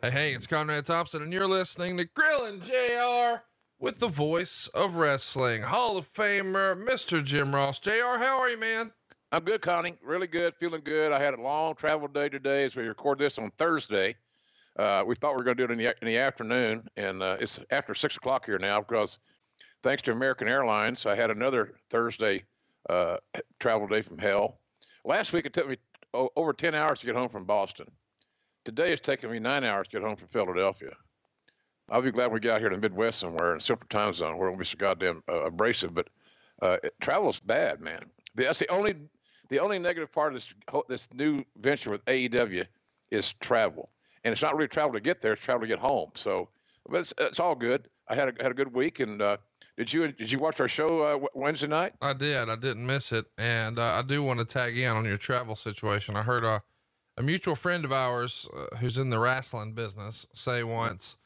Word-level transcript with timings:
Hey, 0.00 0.12
hey, 0.12 0.32
it's 0.32 0.46
Conrad 0.46 0.86
Thompson, 0.86 1.22
and 1.22 1.32
you're 1.32 1.48
listening 1.48 1.96
to 1.96 2.04
Grillin' 2.04 2.60
JR 2.62 3.42
with 3.80 3.98
the 3.98 4.06
voice 4.06 4.68
of 4.72 4.94
wrestling, 4.94 5.62
Hall 5.62 5.96
of 5.96 6.08
Famer, 6.12 6.80
Mr. 6.86 7.22
Jim 7.24 7.52
Ross. 7.52 7.80
JR, 7.80 8.16
how 8.20 8.38
are 8.40 8.48
you, 8.48 8.60
man? 8.60 8.92
I'm 9.32 9.42
good, 9.42 9.60
Connie. 9.60 9.96
Really 10.00 10.28
good, 10.28 10.54
feeling 10.54 10.82
good. 10.84 11.10
I 11.10 11.18
had 11.18 11.34
a 11.34 11.42
long 11.42 11.74
travel 11.74 12.06
day 12.06 12.28
today 12.28 12.64
as 12.64 12.76
we 12.76 12.84
record 12.84 13.18
this 13.18 13.40
on 13.40 13.50
Thursday. 13.58 14.14
Uh, 14.78 15.02
we 15.04 15.16
thought 15.16 15.32
we 15.32 15.38
were 15.38 15.42
going 15.42 15.56
to 15.56 15.66
do 15.66 15.72
it 15.72 15.76
in 15.76 15.84
the, 15.84 15.92
in 16.00 16.06
the 16.06 16.18
afternoon, 16.18 16.86
and 16.96 17.20
uh, 17.20 17.36
it's 17.40 17.58
after 17.72 17.92
6 17.92 18.16
o'clock 18.18 18.46
here 18.46 18.60
now 18.60 18.78
because 18.80 19.18
thanks 19.82 20.02
to 20.02 20.12
American 20.12 20.46
Airlines, 20.46 21.06
I 21.06 21.16
had 21.16 21.32
another 21.32 21.74
Thursday 21.90 22.44
uh, 22.88 23.16
travel 23.58 23.88
day 23.88 24.02
from 24.02 24.18
hell. 24.18 24.60
Last 25.04 25.32
week, 25.32 25.44
it 25.44 25.52
took 25.52 25.68
me 25.68 25.76
over 26.14 26.52
10 26.52 26.76
hours 26.76 27.00
to 27.00 27.06
get 27.06 27.16
home 27.16 27.30
from 27.30 27.46
Boston. 27.46 27.88
Today 28.68 28.92
it's 28.92 29.00
taking 29.00 29.30
me 29.30 29.38
nine 29.38 29.64
hours 29.64 29.88
to 29.88 29.92
get 29.92 30.06
home 30.06 30.16
from 30.16 30.28
Philadelphia. 30.28 30.90
I'll 31.88 32.02
be 32.02 32.10
glad 32.10 32.30
we 32.30 32.38
get 32.38 32.52
out 32.52 32.60
here 32.60 32.70
in 32.70 32.78
the 32.78 32.86
Midwest 32.86 33.18
somewhere 33.18 33.52
in 33.52 33.56
a 33.56 33.60
Central 33.62 33.88
Time 33.88 34.12
Zone 34.12 34.36
where 34.36 34.48
it 34.48 34.50
won't 34.50 34.58
be 34.58 34.66
so 34.66 34.76
goddamn 34.76 35.22
uh, 35.26 35.46
abrasive. 35.46 35.94
But 35.94 36.08
uh, 36.60 36.76
it, 36.82 36.92
travel's 37.00 37.40
bad, 37.40 37.80
man. 37.80 38.04
That's 38.34 38.58
the 38.58 38.68
only 38.68 38.96
the 39.48 39.58
only 39.58 39.78
negative 39.78 40.12
part 40.12 40.34
of 40.34 40.42
this 40.42 40.52
this 40.86 41.08
new 41.14 41.42
venture 41.56 41.88
with 41.88 42.04
AEW 42.04 42.66
is 43.10 43.32
travel, 43.40 43.88
and 44.24 44.32
it's 44.32 44.42
not 44.42 44.54
really 44.54 44.68
travel 44.68 44.92
to 44.92 45.00
get 45.00 45.22
there; 45.22 45.32
it's 45.32 45.40
travel 45.40 45.62
to 45.62 45.66
get 45.66 45.78
home. 45.78 46.10
So, 46.14 46.50
but 46.90 46.98
it's, 46.98 47.14
it's 47.16 47.40
all 47.40 47.54
good. 47.54 47.88
I 48.08 48.16
had 48.16 48.28
a 48.28 48.42
had 48.42 48.50
a 48.50 48.54
good 48.54 48.74
week, 48.74 49.00
and 49.00 49.22
uh, 49.22 49.38
did 49.78 49.90
you 49.90 50.12
did 50.12 50.30
you 50.30 50.38
watch 50.38 50.60
our 50.60 50.68
show 50.68 51.00
uh, 51.00 51.26
Wednesday 51.32 51.68
night? 51.68 51.94
I 52.02 52.12
did. 52.12 52.50
I 52.50 52.56
didn't 52.56 52.84
miss 52.84 53.12
it, 53.12 53.24
and 53.38 53.78
uh, 53.78 53.94
I 53.94 54.02
do 54.02 54.22
want 54.22 54.40
to 54.40 54.44
tag 54.44 54.76
in 54.76 54.94
on 54.94 55.06
your 55.06 55.16
travel 55.16 55.56
situation. 55.56 56.16
I 56.16 56.22
heard 56.22 56.44
uh, 56.44 56.60
a 57.18 57.22
mutual 57.22 57.56
friend 57.56 57.84
of 57.84 57.92
ours 57.92 58.48
uh, 58.56 58.76
who's 58.76 58.96
in 58.96 59.10
the 59.10 59.18
wrestling 59.18 59.72
business 59.72 60.26
say 60.32 60.62
once, 60.62 61.16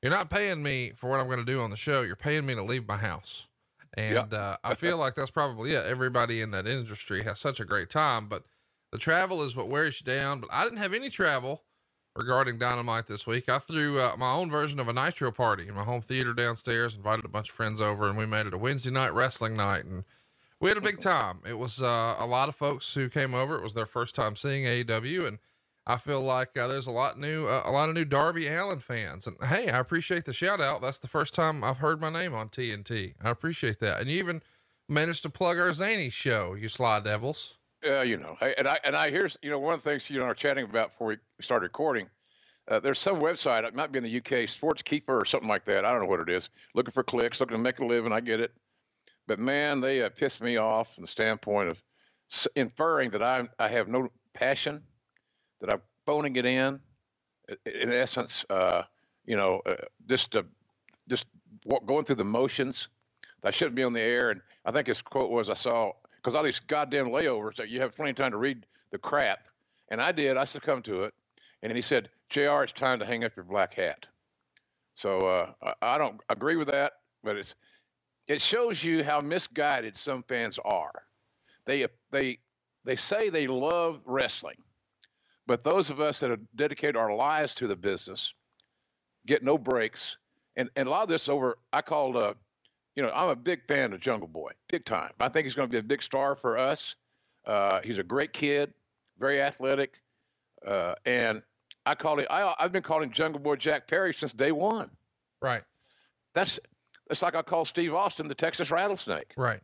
"You're 0.00 0.12
not 0.12 0.30
paying 0.30 0.62
me 0.62 0.92
for 0.96 1.10
what 1.10 1.20
I'm 1.20 1.26
going 1.26 1.40
to 1.40 1.44
do 1.44 1.60
on 1.60 1.70
the 1.70 1.76
show. 1.76 2.02
You're 2.02 2.16
paying 2.16 2.46
me 2.46 2.54
to 2.54 2.62
leave 2.62 2.86
my 2.86 2.96
house." 2.96 3.46
And 3.94 4.32
uh, 4.32 4.56
I 4.62 4.74
feel 4.74 4.96
like 4.96 5.16
that's 5.16 5.32
probably 5.32 5.72
yeah. 5.72 5.82
Everybody 5.84 6.40
in 6.40 6.52
that 6.52 6.66
industry 6.66 7.24
has 7.24 7.40
such 7.40 7.58
a 7.58 7.64
great 7.64 7.90
time, 7.90 8.28
but 8.28 8.44
the 8.92 8.98
travel 8.98 9.42
is 9.42 9.56
what 9.56 9.68
wears 9.68 10.00
you 10.00 10.06
down. 10.06 10.40
But 10.40 10.50
I 10.52 10.62
didn't 10.62 10.78
have 10.78 10.94
any 10.94 11.10
travel 11.10 11.64
regarding 12.14 12.58
Dynamite 12.58 13.08
this 13.08 13.26
week. 13.26 13.48
I 13.48 13.58
threw 13.58 14.00
uh, 14.00 14.14
my 14.16 14.32
own 14.32 14.50
version 14.50 14.78
of 14.78 14.88
a 14.88 14.92
Nitro 14.92 15.32
party 15.32 15.66
in 15.66 15.74
my 15.74 15.84
home 15.84 16.02
theater 16.02 16.32
downstairs. 16.32 16.94
Invited 16.94 17.24
a 17.24 17.28
bunch 17.28 17.48
of 17.48 17.56
friends 17.56 17.80
over, 17.80 18.08
and 18.08 18.16
we 18.16 18.26
made 18.26 18.46
it 18.46 18.54
a 18.54 18.58
Wednesday 18.58 18.90
night 18.90 19.12
wrestling 19.12 19.56
night 19.56 19.84
and 19.84 20.04
we 20.60 20.68
had 20.68 20.76
a 20.76 20.82
big 20.82 21.00
time. 21.00 21.40
It 21.46 21.58
was 21.58 21.80
uh, 21.80 22.16
a 22.18 22.26
lot 22.26 22.48
of 22.48 22.54
folks 22.54 22.92
who 22.94 23.08
came 23.08 23.34
over. 23.34 23.56
It 23.56 23.62
was 23.62 23.74
their 23.74 23.86
first 23.86 24.14
time 24.14 24.36
seeing 24.36 24.64
AEW, 24.64 25.26
and 25.26 25.38
I 25.86 25.96
feel 25.96 26.20
like 26.20 26.56
uh, 26.56 26.68
there's 26.68 26.86
a 26.86 26.92
lot 26.92 27.18
new, 27.18 27.46
uh, 27.46 27.62
a 27.64 27.70
lot 27.70 27.88
of 27.88 27.94
new 27.94 28.04
Darby 28.04 28.46
Allin 28.46 28.80
fans. 28.80 29.26
And 29.26 29.36
hey, 29.42 29.70
I 29.70 29.78
appreciate 29.78 30.26
the 30.26 30.34
shout 30.34 30.60
out. 30.60 30.82
That's 30.82 30.98
the 30.98 31.08
first 31.08 31.34
time 31.34 31.64
I've 31.64 31.78
heard 31.78 32.00
my 32.00 32.10
name 32.10 32.34
on 32.34 32.50
TNT. 32.50 33.14
I 33.22 33.30
appreciate 33.30 33.80
that. 33.80 34.00
And 34.00 34.10
you 34.10 34.18
even 34.18 34.42
managed 34.88 35.22
to 35.22 35.30
plug 35.30 35.58
our 35.58 35.72
Zany 35.72 36.10
show, 36.10 36.54
you 36.54 36.68
Sly 36.68 37.00
Devils. 37.00 37.56
Yeah, 37.82 38.02
you 38.02 38.18
know, 38.18 38.36
and 38.58 38.68
I 38.68 38.78
and 38.84 38.94
I 38.94 39.10
here's 39.10 39.38
you 39.40 39.48
know 39.48 39.58
one 39.58 39.72
of 39.72 39.82
the 39.82 39.88
things 39.88 40.10
you 40.10 40.16
and 40.16 40.26
I 40.26 40.28
are 40.28 40.34
chatting 40.34 40.64
about 40.64 40.90
before 40.90 41.08
we 41.08 41.16
start 41.40 41.62
recording. 41.62 42.10
Uh, 42.68 42.78
there's 42.78 42.98
some 42.98 43.18
website, 43.20 43.64
it 43.64 43.74
might 43.74 43.90
be 43.90 43.98
in 43.98 44.04
the 44.04 44.16
UK, 44.18 44.48
Sports 44.48 44.82
Keeper 44.82 45.18
or 45.18 45.24
something 45.24 45.48
like 45.48 45.64
that. 45.64 45.84
I 45.86 45.90
don't 45.90 46.02
know 46.02 46.08
what 46.08 46.20
it 46.20 46.28
is. 46.28 46.50
Looking 46.74 46.92
for 46.92 47.02
clicks, 47.02 47.40
looking 47.40 47.56
to 47.56 47.62
make 47.62 47.78
a 47.78 47.84
living. 47.86 48.12
I 48.12 48.20
get 48.20 48.38
it. 48.38 48.52
But 49.26 49.38
man, 49.38 49.80
they 49.80 50.02
uh, 50.02 50.08
pissed 50.10 50.42
me 50.42 50.56
off 50.56 50.94
from 50.94 51.02
the 51.02 51.08
standpoint 51.08 51.70
of 51.70 51.82
inferring 52.56 53.10
that 53.10 53.22
I 53.22 53.48
I 53.58 53.68
have 53.68 53.88
no 53.88 54.08
passion, 54.34 54.82
that 55.60 55.72
I'm 55.72 55.80
phoning 56.06 56.36
it 56.36 56.46
in. 56.46 56.80
In 57.66 57.92
essence, 57.92 58.44
uh, 58.50 58.82
you 59.24 59.36
know, 59.36 59.60
uh, 59.66 59.74
just 60.08 60.36
just 61.08 61.26
going 61.86 62.04
through 62.04 62.16
the 62.16 62.24
motions. 62.24 62.88
I 63.42 63.50
shouldn't 63.50 63.74
be 63.74 63.82
on 63.82 63.92
the 63.92 64.00
air. 64.00 64.30
And 64.30 64.40
I 64.64 64.70
think 64.72 64.86
his 64.86 65.02
quote 65.02 65.30
was, 65.30 65.50
"I 65.50 65.54
saw 65.54 65.92
because 66.16 66.34
all 66.34 66.42
these 66.42 66.60
goddamn 66.60 67.08
layovers 67.08 67.56
that 67.56 67.68
you 67.68 67.80
have 67.80 67.96
plenty 67.96 68.10
of 68.10 68.16
time 68.16 68.32
to 68.32 68.38
read 68.38 68.66
the 68.90 68.98
crap." 68.98 69.48
And 69.88 70.00
I 70.00 70.12
did. 70.12 70.36
I 70.36 70.44
succumbed 70.44 70.84
to 70.86 71.04
it. 71.04 71.14
And 71.62 71.72
he 71.74 71.82
said, 71.82 72.10
"Jr., 72.28 72.62
it's 72.62 72.72
time 72.72 72.98
to 73.00 73.06
hang 73.06 73.24
up 73.24 73.34
your 73.36 73.44
black 73.44 73.74
hat." 73.74 74.06
So 74.94 75.18
uh, 75.20 75.74
I 75.82 75.98
don't 75.98 76.20
agree 76.28 76.56
with 76.56 76.68
that, 76.68 76.94
but 77.22 77.36
it's 77.36 77.54
it 78.30 78.40
shows 78.40 78.84
you 78.84 79.02
how 79.02 79.20
misguided 79.20 79.96
some 79.96 80.22
fans 80.22 80.56
are. 80.64 81.02
They 81.64 81.86
they 82.12 82.38
they 82.84 82.94
say 82.94 83.28
they 83.28 83.48
love 83.48 84.00
wrestling, 84.04 84.62
but 85.48 85.64
those 85.64 85.90
of 85.90 86.00
us 86.00 86.20
that 86.20 86.30
have 86.30 86.38
dedicated 86.54 86.94
our 86.96 87.12
lives 87.12 87.56
to 87.56 87.66
the 87.66 87.74
business 87.74 88.32
get 89.26 89.42
no 89.42 89.58
breaks. 89.58 90.16
And 90.54 90.70
and 90.76 90.86
a 90.86 90.90
lot 90.92 91.02
of 91.02 91.08
this 91.08 91.28
over 91.28 91.58
I 91.72 91.82
called 91.82 92.16
uh, 92.16 92.34
you 92.94 93.02
know, 93.02 93.10
I'm 93.12 93.30
a 93.30 93.36
big 93.36 93.66
fan 93.66 93.92
of 93.92 93.98
Jungle 93.98 94.28
Boy, 94.28 94.52
big 94.68 94.84
time. 94.84 95.10
I 95.20 95.28
think 95.28 95.44
he's 95.44 95.56
going 95.56 95.68
to 95.68 95.72
be 95.72 95.78
a 95.78 95.82
big 95.82 96.02
star 96.02 96.36
for 96.36 96.56
us. 96.56 96.94
Uh, 97.44 97.80
he's 97.82 97.98
a 97.98 98.04
great 98.04 98.32
kid, 98.32 98.72
very 99.18 99.42
athletic, 99.42 99.98
uh, 100.64 100.94
and 101.04 101.42
I 101.84 101.96
call 101.96 102.20
it. 102.20 102.28
I, 102.30 102.54
I've 102.60 102.70
been 102.70 102.82
calling 102.84 103.10
Jungle 103.10 103.40
Boy 103.40 103.56
Jack 103.56 103.88
Perry 103.88 104.14
since 104.14 104.32
day 104.32 104.52
one. 104.52 104.88
Right. 105.42 105.62
That's 106.32 106.60
it's 107.10 107.22
like 107.22 107.34
I 107.34 107.42
call 107.42 107.64
Steve 107.64 107.94
Austin 107.94 108.28
the 108.28 108.34
Texas 108.34 108.70
Rattlesnake. 108.70 109.34
Right. 109.36 109.60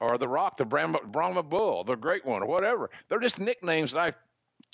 Or 0.00 0.16
the 0.16 0.28
Rock, 0.28 0.56
the 0.56 0.64
Brahma, 0.64 1.00
Brahma 1.06 1.42
Bull, 1.42 1.84
the 1.84 1.96
Great 1.96 2.24
One, 2.24 2.42
or 2.42 2.46
whatever. 2.46 2.90
They're 3.08 3.18
just 3.18 3.38
nicknames 3.38 3.92
that 3.92 4.14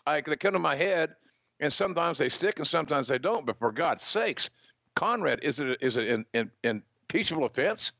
I, 0.06 0.16
I 0.16 0.20
they 0.20 0.36
come 0.36 0.52
to 0.52 0.58
my 0.58 0.76
head, 0.76 1.14
and 1.60 1.72
sometimes 1.72 2.18
they 2.18 2.28
stick 2.28 2.58
and 2.58 2.68
sometimes 2.68 3.08
they 3.08 3.18
don't. 3.18 3.46
But 3.46 3.58
for 3.58 3.72
God's 3.72 4.02
sakes, 4.02 4.50
Conrad, 4.94 5.40
is 5.42 5.60
it 5.60 5.78
is 5.80 5.96
it 5.96 6.08
an, 6.08 6.26
an, 6.34 6.50
an 6.62 6.82
impeachable 7.02 7.46
offense 7.46 7.92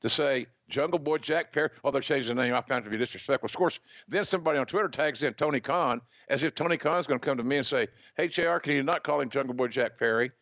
to 0.00 0.10
say 0.10 0.46
Jungle 0.68 0.98
Boy 0.98 1.18
Jack 1.18 1.52
Perry? 1.52 1.70
Oh, 1.84 1.92
they're 1.92 2.00
changing 2.00 2.34
the 2.34 2.42
name. 2.42 2.54
I 2.54 2.60
found 2.62 2.82
it 2.82 2.84
to 2.86 2.90
be 2.90 2.98
disrespectful. 2.98 3.46
Of 3.46 3.54
course, 3.54 3.78
then 4.08 4.24
somebody 4.24 4.58
on 4.58 4.66
Twitter 4.66 4.88
tags 4.88 5.22
in 5.22 5.34
Tony 5.34 5.60
Khan 5.60 6.00
as 6.28 6.42
if 6.42 6.54
Tony 6.54 6.76
Khan's 6.76 7.06
going 7.06 7.20
to 7.20 7.24
come 7.24 7.36
to 7.36 7.44
me 7.44 7.58
and 7.58 7.66
say, 7.66 7.86
"Hey, 8.16 8.26
Jr., 8.26 8.58
can 8.58 8.72
you 8.72 8.82
not 8.82 9.04
call 9.04 9.20
him 9.20 9.30
Jungle 9.30 9.54
Boy 9.54 9.68
Jack 9.68 9.98
Perry?" 9.98 10.32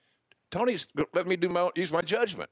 Tony's 0.50 0.88
let 1.12 1.26
me 1.26 1.36
do 1.36 1.50
my 1.50 1.70
use 1.76 1.92
my 1.92 2.00
judgment. 2.00 2.50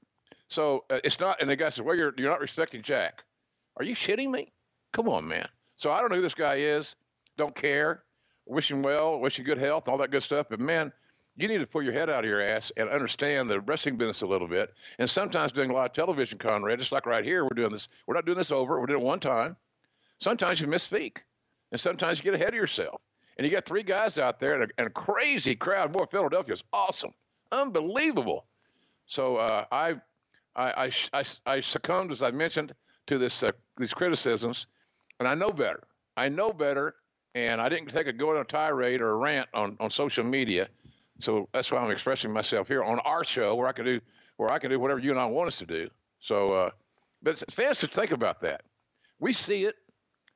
So 0.48 0.84
uh, 0.90 0.98
it's 1.04 1.20
not, 1.20 1.40
and 1.40 1.48
the 1.48 1.56
guy 1.56 1.68
says, 1.70 1.82
"Well, 1.82 1.96
you're 1.96 2.14
you're 2.16 2.30
not 2.30 2.40
respecting 2.40 2.82
Jack." 2.82 3.22
Are 3.76 3.84
you 3.84 3.94
shitting 3.94 4.30
me? 4.30 4.52
Come 4.92 5.08
on, 5.08 5.28
man. 5.28 5.46
So 5.76 5.90
I 5.90 6.00
don't 6.00 6.10
know 6.10 6.16
who 6.16 6.22
this 6.22 6.34
guy 6.34 6.56
is. 6.56 6.96
Don't 7.36 7.54
care. 7.54 8.02
Wish 8.46 8.70
him 8.70 8.82
well. 8.82 9.20
Wish 9.20 9.38
him 9.38 9.44
good 9.44 9.58
health. 9.58 9.88
All 9.88 9.98
that 9.98 10.10
good 10.10 10.22
stuff. 10.22 10.46
But 10.50 10.58
man, 10.58 10.92
you 11.36 11.46
need 11.46 11.58
to 11.58 11.66
pull 11.66 11.82
your 11.82 11.92
head 11.92 12.10
out 12.10 12.24
of 12.24 12.30
your 12.30 12.40
ass 12.40 12.72
and 12.76 12.88
understand 12.88 13.48
the 13.48 13.60
wrestling 13.60 13.96
business 13.96 14.22
a 14.22 14.26
little 14.26 14.48
bit. 14.48 14.74
And 14.98 15.08
sometimes 15.08 15.52
doing 15.52 15.70
a 15.70 15.74
lot 15.74 15.86
of 15.86 15.92
television, 15.92 16.38
Conrad, 16.38 16.80
just 16.80 16.90
like 16.90 17.06
right 17.06 17.24
here, 17.24 17.44
we're 17.44 17.50
doing 17.54 17.70
this. 17.70 17.88
We're 18.06 18.14
not 18.14 18.26
doing 18.26 18.38
this 18.38 18.50
over. 18.50 18.80
We're 18.80 18.86
doing 18.86 19.02
it 19.02 19.06
one 19.06 19.20
time. 19.20 19.56
Sometimes 20.18 20.60
you 20.60 20.66
misspeak, 20.66 21.18
and 21.70 21.80
sometimes 21.80 22.18
you 22.18 22.24
get 22.24 22.34
ahead 22.34 22.48
of 22.48 22.54
yourself. 22.54 23.00
And 23.36 23.46
you 23.46 23.52
got 23.52 23.64
three 23.64 23.84
guys 23.84 24.18
out 24.18 24.40
there 24.40 24.54
and 24.54 24.64
a, 24.64 24.68
and 24.78 24.88
a 24.88 24.90
crazy 24.90 25.54
crowd. 25.54 25.92
Boy, 25.92 26.06
Philadelphia 26.10 26.54
is 26.54 26.64
awesome, 26.72 27.12
unbelievable. 27.52 28.46
So 29.06 29.36
uh, 29.36 29.64
I 29.70 30.00
I, 30.58 30.90
I, 31.12 31.24
I, 31.46 31.60
succumbed, 31.60 32.10
as 32.10 32.22
I 32.22 32.32
mentioned, 32.32 32.74
to 33.06 33.16
this 33.16 33.42
uh, 33.44 33.50
these 33.76 33.94
criticisms, 33.94 34.66
and 35.20 35.28
I 35.28 35.34
know 35.34 35.50
better. 35.50 35.84
I 36.16 36.28
know 36.28 36.52
better, 36.52 36.96
and 37.36 37.60
I 37.60 37.68
didn't 37.68 37.90
take 37.90 38.08
a 38.08 38.12
go 38.12 38.30
on 38.30 38.38
a 38.38 38.44
tirade 38.44 39.00
or 39.00 39.10
a 39.10 39.16
rant 39.16 39.48
on, 39.54 39.76
on 39.78 39.90
social 39.90 40.24
media. 40.24 40.68
So 41.20 41.48
that's 41.52 41.70
why 41.70 41.78
I'm 41.78 41.90
expressing 41.90 42.32
myself 42.32 42.66
here 42.66 42.82
on 42.82 42.98
our 43.00 43.24
show 43.24 43.54
where 43.54 43.68
I 43.68 43.72
can 43.72 43.84
do 43.84 44.00
where 44.36 44.52
I 44.52 44.58
can 44.58 44.70
do 44.70 44.80
whatever 44.80 45.00
you 45.00 45.10
and 45.12 45.20
I 45.20 45.26
want 45.26 45.48
us 45.48 45.58
to 45.58 45.66
do. 45.66 45.88
So, 46.20 46.48
uh, 46.48 46.70
but 47.22 47.42
fans 47.50 47.78
should 47.78 47.92
think 47.92 48.10
about 48.10 48.40
that. 48.42 48.62
We 49.20 49.32
see 49.32 49.64
it, 49.64 49.76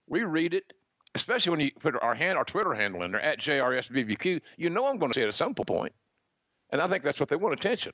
we 0.09 0.25
read 0.25 0.55
it, 0.55 0.73
especially 1.15 1.51
when 1.51 1.61
you 1.61 1.71
put 1.81 2.01
our 2.03 2.15
hand, 2.15 2.39
our 2.39 2.45
Twitter 2.45 2.75
handle 2.75 3.03
in 3.03 3.13
there 3.13 3.21
at 3.21 3.41
JRSBBQ. 3.41 4.41
You 4.57 4.71
know 4.71 4.87
I'm 4.87 4.99
going 4.99 5.13
to 5.13 5.19
see 5.19 5.25
it 5.25 5.29
at 5.29 5.35
some 5.35 5.55
point, 5.55 5.93
and 6.71 6.81
I 6.81 6.89
think 6.89 7.03
that's 7.03 7.21
what 7.21 7.29
they 7.29 7.37
want 7.37 7.55
attention. 7.55 7.93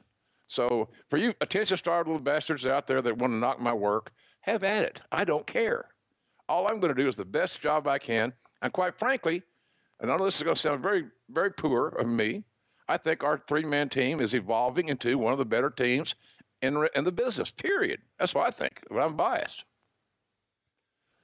So 0.49 0.89
for 1.09 1.19
you 1.19 1.35
attention-starved 1.41 2.09
little 2.09 2.23
bastards 2.23 2.67
out 2.67 2.87
there 2.87 3.01
that 3.03 3.19
want 3.19 3.33
to 3.33 3.37
knock 3.37 3.61
my 3.61 3.73
work, 3.73 4.11
have 4.41 4.65
at 4.65 4.85
it. 4.85 5.01
I 5.13 5.25
don't 5.25 5.47
care. 5.47 5.89
All 6.49 6.67
I'm 6.67 6.81
going 6.81 6.95
to 6.95 7.01
do 7.01 7.07
is 7.07 7.17
the 7.17 7.25
best 7.25 7.61
job 7.61 7.87
I 7.87 7.99
can, 7.99 8.33
and 8.63 8.73
quite 8.73 8.99
frankly, 8.99 9.43
and 10.01 10.11
I 10.11 10.17
know 10.17 10.25
this 10.25 10.37
is 10.37 10.43
going 10.43 10.57
to 10.57 10.61
sound 10.61 10.83
very, 10.83 11.05
very 11.29 11.53
poor 11.53 11.89
of 11.89 12.07
me. 12.07 12.45
I 12.89 12.97
think 12.97 13.23
our 13.23 13.43
three-man 13.47 13.91
team 13.91 14.21
is 14.21 14.35
evolving 14.35 14.89
into 14.89 15.19
one 15.19 15.33
of 15.33 15.39
the 15.39 15.45
better 15.45 15.71
teams 15.71 16.15
in 16.63 16.89
in 16.95 17.05
the 17.05 17.13
business. 17.13 17.51
Period. 17.51 18.01
That's 18.19 18.35
what 18.35 18.47
I 18.47 18.51
think. 18.51 18.83
But 18.89 19.01
I'm 19.01 19.17
biased. 19.17 19.65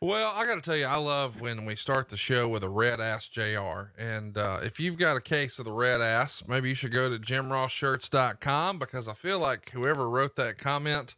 Well, 0.04 0.34
I 0.36 0.44
got 0.44 0.56
to 0.56 0.60
tell 0.60 0.76
you, 0.76 0.84
I 0.84 0.96
love 0.96 1.40
when 1.40 1.64
we 1.64 1.76
start 1.76 2.10
the 2.10 2.18
show 2.18 2.46
with 2.46 2.62
a 2.62 2.68
red 2.68 3.00
ass 3.00 3.26
JR. 3.26 3.90
And 3.98 4.36
uh, 4.36 4.58
if 4.62 4.78
you've 4.78 4.98
got 4.98 5.16
a 5.16 5.20
case 5.20 5.58
of 5.58 5.64
the 5.64 5.72
red 5.72 6.02
ass, 6.02 6.46
maybe 6.46 6.68
you 6.68 6.74
should 6.74 6.92
go 6.92 7.08
to 7.08 7.18
jimrossshirts.com 7.18 8.78
because 8.78 9.08
I 9.08 9.14
feel 9.14 9.38
like 9.38 9.70
whoever 9.70 10.06
wrote 10.06 10.36
that 10.36 10.58
comment 10.58 11.14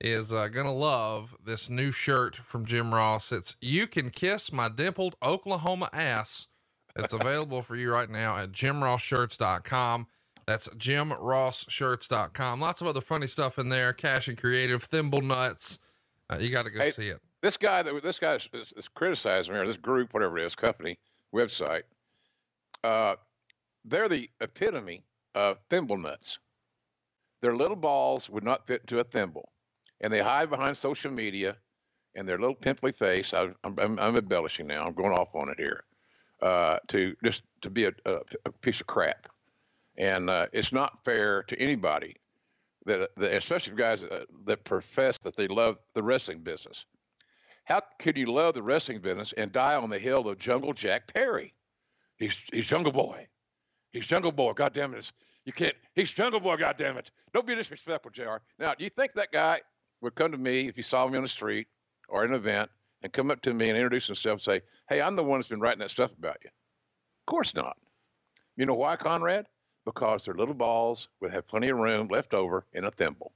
is 0.00 0.32
uh, 0.32 0.48
going 0.48 0.66
to 0.66 0.72
love 0.72 1.36
this 1.44 1.70
new 1.70 1.92
shirt 1.92 2.34
from 2.34 2.64
Jim 2.64 2.92
Ross. 2.92 3.30
It's 3.30 3.54
You 3.60 3.86
Can 3.86 4.10
Kiss 4.10 4.52
My 4.52 4.68
Dimpled 4.68 5.14
Oklahoma 5.22 5.88
Ass. 5.92 6.48
It's 6.96 7.12
available 7.12 7.62
for 7.62 7.76
you 7.76 7.92
right 7.92 8.10
now 8.10 8.36
at 8.38 8.50
jimrossshirts.com. 8.50 10.08
That's 10.48 10.66
jimrossshirts.com. 10.66 12.60
Lots 12.60 12.80
of 12.80 12.88
other 12.88 13.02
funny 13.02 13.28
stuff 13.28 13.56
in 13.56 13.68
there. 13.68 13.92
Cash 13.92 14.26
and 14.26 14.36
creative, 14.36 14.82
thimble 14.82 15.22
nuts. 15.22 15.78
Uh, 16.28 16.38
you 16.40 16.50
got 16.50 16.64
to 16.64 16.70
go 16.72 16.80
Hey, 16.80 16.90
see 16.90 17.06
it. 17.06 17.20
This 17.42 17.56
guy 17.56 17.82
that 17.82 18.02
this 18.02 18.18
guy 18.18 18.34
is, 18.34 18.72
is, 18.76 18.88
criticizing 18.88 19.54
me 19.54 19.60
or 19.60 19.66
this 19.66 19.76
group, 19.76 20.14
whatever 20.14 20.38
it 20.38 20.46
is, 20.46 20.54
company 20.54 20.98
website. 21.34 21.82
Uh, 22.82 23.16
they're 23.84 24.08
the 24.08 24.28
epitome 24.40 25.04
of 25.34 25.58
thimble 25.70 25.98
nuts. 25.98 26.38
Their 27.42 27.54
little 27.54 27.76
balls 27.76 28.30
would 28.30 28.44
not 28.44 28.66
fit 28.66 28.80
into 28.82 28.98
a 28.98 29.04
thimble, 29.04 29.50
and 30.00 30.12
they 30.12 30.20
hide 30.20 30.50
behind 30.50 30.76
social 30.76 31.10
media 31.10 31.56
and 32.14 32.26
their 32.26 32.38
little 32.38 32.54
pimply 32.54 32.92
face. 32.92 33.34
I, 33.34 33.50
I'm, 33.62 33.78
I'm, 33.78 33.98
I'm 33.98 34.16
embellishing 34.16 34.66
now. 34.66 34.86
I'm 34.86 34.94
going 34.94 35.12
off 35.12 35.34
on 35.34 35.50
it 35.50 35.58
here. 35.58 35.84
Uh, 36.42 36.78
to 36.88 37.16
just 37.24 37.42
to 37.62 37.70
be 37.70 37.84
a, 37.84 37.92
a, 38.04 38.18
a 38.44 38.52
piece 38.60 38.80
of 38.82 38.86
crap, 38.86 39.26
and 39.96 40.28
uh, 40.28 40.46
it's 40.52 40.70
not 40.70 41.02
fair 41.02 41.42
to 41.44 41.58
anybody 41.58 42.14
that, 42.84 43.08
that 43.16 43.34
especially 43.34 43.74
guys 43.74 44.02
that, 44.02 44.26
that 44.44 44.64
profess 44.64 45.16
that 45.18 45.34
they 45.34 45.48
love 45.48 45.78
the 45.94 46.02
wrestling 46.02 46.40
business. 46.40 46.84
How 47.66 47.80
could 47.98 48.16
you 48.16 48.26
love 48.26 48.54
the 48.54 48.62
wrestling 48.62 49.00
business 49.00 49.34
and 49.36 49.52
die 49.52 49.74
on 49.74 49.90
the 49.90 49.98
hill 49.98 50.28
of 50.28 50.38
Jungle 50.38 50.72
Jack 50.72 51.12
Perry? 51.12 51.52
He's 52.16 52.36
he's 52.52 52.66
Jungle 52.66 52.92
Boy. 52.92 53.26
He's 53.92 54.06
Jungle 54.06 54.32
Boy. 54.32 54.52
God 54.52 54.72
damn 54.72 54.94
it. 54.94 55.10
You 55.44 55.52
can't. 55.52 55.74
He's 55.94 56.10
Jungle 56.10 56.40
Boy. 56.40 56.56
God 56.56 56.76
damn 56.78 56.96
it. 56.96 57.10
Don't 57.34 57.46
be 57.46 57.56
disrespectful, 57.56 58.12
Jr. 58.12 58.36
Now, 58.58 58.74
do 58.74 58.84
you 58.84 58.90
think 58.90 59.14
that 59.14 59.32
guy 59.32 59.60
would 60.00 60.14
come 60.14 60.30
to 60.30 60.38
me 60.38 60.68
if 60.68 60.76
he 60.76 60.82
saw 60.82 61.06
me 61.08 61.16
on 61.16 61.24
the 61.24 61.28
street 61.28 61.66
or 62.08 62.24
an 62.24 62.34
event 62.34 62.70
and 63.02 63.12
come 63.12 63.32
up 63.32 63.42
to 63.42 63.52
me 63.52 63.66
and 63.68 63.76
introduce 63.76 64.06
himself 64.06 64.34
and 64.34 64.42
say, 64.42 64.60
"Hey, 64.88 65.02
I'm 65.02 65.16
the 65.16 65.24
one 65.24 65.40
that's 65.40 65.48
been 65.48 65.60
writing 65.60 65.80
that 65.80 65.90
stuff 65.90 66.12
about 66.16 66.38
you"? 66.44 66.50
Of 66.50 67.26
course 67.26 67.52
not. 67.52 67.76
You 68.56 68.66
know 68.66 68.74
why, 68.74 68.94
Conrad? 68.94 69.46
Because 69.84 70.24
their 70.24 70.34
little 70.34 70.54
balls 70.54 71.08
would 71.20 71.32
have 71.32 71.48
plenty 71.48 71.68
of 71.68 71.78
room 71.78 72.06
left 72.08 72.32
over 72.32 72.64
in 72.72 72.84
a 72.84 72.90
thimble. 72.92 73.32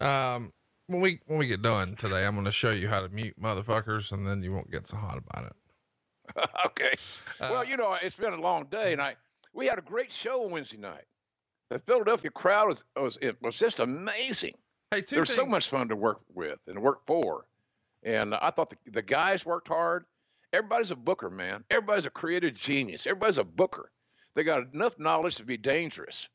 Um, 0.00 0.52
when 0.92 1.00
we 1.02 1.20
when 1.26 1.38
we 1.38 1.46
get 1.46 1.62
done 1.62 1.94
today, 1.96 2.26
I'm 2.26 2.34
going 2.34 2.44
to 2.44 2.52
show 2.52 2.70
you 2.70 2.88
how 2.88 3.00
to 3.00 3.08
mute 3.08 3.40
motherfuckers, 3.40 4.12
and 4.12 4.26
then 4.26 4.42
you 4.42 4.52
won't 4.52 4.70
get 4.70 4.86
so 4.86 4.96
hot 4.96 5.18
about 5.18 5.46
it. 5.46 6.48
okay. 6.66 6.94
Uh, 7.40 7.48
well, 7.50 7.64
you 7.64 7.76
know, 7.76 7.96
it's 8.00 8.16
been 8.16 8.32
a 8.32 8.40
long 8.40 8.66
day, 8.66 8.92
and 8.92 9.00
I 9.00 9.16
we 9.52 9.66
had 9.66 9.78
a 9.78 9.82
great 9.82 10.12
show 10.12 10.44
on 10.44 10.50
Wednesday 10.50 10.76
night. 10.76 11.04
The 11.70 11.78
Philadelphia 11.78 12.30
crowd 12.30 12.68
was 12.68 12.84
was 12.96 13.18
it 13.20 13.36
was 13.42 13.56
just 13.56 13.80
amazing. 13.80 14.54
Hey, 14.90 15.00
two 15.00 15.16
There 15.16 15.22
was 15.22 15.34
so 15.34 15.46
much 15.46 15.68
fun 15.68 15.88
to 15.88 15.96
work 15.96 16.20
with 16.34 16.58
and 16.66 16.80
work 16.82 17.00
for, 17.06 17.46
and 18.02 18.34
I 18.34 18.50
thought 18.50 18.70
the, 18.70 18.90
the 18.90 19.02
guys 19.02 19.46
worked 19.46 19.68
hard. 19.68 20.04
Everybody's 20.52 20.90
a 20.90 20.96
booker, 20.96 21.30
man. 21.30 21.64
Everybody's 21.70 22.04
a 22.04 22.10
creative 22.10 22.54
genius. 22.54 23.06
Everybody's 23.06 23.38
a 23.38 23.44
booker. 23.44 23.90
They 24.34 24.44
got 24.44 24.72
enough 24.74 24.98
knowledge 24.98 25.36
to 25.36 25.44
be 25.44 25.56
dangerous. 25.56 26.28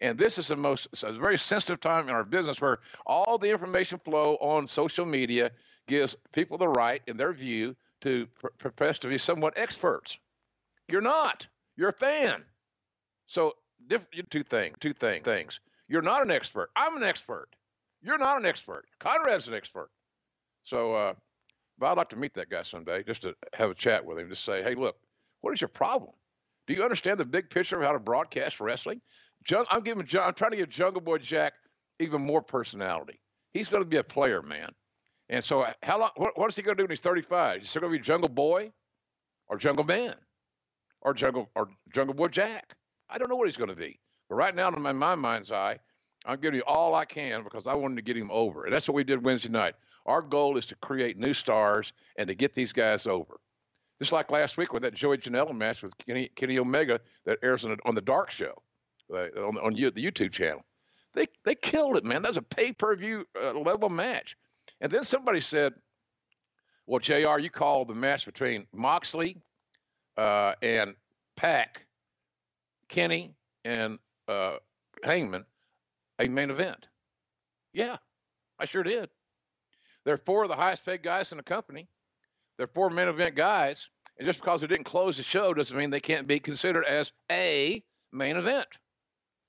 And 0.00 0.18
this 0.18 0.38
is 0.38 0.48
the 0.48 0.56
most 0.56 0.88
a 1.02 1.12
very 1.12 1.38
sensitive 1.38 1.80
time 1.80 2.08
in 2.08 2.14
our 2.14 2.24
business 2.24 2.60
where 2.60 2.80
all 3.06 3.38
the 3.38 3.50
information 3.50 3.98
flow 3.98 4.36
on 4.40 4.66
social 4.66 5.06
media 5.06 5.50
gives 5.86 6.16
people 6.32 6.58
the 6.58 6.68
right, 6.68 7.02
in 7.06 7.16
their 7.16 7.32
view, 7.32 7.76
to 8.00 8.26
pr- 8.38 8.48
profess 8.58 8.98
to 9.00 9.08
be 9.08 9.18
somewhat 9.18 9.58
experts. 9.58 10.18
You're 10.88 11.00
not. 11.00 11.46
You're 11.76 11.90
a 11.90 11.92
fan. 11.92 12.42
So, 13.26 13.54
diff- 13.86 14.06
two 14.30 14.42
things. 14.42 14.76
Two 14.80 14.92
thing, 14.92 15.22
things. 15.22 15.60
You're 15.88 16.02
not 16.02 16.22
an 16.22 16.30
expert. 16.30 16.70
I'm 16.76 16.96
an 16.96 17.02
expert. 17.02 17.48
You're 18.02 18.18
not 18.18 18.38
an 18.38 18.46
expert. 18.46 18.84
Conrad's 19.00 19.48
an 19.48 19.54
expert. 19.54 19.90
So, 20.62 20.94
uh, 20.94 21.14
but 21.78 21.86
I'd 21.86 21.96
like 21.98 22.10
to 22.10 22.16
meet 22.16 22.34
that 22.34 22.50
guy 22.50 22.62
someday 22.62 23.02
just 23.02 23.22
to 23.22 23.34
have 23.54 23.70
a 23.70 23.74
chat 23.74 24.04
with 24.04 24.18
him. 24.18 24.28
Just 24.28 24.44
say, 24.44 24.62
hey, 24.62 24.74
look, 24.74 24.96
what 25.40 25.52
is 25.52 25.60
your 25.60 25.68
problem? 25.68 26.12
Do 26.66 26.74
you 26.74 26.82
understand 26.82 27.18
the 27.18 27.24
big 27.24 27.50
picture 27.50 27.78
of 27.78 27.84
how 27.86 27.92
to 27.92 27.98
broadcast 27.98 28.60
wrestling? 28.60 29.00
I'm 29.52 29.82
giving 29.82 30.02
I'm 30.20 30.34
trying 30.34 30.50
to 30.52 30.56
give 30.56 30.68
Jungle 30.68 31.00
Boy 31.00 31.18
Jack 31.18 31.54
even 31.98 32.22
more 32.22 32.42
personality. 32.42 33.20
He's 33.52 33.68
going 33.68 33.82
to 33.82 33.88
be 33.88 33.98
a 33.98 34.04
player, 34.04 34.42
man. 34.42 34.70
And 35.28 35.44
so, 35.44 35.62
uh, 35.62 35.72
how 35.82 35.98
long? 35.98 36.10
What, 36.16 36.38
what 36.38 36.50
is 36.50 36.56
he 36.56 36.62
going 36.62 36.76
to 36.76 36.82
do 36.82 36.84
when 36.84 36.90
he's 36.90 37.00
35? 37.00 37.62
Is 37.62 37.72
he 37.72 37.80
going 37.80 37.92
to 37.92 37.98
be 37.98 38.02
Jungle 38.02 38.28
Boy, 38.28 38.72
or 39.48 39.56
Jungle 39.56 39.84
Man, 39.84 40.14
or 41.02 41.14
Jungle 41.14 41.50
or 41.54 41.68
Jungle 41.92 42.14
Boy 42.14 42.26
Jack? 42.26 42.74
I 43.08 43.18
don't 43.18 43.28
know 43.28 43.36
what 43.36 43.48
he's 43.48 43.56
going 43.56 43.70
to 43.70 43.76
be. 43.76 43.98
But 44.28 44.36
right 44.36 44.54
now, 44.54 44.68
in 44.68 44.80
my, 44.80 44.92
my 44.92 45.14
mind's 45.14 45.52
eye, 45.52 45.78
I'm 46.26 46.40
giving 46.40 46.56
you 46.56 46.64
all 46.66 46.94
I 46.94 47.04
can 47.04 47.44
because 47.44 47.66
I 47.66 47.74
wanted 47.74 47.96
to 47.96 48.02
get 48.02 48.16
him 48.16 48.30
over, 48.30 48.64
and 48.64 48.74
that's 48.74 48.88
what 48.88 48.94
we 48.94 49.04
did 49.04 49.24
Wednesday 49.24 49.50
night. 49.50 49.74
Our 50.06 50.20
goal 50.20 50.58
is 50.58 50.66
to 50.66 50.74
create 50.76 51.16
new 51.16 51.32
stars 51.32 51.92
and 52.18 52.28
to 52.28 52.34
get 52.34 52.54
these 52.54 52.72
guys 52.72 53.06
over. 53.06 53.40
Just 54.00 54.12
like 54.12 54.30
last 54.30 54.58
week 54.58 54.72
with 54.72 54.82
that 54.82 54.94
Joey 54.94 55.18
Janela 55.18 55.54
match 55.54 55.82
with 55.82 55.96
Kenny, 55.98 56.28
Kenny 56.34 56.58
Omega 56.58 57.00
that 57.24 57.38
airs 57.42 57.64
on 57.64 57.70
the, 57.70 57.78
on 57.84 57.94
the 57.94 58.00
Dark 58.02 58.30
Show 58.30 58.60
uh, 59.12 59.28
on, 59.40 59.58
on 59.58 59.76
you, 59.76 59.90
the 59.90 60.04
YouTube 60.04 60.32
channel. 60.32 60.64
They 61.14 61.26
they 61.44 61.54
killed 61.54 61.96
it, 61.96 62.04
man. 62.04 62.22
That 62.22 62.28
was 62.28 62.36
a 62.36 62.42
pay 62.42 62.72
per 62.72 62.94
view 62.96 63.24
uh, 63.40 63.52
level 63.52 63.88
match. 63.88 64.36
And 64.80 64.90
then 64.90 65.04
somebody 65.04 65.40
said, 65.40 65.74
"Well, 66.86 67.00
Jr., 67.00 67.38
you 67.38 67.50
called 67.50 67.88
the 67.88 67.94
match 67.94 68.24
between 68.24 68.66
Moxley 68.72 69.36
uh, 70.16 70.54
and 70.62 70.94
PAC, 71.36 71.86
Kenny 72.88 73.34
and 73.64 73.98
uh, 74.26 74.56
Hangman, 75.02 75.44
a 76.18 76.28
main 76.28 76.50
event." 76.50 76.88
Yeah, 77.72 77.96
I 78.58 78.66
sure 78.66 78.82
did. 78.82 79.08
They're 80.04 80.16
four 80.16 80.42
of 80.42 80.48
the 80.48 80.56
highest 80.56 80.84
paid 80.84 81.02
guys 81.02 81.32
in 81.32 81.38
the 81.38 81.44
company. 81.44 81.88
They're 82.58 82.66
four 82.66 82.90
main 82.90 83.08
event 83.08 83.34
guys. 83.34 83.88
And 84.18 84.26
just 84.26 84.40
because 84.40 84.60
they 84.60 84.66
didn't 84.66 84.84
close 84.84 85.16
the 85.16 85.22
show 85.22 85.54
doesn't 85.54 85.76
mean 85.76 85.90
they 85.90 86.00
can't 86.00 86.26
be 86.26 86.38
considered 86.38 86.84
as 86.84 87.12
a 87.32 87.82
main 88.12 88.36
event, 88.36 88.66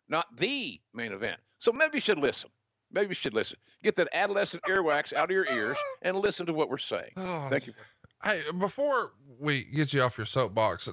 not 0.10 0.26
the 0.38 0.80
main 0.94 1.12
event. 1.12 1.40
So 1.58 1.72
maybe 1.72 1.96
you 1.96 2.02
should 2.02 2.20
listen. 2.20 2.50
Maybe 2.92 3.10
you 3.10 3.14
should 3.16 3.34
listen. 3.34 3.58
Get 3.84 3.96
that 3.98 4.08
adolescent 4.14 4.64
earwax 4.64 5.12
out 5.14 5.26
of 5.26 5.32
your 5.32 5.48
ears 5.52 5.78
and 6.04 6.18
listen 6.18 6.46
to 6.46 6.54
what 6.54 6.70
we're 6.70 6.78
saying. 6.78 7.12
Oh, 7.18 7.48
Thank 7.50 7.68
you. 7.68 7.74
Hey, 8.24 8.42
before 8.58 9.14
we 9.40 9.64
get 9.66 9.94
you 9.94 10.02
off 10.02 10.18
your 10.18 10.26
soapbox, 10.26 10.90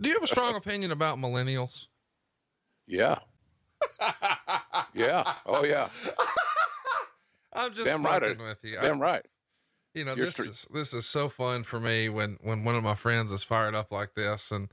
do 0.00 0.08
you 0.08 0.14
have 0.14 0.22
a 0.22 0.26
strong 0.26 0.54
opinion 0.56 0.90
about 0.90 1.18
millennials? 1.18 1.86
Yeah. 2.86 3.18
yeah. 4.94 5.34
Oh, 5.46 5.64
yeah. 5.64 5.88
I'm 7.52 7.72
just 7.72 7.86
Damn 7.86 8.04
right. 8.04 8.22
I- 8.22 8.28
with 8.32 8.58
you. 8.62 8.78
I- 8.78 8.82
Damn 8.82 9.00
right. 9.00 9.24
you 9.94 10.04
know 10.04 10.14
You're 10.14 10.26
this 10.26 10.38
is 10.38 10.66
this 10.72 10.92
is 10.92 11.06
so 11.06 11.28
fun 11.28 11.62
for 11.64 11.80
me 11.80 12.08
when 12.08 12.36
when 12.42 12.64
one 12.64 12.74
of 12.76 12.82
my 12.84 12.94
friends 12.94 13.32
is 13.32 13.42
fired 13.42 13.74
up 13.74 13.90
like 13.92 14.14
this 14.14 14.50
and 14.50 14.70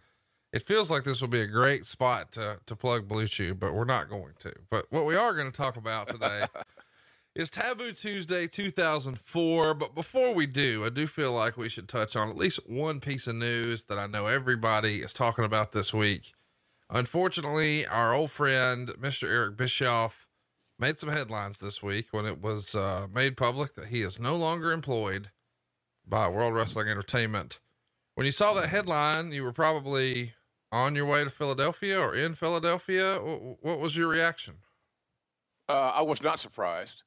it 0.54 0.64
feels 0.64 0.92
like 0.92 1.04
this 1.04 1.20
will 1.20 1.28
be 1.28 1.42
a 1.42 1.48
great 1.48 1.86
spot 1.86 2.32
to 2.34 2.60
to 2.66 2.76
plug 2.76 3.08
blue 3.10 3.28
chew 3.28 3.54
but 3.54 3.74
we're 3.74 3.84
not 3.84 4.10
going 4.10 4.34
to. 4.40 4.54
But 4.70 4.86
what 4.92 5.06
we 5.06 5.16
are 5.16 5.34
going 5.34 5.52
to 5.52 5.58
talk 5.58 5.76
about 5.76 6.08
today 6.08 6.46
is 7.36 7.50
taboo 7.50 7.92
tuesday 7.92 8.46
2004 8.48 9.74
but 9.74 9.96
before 9.96 10.36
we 10.36 10.46
do 10.46 10.86
i 10.86 10.90
do 10.90 11.08
feel 11.08 11.32
like 11.34 11.58
we 11.58 11.68
should 11.68 11.90
touch 11.90 12.16
on 12.16 12.30
at 12.30 12.38
least 12.38 12.60
one 12.70 13.00
piece 13.00 13.26
of 13.26 13.36
news 13.36 13.86
that 13.86 13.98
i 13.98 14.06
know 14.06 14.28
everybody 14.28 15.02
is 15.02 15.14
talking 15.14 15.44
about 15.44 15.72
this 15.72 15.92
week. 15.94 16.34
Unfortunately 16.92 17.88
our 17.88 18.14
old 18.14 18.30
friend 18.30 18.90
mr 19.02 19.28
eric 19.28 19.58
bischoff 19.58 20.28
made 20.80 21.00
some 21.00 21.10
headlines 21.10 21.60
this 21.60 21.82
week 21.82 22.08
when 22.12 22.26
it 22.26 22.42
was 22.42 22.76
uh, 22.76 23.08
made 23.14 23.38
public 23.38 23.76
that 23.76 23.88
he 23.88 24.04
is 24.04 24.20
no 24.20 24.36
longer 24.36 24.72
employed 24.72 25.30
by 26.06 26.28
World 26.28 26.54
Wrestling 26.54 26.90
Entertainment. 26.90 27.60
When 28.16 28.26
you 28.26 28.32
saw 28.32 28.54
that 28.56 28.70
headline, 28.70 29.32
you 29.32 29.44
were 29.44 29.54
probably 29.54 30.34
on 30.74 30.96
your 30.96 31.06
way 31.06 31.24
to 31.24 31.30
Philadelphia 31.30 32.00
or 32.00 32.16
in 32.16 32.34
Philadelphia. 32.34 33.18
What 33.62 33.80
was 33.80 33.96
your 33.96 34.08
reaction? 34.08 34.56
Uh, 35.70 35.92
I 35.96 36.02
was 36.02 36.22
not 36.24 36.40
surprised. 36.40 37.04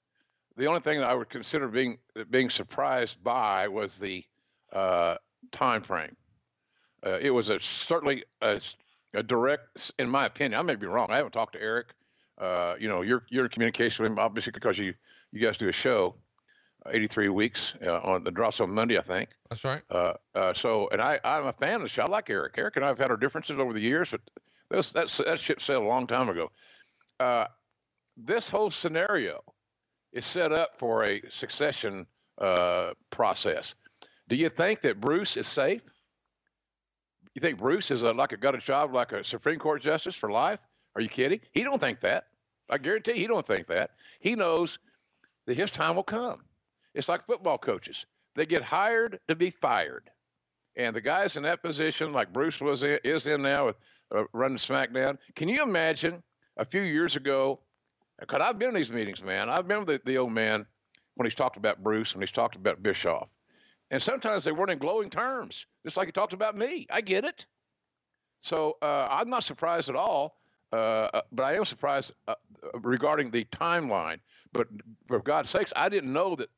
The 0.57 0.67
only 0.67 0.81
thing 0.81 1.01
that 1.01 1.11
I 1.11 1.15
would 1.15 1.29
consider 1.29 1.67
being 1.67 1.99
being 2.31 2.49
surprised 2.49 3.23
by 3.23 3.67
was 3.69 3.99
the 3.99 4.25
uh, 4.73 5.17
time 5.51 5.83
frame. 5.83 6.17
Uh, 7.05 7.19
it 7.21 7.31
was 7.31 7.51
a 7.51 7.59
certainly 7.59 8.25
a, 8.41 8.61
a, 9.15 9.23
direct, 9.23 9.93
in 9.99 10.09
my 10.09 10.27
opinion. 10.27 10.59
I 10.59 10.63
may 10.63 10.77
be 10.77 10.87
wrong. 10.87 11.11
I 11.11 11.17
haven't 11.17 11.33
talked 11.33 11.55
to 11.55 11.61
Eric. 11.61 11.89
Uh, 12.39 12.77
you 12.79 12.89
know, 12.89 13.03
you're 13.03 13.25
you're 13.31 13.47
in 13.47 13.51
communication 13.51 14.05
with 14.05 14.13
him 14.13 14.19
obviously 14.19 14.53
because 14.53 14.79
you 14.79 14.95
you 15.33 15.41
guys 15.41 15.59
do 15.59 15.69
a 15.69 15.73
show, 15.73 16.15
83 16.91 17.29
weeks 17.29 17.75
uh, 17.85 17.99
on 17.99 18.25
the 18.25 18.31
drops 18.31 18.61
on 18.61 18.71
Monday, 18.71 18.99
I 18.99 19.03
think. 19.03 19.31
That's 19.49 19.65
right. 19.65 19.83
Uh, 19.91 20.15
uh, 20.35 20.55
so, 20.55 20.89
and 20.91 21.01
I 21.01 21.19
I'm 21.25 21.47
a 21.47 21.53
fan 21.53 21.77
of 21.77 21.83
the 21.83 21.89
show. 21.89 22.03
I 22.03 22.07
like 22.07 22.31
Eric. 22.31 22.55
Eric 22.59 22.77
and 22.77 22.85
I 22.85 22.89
have 22.89 22.99
had 22.99 23.11
our 23.11 23.17
differences 23.17 23.59
over 23.59 23.73
the 23.73 23.81
years, 23.81 24.11
but 24.11 24.21
that's 24.71 24.93
that's 24.93 25.17
that 25.19 25.41
ship 25.41 25.61
sailed 25.61 25.85
a 25.85 25.89
long 25.89 26.07
time 26.07 26.29
ago. 26.29 26.51
this 28.17 28.49
whole 28.49 28.71
scenario 28.71 29.43
is 30.13 30.25
set 30.25 30.53
up 30.53 30.79
for 30.79 31.05
a 31.05 31.23
succession 31.31 32.07
process. 33.11 33.75
Do 34.29 34.37
you 34.37 34.49
think 34.49 34.81
that 34.83 35.01
Bruce 35.01 35.37
is 35.37 35.47
safe? 35.47 35.83
You 37.35 37.41
think 37.41 37.59
Bruce 37.59 37.91
is 37.91 38.03
a, 38.03 38.13
like 38.13 38.33
a 38.33 38.37
got 38.37 38.55
a 38.55 38.59
job 38.59 38.95
like 38.95 39.13
a 39.13 39.23
Supreme 39.23 39.59
Court 39.59 39.83
justice 39.83 40.15
for 40.15 40.31
life? 40.31 40.59
Are 40.95 41.03
you 41.03 41.09
kidding? 41.09 41.41
He 41.53 41.63
don't 41.63 41.79
think 41.79 42.01
that. 42.01 42.25
I 42.71 42.79
guarantee 42.79 43.13
he 43.13 43.27
don't 43.27 43.47
think 43.47 43.67
that. 43.69 43.91
He 44.21 44.35
knows 44.35 44.79
that 45.47 45.57
his 45.57 45.71
time 45.71 45.97
will 45.97 46.03
come. 46.03 46.43
It's 46.97 47.09
like 47.09 47.25
football 47.25 47.59
coaches. 47.59 48.07
They 48.35 48.47
get 48.47 48.63
hired 48.63 49.21
to 49.29 49.37
be 49.37 49.51
fired. 49.51 50.11
And 50.77 50.97
the 50.97 51.01
guys 51.01 51.37
in 51.37 51.43
that 51.45 51.63
position, 51.63 52.13
like 52.13 52.33
Bruce 52.33 52.61
was 52.61 52.83
in, 52.83 52.99
is 53.05 53.27
in 53.27 53.43
now 53.43 53.67
with 53.67 53.77
uh, 54.15 54.25
running 54.33 54.59
SmackDown. 54.59 55.19
Can 55.35 55.49
you 55.49 55.63
imagine 55.63 56.23
a 56.57 56.65
few 56.65 56.83
years 56.83 57.17
ago? 57.17 57.61
Because 58.19 58.41
I've 58.41 58.59
been 58.59 58.71
in 58.71 58.75
these 58.75 58.93
meetings, 58.93 59.23
man. 59.23 59.51
I've 59.51 59.69
been 59.69 59.85
with 59.85 59.89
the, 59.89 60.01
the 60.05 60.19
old 60.19 60.33
man 60.33 60.67
when 61.15 61.27
he's 61.27 61.35
talked 61.35 61.59
about 61.59 61.83
Bruce, 61.83 62.15
when 62.15 62.23
he's 62.23 62.33
talked 62.33 62.57
about 62.57 62.83
Bischoff. 62.83 63.29
And 63.91 64.03
sometimes 64.03 64.45
they 64.45 64.53
weren't 64.53 64.71
in 64.71 64.79
glowing 64.79 65.11
terms, 65.11 65.67
just 65.85 65.97
like 65.97 66.09
he 66.09 66.13
talked 66.13 66.33
about 66.33 66.57
me. 66.57 66.87
I 66.91 67.03
get 67.03 67.25
it. 67.25 67.45
So 68.41 68.77
uh, 68.83 69.07
I'm 69.11 69.31
not 69.31 69.45
surprised 69.45 69.89
at 69.89 69.97
all, 69.97 70.39
uh, 70.73 71.09
uh 71.13 71.23
but 71.33 71.45
I 71.45 71.55
am 71.57 71.65
surprised 71.65 72.13
uh, 72.27 72.35
regarding 72.83 73.31
the 73.31 73.45
timeline. 73.45 74.19
But 74.53 74.69
for 75.07 75.21
God's 75.21 75.51
sakes, 75.51 75.73
I 75.77 75.89
didn't 75.89 76.13
know 76.13 76.37
that 76.37 76.49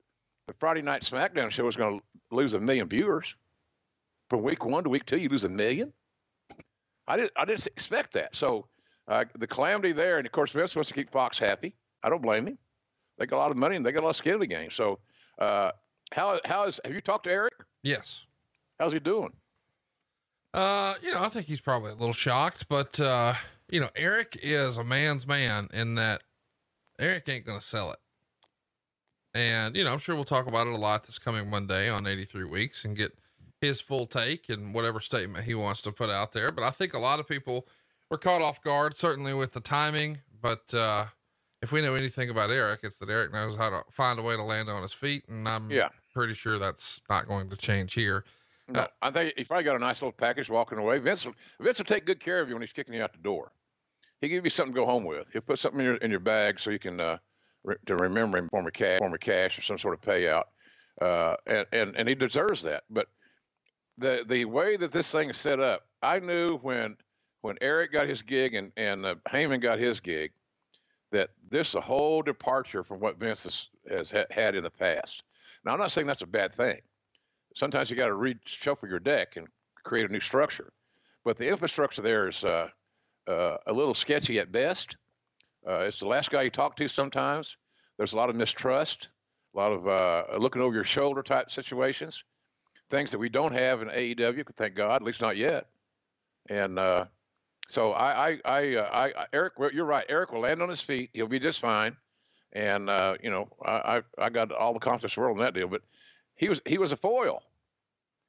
the 0.48 0.54
Friday 0.54 0.82
Night 0.82 1.02
SmackDown 1.02 1.50
show 1.50 1.64
was 1.64 1.76
going 1.76 2.00
to 2.00 2.04
lose 2.34 2.54
a 2.54 2.60
million 2.60 2.88
viewers. 2.88 3.36
From 4.30 4.42
week 4.42 4.64
one 4.64 4.82
to 4.82 4.90
week 4.90 5.06
two, 5.06 5.18
you 5.18 5.28
lose 5.28 5.44
a 5.44 5.48
million. 5.48 5.92
I 7.06 7.16
didn't. 7.16 7.32
I 7.36 7.44
didn't 7.44 7.66
expect 7.68 8.12
that. 8.14 8.34
So 8.34 8.66
uh, 9.06 9.24
the 9.38 9.46
calamity 9.46 9.92
there, 9.92 10.18
and 10.18 10.26
of 10.26 10.32
course 10.32 10.52
Vince 10.52 10.74
wants 10.74 10.88
to 10.88 10.94
keep 10.94 11.10
Fox 11.10 11.38
happy. 11.38 11.74
I 12.02 12.10
don't 12.10 12.20
blame 12.20 12.46
him. 12.46 12.58
They 13.18 13.26
got 13.26 13.36
a 13.36 13.38
lot 13.38 13.50
of 13.50 13.56
money 13.56 13.76
and 13.76 13.84
they 13.84 13.92
got 13.92 14.02
a 14.02 14.04
lot 14.04 14.10
of 14.10 14.16
skin 14.16 14.34
in 14.34 14.40
the 14.40 14.46
game. 14.46 14.70
So 14.70 14.98
uh, 15.38 15.70
how 16.12 16.38
how 16.44 16.64
is 16.64 16.80
have 16.84 16.92
you 16.92 17.00
talked 17.00 17.24
to 17.24 17.32
Eric? 17.32 17.54
Yes. 17.82 18.24
How's 18.78 18.92
he 18.92 19.00
doing? 19.00 19.32
Uh, 20.52 20.94
you 21.02 21.12
know, 21.12 21.22
I 21.22 21.28
think 21.28 21.46
he's 21.46 21.60
probably 21.60 21.90
a 21.90 21.94
little 21.94 22.12
shocked, 22.12 22.66
but 22.68 22.98
uh, 23.00 23.34
you 23.70 23.80
know, 23.80 23.88
Eric 23.96 24.38
is 24.42 24.76
a 24.76 24.84
man's 24.84 25.26
man 25.26 25.68
in 25.72 25.94
that 25.96 26.22
Eric 26.98 27.28
ain't 27.28 27.46
gonna 27.46 27.60
sell 27.60 27.92
it. 27.92 27.98
And 29.38 29.76
you 29.76 29.84
know, 29.84 29.92
I'm 29.92 30.00
sure 30.00 30.16
we'll 30.16 30.24
talk 30.24 30.48
about 30.48 30.66
it 30.66 30.72
a 30.72 30.76
lot 30.76 31.04
this 31.04 31.20
coming 31.20 31.48
Monday 31.48 31.88
on 31.88 32.08
83 32.08 32.44
weeks 32.44 32.84
and 32.84 32.96
get 32.96 33.16
his 33.60 33.80
full 33.80 34.04
take 34.04 34.48
and 34.48 34.74
whatever 34.74 34.98
statement 34.98 35.44
he 35.44 35.54
wants 35.54 35.80
to 35.82 35.92
put 35.92 36.10
out 36.10 36.32
there. 36.32 36.50
But 36.50 36.64
I 36.64 36.70
think 36.70 36.92
a 36.92 36.98
lot 36.98 37.20
of 37.20 37.28
people 37.28 37.64
were 38.10 38.18
caught 38.18 38.42
off 38.42 38.60
guard, 38.64 38.98
certainly 38.98 39.32
with 39.32 39.52
the 39.52 39.60
timing. 39.60 40.18
But 40.42 40.74
uh, 40.74 41.06
if 41.62 41.70
we 41.70 41.82
know 41.82 41.94
anything 41.94 42.30
about 42.30 42.50
Eric, 42.50 42.80
it's 42.82 42.98
that 42.98 43.10
Eric 43.10 43.32
knows 43.32 43.56
how 43.56 43.70
to 43.70 43.84
find 43.92 44.18
a 44.18 44.22
way 44.22 44.34
to 44.34 44.42
land 44.42 44.68
on 44.68 44.82
his 44.82 44.92
feet, 44.92 45.22
and 45.28 45.46
I'm 45.48 45.70
yeah. 45.70 45.90
pretty 46.12 46.34
sure 46.34 46.58
that's 46.58 47.00
not 47.08 47.28
going 47.28 47.48
to 47.50 47.56
change 47.56 47.94
here. 47.94 48.24
No, 48.66 48.80
uh, 48.80 48.86
I 49.02 49.10
think 49.12 49.34
he 49.36 49.44
probably 49.44 49.64
got 49.64 49.76
a 49.76 49.78
nice 49.78 50.02
little 50.02 50.12
package 50.12 50.50
walking 50.50 50.78
away. 50.78 50.98
Vince, 50.98 51.28
Vince 51.60 51.78
will 51.78 51.84
take 51.84 52.06
good 52.06 52.18
care 52.18 52.40
of 52.40 52.48
you 52.48 52.56
when 52.56 52.62
he's 52.62 52.72
kicking 52.72 52.94
you 52.94 53.02
out 53.02 53.12
the 53.12 53.18
door. 53.20 53.52
He'll 54.20 54.30
give 54.30 54.42
you 54.42 54.50
something 54.50 54.74
to 54.74 54.80
go 54.80 54.84
home 54.84 55.04
with. 55.04 55.30
He'll 55.32 55.42
put 55.42 55.60
something 55.60 55.78
in 55.78 55.86
your 55.86 55.94
in 55.96 56.10
your 56.10 56.20
bag 56.20 56.58
so 56.58 56.70
you 56.70 56.80
can 56.80 57.00
uh, 57.00 57.18
to 57.86 57.96
remember 57.96 58.38
him 58.38 58.48
form 58.48 58.66
of 58.66 58.72
cash, 58.72 58.98
form 58.98 59.14
of 59.14 59.20
cash, 59.20 59.58
or 59.58 59.62
some 59.62 59.78
sort 59.78 59.94
of 59.94 60.00
payout. 60.00 60.44
Uh, 61.00 61.36
and, 61.46 61.66
and 61.72 61.96
and 61.96 62.08
he 62.08 62.14
deserves 62.14 62.62
that. 62.62 62.84
But 62.90 63.08
the 63.98 64.24
the 64.28 64.44
way 64.44 64.76
that 64.76 64.92
this 64.92 65.10
thing 65.10 65.30
is 65.30 65.38
set 65.38 65.60
up, 65.60 65.86
I 66.02 66.18
knew 66.18 66.58
when 66.58 66.96
when 67.42 67.56
Eric 67.60 67.92
got 67.92 68.08
his 68.08 68.22
gig 68.22 68.54
and 68.54 68.72
and 68.76 69.06
uh, 69.06 69.14
Heyman 69.28 69.60
got 69.60 69.78
his 69.78 70.00
gig 70.00 70.32
that 71.10 71.30
this 71.50 71.68
is 71.68 71.74
a 71.74 71.80
whole 71.80 72.22
departure 72.22 72.84
from 72.84 73.00
what 73.00 73.18
Vince 73.18 73.44
has, 73.44 73.68
has 73.88 74.10
ha- 74.10 74.26
had 74.30 74.54
in 74.54 74.62
the 74.62 74.70
past. 74.70 75.22
Now, 75.64 75.72
I'm 75.72 75.78
not 75.78 75.92
saying 75.92 76.06
that's 76.06 76.22
a 76.22 76.26
bad 76.26 76.54
thing. 76.54 76.80
Sometimes 77.54 77.90
you 77.90 77.96
got 77.96 78.08
to 78.08 78.12
reshuffle 78.12 78.88
your 78.88 79.00
deck 79.00 79.36
and 79.36 79.46
create 79.84 80.08
a 80.08 80.12
new 80.12 80.20
structure, 80.20 80.72
but 81.24 81.36
the 81.36 81.48
infrastructure 81.48 82.02
there 82.02 82.28
is 82.28 82.44
uh, 82.44 82.68
uh, 83.26 83.56
a 83.66 83.72
little 83.72 83.94
sketchy 83.94 84.38
at 84.38 84.52
best. 84.52 84.96
Uh, 85.66 85.80
it's 85.80 85.98
the 85.98 86.06
last 86.06 86.30
guy 86.30 86.42
you 86.42 86.50
talk 86.50 86.76
to 86.76 86.88
sometimes. 86.88 87.56
There's 87.96 88.12
a 88.12 88.16
lot 88.16 88.30
of 88.30 88.36
mistrust, 88.36 89.08
a 89.54 89.58
lot 89.58 89.72
of 89.72 89.88
uh, 89.88 90.38
looking 90.38 90.62
over 90.62 90.74
your 90.74 90.84
shoulder 90.84 91.22
type 91.22 91.50
situations, 91.50 92.22
things 92.90 93.10
that 93.10 93.18
we 93.18 93.28
don't 93.28 93.52
have 93.52 93.82
in 93.82 93.88
AEW. 93.88 94.44
Thank 94.56 94.74
God, 94.74 94.96
at 94.96 95.02
least 95.02 95.20
not 95.20 95.36
yet. 95.36 95.66
And 96.48 96.78
uh, 96.78 97.06
so 97.68 97.92
I, 97.92 98.28
I, 98.28 98.40
I, 98.44 98.74
uh, 98.76 99.12
I, 99.16 99.26
Eric, 99.32 99.54
you're 99.72 99.84
right. 99.84 100.04
Eric 100.08 100.32
will 100.32 100.40
land 100.40 100.62
on 100.62 100.68
his 100.68 100.80
feet. 100.80 101.10
He'll 101.12 101.26
be 101.26 101.38
just 101.38 101.60
fine. 101.60 101.96
And 102.52 102.88
uh, 102.88 103.16
you 103.22 103.30
know, 103.30 103.48
I, 103.64 104.02
I 104.16 104.30
got 104.30 104.52
all 104.52 104.72
the 104.72 104.78
confidence 104.78 105.16
in 105.16 105.20
the 105.20 105.26
world 105.26 105.38
in 105.38 105.44
that 105.44 105.54
deal. 105.54 105.68
But 105.68 105.82
he 106.36 106.48
was, 106.48 106.62
he 106.64 106.78
was 106.78 106.92
a 106.92 106.96
foil. 106.96 107.42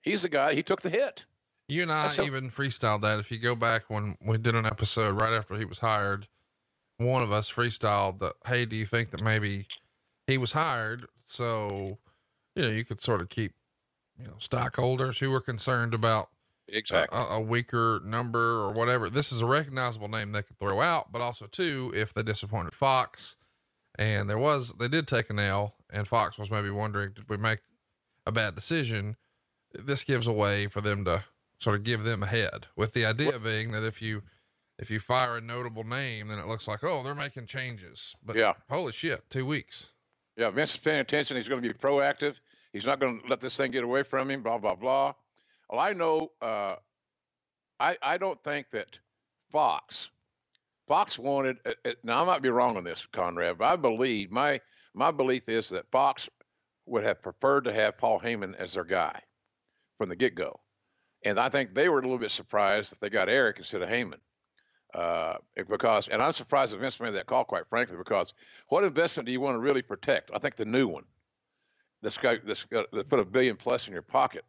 He's 0.01 0.23
the 0.23 0.29
guy. 0.29 0.53
He 0.53 0.63
took 0.63 0.81
the 0.81 0.89
hit. 0.89 1.23
You 1.69 1.83
and 1.83 1.91
I 1.91 2.11
even 2.23 2.49
freestyled 2.49 3.01
that. 3.01 3.19
If 3.19 3.29
you 3.29 3.37
go 3.37 3.55
back 3.55 3.83
when 3.89 4.17
we 4.25 4.39
did 4.39 4.55
an 4.55 4.65
episode 4.65 5.21
right 5.21 5.33
after 5.33 5.55
he 5.55 5.65
was 5.65 5.77
hired, 5.77 6.27
one 6.99 7.23
of 7.23 7.31
us 7.31 7.51
freestyled 7.51 8.19
that. 8.19 8.33
Hey, 8.45 8.65
do 8.65 8.75
you 8.75 8.85
think 8.85 9.09
that 9.11 9.23
maybe 9.23 9.65
he 10.27 10.37
was 10.37 10.53
hired 10.53 11.05
so 11.25 11.97
you 12.55 12.61
know 12.61 12.69
you 12.69 12.85
could 12.85 13.01
sort 13.01 13.21
of 13.21 13.29
keep 13.29 13.53
you 14.19 14.25
know 14.25 14.35
stockholders 14.37 15.17
who 15.17 15.31
were 15.31 15.41
concerned 15.41 15.93
about 15.93 16.29
exactly 16.67 17.17
a, 17.17 17.21
a, 17.21 17.41
weaker 17.41 18.01
number 18.05 18.61
or 18.61 18.71
whatever. 18.71 19.09
This 19.09 19.31
is 19.31 19.41
a 19.41 19.45
recognizable 19.45 20.07
name 20.07 20.31
they 20.31 20.43
could 20.43 20.59
throw 20.59 20.81
out, 20.81 21.11
but 21.11 21.21
also 21.21 21.47
too, 21.47 21.91
if 21.95 22.13
they 22.13 22.21
disappointed 22.21 22.73
Fox, 22.73 23.37
and 23.97 24.29
there 24.29 24.37
was 24.37 24.73
they 24.73 24.87
did 24.87 25.07
take 25.07 25.29
a 25.29 25.33
nail, 25.33 25.75
and 25.89 26.07
Fox 26.07 26.37
was 26.37 26.51
maybe 26.51 26.69
wondering, 26.69 27.13
did 27.13 27.29
we 27.29 27.37
make 27.37 27.59
a 28.25 28.31
bad 28.31 28.55
decision? 28.55 29.15
This 29.73 30.03
gives 30.03 30.27
a 30.27 30.33
way 30.33 30.67
for 30.67 30.81
them 30.81 31.05
to 31.05 31.23
sort 31.59 31.75
of 31.75 31.83
give 31.83 32.03
them 32.03 32.23
a 32.23 32.27
head, 32.27 32.67
with 32.75 32.93
the 32.93 33.05
idea 33.05 33.39
being 33.39 33.71
that 33.71 33.83
if 33.83 34.01
you 34.01 34.23
if 34.79 34.89
you 34.89 34.99
fire 34.99 35.37
a 35.37 35.41
notable 35.41 35.83
name, 35.83 36.29
then 36.29 36.39
it 36.39 36.47
looks 36.47 36.67
like 36.67 36.83
oh 36.83 37.03
they're 37.03 37.13
making 37.15 37.45
changes. 37.45 38.15
But 38.25 38.35
yeah, 38.35 38.53
holy 38.69 38.93
shit, 38.93 39.29
two 39.29 39.45
weeks. 39.45 39.91
Yeah, 40.37 40.49
Vince 40.49 40.73
is 40.73 40.79
paying 40.79 41.01
attention. 41.01 41.35
He's 41.37 41.49
going 41.49 41.61
to 41.61 41.67
be 41.67 41.73
proactive. 41.73 42.35
He's 42.71 42.85
not 42.85 42.99
going 42.99 43.21
to 43.21 43.27
let 43.27 43.41
this 43.41 43.57
thing 43.57 43.71
get 43.71 43.83
away 43.83 44.03
from 44.03 44.31
him. 44.31 44.41
Blah 44.41 44.57
blah 44.59 44.75
blah. 44.75 45.13
Well, 45.69 45.79
I 45.79 45.93
know. 45.93 46.31
Uh, 46.41 46.75
I 47.79 47.97
I 48.01 48.17
don't 48.17 48.41
think 48.43 48.67
that 48.71 48.97
Fox 49.51 50.09
Fox 50.87 51.19
wanted. 51.19 51.57
Uh, 51.65 51.73
uh, 51.85 51.91
now 52.03 52.21
I 52.21 52.25
might 52.25 52.41
be 52.41 52.49
wrong 52.49 52.77
on 52.77 52.83
this, 52.83 53.05
Conrad, 53.11 53.57
but 53.57 53.65
I 53.65 53.75
believe 53.75 54.31
my 54.31 54.61
my 54.93 55.11
belief 55.11 55.49
is 55.49 55.69
that 55.69 55.91
Fox 55.91 56.29
would 56.85 57.03
have 57.03 57.21
preferred 57.21 57.65
to 57.65 57.73
have 57.73 57.97
Paul 57.97 58.19
Heyman 58.19 58.55
as 58.55 58.73
their 58.73 58.83
guy 58.83 59.21
from 59.97 60.09
the 60.09 60.15
get 60.15 60.35
go, 60.35 60.59
and 61.25 61.39
I 61.39 61.49
think 61.49 61.73
they 61.75 61.89
were 61.89 61.99
a 61.99 62.01
little 62.01 62.17
bit 62.17 62.31
surprised 62.31 62.91
that 62.91 63.01
they 63.01 63.09
got 63.09 63.29
Eric 63.29 63.57
instead 63.59 63.81
of 63.81 63.89
Heyman. 63.89 64.19
Uh, 64.93 65.35
because, 65.69 66.07
and 66.07 66.21
I'm 66.21 66.33
surprised 66.33 66.73
that 66.73 66.79
Vince 66.79 66.99
made 66.99 67.13
that 67.13 67.27
call, 67.27 67.43
quite 67.43 67.67
frankly, 67.67 67.95
because 67.97 68.33
what 68.69 68.83
investment 68.83 69.27
do 69.27 69.31
you 69.31 69.39
want 69.39 69.55
to 69.55 69.59
really 69.59 69.83
protect? 69.83 70.31
I 70.33 70.39
think 70.39 70.55
the 70.55 70.65
new 70.65 70.87
one, 70.87 71.03
this 72.01 72.17
guy, 72.17 72.39
this 72.43 72.63
guy 72.63 72.83
that 72.91 73.09
put 73.09 73.19
a 73.19 73.25
billion 73.25 73.55
plus 73.55 73.87
in 73.87 73.93
your 73.93 74.01
pocket. 74.01 74.45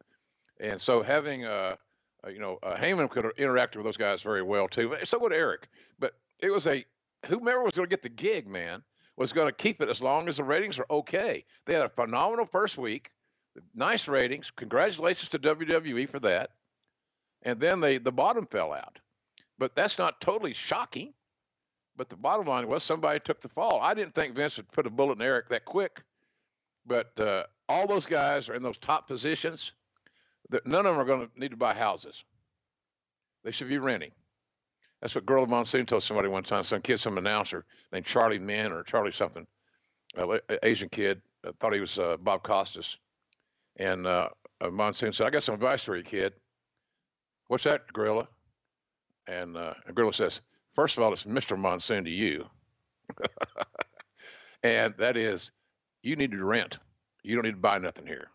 And 0.58 0.80
so 0.80 1.02
having, 1.02 1.44
uh, 1.44 1.76
uh, 2.24 2.30
you 2.30 2.38
know, 2.38 2.58
uh, 2.62 2.76
Heyman 2.76 3.10
could 3.10 3.24
have 3.24 3.36
interacted 3.36 3.76
with 3.76 3.84
those 3.84 3.96
guys 3.96 4.22
very 4.22 4.42
well 4.42 4.66
too. 4.66 4.94
So 5.04 5.18
would 5.18 5.32
Eric. 5.32 5.68
But 5.98 6.14
it 6.38 6.50
was 6.50 6.66
a 6.66 6.84
whomever 7.26 7.62
was 7.62 7.76
going 7.76 7.88
to 7.88 7.90
get 7.90 8.02
the 8.02 8.08
gig, 8.08 8.46
man, 8.46 8.82
was 9.16 9.32
going 9.32 9.46
to 9.46 9.52
keep 9.52 9.82
it 9.82 9.90
as 9.90 10.00
long 10.00 10.28
as 10.28 10.38
the 10.38 10.44
ratings 10.44 10.78
are 10.78 10.86
okay. 10.90 11.44
They 11.66 11.74
had 11.74 11.84
a 11.84 11.90
phenomenal 11.90 12.46
first 12.46 12.78
week, 12.78 13.10
nice 13.74 14.08
ratings. 14.08 14.50
Congratulations 14.50 15.28
to 15.30 15.38
WWE 15.38 16.08
for 16.08 16.20
that. 16.20 16.50
And 17.42 17.60
then 17.60 17.80
they 17.80 17.98
the 17.98 18.12
bottom 18.12 18.46
fell 18.46 18.72
out. 18.72 18.98
But 19.60 19.76
that's 19.76 19.98
not 19.98 20.20
totally 20.22 20.54
shocking. 20.54 21.14
But 21.96 22.08
the 22.08 22.16
bottom 22.16 22.46
line 22.46 22.66
was 22.66 22.82
somebody 22.82 23.20
took 23.20 23.40
the 23.40 23.48
fall. 23.50 23.80
I 23.82 23.94
didn't 23.94 24.14
think 24.16 24.34
Vince 24.34 24.56
would 24.56 24.72
put 24.72 24.86
a 24.86 24.90
bullet 24.90 25.18
in 25.18 25.22
Eric 25.22 25.50
that 25.50 25.66
quick. 25.66 26.02
But 26.86 27.20
uh, 27.20 27.44
all 27.68 27.86
those 27.86 28.06
guys 28.06 28.48
are 28.48 28.54
in 28.54 28.62
those 28.62 28.78
top 28.78 29.06
positions 29.06 29.72
That 30.50 30.66
none 30.66 30.86
of 30.86 30.94
them 30.94 31.00
are 31.00 31.04
going 31.04 31.28
to 31.28 31.40
need 31.40 31.52
to 31.52 31.58
buy 31.58 31.74
houses. 31.74 32.24
They 33.44 33.52
should 33.52 33.68
be 33.68 33.78
renting. 33.78 34.12
That's 35.02 35.14
what 35.14 35.26
Gorilla 35.26 35.46
Monsoon 35.46 35.86
told 35.86 36.02
somebody 36.02 36.28
one 36.28 36.44
time. 36.44 36.64
Some 36.64 36.82
kid, 36.82 36.98
some 36.98 37.18
announcer 37.18 37.66
named 37.92 38.06
Charlie 38.06 38.38
Mann 38.38 38.72
or 38.72 38.82
Charlie 38.82 39.12
something, 39.12 39.46
uh, 40.18 40.38
Asian 40.62 40.88
kid, 40.88 41.22
uh, 41.46 41.52
thought 41.60 41.74
he 41.74 41.80
was 41.80 41.98
uh, 41.98 42.16
Bob 42.18 42.42
Costas. 42.42 42.98
And 43.76 44.06
uh, 44.06 44.30
Monsoon 44.70 45.12
said, 45.12 45.26
I 45.26 45.30
got 45.30 45.42
some 45.42 45.54
advice 45.54 45.84
for 45.84 45.96
you, 45.96 46.02
kid. 46.02 46.34
What's 47.48 47.64
that, 47.64 47.92
Gorilla? 47.92 48.28
And, 49.26 49.56
uh, 49.56 49.74
and 49.86 49.94
Gorilla 49.94 50.12
says, 50.12 50.40
First 50.74 50.96
of 50.96 51.02
all, 51.02 51.12
it's 51.12 51.24
Mr. 51.24 51.58
Monsoon 51.58 52.04
to 52.04 52.10
you. 52.10 52.46
and 54.62 54.94
that 54.98 55.16
is, 55.16 55.50
you 56.02 56.16
need 56.16 56.30
to 56.30 56.44
rent. 56.44 56.78
You 57.22 57.34
don't 57.34 57.44
need 57.44 57.52
to 57.52 57.56
buy 57.56 57.78
nothing 57.78 58.06
here. 58.06 58.28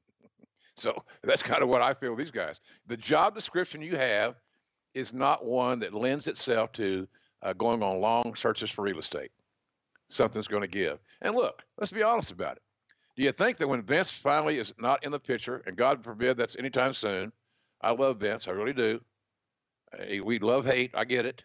so 0.76 1.02
that's 1.22 1.42
kind 1.42 1.62
of 1.62 1.68
what 1.68 1.82
I 1.82 1.94
feel 1.94 2.14
these 2.14 2.30
guys. 2.30 2.60
The 2.86 2.96
job 2.96 3.34
description 3.34 3.82
you 3.82 3.96
have 3.96 4.36
is 4.94 5.14
not 5.14 5.44
one 5.44 5.78
that 5.80 5.94
lends 5.94 6.28
itself 6.28 6.72
to 6.72 7.08
uh, 7.42 7.52
going 7.54 7.82
on 7.82 8.00
long 8.00 8.34
searches 8.34 8.70
for 8.70 8.82
real 8.82 8.98
estate. 8.98 9.30
Something's 10.08 10.48
going 10.48 10.62
to 10.62 10.68
give. 10.68 10.98
And 11.22 11.34
look, 11.34 11.62
let's 11.78 11.92
be 11.92 12.02
honest 12.02 12.30
about 12.30 12.56
it. 12.56 12.62
Do 13.16 13.22
you 13.22 13.32
think 13.32 13.58
that 13.58 13.68
when 13.68 13.82
Vince 13.82 14.10
finally 14.10 14.58
is 14.58 14.72
not 14.78 15.04
in 15.04 15.12
the 15.12 15.18
picture, 15.18 15.62
and 15.66 15.76
God 15.76 16.02
forbid 16.02 16.36
that's 16.36 16.56
anytime 16.56 16.92
soon, 16.92 17.32
I 17.80 17.92
love 17.92 18.18
Vince, 18.18 18.46
I 18.46 18.52
really 18.52 18.72
do. 18.72 19.00
Uh, 19.92 20.24
we 20.24 20.38
love 20.38 20.64
hate, 20.66 20.92
I 20.94 21.04
get 21.04 21.26
it. 21.26 21.42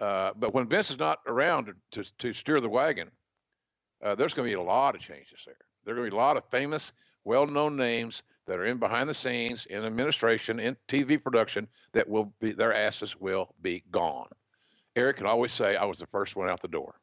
Uh, 0.00 0.32
but 0.36 0.54
when 0.54 0.68
Vince 0.68 0.90
is 0.90 0.98
not 0.98 1.18
around 1.26 1.66
to, 1.66 2.02
to, 2.02 2.12
to 2.18 2.32
steer 2.32 2.60
the 2.60 2.68
wagon, 2.68 3.10
uh, 4.04 4.14
there's 4.14 4.34
going 4.34 4.48
to 4.48 4.56
be 4.56 4.60
a 4.60 4.62
lot 4.62 4.94
of 4.94 5.00
changes 5.00 5.42
there. 5.44 5.56
There 5.84 5.94
are 5.94 5.96
going 5.96 6.06
to 6.08 6.10
be 6.12 6.16
a 6.16 6.20
lot 6.20 6.36
of 6.36 6.44
famous, 6.50 6.92
well 7.24 7.46
known 7.46 7.76
names 7.76 8.22
that 8.46 8.58
are 8.58 8.66
in 8.66 8.78
behind 8.78 9.08
the 9.08 9.14
scenes, 9.14 9.66
in 9.66 9.84
administration, 9.84 10.60
in 10.60 10.76
TV 10.88 11.22
production, 11.22 11.68
that 11.92 12.08
will 12.08 12.32
be, 12.40 12.52
their 12.52 12.72
asses 12.74 13.20
will 13.20 13.54
be 13.62 13.82
gone. 13.90 14.28
Eric 14.96 15.18
can 15.18 15.26
always 15.26 15.52
say, 15.52 15.76
I 15.76 15.84
was 15.84 15.98
the 15.98 16.06
first 16.06 16.36
one 16.36 16.48
out 16.48 16.62
the 16.62 16.68
door. 16.68 16.94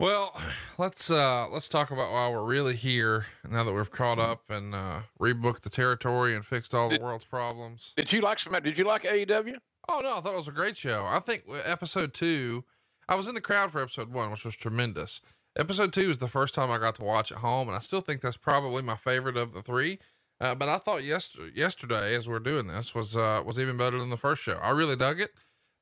Well, 0.00 0.34
let's 0.78 1.10
uh 1.10 1.46
let's 1.50 1.68
talk 1.68 1.90
about 1.90 2.10
why 2.10 2.30
we're 2.30 2.42
really 2.42 2.74
here 2.74 3.26
now 3.46 3.64
that 3.64 3.72
we've 3.74 3.90
caught 3.90 4.18
up 4.18 4.48
and 4.48 4.74
uh 4.74 5.00
rebooked 5.20 5.60
the 5.60 5.68
territory 5.68 6.34
and 6.34 6.44
fixed 6.44 6.74
all 6.74 6.88
did, 6.88 7.02
the 7.02 7.04
world's 7.04 7.26
problems. 7.26 7.92
Did 7.98 8.10
you 8.10 8.22
like 8.22 8.38
some 8.38 8.54
did 8.62 8.78
you 8.78 8.84
like 8.84 9.02
AEW? 9.02 9.56
Oh 9.90 10.00
no, 10.02 10.16
I 10.16 10.20
thought 10.22 10.32
it 10.32 10.38
was 10.38 10.48
a 10.48 10.52
great 10.52 10.78
show. 10.78 11.04
I 11.04 11.18
think 11.18 11.44
episode 11.66 12.14
2 12.14 12.64
I 13.10 13.14
was 13.14 13.28
in 13.28 13.34
the 13.34 13.42
crowd 13.42 13.72
for 13.72 13.82
episode 13.82 14.10
1, 14.10 14.30
which 14.30 14.46
was 14.46 14.56
tremendous. 14.56 15.20
Episode 15.58 15.92
2 15.92 16.08
is 16.08 16.16
the 16.16 16.28
first 16.28 16.54
time 16.54 16.70
I 16.70 16.78
got 16.78 16.94
to 16.94 17.04
watch 17.04 17.30
at 17.30 17.38
home 17.38 17.68
and 17.68 17.76
I 17.76 17.80
still 17.80 18.00
think 18.00 18.22
that's 18.22 18.38
probably 18.38 18.80
my 18.80 18.96
favorite 18.96 19.36
of 19.36 19.52
the 19.52 19.60
3. 19.60 19.98
Uh, 20.40 20.54
but 20.54 20.70
I 20.70 20.78
thought 20.78 21.04
yesterday, 21.04 21.52
yesterday 21.54 22.14
as 22.14 22.26
we 22.26 22.34
are 22.34 22.40
doing 22.40 22.68
this 22.68 22.94
was 22.94 23.18
uh 23.18 23.42
was 23.44 23.58
even 23.58 23.76
better 23.76 23.98
than 23.98 24.08
the 24.08 24.16
first 24.16 24.42
show. 24.42 24.58
I 24.62 24.70
really 24.70 24.96
dug 24.96 25.20
it. 25.20 25.32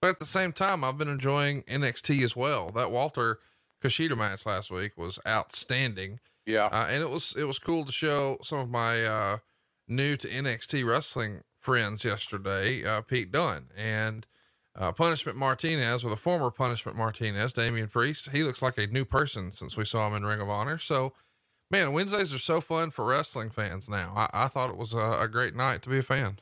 But 0.03 0.11
at 0.11 0.19
the 0.19 0.27
same 0.27 0.51
time, 0.53 0.83
I've 0.83 0.99
been 0.99 1.09
enjoying 1.09 1.63
NXT 1.63 2.23
as 2.23 2.35
well. 2.35 2.71
That 2.71 2.91
Walter 2.91 3.39
Kushida 3.83 4.17
match 4.17 4.47
last 4.47 4.71
week 4.71 4.97
was 4.97 5.19
outstanding. 5.27 6.21
Yeah. 6.47 6.67
Uh, 6.67 6.87
and 6.89 7.03
it 7.03 7.11
was, 7.11 7.35
it 7.37 7.45
was 7.45 7.59
cool 7.59 7.85
to 7.85 7.93
show 7.93 8.39
some 8.43 8.59
of 8.59 8.71
my, 8.71 9.05
uh, 9.05 9.39
new 9.87 10.17
to 10.17 10.29
NXT 10.29 10.87
wrestling 10.87 11.43
friends 11.59 12.05
yesterday, 12.05 12.85
uh, 12.85 13.01
Pete 13.03 13.31
Dunne 13.31 13.69
and, 13.77 14.27
uh, 14.75 14.93
Punishment 14.93 15.37
Martinez 15.37 16.05
or 16.05 16.11
the 16.11 16.17
former 16.17 16.51
Punishment 16.51 16.97
Martinez, 16.97 17.53
Damian 17.53 17.89
Priest. 17.89 18.31
He 18.33 18.45
looks 18.45 18.63
like 18.63 18.79
a 18.79 18.87
new 18.87 19.05
person 19.05 19.51
since 19.51 19.77
we 19.77 19.85
saw 19.85 20.07
him 20.07 20.15
in 20.15 20.25
Ring 20.25 20.41
of 20.41 20.49
Honor. 20.49 20.79
So, 20.79 21.15
man, 21.71 21.93
Wednesdays 21.93 22.33
are 22.33 22.39
so 22.39 22.61
fun 22.61 22.91
for 22.91 23.05
wrestling 23.05 23.51
fans 23.51 23.89
now. 23.89 24.13
I, 24.17 24.45
I 24.45 24.49
thought 24.49 24.71
it 24.71 24.77
was 24.77 24.95
a, 24.95 25.19
a, 25.21 25.29
great 25.29 25.55
night 25.55 25.83
to 25.83 25.89
be 25.89 25.99
a 25.99 26.03
fan. 26.03 26.39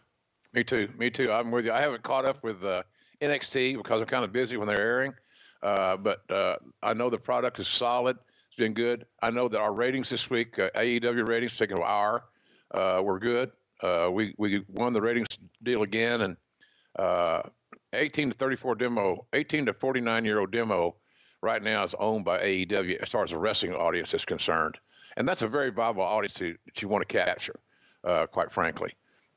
Me 0.53 0.63
too. 0.65 0.89
Me 0.99 1.11
too. 1.11 1.33
I'm 1.33 1.51
with 1.51 1.65
you. 1.65 1.73
I 1.73 1.81
haven't 1.81 2.03
caught 2.03 2.27
up 2.27 2.43
with 2.43 2.63
uh, 2.65 2.83
NXT 3.21 3.77
because 3.77 4.01
I'm 4.01 4.07
kind 4.07 4.25
of 4.25 4.33
busy 4.33 4.57
when 4.57 4.69
they're 4.69 4.81
airing. 4.81 5.15
Uh, 5.67 5.97
but 5.97 6.21
uh, 6.31 6.55
I 6.85 6.95
know 6.95 7.11
the 7.11 7.19
product 7.19 7.59
is 7.59 7.67
solid. 7.67 8.17
It's 8.47 8.57
been 8.57 8.73
good. 8.73 9.05
I 9.21 9.33
know 9.33 9.49
that 9.49 9.61
our 9.61 9.75
ratings 9.75 10.09
this 10.09 10.31
week, 10.31 10.61
uh, 10.61 10.71
AEW 10.77 11.27
ratings, 11.27 11.57
taking 11.57 11.77
an 11.77 11.83
hour, 11.85 12.27
uh, 12.71 13.01
were 13.03 13.19
good. 13.19 13.51
Uh, 13.83 14.09
we 14.13 14.33
we 14.39 14.63
won 14.69 14.93
the 14.93 15.03
ratings 15.03 15.27
deal 15.65 15.83
again, 15.83 16.21
and 16.21 16.37
uh, 17.01 17.43
18 17.95 18.31
to 18.31 18.37
34 18.37 18.77
demo, 18.77 19.27
18 19.33 19.67
to 19.67 19.73
49 19.73 20.25
year 20.25 20.39
old 20.39 20.53
demo, 20.53 20.95
right 21.43 21.65
now 21.65 21.83
is 21.83 21.97
owned 21.99 22.25
by 22.25 22.39
AEW 22.39 23.03
as 23.03 23.09
far 23.09 23.25
as 23.25 23.31
the 23.31 23.39
wrestling 23.39 23.75
audience 23.75 24.15
is 24.15 24.25
concerned, 24.25 24.79
and 25.17 25.27
that's 25.27 25.43
a 25.43 25.49
very 25.49 25.71
viable 25.71 26.03
audience 26.03 26.35
to, 26.35 26.55
that 26.67 26.81
you 26.81 26.87
want 26.87 27.07
to 27.07 27.13
capture, 27.13 27.59
quite 28.31 28.53
frankly. 28.53 28.93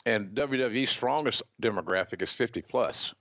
And 0.06 0.36
WWE's 0.36 0.92
strongest 0.92 1.42
demographic 1.60 2.22
is 2.22 2.32
50 2.32 2.62
plus 2.62 3.16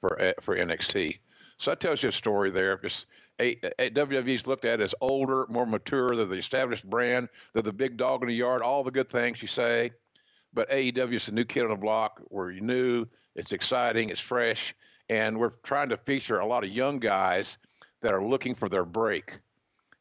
for 0.00 0.32
for 0.40 0.56
NXT. 0.56 1.18
So 1.58 1.72
that 1.72 1.80
tells 1.80 2.02
you 2.02 2.08
a 2.08 2.12
story 2.12 2.50
there. 2.50 2.78
Just 2.78 3.06
a, 3.40 3.58
a, 3.80 3.90
WWE's 3.90 4.46
looked 4.46 4.64
at 4.64 4.80
as 4.80 4.94
older, 5.00 5.46
more 5.48 5.66
mature. 5.66 6.14
They're 6.14 6.24
the 6.24 6.36
established 6.36 6.88
brand. 6.88 7.28
They're 7.52 7.62
the 7.62 7.72
big 7.72 7.96
dog 7.96 8.22
in 8.22 8.28
the 8.28 8.34
yard. 8.34 8.62
All 8.62 8.84
the 8.84 8.90
good 8.92 9.10
things 9.10 9.42
you 9.42 9.48
say. 9.48 9.90
But 10.54 10.70
AEW 10.70 11.14
is 11.14 11.26
the 11.26 11.32
new 11.32 11.44
kid 11.44 11.64
on 11.64 11.70
the 11.70 11.76
block. 11.76 12.22
We're 12.30 12.52
new. 12.52 13.06
It's 13.34 13.52
exciting. 13.52 14.10
It's 14.10 14.20
fresh, 14.20 14.74
and 15.08 15.38
we're 15.38 15.52
trying 15.62 15.88
to 15.90 15.96
feature 15.96 16.38
a 16.38 16.46
lot 16.46 16.64
of 16.64 16.70
young 16.70 16.98
guys 16.98 17.58
that 18.00 18.12
are 18.12 18.24
looking 18.24 18.54
for 18.54 18.68
their 18.68 18.84
break. 18.84 19.38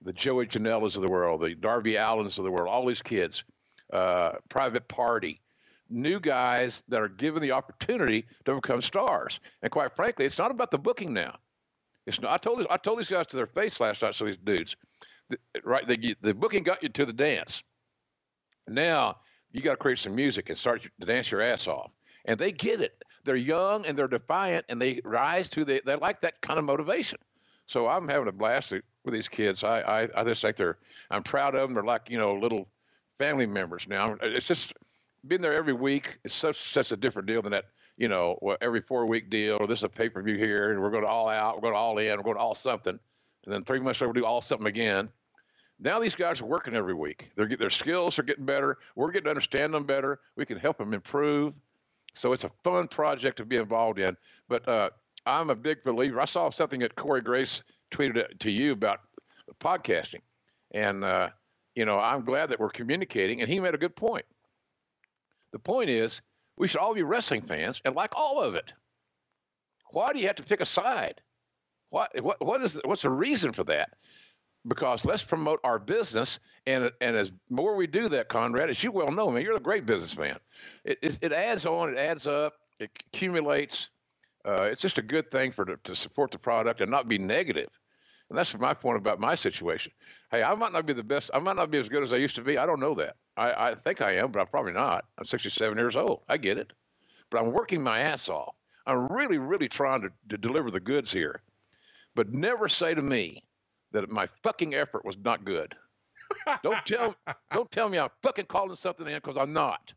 The 0.04 0.14
Joey 0.14 0.48
Janela's 0.48 0.96
of 0.96 1.02
the 1.02 1.12
world, 1.12 1.42
the 1.42 1.56
Darby 1.56 1.94
Allins 1.94 2.38
of 2.38 2.46
the 2.46 2.52
world, 2.52 2.70
all 2.70 2.86
these 2.86 3.02
kids. 3.02 3.44
Uh, 3.92 4.34
private 4.50 4.88
Party 4.88 5.42
new 5.90 6.20
guys 6.20 6.84
that 6.90 7.02
are 7.02 7.08
given 7.08 7.42
the 7.42 7.52
opportunity 7.52 8.26
to 8.46 8.56
become 8.56 8.82
stars. 8.82 9.40
And 9.62 9.72
quite 9.72 9.96
frankly, 9.96 10.26
it's 10.26 10.38
not 10.38 10.52
about 10.52 10.72
the 10.72 10.78
booking 10.78 11.14
now. 11.14 11.38
It's 12.08 12.22
not, 12.22 12.32
I 12.32 12.38
told 12.38 12.60
this, 12.60 12.68
I 12.72 12.78
told 12.78 13.00
these 13.00 13.10
guys 13.10 13.28
to 13.28 13.38
their 13.38 13.48
face 13.48 13.80
last 13.80 14.02
night. 14.02 14.16
So 14.16 14.26
these 14.26 14.38
dudes, 14.38 14.76
the, 15.30 15.38
right? 15.64 15.88
The, 15.88 16.16
the 16.22 16.34
booking 16.34 16.64
got 16.64 16.82
you 16.82 16.90
to 16.90 17.06
the 17.06 17.14
dance. 17.14 17.62
Now 18.68 19.18
you 19.52 19.62
got 19.62 19.72
to 19.72 19.78
create 19.78 20.00
some 20.00 20.16
music 20.16 20.50
and 20.50 20.58
start 20.58 20.84
to 20.84 21.06
dance 21.06 21.32
your 21.32 21.42
ass 21.42 21.68
off. 21.68 21.92
And 22.26 22.40
they 22.40 22.52
get 22.52 22.82
it. 22.82 23.04
They're 23.26 23.36
young 23.36 23.86
and 23.86 23.98
they're 23.98 24.08
defiant, 24.08 24.66
and 24.70 24.82
they 24.82 25.02
rise 25.04 25.50
to 25.52 25.66
the. 25.66 25.82
They 25.86 25.96
like 25.96 26.22
that 26.22 26.42
kind 26.42 26.60
of 26.60 26.66
motivation. 26.66 27.20
So 27.66 27.88
I'm 27.88 28.08
having 28.08 28.30
a 28.30 28.32
blast 28.32 28.74
with 29.04 29.14
these 29.14 29.28
kids. 29.28 29.64
I, 29.64 29.82
I, 29.82 30.10
I 30.16 30.24
just 30.24 30.42
think 30.42 30.56
they're. 30.56 30.78
I'm 31.12 31.24
proud 31.24 31.56
of 31.56 31.62
them. 31.62 31.74
They're 31.74 31.84
like 31.84 32.10
you 32.10 32.18
know 32.18 32.34
little 32.36 32.70
family 33.18 33.46
members 33.46 33.88
now. 33.88 34.16
It's 34.22 34.48
just 34.48 34.74
being 35.28 35.42
there 35.42 35.54
every 35.54 35.74
week 35.74 36.20
It's 36.24 36.34
such 36.34 36.72
such 36.72 36.92
a 36.92 36.98
different 36.98 37.28
deal 37.28 37.42
than 37.42 37.52
that 37.52 37.66
you 37.98 38.08
know, 38.08 38.38
every 38.62 38.82
four 38.82 39.06
week 39.06 39.30
deal, 39.30 39.58
or 39.60 39.68
this 39.68 39.80
is 39.80 39.84
a 39.84 39.90
pay 39.90 40.10
per 40.10 40.22
view 40.22 40.38
here, 40.38 40.72
and 40.72 40.82
we're 40.82 40.92
going 40.92 41.04
to 41.04 41.10
all 41.10 41.28
out, 41.28 41.56
we're 41.56 41.62
going 41.62 41.74
to 41.74 41.80
all 41.80 41.98
in, 41.98 42.18
we're 42.18 42.24
going 42.24 42.38
to 42.38 42.42
all 42.42 42.56
something. 42.56 42.98
And 43.46 43.54
then 43.54 43.64
three 43.64 43.80
months 43.80 44.02
later, 44.02 44.12
we'll 44.12 44.22
do 44.22 44.26
all 44.26 44.42
something 44.42 44.68
again. 44.68 45.10
Now 45.80 46.00
these 46.00 46.16
guys 46.16 46.42
are 46.42 46.46
working 46.46 46.74
every 46.74 46.94
week. 46.94 47.30
They're, 47.36 47.48
their 47.48 47.70
skills 47.70 48.18
are 48.18 48.24
getting 48.24 48.46
better. 48.46 48.78
We're 48.96 49.12
getting 49.12 49.26
to 49.26 49.30
understand 49.30 49.74
them 49.74 49.86
better. 49.86 50.20
We 50.36 50.46
can 50.46 50.58
help 50.58 50.78
them 50.78 50.94
improve. 50.94 51.54
So 52.14 52.34
it's 52.34 52.44
a 52.44 52.52
fun 52.64 52.88
project 52.88 53.38
to 53.38 53.46
be 53.46 53.58
involved 53.58 54.00
in. 54.00 54.18
But 54.50 54.68
uh, 54.68 54.90
I'm 55.26 55.50
a 55.50 55.56
big 55.56 55.84
believer. 55.84 56.20
I 56.20 56.26
saw 56.26 56.50
something 56.50 56.80
that 56.80 56.96
Corey 56.96 57.22
Graves 57.22 57.64
tweeted 57.92 58.40
to 58.40 58.52
you 58.52 58.72
about 58.72 59.02
podcasting. 59.60 60.22
And, 60.72 61.04
uh, 61.04 61.30
you 61.76 61.86
know, 61.86 62.00
I'm 62.00 62.26
glad 62.26 62.50
that 62.50 62.60
we're 62.60 62.70
communicating. 62.70 63.42
And 63.42 63.50
he 63.50 63.60
made 63.60 63.76
a 63.76 63.78
good 63.78 63.96
point. 63.96 64.26
The 65.52 65.60
point 65.60 65.90
is, 65.90 66.22
we 66.58 66.68
should 66.68 66.80
all 66.80 66.94
be 66.94 67.04
wrestling 67.04 67.42
fans 67.42 67.82
and 67.86 67.96
like 67.96 68.12
all 68.16 68.42
of 68.42 68.56
it. 68.56 68.72
Why 69.92 70.14
do 70.14 70.20
you 70.20 70.28
have 70.28 70.36
to 70.38 70.44
pick 70.44 70.62
a 70.62 70.66
side? 70.66 71.22
What 71.90 72.12
what 72.22 72.44
what 72.46 72.62
is 72.62 72.80
what's 72.86 73.04
the 73.04 73.10
reason 73.10 73.54
for 73.54 73.64
that? 73.66 73.92
Because 74.68 75.06
let's 75.06 75.24
promote 75.24 75.60
our 75.64 75.80
business, 75.80 76.40
and 76.66 76.92
and 77.00 77.16
as 77.16 77.32
more 77.50 77.76
we 77.76 77.88
do 77.88 78.10
that, 78.10 78.28
Conrad, 78.28 78.70
as 78.70 78.84
you 78.84 78.92
well 78.92 79.10
know, 79.10 79.32
man, 79.32 79.44
you're 79.44 79.56
a 79.56 79.60
great 79.60 79.86
businessman. 79.86 80.38
It 80.84 80.98
it, 81.02 81.20
it 81.22 81.34
adds 81.34 81.66
on, 81.66 81.90
it 81.90 81.98
adds 81.98 82.28
up, 82.28 82.56
it 82.80 82.92
accumulates. 83.08 83.90
Uh, 84.46 84.64
it's 84.64 84.82
just 84.82 84.98
a 84.98 85.02
good 85.02 85.30
thing 85.32 85.52
for 85.52 85.66
to, 85.66 85.78
to 85.84 85.96
support 85.96 86.32
the 86.32 86.40
product 86.40 86.82
and 86.82 86.90
not 86.90 87.08
be 87.08 87.18
negative. 87.18 87.70
And 88.30 88.38
that's 88.38 88.58
my 88.58 88.74
point 88.74 88.98
about 88.98 89.20
my 89.20 89.36
situation. 89.36 89.92
Hey, 90.32 90.44
I 90.44 90.54
might 90.56 90.74
not 90.74 90.86
be 90.86 90.94
the 90.94 91.04
best. 91.04 91.32
I 91.34 91.40
might 91.40 91.56
not 91.56 91.72
be 91.72 91.78
as 91.78 91.88
good 91.88 92.04
as 92.04 92.12
I 92.14 92.18
used 92.18 92.36
to 92.36 92.42
be. 92.42 92.58
I 92.58 92.66
don't 92.66 92.80
know 92.80 92.94
that. 92.96 93.16
I, 93.38 93.70
I 93.70 93.76
think 93.76 94.02
I 94.02 94.14
am, 94.18 94.32
but 94.32 94.42
I'm 94.42 94.48
probably 94.48 94.74
not. 94.74 95.06
I'm 95.18 95.26
67 95.26 95.78
years 95.78 95.96
old. 95.96 96.24
I 96.28 96.38
get 96.38 96.58
it. 96.58 96.74
But 97.30 97.42
I'm 97.42 97.54
working 97.54 97.82
my 97.82 98.00
ass 98.00 98.28
off. 98.28 98.56
I'm 98.86 99.08
really, 99.08 99.38
really 99.38 99.70
trying 99.70 100.02
to, 100.02 100.10
to 100.30 100.38
deliver 100.38 100.72
the 100.72 100.80
goods 100.80 101.12
here. 101.12 101.42
But 102.16 102.34
never 102.34 102.68
say 102.68 102.94
to 102.94 103.02
me 103.02 103.44
that 103.92 104.10
my 104.10 104.28
fucking 104.44 104.74
effort 104.74 105.06
was 105.06 105.18
not 105.18 105.46
good. 105.46 105.74
don't 106.64 106.86
tell 106.86 107.16
don't 107.54 107.72
tell 107.72 107.90
me 107.90 108.00
I'm 108.00 108.10
fucking 108.24 108.46
calling 108.46 108.76
something 108.76 109.08
in 109.08 109.16
because 109.16 109.38
I'm 109.38 109.54
not. 109.54 109.94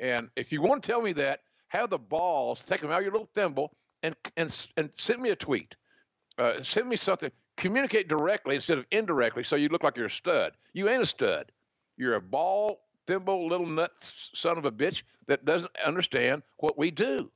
And 0.00 0.28
if 0.36 0.52
you 0.52 0.62
want 0.62 0.82
to 0.82 0.90
tell 0.90 1.02
me 1.02 1.12
that, 1.14 1.40
have 1.68 1.90
the 1.90 1.98
balls, 1.98 2.64
take 2.64 2.80
them 2.80 2.90
out 2.90 2.98
of 2.98 3.02
your 3.04 3.12
little 3.12 3.30
thimble 3.34 3.72
and 4.02 4.14
and 4.36 4.66
and 4.76 4.90
send 4.96 5.20
me 5.20 5.30
a 5.30 5.36
tweet. 5.36 5.74
Uh, 6.38 6.62
send 6.62 6.88
me 6.88 6.96
something. 6.96 7.30
Communicate 7.56 8.08
directly 8.08 8.54
instead 8.54 8.78
of 8.78 8.86
indirectly, 8.92 9.42
so 9.42 9.56
you 9.56 9.68
look 9.68 9.82
like 9.82 9.96
you're 9.96 10.06
a 10.06 10.10
stud. 10.10 10.52
You 10.72 10.88
ain't 10.88 11.02
a 11.02 11.06
stud. 11.06 11.50
You're 11.96 12.14
a 12.14 12.20
ball 12.20 12.80
thimble 13.08 13.48
little 13.48 13.66
nut 13.66 13.90
son 13.98 14.58
of 14.58 14.64
a 14.64 14.70
bitch 14.70 15.02
that 15.26 15.44
doesn't 15.44 15.70
understand 15.84 16.42
what 16.58 16.78
we 16.78 16.90
do. 16.90 17.30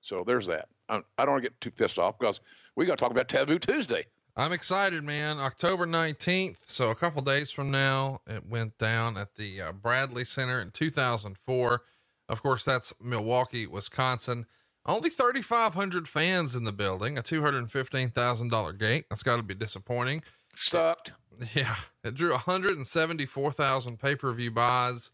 So 0.00 0.22
there's 0.24 0.46
that. 0.46 0.68
I'm, 0.88 1.02
I 1.18 1.24
do 1.24 1.32
not 1.32 1.42
get 1.42 1.60
too 1.60 1.70
pissed 1.70 1.98
off 1.98 2.18
because 2.18 2.40
we 2.76 2.86
got 2.86 2.98
to 2.98 3.02
talk 3.02 3.10
about 3.10 3.28
Taboo 3.28 3.58
Tuesday. 3.58 4.06
I'm 4.36 4.52
excited, 4.52 5.02
man. 5.02 5.38
October 5.38 5.86
19th. 5.86 6.58
So 6.66 6.90
a 6.90 6.94
couple 6.94 7.22
days 7.22 7.50
from 7.50 7.72
now, 7.72 8.20
it 8.26 8.46
went 8.46 8.78
down 8.78 9.16
at 9.16 9.34
the 9.34 9.60
uh, 9.60 9.72
Bradley 9.72 10.24
Center 10.24 10.60
in 10.60 10.70
2004. 10.70 11.82
Of 12.28 12.42
course, 12.42 12.64
that's 12.64 12.94
Milwaukee, 13.02 13.66
Wisconsin. 13.66 14.46
Only 14.88 15.10
3,500 15.10 16.08
fans 16.08 16.56
in 16.56 16.64
the 16.64 16.72
building, 16.72 17.18
a 17.18 17.22
$215,000 17.22 18.78
gate. 18.78 19.04
That's 19.10 19.22
got 19.22 19.36
to 19.36 19.42
be 19.42 19.54
disappointing. 19.54 20.22
Sucked. 20.54 21.12
Yeah. 21.54 21.76
It 22.02 22.14
drew 22.14 22.30
174,000 22.30 24.00
pay 24.00 24.16
per 24.16 24.32
view 24.32 24.50
buys. 24.50 25.12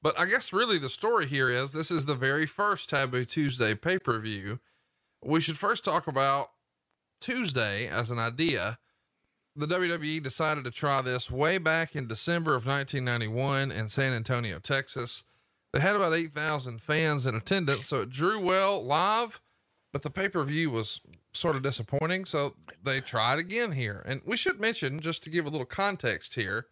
But 0.00 0.18
I 0.18 0.26
guess 0.26 0.52
really 0.52 0.78
the 0.78 0.88
story 0.88 1.26
here 1.26 1.50
is 1.50 1.72
this 1.72 1.90
is 1.90 2.06
the 2.06 2.14
very 2.14 2.46
first 2.46 2.88
Taboo 2.88 3.24
Tuesday 3.24 3.74
pay 3.74 3.98
per 3.98 4.18
view. 4.20 4.60
We 5.22 5.40
should 5.40 5.58
first 5.58 5.84
talk 5.84 6.06
about 6.06 6.50
Tuesday 7.20 7.88
as 7.88 8.10
an 8.10 8.20
idea. 8.20 8.78
The 9.56 9.66
WWE 9.66 10.22
decided 10.22 10.64
to 10.64 10.70
try 10.70 11.02
this 11.02 11.30
way 11.30 11.58
back 11.58 11.96
in 11.96 12.06
December 12.06 12.54
of 12.54 12.64
1991 12.64 13.72
in 13.72 13.88
San 13.88 14.12
Antonio, 14.12 14.60
Texas. 14.60 15.24
They 15.72 15.80
had 15.80 15.96
about 15.96 16.14
8,000 16.14 16.80
fans 16.80 17.26
in 17.26 17.34
attendance, 17.34 17.86
so 17.86 18.02
it 18.02 18.10
drew 18.10 18.40
well 18.40 18.82
live, 18.82 19.40
but 19.92 20.02
the 20.02 20.10
pay 20.10 20.28
per 20.28 20.42
view 20.44 20.70
was 20.70 21.00
sort 21.34 21.56
of 21.56 21.62
disappointing. 21.62 22.24
So 22.24 22.54
they 22.82 23.00
tried 23.00 23.38
again 23.38 23.72
here. 23.72 24.02
And 24.06 24.22
we 24.24 24.36
should 24.36 24.60
mention, 24.60 25.00
just 25.00 25.22
to 25.24 25.30
give 25.30 25.46
a 25.46 25.50
little 25.50 25.66
context 25.66 26.34
here, 26.34 26.66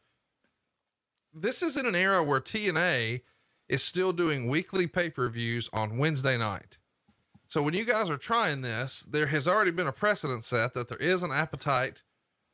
this 1.33 1.63
is 1.63 1.77
in 1.77 1.87
an 1.87 1.95
era 1.95 2.23
where 2.23 2.41
TNA 2.41 3.21
is 3.69 3.83
still 3.83 4.13
doing 4.13 4.49
weekly 4.49 4.87
pay 4.87 5.11
per 5.11 5.29
views 5.29 5.69
on 5.73 5.99
Wednesday 5.99 6.39
night. 6.39 6.79
So 7.49 7.63
when 7.63 7.75
you 7.75 7.85
guys 7.85 8.11
are 8.11 8.17
trying 8.17 8.63
this, 8.63 9.03
there 9.03 9.27
has 9.27 9.47
already 9.47 9.71
been 9.71 9.87
a 9.87 9.93
precedent 9.93 10.45
set 10.45 10.75
that 10.75 10.89
there 10.89 10.99
is 10.99 11.23
an 11.23 11.31
appetite 11.33 12.03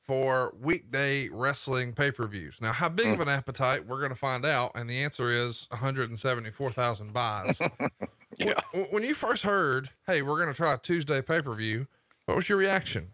for 0.06 0.52
weekday 0.60 1.28
wrestling 1.30 1.92
pay 1.92 2.10
per 2.10 2.26
views. 2.26 2.58
Now, 2.60 2.72
how 2.72 2.88
big 2.88 3.06
mm. 3.06 3.12
of 3.12 3.16
hmm. 3.16 3.22
an 3.22 3.28
appetite 3.28 3.86
we're 3.86 3.98
going 3.98 4.10
to 4.10 4.16
find 4.16 4.44
out, 4.44 4.72
and 4.74 4.88
the 4.88 5.02
answer 5.02 5.30
is 5.30 5.66
174,000 5.70 7.12
buys. 7.12 7.60
yeah. 8.38 8.54
When, 8.72 8.84
when 8.86 9.02
you 9.02 9.14
first 9.14 9.44
heard, 9.44 9.90
hey, 10.06 10.22
we're 10.22 10.36
going 10.36 10.48
to 10.48 10.54
try 10.54 10.74
a 10.74 10.78
Tuesday 10.78 11.22
pay 11.22 11.40
per 11.40 11.54
view, 11.54 11.86
what 12.26 12.36
was 12.36 12.48
your 12.48 12.58
reaction? 12.58 13.08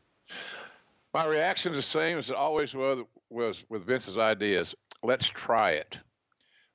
My 1.14 1.26
reaction 1.26 1.72
is 1.72 1.78
the 1.78 1.82
same 1.82 2.18
as 2.18 2.30
it 2.30 2.36
always 2.36 2.74
was, 2.74 3.02
was 3.30 3.64
with 3.68 3.86
Vince's 3.86 4.18
ideas. 4.18 4.74
Let's 5.02 5.26
try 5.28 5.72
it. 5.72 5.98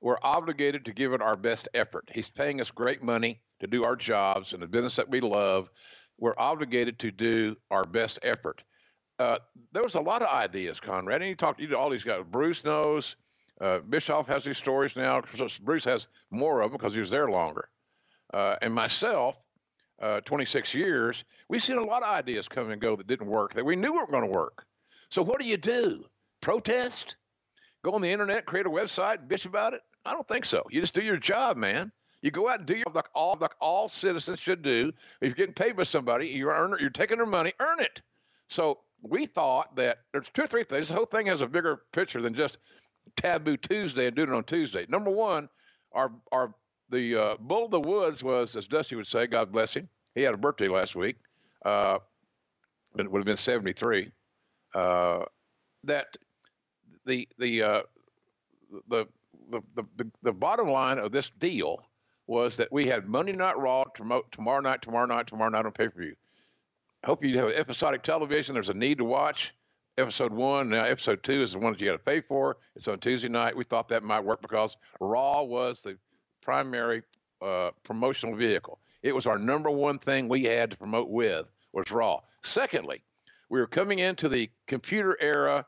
We're 0.01 0.17
obligated 0.21 0.83
to 0.85 0.93
give 0.93 1.13
it 1.13 1.21
our 1.21 1.37
best 1.37 1.69
effort. 1.73 2.09
He's 2.13 2.29
paying 2.29 2.59
us 2.59 2.71
great 2.71 3.01
money 3.01 3.41
to 3.61 3.67
do 3.67 3.83
our 3.83 3.95
jobs 3.95 4.53
in 4.53 4.59
the 4.59 4.67
business 4.67 4.95
that 4.97 5.09
we 5.09 5.21
love. 5.21 5.69
We're 6.19 6.37
obligated 6.37 6.99
to 6.99 7.11
do 7.11 7.55
our 7.71 7.83
best 7.83 8.19
effort. 8.21 8.63
Uh, 9.23 9.37
there 9.71 9.83
was 9.83 9.95
a 9.95 10.01
lot 10.01 10.21
of 10.21 10.27
ideas, 10.27 10.81
Conrad. 10.81 11.21
And 11.21 11.29
you 11.29 11.35
talked 11.35 11.61
to 11.61 11.77
all 11.77 11.89
these 11.89 12.03
guys. 12.03 12.23
Bruce 12.29 12.65
knows. 12.65 13.15
Uh, 13.61 13.79
Bischoff 13.79 14.27
has 14.27 14.43
these 14.43 14.57
stories 14.57 14.97
now. 14.97 15.21
Bruce 15.61 15.85
has 15.85 16.07
more 16.29 16.59
of 16.59 16.71
them 16.71 16.77
because 16.77 16.93
he 16.93 16.99
was 16.99 17.09
there 17.09 17.29
longer. 17.29 17.69
Uh, 18.33 18.57
and 18.61 18.73
myself, 18.73 19.37
uh, 20.01 20.19
26 20.21 20.73
years, 20.73 21.23
we've 21.47 21.63
seen 21.63 21.77
a 21.77 21.85
lot 21.85 22.03
of 22.03 22.09
ideas 22.09 22.49
come 22.49 22.69
and 22.69 22.81
go 22.81 22.97
that 22.97 23.07
didn't 23.07 23.27
work 23.27 23.53
that 23.53 23.63
we 23.63 23.77
knew 23.77 23.93
weren't 23.93 24.11
going 24.11 24.29
to 24.29 24.37
work. 24.37 24.65
So 25.09 25.21
what 25.21 25.39
do 25.39 25.47
you 25.47 25.55
do? 25.55 26.03
Protest? 26.41 27.15
Go 27.81 27.93
on 27.93 28.01
the 28.01 28.11
internet, 28.11 28.45
create 28.45 28.65
a 28.65 28.69
website, 28.69 29.29
bitch 29.29 29.45
about 29.45 29.73
it? 29.73 29.81
I 30.05 30.11
don't 30.11 30.27
think 30.27 30.43
so. 30.43 30.63
You 30.69 30.81
just 30.81 30.95
do 30.95 31.01
your 31.01 31.17
job, 31.17 31.55
man. 31.55 31.93
You 32.21 32.31
go 32.31 32.49
out 32.49 32.59
and 32.59 32.67
do 32.67 32.75
your 32.75 32.87
like 32.93 33.07
all 33.15 33.37
like 33.39 33.55
all 33.61 33.87
citizens 33.87 34.39
should 34.39 34.63
do. 34.63 34.91
If 35.21 35.29
you're 35.29 35.35
getting 35.35 35.53
paid 35.53 35.77
by 35.77 35.83
somebody, 35.83 36.27
you're 36.27 36.51
earning, 36.51 36.79
you're 36.81 36.89
taking 36.89 37.17
their 37.17 37.25
money, 37.25 37.53
earn 37.61 37.79
it. 37.79 38.01
So 38.49 38.79
we 39.03 39.25
thought 39.25 39.75
that 39.75 39.99
there's 40.11 40.29
two 40.33 40.43
or 40.43 40.47
three 40.47 40.63
things. 40.63 40.87
The 40.87 40.95
whole 40.95 41.05
thing 41.05 41.27
has 41.27 41.41
a 41.41 41.47
bigger 41.47 41.81
picture 41.91 42.21
than 42.21 42.33
just 42.33 42.57
Taboo 43.17 43.57
Tuesday 43.57 44.07
and 44.07 44.15
doing 44.15 44.29
it 44.29 44.35
on 44.35 44.43
Tuesday. 44.45 44.85
Number 44.89 45.11
one, 45.11 45.49
our 45.91 46.11
our 46.31 46.55
the 46.89 47.15
uh, 47.15 47.35
Bull 47.39 47.65
of 47.65 47.71
the 47.71 47.79
Woods 47.79 48.23
was, 48.23 48.55
as 48.55 48.67
Dusty 48.67 48.95
would 48.95 49.07
say, 49.07 49.27
God 49.27 49.51
bless 49.51 49.73
him. 49.73 49.89
He 50.15 50.21
had 50.21 50.33
a 50.33 50.37
birthday 50.37 50.67
last 50.67 50.95
week. 50.95 51.17
Uh, 51.65 51.99
it 52.97 53.11
would 53.11 53.19
have 53.19 53.25
been 53.25 53.37
73. 53.37 54.11
Uh, 54.75 55.25
that 55.83 56.15
the 57.05 57.27
the, 57.39 57.61
uh, 57.61 57.81
the 58.89 59.05
the 59.49 59.61
the 59.75 60.07
the 60.21 60.31
bottom 60.31 60.69
line 60.69 60.97
of 60.97 61.11
this 61.11 61.29
deal 61.39 61.83
was 62.27 62.55
that 62.57 62.71
we 62.71 62.85
had 62.87 63.07
Monday 63.07 63.33
Night 63.33 63.57
Raw 63.57 63.83
tomorrow 63.93 64.61
night, 64.61 64.81
tomorrow 64.81 65.05
night, 65.05 65.27
tomorrow 65.27 65.49
night 65.49 65.65
on 65.65 65.71
pay 65.71 65.89
per 65.89 66.01
view. 66.01 66.15
Hope 67.05 67.21
you 67.21 67.37
have 67.37 67.49
episodic 67.49 68.01
television. 68.01 68.53
There's 68.53 68.69
a 68.69 68.73
need 68.73 68.99
to 68.99 69.03
watch. 69.03 69.53
Episode 69.97 70.31
one, 70.31 70.69
now 70.69 70.85
episode 70.85 71.21
two 71.21 71.41
is 71.41 71.51
the 71.51 71.59
one 71.59 71.73
that 71.73 71.81
you 71.81 71.87
got 71.87 71.97
to 71.97 71.99
pay 71.99 72.21
for. 72.21 72.57
It's 72.77 72.87
on 72.87 72.97
Tuesday 72.99 73.27
night. 73.27 73.57
We 73.57 73.65
thought 73.65 73.89
that 73.89 74.03
might 74.03 74.23
work 74.23 74.41
because 74.41 74.77
Raw 75.01 75.43
was 75.43 75.81
the 75.81 75.97
primary 76.41 77.03
uh, 77.41 77.71
promotional 77.83 78.37
vehicle. 78.37 78.79
It 79.01 79.13
was 79.13 79.27
our 79.27 79.37
number 79.37 79.69
one 79.69 79.99
thing 79.99 80.29
we 80.29 80.45
had 80.45 80.71
to 80.71 80.77
promote 80.77 81.09
with 81.09 81.45
was 81.73 81.91
Raw. 81.91 82.21
Secondly, 82.41 83.03
we 83.49 83.59
were 83.59 83.67
coming 83.67 83.99
into 83.99 84.29
the 84.29 84.49
computer 84.65 85.17
era, 85.19 85.65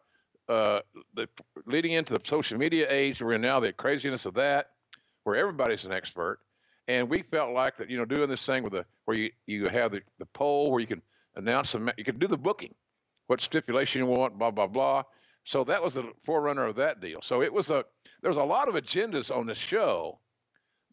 uh, 0.47 0.79
the, 1.15 1.27
leading 1.65 1.91
into 1.91 2.13
the 2.13 2.21
social 2.23 2.57
media 2.57 2.87
age. 2.89 3.21
We're 3.21 3.33
in 3.33 3.41
now 3.41 3.59
the 3.59 3.73
craziness 3.73 4.25
of 4.25 4.35
that, 4.35 4.67
where 5.25 5.35
everybody's 5.35 5.83
an 5.85 5.91
expert. 5.91 6.39
And 6.87 7.09
we 7.09 7.23
felt 7.23 7.51
like 7.51 7.75
that, 7.77 7.89
you 7.89 7.97
know, 7.97 8.05
doing 8.05 8.29
this 8.29 8.45
thing 8.45 8.63
with 8.63 8.71
the 8.71 8.85
where 9.03 9.17
you, 9.17 9.31
you 9.47 9.65
have 9.65 9.91
the, 9.91 10.01
the 10.17 10.27
poll 10.27 10.71
where 10.71 10.79
you 10.79 10.87
can 10.87 11.01
announce 11.35 11.71
some, 11.71 11.91
you 11.97 12.03
can 12.03 12.19
do 12.19 12.27
the 12.27 12.37
booking, 12.37 12.73
what 13.27 13.41
stipulation 13.41 14.01
you 14.01 14.07
want, 14.07 14.37
blah 14.37 14.51
blah 14.51 14.67
blah. 14.67 15.03
So 15.43 15.63
that 15.65 15.81
was 15.81 15.93
the 15.93 16.11
forerunner 16.23 16.65
of 16.65 16.75
that 16.77 17.01
deal. 17.01 17.21
So 17.21 17.41
it 17.41 17.53
was 17.53 17.71
a 17.71 17.85
there 18.21 18.29
was 18.29 18.37
a 18.37 18.43
lot 18.43 18.67
of 18.67 18.75
agendas 18.75 19.35
on 19.35 19.45
this 19.45 19.57
show 19.57 20.19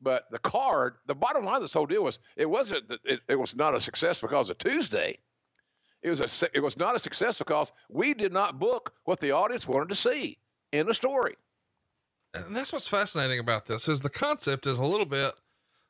but 0.02 0.24
the 0.30 0.38
card, 0.38 0.96
the 1.06 1.14
bottom 1.14 1.44
line 1.44 1.56
of 1.56 1.62
this 1.62 1.72
whole 1.72 1.86
deal 1.86 2.02
was 2.02 2.18
it 2.36 2.46
wasn't 2.46 2.84
it, 3.04 3.20
it 3.28 3.36
was 3.36 3.54
not 3.54 3.74
a 3.74 3.80
success 3.80 4.20
because 4.20 4.50
of 4.50 4.58
Tuesday. 4.58 5.18
It 6.02 6.10
was 6.10 6.20
a 6.20 6.50
it 6.52 6.60
was 6.60 6.76
not 6.76 6.96
a 6.96 6.98
success 6.98 7.38
because 7.38 7.70
we 7.88 8.12
did 8.12 8.32
not 8.32 8.58
book 8.58 8.92
what 9.04 9.20
the 9.20 9.30
audience 9.30 9.68
wanted 9.68 9.88
to 9.90 9.94
see 9.94 10.38
in 10.72 10.86
the 10.86 10.94
story. 10.94 11.36
And 12.34 12.56
that's 12.56 12.72
what's 12.72 12.88
fascinating 12.88 13.38
about 13.38 13.66
this 13.66 13.88
is 13.88 14.00
the 14.00 14.10
concept 14.10 14.66
is 14.66 14.78
a 14.78 14.84
little 14.84 15.06
bit 15.06 15.32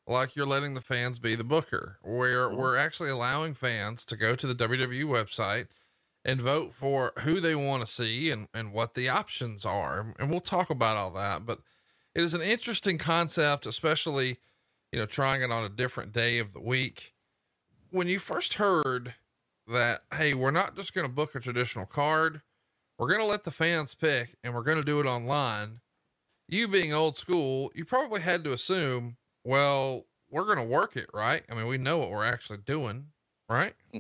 like 0.07 0.35
you're 0.35 0.47
letting 0.47 0.75
the 0.75 0.81
fans 0.81 1.19
be 1.19 1.35
the 1.35 1.45
booker, 1.45 1.99
where 2.03 2.49
mm-hmm. 2.49 2.57
we're 2.57 2.77
actually 2.77 3.11
allowing 3.11 3.55
fans 3.55 4.05
to 4.07 4.17
go 4.17 4.35
to 4.35 4.47
the 4.47 4.55
WWE 4.69 5.05
website 5.05 5.69
and 6.25 6.41
vote 6.41 6.73
for 6.73 7.13
who 7.21 7.41
they 7.41 7.55
want 7.55 7.85
to 7.85 7.93
see 7.93 8.31
and, 8.31 8.49
and 8.55 8.73
what 8.73 8.95
the 8.95 9.09
options 9.09 9.65
are. 9.65 10.15
And 10.19 10.31
we'll 10.31 10.41
talk 10.41 10.71
about 10.71 10.97
all 10.97 11.11
that. 11.13 11.45
But 11.45 11.61
it 12.15 12.23
is 12.23 12.35
an 12.35 12.43
interesting 12.43 12.99
concept, 12.99 13.67
especially, 13.67 14.39
you 14.93 14.99
know, 14.99 15.07
trying 15.07 15.43
it 15.43 15.51
on 15.51 15.65
a 15.65 15.69
different 15.69 16.13
day 16.13 16.39
of 16.39 16.53
the 16.53 16.61
week. 16.61 17.15
When 17.91 18.09
you 18.09 18.19
first 18.19 18.55
heard 18.55 19.15
that, 19.67 20.03
hey, 20.15 20.35
we're 20.35 20.51
not 20.51 20.77
just 20.77 20.95
going 20.95 21.07
to 21.07 21.13
book 21.13 21.35
a 21.35 21.41
traditional 21.41 21.87
card, 21.87 22.41
we're 22.99 23.09
going 23.09 23.21
to 23.21 23.27
let 23.27 23.45
the 23.45 23.51
fans 23.51 23.95
pick 23.95 24.37
and 24.45 24.55
we're 24.55 24.63
going 24.63 24.79
to 24.79 24.85
do 24.85 25.01
it 25.01 25.07
online. 25.07 25.81
You 26.49 26.69
being 26.69 26.93
old 26.93 27.17
school, 27.17 27.73
you 27.75 27.85
probably 27.85 28.21
had 28.21 28.45
to 28.45 28.53
assume, 28.53 29.17
well, 29.45 30.07
we're 30.31 30.45
going 30.45 30.59
to 30.59 30.65
work 30.65 30.97
it, 30.97 31.09
right? 31.13 31.43
I 31.51 31.55
mean, 31.55 31.67
we 31.67 31.79
know 31.79 31.99
what 31.99 32.11
we're 32.11 32.25
actually 32.25 32.59
doing, 32.65 33.07
right? 33.49 33.75
Hmm. 33.93 33.99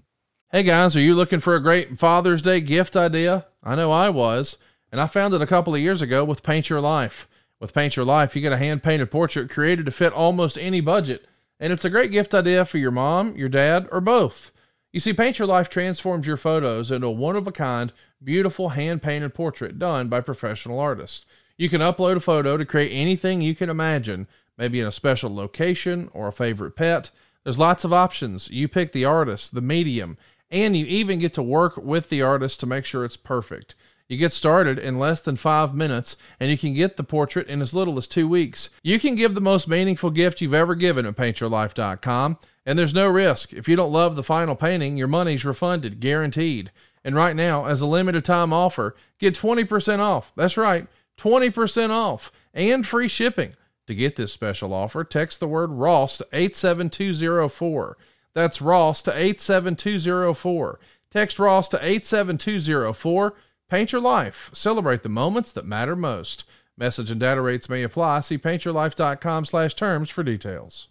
Hey 0.51 0.63
guys, 0.65 0.95
are 0.95 1.01
you 1.01 1.15
looking 1.15 1.41
for 1.41 1.55
a 1.55 1.63
great 1.63 1.99
Father's 1.99 2.43
Day 2.43 2.61
gift 2.61 2.95
idea? 2.95 3.47
I 3.63 3.75
know 3.75 3.91
I 3.91 4.11
was, 4.11 4.59
and 4.91 5.01
I 5.01 5.07
found 5.07 5.33
it 5.33 5.41
a 5.41 5.47
couple 5.47 5.75
of 5.75 5.81
years 5.81 6.03
ago 6.03 6.25
with 6.25 6.43
Paint 6.43 6.69
Your 6.69 6.81
Life. 6.81 7.27
With 7.59 7.73
Paint 7.73 7.97
Your 7.97 8.05
Life, 8.05 8.37
you 8.37 8.43
get 8.43 8.53
a 8.53 8.59
hand 8.59 8.83
painted 8.83 9.11
portrait 9.11 9.49
created 9.49 9.87
to 9.87 9.93
fit 9.93 10.13
almost 10.13 10.59
any 10.59 10.83
budget, 10.83 11.27
and 11.59 11.73
it's 11.73 11.87
a 11.87 11.91
great 11.91 12.11
gift 12.11 12.35
idea 12.35 12.67
for 12.67 12.77
your 12.77 12.91
mom, 12.91 13.35
your 13.35 13.49
dad, 13.49 13.89
or 13.91 14.03
both. 14.03 14.53
You 14.93 15.01
see, 15.01 15.15
Paint 15.15 15.39
Your 15.39 15.49
Life 15.49 15.71
transforms 15.71 16.27
your 16.27 16.37
photos 16.37 16.91
into 16.91 17.07
a 17.07 17.11
one 17.11 17.37
of 17.37 17.47
a 17.47 17.53
kind, 17.53 17.93
beautiful 18.23 18.71
hand 18.71 19.01
painted 19.01 19.33
portrait 19.33 19.79
done 19.79 20.09
by 20.09 20.21
professional 20.21 20.79
artists. 20.79 21.25
You 21.57 21.71
can 21.71 21.81
upload 21.81 22.17
a 22.17 22.21
photo 22.21 22.59
to 22.59 22.67
create 22.67 22.91
anything 22.91 23.41
you 23.41 23.55
can 23.55 23.71
imagine, 23.71 24.27
maybe 24.57 24.81
in 24.81 24.87
a 24.87 24.93
special 24.93 25.35
location 25.35 26.09
or 26.13 26.29
a 26.29 26.33
favorite 26.33 26.77
pet. 26.77 27.11
There's 27.45 27.59
lots 27.59 27.85
of 27.85 27.93
options. 27.93 28.51
You 28.51 28.69
pick 28.69 28.93
the 28.93 29.05
artist, 29.05 29.55
the 29.55 29.61
medium, 29.61 30.17
and 30.51 30.77
you 30.77 30.87
even 30.87 31.19
get 31.19 31.35
to 31.35 31.43
work 31.43 31.77
with 31.77 32.09
the 32.09 32.23
artist 32.23 32.61
to 32.61 32.67
make 32.67 32.85
sure 32.85 33.05
it's 33.05 33.17
perfect. 33.17 33.75
You 34.09 34.19
get 34.19 34.33
started 34.33 34.79
in 34.79 34.99
less 34.99 35.23
than 35.23 35.37
five 35.37 35.75
minutes, 35.75 36.17
and 36.39 36.51
you 36.51 36.59
can 36.59 36.75
get 36.75 36.97
the 36.97 37.05
portrait 37.05 37.49
in 37.49 37.63
as 37.63 37.73
little 37.73 37.97
as 37.97 38.07
two 38.07 38.29
weeks. 38.29 38.69
You 38.83 39.01
can 39.01 39.15
give 39.15 39.35
the 39.35 39.41
most 39.41 39.67
meaningful 39.67 40.11
gift 40.11 40.41
you've 40.41 40.53
ever 40.53 40.75
given 40.75 41.07
at 41.07 41.17
paintyourlife.com, 41.17 42.39
and 42.67 42.79
there's 42.79 42.95
no 42.95 43.09
risk. 43.09 43.55
If 43.55 43.69
you 43.69 43.77
don't 43.77 43.93
love 43.93 44.15
the 44.15 44.23
final 44.23 44.55
painting, 44.55 44.99
your 44.99 45.09
money's 45.09 45.47
refunded, 45.47 45.99
guaranteed. 45.99 46.71
And 47.03 47.17
right 47.17 47.35
now, 47.35 47.65
as 47.65 47.81
a 47.81 47.87
limited 47.87 48.25
time 48.25 48.53
offer, 48.53 48.95
get 49.19 49.35
20% 49.35 49.99
off. 49.99 50.33
That's 50.37 50.59
right, 50.59 50.87
20% 51.17 51.91
off 51.91 52.31
and 52.55 52.87
free 52.87 53.09
shipping 53.09 53.55
To 53.89 53.95
get 53.95 54.17
this 54.17 54.33
special 54.33 54.73
offer, 54.73 55.05
text 55.05 55.41
the 55.41 55.49
word 55.49 55.71
Ross 55.71 56.19
to 56.19 56.27
87204. 56.33 57.97
That's 58.35 58.63
Ross 58.63 59.03
to 59.03 59.11
87204. 59.11 60.81
Text 61.11 61.39
Ross 61.39 61.69
to 61.69 61.85
87204. 61.85 63.35
Paint 63.69 63.93
your 63.93 64.01
life. 64.01 64.51
Celebrate 64.53 65.03
the 65.03 65.09
moments 65.09 65.53
that 65.53 65.67
matter 65.67 65.97
most. 65.97 66.45
Message 66.77 67.11
and 67.11 67.21
data 67.21 67.41
rates 67.41 67.69
may 67.69 67.83
apply. 67.83 68.21
See 68.21 68.39
paintyourlife.com 68.39 69.45
slash 69.45 69.75
terms 69.75 70.09
for 70.11 70.23
details. 70.23 70.89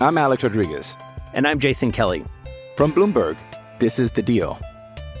I'm 0.00 0.18
Alex 0.18 0.44
Rodriguez. 0.44 0.96
And 1.34 1.46
I'm 1.48 1.58
Jason 1.58 1.92
Kelly. 1.92 2.24
From 2.76 2.92
Bloomberg, 2.92 3.36
this 3.78 3.98
is 3.98 4.12
The 4.12 4.22
Deal. 4.22 4.58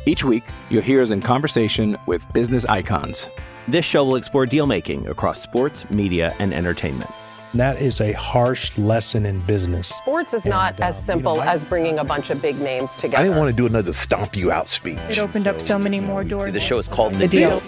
Each 0.06 0.24
week, 0.24 0.44
you'll 0.70 0.82
hear 0.82 1.00
us 1.02 1.10
in 1.10 1.20
conversation 1.20 1.96
with 2.06 2.30
business 2.32 2.64
icons. 2.64 3.28
This 3.68 3.84
show 3.84 4.04
will 4.04 4.16
explore 4.16 4.46
deal 4.46 4.66
making 4.66 5.06
across 5.08 5.40
sports, 5.40 5.88
media, 5.90 6.34
and 6.38 6.52
entertainment. 6.52 7.10
That 7.54 7.80
is 7.80 8.00
a 8.00 8.12
harsh 8.12 8.76
lesson 8.78 9.26
in 9.26 9.40
business. 9.40 9.88
Sports 9.88 10.32
is 10.32 10.46
not 10.46 10.74
And, 10.74 10.84
uh, 10.84 10.86
as 10.86 10.96
you 10.96 11.02
simple 11.02 11.36
know, 11.36 11.42
I- 11.42 11.52
as 11.52 11.64
bringing 11.64 11.98
a 11.98 12.04
bunch 12.04 12.30
of 12.30 12.40
big 12.40 12.58
names 12.58 12.92
together. 12.96 13.18
I 13.18 13.24
didn't 13.24 13.38
want 13.38 13.50
to 13.50 13.56
do 13.56 13.66
another 13.66 13.92
stomp 13.92 14.34
you 14.36 14.50
out 14.50 14.68
speech. 14.68 14.98
It 15.10 15.18
opened 15.18 15.46
up 15.46 15.60
so 15.60 15.78
many 15.78 16.00
more 16.00 16.24
doors. 16.24 16.54
The 16.54 16.60
show 16.60 16.78
is 16.78 16.88
called 16.88 17.14
The 17.14 17.28
Deal. 17.28 17.62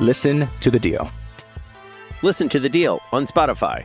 Listen 0.00 0.48
to 0.60 0.70
The 0.70 0.78
Deal. 0.78 1.10
Listen 2.22 2.48
to 2.48 2.58
the 2.58 2.68
deal 2.68 3.00
on 3.12 3.26
Spotify. 3.26 3.84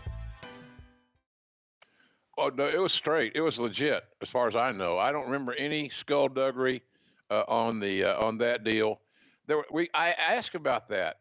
Oh 2.35 2.49
no, 2.55 2.65
it 2.65 2.79
was 2.79 2.91
straight. 2.91 3.33
It 3.35 3.41
was 3.41 3.59
legit, 3.59 4.03
as 4.23 4.29
far 4.29 4.47
as 4.47 4.55
I 4.55 4.71
know. 4.71 4.97
I 4.97 5.11
don't 5.11 5.25
remember 5.25 5.53
any 5.53 5.89
skullduggery 5.89 6.81
uh, 7.29 7.43
on 7.47 7.79
the 7.79 8.05
uh, 8.05 8.25
on 8.25 8.39
that 8.39 8.63
deal. 8.63 9.01
There, 9.47 9.57
were, 9.57 9.65
we 9.71 9.89
I 9.93 10.11
asked 10.11 10.55
about 10.55 10.89
that, 10.89 11.19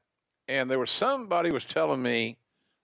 and 0.48 0.70
there 0.70 0.78
was 0.78 0.90
somebody 0.90 1.50
was 1.50 1.64
telling 1.64 2.02
me, 2.02 2.36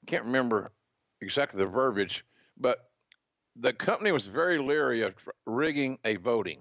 I 0.03 0.11
can't 0.11 0.25
remember 0.25 0.73
exactly 1.21 1.59
the 1.59 1.67
verbiage, 1.67 2.25
but 2.57 2.91
the 3.57 3.73
company 3.73 4.13
was 4.13 4.27
very 4.27 4.59
leery 4.59 5.03
of 5.03 5.15
rigging 5.47 5.99
a 6.05 6.17
voting. 6.17 6.61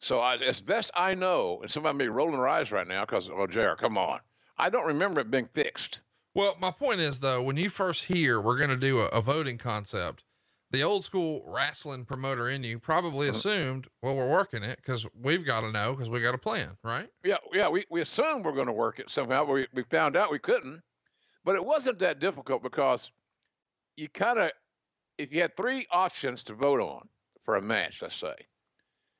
So 0.00 0.18
I, 0.18 0.36
as 0.36 0.60
best 0.60 0.90
I 0.94 1.14
know, 1.14 1.60
and 1.62 1.70
somebody 1.70 1.96
may 1.96 2.04
be 2.04 2.08
rolling 2.08 2.34
their 2.34 2.48
eyes 2.48 2.72
right 2.72 2.86
now 2.86 3.04
because, 3.04 3.30
oh, 3.32 3.46
JR, 3.46 3.74
come 3.78 3.96
on. 3.96 4.20
I 4.58 4.68
don't 4.68 4.86
remember 4.86 5.20
it 5.20 5.30
being 5.30 5.48
fixed. 5.54 6.00
Well, 6.34 6.56
my 6.60 6.70
point 6.70 7.00
is 7.00 7.20
though, 7.20 7.42
when 7.42 7.56
you 7.56 7.70
first 7.70 8.04
hear 8.04 8.40
we're 8.40 8.56
going 8.56 8.70
to 8.70 8.76
do 8.76 9.00
a, 9.00 9.06
a 9.06 9.20
voting 9.20 9.56
concept, 9.56 10.24
the 10.74 10.82
old 10.82 11.04
school 11.04 11.42
wrestling 11.46 12.04
promoter 12.04 12.48
in 12.48 12.64
you 12.64 12.78
probably 12.78 13.28
uh-huh. 13.28 13.38
assumed, 13.38 13.86
well, 14.02 14.16
we're 14.16 14.28
working 14.28 14.62
it 14.62 14.78
because 14.78 15.06
we've 15.22 15.46
got 15.46 15.60
to 15.60 15.70
know 15.70 15.92
because 15.92 16.10
we 16.10 16.20
got 16.20 16.34
a 16.34 16.38
plan, 16.38 16.76
right? 16.82 17.08
Yeah, 17.24 17.36
yeah, 17.52 17.68
we, 17.68 17.84
we 17.90 18.00
assumed 18.00 18.44
we're 18.44 18.52
going 18.52 18.66
to 18.66 18.72
work 18.72 18.98
it 18.98 19.08
somehow, 19.08 19.44
but 19.44 19.52
we, 19.52 19.66
we 19.72 19.84
found 19.84 20.16
out 20.16 20.32
we 20.32 20.38
couldn't. 20.38 20.80
But 21.44 21.56
it 21.56 21.64
wasn't 21.64 21.98
that 22.00 22.20
difficult 22.20 22.62
because 22.62 23.10
you 23.96 24.08
kind 24.08 24.38
of, 24.38 24.50
if 25.18 25.32
you 25.32 25.40
had 25.40 25.56
three 25.56 25.86
options 25.92 26.42
to 26.44 26.54
vote 26.54 26.80
on 26.80 27.08
for 27.44 27.56
a 27.56 27.62
match, 27.62 28.02
let's 28.02 28.16
say, 28.16 28.34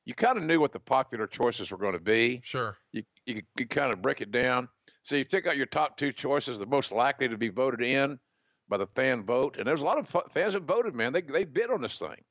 you 0.06 0.14
kind 0.14 0.36
of 0.36 0.44
knew 0.44 0.60
what 0.60 0.72
the 0.72 0.80
popular 0.80 1.26
choices 1.26 1.70
were 1.70 1.78
going 1.78 1.94
to 1.94 2.00
be. 2.00 2.40
Sure. 2.42 2.76
You, 2.92 3.02
you 3.26 3.42
could 3.56 3.70
kind 3.70 3.92
of 3.92 4.02
break 4.02 4.20
it 4.20 4.32
down. 4.32 4.68
So 5.04 5.16
you 5.16 5.24
pick 5.24 5.46
out 5.46 5.56
your 5.56 5.66
top 5.66 5.96
two 5.96 6.12
choices, 6.12 6.58
the 6.58 6.66
most 6.66 6.90
likely 6.90 7.28
to 7.28 7.38
be 7.38 7.48
voted 7.48 7.82
in 7.82 8.18
by 8.68 8.76
the 8.76 8.86
fan 8.88 9.24
vote. 9.24 9.56
And 9.58 9.66
there's 9.66 9.82
a 9.82 9.84
lot 9.84 9.98
of 9.98 10.08
fans 10.32 10.54
that 10.54 10.62
voted, 10.62 10.94
man. 10.94 11.12
They, 11.12 11.22
they 11.22 11.44
bid 11.44 11.70
on 11.70 11.82
this 11.82 11.98
thing. 11.98 12.22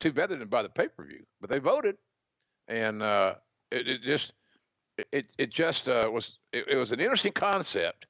Too 0.00 0.12
bad 0.12 0.30
they 0.30 0.36
didn't 0.36 0.50
buy 0.50 0.62
the 0.62 0.68
pay 0.68 0.88
per 0.88 1.04
view, 1.04 1.24
but 1.40 1.50
they 1.50 1.58
voted. 1.58 1.96
And 2.68 3.02
uh, 3.02 3.34
it, 3.70 3.88
it 3.88 4.02
just, 4.02 4.32
it, 5.12 5.26
it 5.38 5.50
just 5.50 5.88
uh, 5.88 6.08
was, 6.12 6.38
it, 6.52 6.66
it 6.68 6.76
was 6.76 6.92
an 6.92 7.00
interesting 7.00 7.32
concept. 7.32 8.06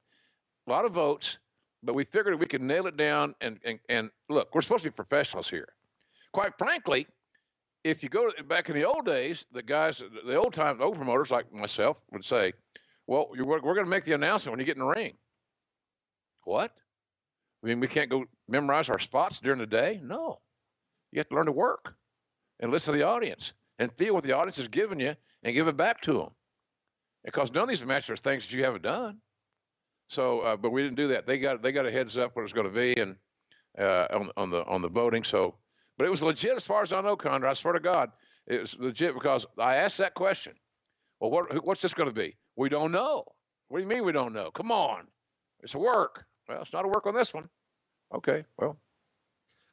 A 0.67 0.71
lot 0.71 0.85
of 0.85 0.93
votes, 0.93 1.37
but 1.83 1.93
we 1.93 2.05
figured 2.05 2.39
we 2.39 2.45
could 2.45 2.61
nail 2.61 2.87
it 2.87 2.97
down. 2.97 3.35
And, 3.41 3.59
and, 3.65 3.79
and 3.89 4.09
look, 4.29 4.53
we're 4.53 4.61
supposed 4.61 4.83
to 4.83 4.89
be 4.89 4.95
professionals 4.95 5.49
here. 5.49 5.67
Quite 6.33 6.57
frankly, 6.57 7.07
if 7.83 8.01
you 8.01 8.09
go 8.09 8.29
back 8.47 8.69
in 8.69 8.75
the 8.75 8.83
old 8.83 9.05
days, 9.05 9.45
the 9.51 9.61
guys, 9.61 10.01
the 10.25 10.35
old 10.35 10.53
time, 10.53 10.81
old 10.81 10.95
promoters 10.95 11.29
like 11.29 11.53
myself 11.53 11.97
would 12.11 12.25
say, 12.25 12.53
well, 13.07 13.29
you're, 13.35 13.45
we're 13.45 13.59
going 13.61 13.85
to 13.85 13.89
make 13.89 14.05
the 14.05 14.13
announcement 14.13 14.53
when 14.53 14.59
you 14.59 14.65
get 14.65 14.75
in 14.75 14.81
the 14.81 14.87
ring. 14.87 15.13
What? 16.45 16.73
I 17.65 17.67
mean, 17.67 17.79
we 17.79 17.87
can't 17.87 18.11
go 18.11 18.25
memorize 18.47 18.89
our 18.89 18.99
spots 18.99 19.39
during 19.39 19.57
the 19.57 19.65
day? 19.65 19.99
No. 20.03 20.39
You 21.11 21.19
have 21.19 21.29
to 21.29 21.35
learn 21.35 21.47
to 21.47 21.51
work 21.51 21.95
and 22.59 22.71
listen 22.71 22.93
to 22.93 22.99
the 22.99 23.07
audience 23.07 23.53
and 23.79 23.91
feel 23.93 24.13
what 24.13 24.23
the 24.23 24.33
audience 24.33 24.59
is 24.59 24.67
giving 24.67 24.99
you 24.99 25.15
and 25.41 25.53
give 25.55 25.67
it 25.67 25.75
back 25.75 25.99
to 26.01 26.13
them. 26.13 26.29
Because 27.23 27.51
none 27.51 27.63
of 27.63 27.69
these 27.69 27.83
matches 27.83 28.11
are 28.11 28.17
things 28.17 28.45
that 28.45 28.55
you 28.55 28.63
haven't 28.63 28.83
done. 28.83 29.17
So, 30.09 30.41
uh, 30.41 30.55
but 30.57 30.69
we 30.69 30.83
didn't 30.83 30.97
do 30.97 31.07
that. 31.07 31.25
They 31.25 31.39
got 31.39 31.63
they 31.63 31.71
got 31.71 31.87
a 31.87 31.91
heads 31.91 32.19
up 32.19 32.35
what 32.35 32.43
it's 32.43 32.53
going 32.53 32.67
to 32.67 32.73
be 32.73 32.93
and 33.01 33.15
uh, 33.79 34.05
on 34.13 34.29
on 34.37 34.51
the 34.51 34.63
on 34.65 34.83
the 34.83 34.89
voting. 34.89 35.23
So, 35.23 35.55
but 35.97 36.05
it 36.05 36.11
was 36.11 36.21
legit 36.21 36.55
as 36.55 36.67
far 36.67 36.83
as 36.83 36.93
I 36.93 37.01
know, 37.01 37.15
Conrad. 37.15 37.49
I 37.49 37.53
swear 37.55 37.73
to 37.73 37.79
God, 37.79 38.11
it 38.45 38.61
was 38.61 38.75
legit 38.77 39.15
because 39.15 39.47
I 39.57 39.77
asked 39.77 39.97
that 39.97 40.13
question. 40.13 40.53
Well, 41.19 41.31
what 41.31 41.65
what's 41.65 41.81
this 41.81 41.95
going 41.95 42.09
to 42.09 42.15
be? 42.15 42.37
We 42.55 42.69
don't 42.69 42.91
know. 42.91 43.25
What 43.69 43.79
do 43.79 43.83
you 43.83 43.89
mean 43.89 44.05
we 44.05 44.11
don't 44.11 44.33
know? 44.33 44.51
Come 44.51 44.71
on, 44.71 45.07
it's 45.61 45.73
work. 45.73 46.25
Well, 46.47 46.61
it's 46.61 46.73
not 46.73 46.85
a 46.85 46.87
work 46.87 47.05
on 47.05 47.15
this 47.15 47.33
one. 47.33 47.49
Okay, 48.13 48.45
well, 48.57 48.77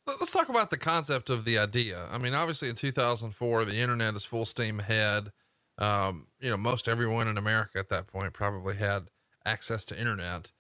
Let- 0.06 0.18
Let's 0.20 0.32
talk 0.32 0.48
about 0.48 0.70
the 0.70 0.78
concept 0.78 1.30
of 1.30 1.44
the 1.44 1.58
idea. 1.58 2.08
I 2.10 2.18
mean, 2.18 2.34
obviously 2.34 2.68
in 2.68 2.74
2004, 2.74 3.64
the 3.64 3.76
internet 3.76 4.14
is 4.14 4.24
full 4.24 4.44
steam 4.44 4.80
ahead. 4.80 5.30
Um, 5.78 6.26
you 6.40 6.50
know, 6.50 6.56
most 6.56 6.88
everyone 6.88 7.28
in 7.28 7.38
America 7.38 7.78
at 7.78 7.88
that 7.90 8.06
point 8.06 8.32
probably 8.32 8.76
had 8.76 9.08
access 9.44 9.84
to 9.86 9.98
internet. 9.98 10.52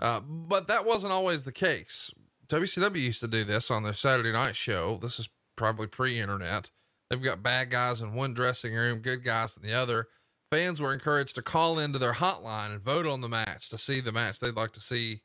Uh, 0.00 0.20
but 0.20 0.68
that 0.68 0.84
wasn't 0.84 1.12
always 1.12 1.44
the 1.44 1.52
case. 1.52 2.10
WCW 2.48 3.00
used 3.00 3.20
to 3.20 3.28
do 3.28 3.44
this 3.44 3.70
on 3.70 3.82
their 3.82 3.94
Saturday 3.94 4.32
night 4.32 4.56
show. 4.56 4.98
This 5.00 5.18
is 5.18 5.28
probably 5.56 5.86
pre 5.86 6.20
internet. 6.20 6.70
They've 7.08 7.22
got 7.22 7.42
bad 7.42 7.70
guys 7.70 8.00
in 8.02 8.12
one 8.14 8.34
dressing 8.34 8.74
room, 8.74 8.98
good 9.00 9.24
guys 9.24 9.56
in 9.56 9.62
the 9.68 9.74
other. 9.74 10.08
Fans 10.52 10.80
were 10.80 10.92
encouraged 10.92 11.34
to 11.36 11.42
call 11.42 11.78
into 11.78 11.98
their 11.98 12.12
hotline 12.12 12.72
and 12.72 12.80
vote 12.80 13.06
on 13.06 13.20
the 13.20 13.28
match 13.28 13.68
to 13.70 13.78
see 13.78 14.00
the 14.00 14.12
match 14.12 14.38
they'd 14.38 14.54
like 14.54 14.72
to 14.72 14.80
see 14.80 15.22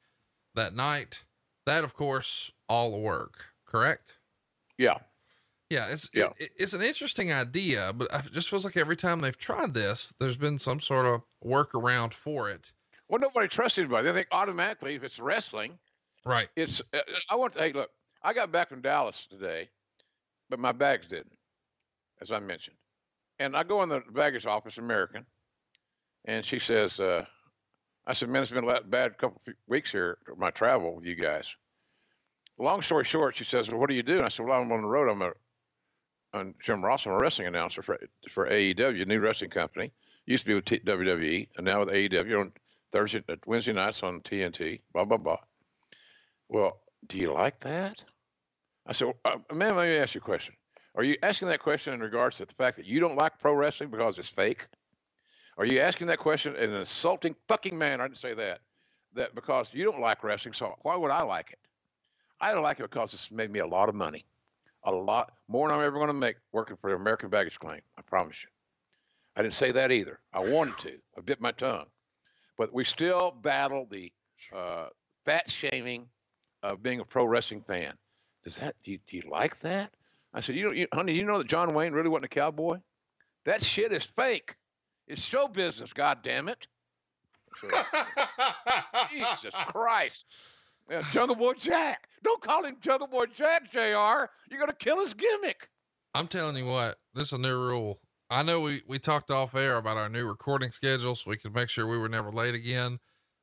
that 0.55 0.75
night. 0.75 1.23
That, 1.65 1.83
of 1.83 1.93
course, 1.93 2.51
all 2.67 2.99
work, 3.01 3.45
correct? 3.65 4.15
yeah. 4.77 4.97
Yeah, 5.69 5.87
it's 5.89 6.09
Yeah. 6.13 6.31
It, 6.37 6.51
it's 6.57 6.73
an 6.73 6.81
interesting 6.81 7.31
idea, 7.31 7.93
but 7.95 8.09
it 8.13 8.33
just 8.33 8.49
feels 8.49 8.65
like 8.65 8.75
every 8.75 8.97
time 8.97 9.21
they've 9.21 9.37
tried 9.37 9.73
this, 9.73 10.13
there's 10.19 10.35
been 10.35 10.59
some 10.59 10.81
sort 10.81 11.05
of 11.05 11.21
workaround 11.41 12.13
for 12.13 12.49
it. 12.49 12.73
Well, 13.07 13.21
nobody 13.21 13.47
trusts 13.47 13.77
anybody. 13.77 14.03
They 14.07 14.11
think 14.13 14.27
automatically 14.33 14.95
if 14.95 15.03
it's 15.03 15.17
wrestling, 15.17 15.79
Right. 16.25 16.49
it's. 16.57 16.81
Uh, 16.93 16.99
I 17.29 17.35
want 17.35 17.53
to. 17.53 17.59
Hey, 17.59 17.71
look, 17.71 17.89
I 18.21 18.33
got 18.33 18.51
back 18.51 18.67
from 18.67 18.81
Dallas 18.81 19.25
today, 19.29 19.69
but 20.49 20.59
my 20.59 20.73
bags 20.73 21.07
didn't, 21.07 21.37
as 22.21 22.33
I 22.33 22.39
mentioned. 22.39 22.75
And 23.39 23.55
I 23.55 23.63
go 23.63 23.81
in 23.81 23.87
the 23.87 24.01
baggage 24.11 24.45
office, 24.45 24.77
American, 24.77 25.25
and 26.25 26.45
she 26.45 26.59
says, 26.59 26.99
uh, 26.99 27.23
"I 28.05 28.13
said, 28.13 28.29
man, 28.29 28.43
it's 28.43 28.51
been 28.51 28.67
a 28.67 28.81
bad 28.81 29.17
couple 29.17 29.41
weeks 29.67 29.91
here, 29.91 30.17
my 30.37 30.51
travel 30.51 30.95
with 30.95 31.05
you 31.05 31.15
guys." 31.15 31.55
Long 32.57 32.81
story 32.81 33.05
short, 33.05 33.35
she 33.35 33.43
says, 33.43 33.69
"Well, 33.69 33.79
what 33.79 33.89
do 33.89 33.95
you 33.95 34.03
do?" 34.03 34.17
And 34.17 34.25
I 34.25 34.29
said, 34.29 34.45
"Well, 34.45 34.61
I'm 34.61 34.71
on 34.71 34.81
the 34.81 34.87
road. 34.87 35.09
I'm 35.09 35.21
a, 35.21 35.31
I'm 36.33 36.55
Jim 36.61 36.83
Ross. 36.83 37.05
I'm 37.05 37.13
a 37.13 37.17
wrestling 37.17 37.47
announcer 37.47 37.81
for 37.81 37.99
for 38.29 38.47
AEW, 38.47 39.05
new 39.07 39.19
wrestling 39.19 39.49
company. 39.49 39.91
Used 40.25 40.43
to 40.43 40.49
be 40.49 40.53
with 40.55 40.65
T- 40.65 40.79
WWE, 40.79 41.47
and 41.57 41.65
now 41.65 41.79
with 41.79 41.89
AEW 41.89 42.39
on 42.39 42.51
Thursday, 42.91 43.23
uh, 43.27 43.35
Wednesday 43.45 43.73
nights 43.73 44.03
on 44.03 44.21
TNT. 44.21 44.81
Blah 44.93 45.05
blah 45.05 45.17
blah." 45.17 45.39
Well, 46.49 46.81
do 47.07 47.17
you 47.17 47.33
like 47.33 47.59
that? 47.61 48.03
I 48.85 48.93
said, 48.93 49.13
uh, 49.25 49.37
ma'am, 49.53 49.75
let 49.75 49.87
me 49.87 49.95
ask 49.97 50.15
you 50.15 50.21
a 50.21 50.23
question. 50.23 50.55
Are 50.95 51.03
you 51.03 51.15
asking 51.23 51.47
that 51.47 51.61
question 51.61 51.93
in 51.93 52.01
regards 52.01 52.37
to 52.37 52.45
the 52.45 52.53
fact 52.53 52.77
that 52.77 52.85
you 52.85 52.99
don't 52.99 53.15
like 53.15 53.39
pro 53.39 53.53
wrestling 53.53 53.89
because 53.89 54.19
it's 54.19 54.27
fake? 54.27 54.67
Are 55.61 55.65
you 55.65 55.79
asking 55.79 56.07
that 56.07 56.17
question 56.17 56.55
in 56.55 56.71
an 56.71 56.79
insulting 56.79 57.35
fucking 57.47 57.77
manner? 57.77 58.01
I 58.01 58.07
didn't 58.07 58.17
say 58.17 58.33
that. 58.33 58.61
That 59.13 59.35
because 59.35 59.69
you 59.71 59.83
don't 59.83 60.01
like 60.01 60.23
wrestling, 60.23 60.55
so 60.55 60.75
why 60.81 60.95
would 60.95 61.11
I 61.11 61.21
like 61.21 61.51
it? 61.51 61.59
I 62.39 62.51
don't 62.51 62.63
like 62.63 62.79
it 62.79 62.89
because 62.89 63.13
it's 63.13 63.29
made 63.29 63.51
me 63.51 63.59
a 63.59 63.67
lot 63.67 63.87
of 63.87 63.93
money, 63.93 64.25
a 64.85 64.91
lot 64.91 65.33
more 65.47 65.69
than 65.69 65.77
I'm 65.77 65.85
ever 65.85 65.97
going 65.97 66.07
to 66.07 66.13
make 66.13 66.37
working 66.51 66.77
for 66.77 66.89
the 66.89 66.95
American 66.95 67.29
Baggage 67.29 67.59
Claim. 67.59 67.81
I 67.95 68.01
promise 68.01 68.41
you. 68.41 68.49
I 69.35 69.43
didn't 69.43 69.53
say 69.53 69.71
that 69.71 69.91
either. 69.91 70.19
I 70.33 70.39
wanted 70.39 70.79
to. 70.79 70.93
I 71.15 71.21
bit 71.21 71.39
my 71.39 71.51
tongue, 71.51 71.85
but 72.57 72.73
we 72.73 72.83
still 72.83 73.29
battle 73.29 73.85
the 73.91 74.11
uh, 74.55 74.87
fat 75.25 75.47
shaming 75.47 76.07
of 76.63 76.81
being 76.81 77.01
a 77.01 77.05
pro 77.05 77.23
wrestling 77.25 77.61
fan. 77.67 77.93
Does 78.43 78.57
that 78.57 78.75
do 78.83 78.93
you, 78.93 78.99
do 79.07 79.15
you 79.15 79.23
like 79.29 79.59
that? 79.59 79.91
I 80.33 80.39
said, 80.39 80.55
you 80.55 80.65
know, 80.65 80.71
you, 80.71 80.87
honey, 80.91 81.13
you 81.13 81.23
know 81.23 81.37
that 81.37 81.47
John 81.47 81.75
Wayne 81.75 81.93
really 81.93 82.09
wasn't 82.09 82.25
a 82.25 82.29
cowboy? 82.29 82.79
That 83.45 83.61
shit 83.63 83.91
is 83.91 84.03
fake. 84.03 84.55
It's 85.11 85.21
show 85.21 85.49
business. 85.49 85.91
God 85.91 86.19
damn 86.23 86.47
it! 86.47 86.67
So, 87.59 87.67
Jesus 89.11 89.53
Christ! 89.67 90.23
Yeah, 90.89 91.03
Jungle 91.11 91.35
Boy 91.35 91.51
Jack. 91.53 92.07
Don't 92.23 92.41
call 92.41 92.63
him 92.63 92.77
Jungle 92.79 93.07
Boy 93.07 93.25
Jack, 93.25 93.69
Jr. 93.73 93.79
You're 94.49 94.59
gonna 94.59 94.73
kill 94.79 95.01
his 95.01 95.13
gimmick. 95.13 95.69
I'm 96.13 96.27
telling 96.27 96.55
you 96.55 96.65
what, 96.65 96.95
this 97.13 97.27
is 97.27 97.33
a 97.33 97.37
new 97.37 97.57
rule. 97.57 97.99
I 98.29 98.43
know 98.43 98.61
we, 98.61 98.83
we 98.87 98.99
talked 98.99 99.29
off 99.31 99.53
air 99.53 99.75
about 99.75 99.97
our 99.97 100.07
new 100.07 100.25
recording 100.25 100.71
schedule 100.71 101.15
so 101.15 101.29
we 101.29 101.35
could 101.35 101.53
make 101.53 101.67
sure 101.67 101.85
we 101.85 101.97
were 101.97 102.07
never 102.07 102.31
late 102.31 102.55
again. 102.55 102.99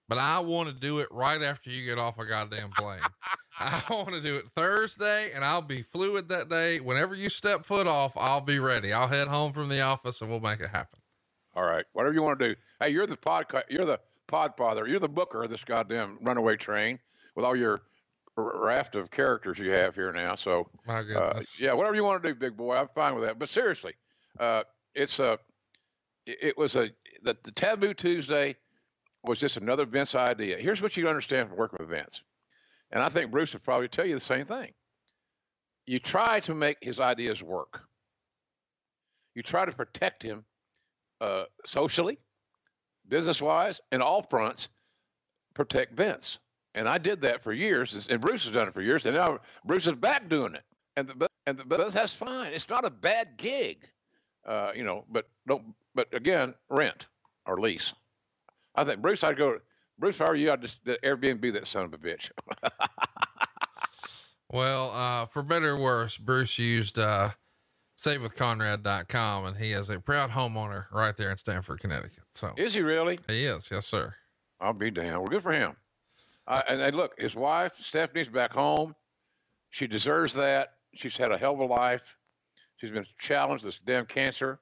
but 0.08 0.16
I 0.16 0.38
want 0.38 0.70
to 0.70 0.74
do 0.74 1.00
it 1.00 1.08
right 1.10 1.42
after 1.42 1.68
you 1.68 1.84
get 1.84 1.98
off 1.98 2.18
a 2.18 2.24
goddamn 2.24 2.70
plane. 2.70 3.00
I 3.58 3.82
want 3.90 4.10
to 4.10 4.22
do 4.22 4.36
it 4.36 4.46
Thursday 4.56 5.32
and 5.34 5.44
I'll 5.44 5.60
be 5.60 5.82
fluid 5.82 6.30
that 6.30 6.48
day. 6.48 6.80
Whenever 6.80 7.14
you 7.14 7.28
step 7.28 7.66
foot 7.66 7.86
off, 7.86 8.16
I'll 8.16 8.40
be 8.40 8.58
ready. 8.58 8.94
I'll 8.94 9.08
head 9.08 9.28
home 9.28 9.52
from 9.52 9.68
the 9.68 9.82
office 9.82 10.22
and 10.22 10.30
we'll 10.30 10.40
make 10.40 10.60
it 10.60 10.70
happen. 10.70 10.97
All 11.54 11.64
right. 11.64 11.84
Whatever 11.92 12.14
you 12.14 12.22
want 12.22 12.38
to 12.38 12.48
do. 12.54 12.60
Hey, 12.80 12.90
you're 12.90 13.06
the 13.06 13.16
podcast, 13.16 13.64
you're 13.68 13.84
the 13.84 14.00
pod 14.26 14.52
father. 14.56 14.86
You're 14.86 15.00
the 15.00 15.08
booker 15.08 15.42
of 15.42 15.50
this 15.50 15.64
goddamn 15.64 16.18
runaway 16.22 16.56
train 16.56 16.98
with 17.34 17.44
all 17.44 17.56
your 17.56 17.82
raft 18.36 18.94
of 18.94 19.10
characters 19.10 19.58
you 19.58 19.70
have 19.70 19.94
here 19.94 20.12
now. 20.12 20.34
So, 20.36 20.68
My 20.86 21.00
uh, 21.00 21.42
yeah, 21.58 21.72
whatever 21.72 21.96
you 21.96 22.04
want 22.04 22.22
to 22.22 22.28
do, 22.28 22.34
big 22.34 22.56
boy, 22.56 22.76
I'm 22.76 22.88
fine 22.94 23.14
with 23.14 23.24
that. 23.24 23.38
But 23.38 23.48
seriously, 23.48 23.94
uh, 24.38 24.62
it's 24.94 25.18
a, 25.18 25.38
it 26.26 26.38
it 26.40 26.58
was 26.58 26.76
a, 26.76 26.90
the, 27.22 27.36
the 27.42 27.52
Taboo 27.52 27.94
Tuesday 27.94 28.54
was 29.24 29.40
just 29.40 29.56
another 29.56 29.84
Vince 29.86 30.14
idea. 30.14 30.58
Here's 30.58 30.80
what 30.80 30.96
you 30.96 31.08
understand 31.08 31.48
from 31.48 31.58
working 31.58 31.78
with 31.80 31.88
Vince. 31.88 32.22
And 32.92 33.02
I 33.02 33.08
think 33.08 33.30
Bruce 33.30 33.52
would 33.52 33.64
probably 33.64 33.88
tell 33.88 34.06
you 34.06 34.14
the 34.14 34.20
same 34.20 34.46
thing. 34.46 34.72
You 35.86 35.98
try 35.98 36.40
to 36.40 36.54
make 36.54 36.78
his 36.80 37.00
ideas 37.00 37.42
work. 37.42 37.80
You 39.34 39.42
try 39.42 39.64
to 39.64 39.72
protect 39.72 40.22
him 40.22 40.44
uh, 41.20 41.44
socially, 41.66 42.18
business 43.08 43.40
wise, 43.40 43.80
and 43.92 44.02
all 44.02 44.22
fronts, 44.22 44.68
protect 45.54 45.96
Vince. 45.96 46.38
And 46.74 46.88
I 46.88 46.98
did 46.98 47.20
that 47.22 47.42
for 47.42 47.52
years, 47.52 48.06
and 48.08 48.20
Bruce 48.20 48.44
has 48.44 48.52
done 48.52 48.68
it 48.68 48.74
for 48.74 48.82
years, 48.82 49.06
and 49.06 49.16
now 49.16 49.38
Bruce 49.64 49.86
is 49.86 49.94
back 49.94 50.28
doing 50.28 50.54
it. 50.54 50.62
And 50.96 51.08
the, 51.08 51.28
and 51.46 51.58
the, 51.58 51.64
but 51.64 51.92
that's 51.92 52.14
fine. 52.14 52.52
It's 52.52 52.68
not 52.68 52.84
a 52.84 52.90
bad 52.90 53.36
gig, 53.36 53.88
uh, 54.46 54.72
you 54.74 54.84
know. 54.84 55.04
But 55.10 55.28
don't. 55.46 55.74
But 55.94 56.08
again, 56.12 56.54
rent 56.68 57.06
or 57.46 57.58
lease. 57.58 57.94
I 58.74 58.84
think 58.84 59.00
Bruce, 59.00 59.24
I'd 59.24 59.38
go. 59.38 59.58
Bruce, 59.98 60.18
how 60.18 60.26
are 60.26 60.36
you, 60.36 60.52
I'd 60.52 60.62
just 60.62 60.84
Airbnb 60.84 61.52
that 61.54 61.66
son 61.66 61.84
of 61.84 61.94
a 61.94 61.98
bitch. 61.98 62.30
Well, 64.50 64.92
uh, 64.92 65.26
for 65.26 65.42
better 65.42 65.72
or 65.74 65.80
worse, 65.80 66.16
Bruce 66.16 66.58
used 66.58 66.98
uh, 66.98 67.30
savewithconrad.com 68.00 69.46
and 69.46 69.56
he 69.56 69.72
is 69.72 69.90
a 69.90 69.98
proud 69.98 70.30
homeowner 70.30 70.86
right 70.92 71.16
there 71.16 71.30
in 71.30 71.36
Stamford, 71.36 71.80
Connecticut. 71.80 72.24
So 72.32 72.52
is 72.56 72.74
he 72.74 72.80
really? 72.80 73.18
he 73.28 73.44
is. 73.44 73.70
Yes, 73.70 73.86
sir. 73.86 74.14
I'll 74.60 74.72
be 74.72 74.90
damned. 74.90 75.18
Well, 75.18 75.26
good 75.26 75.42
for 75.42 75.52
him. 75.52 75.76
Uh, 76.46 76.62
and, 76.68 76.80
and 76.80 76.96
look, 76.96 77.18
his 77.18 77.36
wife 77.36 77.72
Stephanie's 77.80 78.28
back 78.28 78.52
home. 78.52 78.94
She 79.70 79.86
deserves 79.86 80.32
that. 80.34 80.74
She's 80.94 81.16
had 81.16 81.30
a 81.30 81.38
hell 81.38 81.54
of 81.54 81.60
a 81.60 81.64
life. 81.64 82.16
She's 82.76 82.90
been 82.90 83.06
challenged 83.18 83.64
with 83.64 83.74
this 83.74 83.82
damn 83.84 84.06
cancer. 84.06 84.60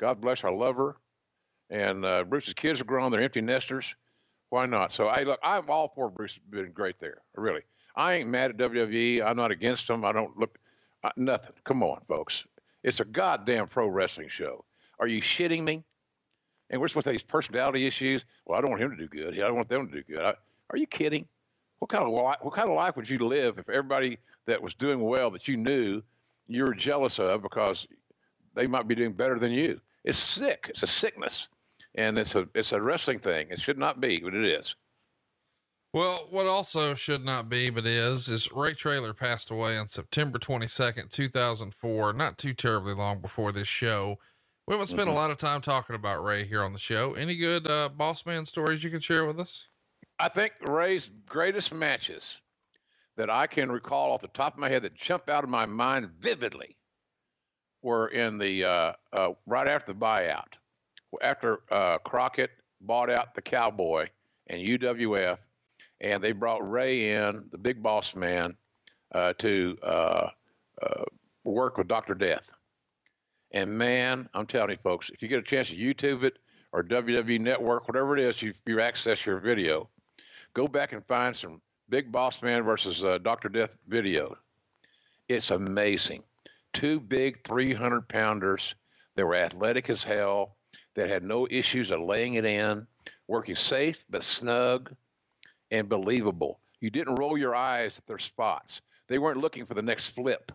God 0.00 0.20
bless 0.20 0.40
her. 0.40 0.48
I 0.48 0.52
love 0.52 0.76
her. 0.76 0.96
And 1.70 2.04
uh, 2.04 2.24
Bruce's 2.24 2.54
kids 2.54 2.80
are 2.80 2.84
grown. 2.84 3.12
They're 3.12 3.20
empty 3.20 3.40
nesters. 3.40 3.94
Why 4.50 4.64
not? 4.66 4.92
So 4.92 5.06
I 5.06 5.24
look. 5.24 5.38
I'm 5.42 5.68
all 5.68 5.92
for 5.94 6.08
Bruce 6.08 6.38
being 6.50 6.72
great 6.72 6.98
there. 6.98 7.18
Really. 7.36 7.60
I 7.94 8.14
ain't 8.14 8.28
mad 8.28 8.50
at 8.50 8.56
WWE. 8.56 9.22
I'm 9.24 9.36
not 9.36 9.50
against 9.50 9.86
them. 9.86 10.04
I 10.04 10.12
don't 10.12 10.36
look 10.38 10.58
uh, 11.04 11.10
nothing. 11.16 11.52
Come 11.64 11.82
on, 11.82 12.00
folks. 12.08 12.44
It's 12.88 13.00
a 13.00 13.04
goddamn 13.04 13.68
pro 13.68 13.86
wrestling 13.86 14.28
show. 14.28 14.64
Are 14.98 15.06
you 15.06 15.20
shitting 15.20 15.62
me? 15.62 15.84
And 16.70 16.80
we're 16.80 16.88
supposed 16.88 17.04
to 17.04 17.10
with 17.10 17.20
these 17.20 17.30
personality 17.30 17.86
issues? 17.86 18.24
Well, 18.46 18.58
I 18.58 18.62
don't 18.62 18.70
want 18.70 18.82
him 18.82 18.90
to 18.90 18.96
do 18.96 19.08
good. 19.08 19.34
I 19.34 19.46
don't 19.46 19.56
want 19.56 19.68
them 19.68 19.88
to 19.88 19.92
do 19.92 20.02
good. 20.02 20.20
I, 20.20 20.34
are 20.70 20.76
you 20.78 20.86
kidding? 20.86 21.26
What 21.80 21.90
kind 21.90 22.04
of 22.04 22.10
li- 22.10 22.36
what 22.40 22.54
kind 22.54 22.68
of 22.68 22.74
life 22.74 22.96
would 22.96 23.08
you 23.08 23.18
live 23.18 23.58
if 23.58 23.68
everybody 23.68 24.18
that 24.46 24.62
was 24.62 24.74
doing 24.74 25.02
well 25.02 25.30
that 25.30 25.46
you 25.46 25.56
knew 25.56 26.02
you 26.46 26.64
were 26.64 26.74
jealous 26.74 27.18
of 27.18 27.42
because 27.42 27.86
they 28.54 28.66
might 28.66 28.88
be 28.88 28.94
doing 28.94 29.12
better 29.12 29.38
than 29.38 29.52
you? 29.52 29.80
It's 30.04 30.18
sick. 30.18 30.66
It's 30.70 30.82
a 30.82 30.86
sickness, 30.86 31.48
and 31.94 32.18
it's 32.18 32.34
a 32.34 32.48
it's 32.54 32.72
a 32.72 32.80
wrestling 32.80 33.18
thing. 33.18 33.48
It 33.50 33.60
should 33.60 33.78
not 33.78 34.00
be, 34.00 34.18
but 34.18 34.34
it 34.34 34.44
is. 34.44 34.74
Well, 35.98 36.28
what 36.30 36.46
also 36.46 36.94
should 36.94 37.24
not 37.24 37.48
be, 37.48 37.70
but 37.70 37.84
is, 37.84 38.28
is 38.28 38.52
Ray 38.52 38.72
Traylor 38.72 39.12
passed 39.12 39.50
away 39.50 39.76
on 39.76 39.88
September 39.88 40.38
22nd, 40.38 41.10
2004, 41.10 42.12
not 42.12 42.38
too 42.38 42.54
terribly 42.54 42.94
long 42.94 43.20
before 43.20 43.50
this 43.50 43.66
show. 43.66 44.20
We 44.68 44.74
haven't 44.74 44.86
spent 44.86 45.08
a 45.08 45.12
lot 45.12 45.32
of 45.32 45.38
time 45.38 45.60
talking 45.60 45.96
about 45.96 46.22
Ray 46.22 46.44
here 46.44 46.62
on 46.62 46.72
the 46.72 46.78
show. 46.78 47.14
Any 47.14 47.36
good, 47.36 47.68
uh, 47.68 47.88
boss 47.88 48.24
man 48.24 48.46
stories 48.46 48.84
you 48.84 48.90
can 48.90 49.00
share 49.00 49.26
with 49.26 49.40
us? 49.40 49.66
I 50.20 50.28
think 50.28 50.52
Ray's 50.68 51.10
greatest 51.26 51.74
matches 51.74 52.36
that 53.16 53.28
I 53.28 53.48
can 53.48 53.72
recall 53.72 54.12
off 54.12 54.20
the 54.20 54.28
top 54.28 54.54
of 54.54 54.60
my 54.60 54.68
head 54.68 54.82
that 54.82 54.94
jump 54.94 55.28
out 55.28 55.42
of 55.42 55.50
my 55.50 55.66
mind 55.66 56.10
vividly 56.20 56.76
were 57.82 58.06
in 58.06 58.38
the 58.38 58.64
uh, 58.64 58.92
uh, 59.14 59.30
right 59.46 59.68
after 59.68 59.92
the 59.92 59.98
buyout, 59.98 60.52
after 61.22 61.62
uh, 61.72 61.98
Crockett 61.98 62.52
bought 62.82 63.10
out 63.10 63.34
the 63.34 63.42
Cowboy 63.42 64.06
and 64.46 64.64
UWF, 64.64 65.38
and 66.00 66.22
they 66.22 66.32
brought 66.32 66.68
Ray 66.68 67.12
in, 67.12 67.44
the 67.50 67.58
big 67.58 67.82
boss 67.82 68.14
man, 68.14 68.56
uh, 69.12 69.32
to 69.38 69.76
uh, 69.82 70.28
uh, 70.82 71.04
work 71.44 71.78
with 71.78 71.88
Doctor 71.88 72.14
Death. 72.14 72.50
And 73.52 73.70
man, 73.76 74.28
I'm 74.34 74.46
telling 74.46 74.70
you, 74.70 74.76
folks, 74.82 75.10
if 75.10 75.22
you 75.22 75.28
get 75.28 75.38
a 75.38 75.42
chance 75.42 75.70
to 75.70 75.76
YouTube 75.76 76.22
it 76.22 76.38
or 76.72 76.82
WWE 76.82 77.40
Network, 77.40 77.88
whatever 77.88 78.16
it 78.16 78.22
is, 78.22 78.42
you, 78.42 78.52
you 78.66 78.80
access 78.80 79.24
your 79.24 79.38
video 79.38 79.88
go 80.54 80.66
back 80.66 80.92
and 80.92 81.06
find 81.06 81.36
some 81.36 81.60
Big 81.88 82.10
Boss 82.10 82.42
Man 82.42 82.62
versus 82.62 83.04
uh, 83.04 83.18
Dr. 83.18 83.48
Death 83.48 83.76
video. 83.86 84.36
It's 85.28 85.50
amazing. 85.50 86.22
Two 86.72 87.00
big 87.00 87.44
300 87.44 88.08
pounders 88.08 88.74
that 89.14 89.24
were 89.24 89.36
athletic 89.36 89.88
as 89.88 90.02
hell, 90.02 90.56
that 90.94 91.08
had 91.08 91.22
no 91.22 91.46
issues 91.50 91.90
of 91.90 92.00
laying 92.00 92.34
it 92.34 92.44
in, 92.44 92.86
working 93.26 93.56
safe 93.56 94.04
but 94.10 94.22
snug 94.22 94.94
and 95.70 95.88
believable. 95.88 96.60
You 96.80 96.90
didn't 96.90 97.16
roll 97.16 97.36
your 97.36 97.54
eyes 97.54 97.98
at 97.98 98.06
their 98.06 98.18
spots. 98.18 98.80
They 99.08 99.18
weren't 99.18 99.40
looking 99.40 99.66
for 99.66 99.74
the 99.74 99.82
next 99.82 100.08
flip. 100.08 100.52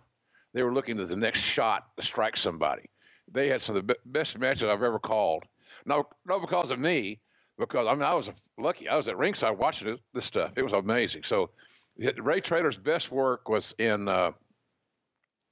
They 0.53 0.63
were 0.63 0.73
looking 0.73 0.99
at 0.99 1.09
the 1.09 1.15
next 1.15 1.39
shot 1.39 1.95
to 1.97 2.03
strike 2.03 2.37
somebody. 2.37 2.89
They 3.31 3.49
had 3.49 3.61
some 3.61 3.75
of 3.75 3.85
the 3.85 3.93
be- 3.93 3.99
best 4.05 4.37
matches 4.37 4.63
I've 4.63 4.83
ever 4.83 4.99
called. 4.99 5.43
No, 5.85 6.07
not 6.25 6.41
because 6.41 6.71
of 6.71 6.79
me, 6.79 7.19
because 7.57 7.87
I 7.87 7.93
mean 7.93 8.03
I 8.03 8.13
was 8.13 8.29
lucky. 8.57 8.87
I 8.87 8.95
was 8.95 9.07
at 9.07 9.17
ringside 9.17 9.57
watching 9.57 9.97
this, 10.13 10.25
stuff. 10.25 10.53
It 10.55 10.63
was 10.63 10.73
amazing. 10.73 11.23
So 11.23 11.49
Ray 11.97 12.41
Traylor's 12.41 12.77
best 12.77 13.11
work 13.11 13.49
was 13.49 13.73
in, 13.79 14.07
uh, 14.07 14.31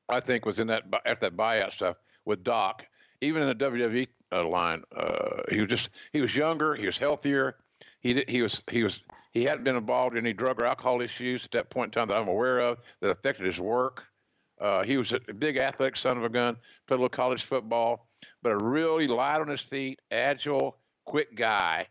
I 0.10 0.20
think, 0.20 0.46
was 0.46 0.60
in 0.60 0.68
that 0.68 0.84
at 1.06 1.22
that 1.22 1.36
buyout 1.36 1.72
stuff 1.72 1.98
with 2.26 2.44
Doc. 2.44 2.86
Even 3.22 3.44
in 3.44 3.50
the 3.50 3.56
WWE 3.66 4.08
uh, 4.32 4.48
line, 4.48 4.84
uh, 4.96 5.44
he 5.50 5.62
was 5.62 5.70
just 5.70 5.90
he 6.14 6.22
was 6.22 6.36
younger. 6.36 6.76
He 6.76 6.86
was 6.86 6.98
healthier. 6.98 7.58
He 8.00 8.14
did, 8.14 8.30
he 8.30 8.42
was 8.42 8.64
he 8.70 8.84
was 8.84 9.02
he 9.32 9.44
hadn't 9.44 9.64
been 9.64 9.76
involved 9.76 10.16
in 10.16 10.26
any 10.26 10.34
drug 10.34 10.62
or 10.62 10.66
alcohol 10.66 11.02
issues 11.02 11.46
at 11.46 11.52
that 11.52 11.70
point 11.70 11.88
in 11.88 11.92
time 11.92 12.08
that 12.10 12.18
I'm 12.18 12.28
aware 12.28 12.60
of 12.60 12.80
that 13.00 13.10
affected 13.10 13.46
his 13.46 13.60
work. 13.60 14.04
Uh, 14.60 14.84
he 14.84 14.98
was 14.98 15.14
a 15.14 15.34
big 15.34 15.58
athletic 15.58 15.96
son 15.96 16.18
of 16.18 16.24
a 16.24 16.30
gun, 16.30 16.56
played 16.86 16.98
a 16.98 17.02
little 17.02 17.10
college 17.10 17.44
football, 17.44 18.08
but 18.44 18.52
a 18.52 18.58
really 18.58 19.08
light 19.08 19.42
on 19.42 19.48
his 19.48 19.62
feet, 19.62 20.00
agile, 20.12 20.78
quick 21.06 21.36
guy 21.36 21.88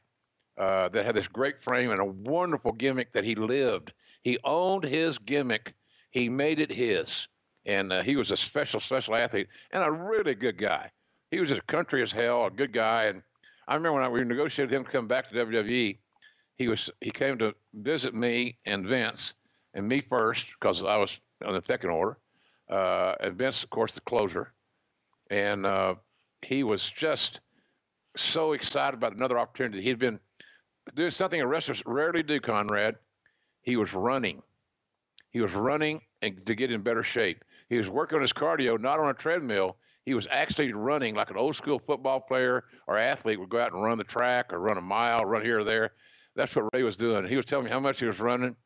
uh, 0.56 0.88
that 0.90 1.04
had 1.04 1.16
this 1.16 1.26
great 1.26 1.60
frame 1.60 1.90
and 1.90 2.00
a 2.00 2.04
wonderful 2.04 2.72
gimmick 2.72 3.12
that 3.12 3.24
he 3.24 3.34
lived. 3.34 3.92
He 4.22 4.38
owned 4.44 4.84
his 4.84 5.18
gimmick. 5.18 5.74
He 6.10 6.28
made 6.28 6.60
it 6.60 6.70
his, 6.70 7.26
and 7.64 7.92
uh, 7.92 8.02
he 8.02 8.16
was 8.16 8.30
a 8.30 8.36
special, 8.36 8.78
special 8.78 9.16
athlete 9.16 9.48
and 9.72 9.82
a 9.82 9.90
really 9.90 10.34
good 10.34 10.58
guy. 10.58 10.90
He 11.30 11.40
was 11.40 11.50
as 11.50 11.60
country 11.66 12.02
as 12.02 12.12
hell, 12.12 12.46
a 12.46 12.50
good 12.50 12.72
guy. 12.72 13.04
And 13.04 13.22
I 13.66 13.74
remember 13.74 13.94
when 13.94 14.04
I, 14.04 14.08
we 14.08 14.20
negotiated 14.20 14.72
him 14.72 14.84
to 14.84 14.90
come 14.90 15.08
back 15.08 15.30
to 15.30 15.34
WWE, 15.34 15.98
he 16.60 16.68
was 16.68 16.90
he 17.00 17.10
came 17.10 17.38
to 17.38 17.54
visit 17.72 18.14
me 18.14 18.58
and 18.66 18.86
Vince, 18.86 19.32
and 19.72 19.88
me 19.88 20.02
first 20.02 20.46
because 20.60 20.84
I 20.84 20.98
was 20.98 21.18
on 21.42 21.54
the 21.54 21.62
second 21.62 21.88
order, 21.88 22.18
uh, 22.68 23.14
and 23.18 23.34
Vince, 23.34 23.64
of 23.64 23.70
course, 23.70 23.94
the 23.94 24.02
closer, 24.02 24.52
and 25.30 25.64
uh, 25.64 25.94
he 26.42 26.62
was 26.62 26.86
just 26.90 27.40
so 28.14 28.52
excited 28.52 28.92
about 28.92 29.16
another 29.16 29.38
opportunity. 29.38 29.80
He'd 29.82 29.98
been 29.98 30.20
doing 30.94 31.10
something 31.10 31.42
wrestlers 31.42 31.82
rarely 31.86 32.22
do, 32.22 32.38
Conrad. 32.40 32.96
He 33.62 33.76
was 33.76 33.94
running. 33.94 34.42
He 35.30 35.40
was 35.40 35.54
running 35.54 36.02
and 36.20 36.44
to 36.44 36.54
get 36.54 36.70
in 36.70 36.82
better 36.82 37.02
shape. 37.02 37.42
He 37.70 37.78
was 37.78 37.88
working 37.88 38.16
on 38.16 38.22
his 38.22 38.34
cardio, 38.34 38.78
not 38.78 39.00
on 39.00 39.08
a 39.08 39.14
treadmill. 39.14 39.78
He 40.04 40.12
was 40.12 40.28
actually 40.30 40.74
running 40.74 41.14
like 41.14 41.30
an 41.30 41.38
old 41.38 41.56
school 41.56 41.78
football 41.78 42.20
player 42.20 42.64
or 42.86 42.98
athlete 42.98 43.40
would 43.40 43.48
go 43.48 43.60
out 43.60 43.72
and 43.72 43.82
run 43.82 43.96
the 43.96 44.04
track 44.04 44.52
or 44.52 44.58
run 44.58 44.76
a 44.76 44.82
mile, 44.82 45.20
run 45.20 45.42
here 45.42 45.60
or 45.60 45.64
there. 45.64 45.92
That's 46.36 46.54
what 46.54 46.72
Ray 46.72 46.82
was 46.82 46.96
doing. 46.96 47.26
He 47.26 47.36
was 47.36 47.44
telling 47.44 47.64
me 47.66 47.70
how 47.70 47.80
much 47.80 48.00
he 48.00 48.06
was 48.06 48.20
running 48.20 48.56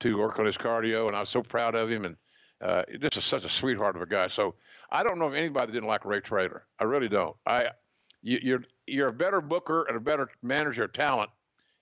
to 0.00 0.18
work 0.18 0.38
on 0.38 0.46
his 0.46 0.56
cardio, 0.56 1.06
and 1.06 1.16
I 1.16 1.20
was 1.20 1.28
so 1.28 1.42
proud 1.42 1.74
of 1.74 1.90
him. 1.90 2.04
And 2.04 2.16
uh, 2.60 2.82
just 3.00 3.16
a, 3.16 3.22
such 3.22 3.44
a 3.44 3.48
sweetheart 3.48 3.96
of 3.96 4.02
a 4.02 4.06
guy. 4.06 4.28
So 4.28 4.54
I 4.90 5.02
don't 5.02 5.18
know 5.18 5.26
of 5.26 5.34
anybody 5.34 5.66
that 5.66 5.72
didn't 5.72 5.88
like 5.88 6.04
Ray 6.04 6.20
Traylor. 6.20 6.66
I 6.78 6.84
really 6.84 7.08
don't. 7.08 7.36
I 7.46 7.68
you, 8.22 8.38
you're 8.42 8.64
you're 8.86 9.08
a 9.08 9.12
better 9.12 9.40
booker 9.40 9.84
and 9.84 9.96
a 9.96 10.00
better 10.00 10.28
manager 10.42 10.84
of 10.84 10.92
talent 10.92 11.30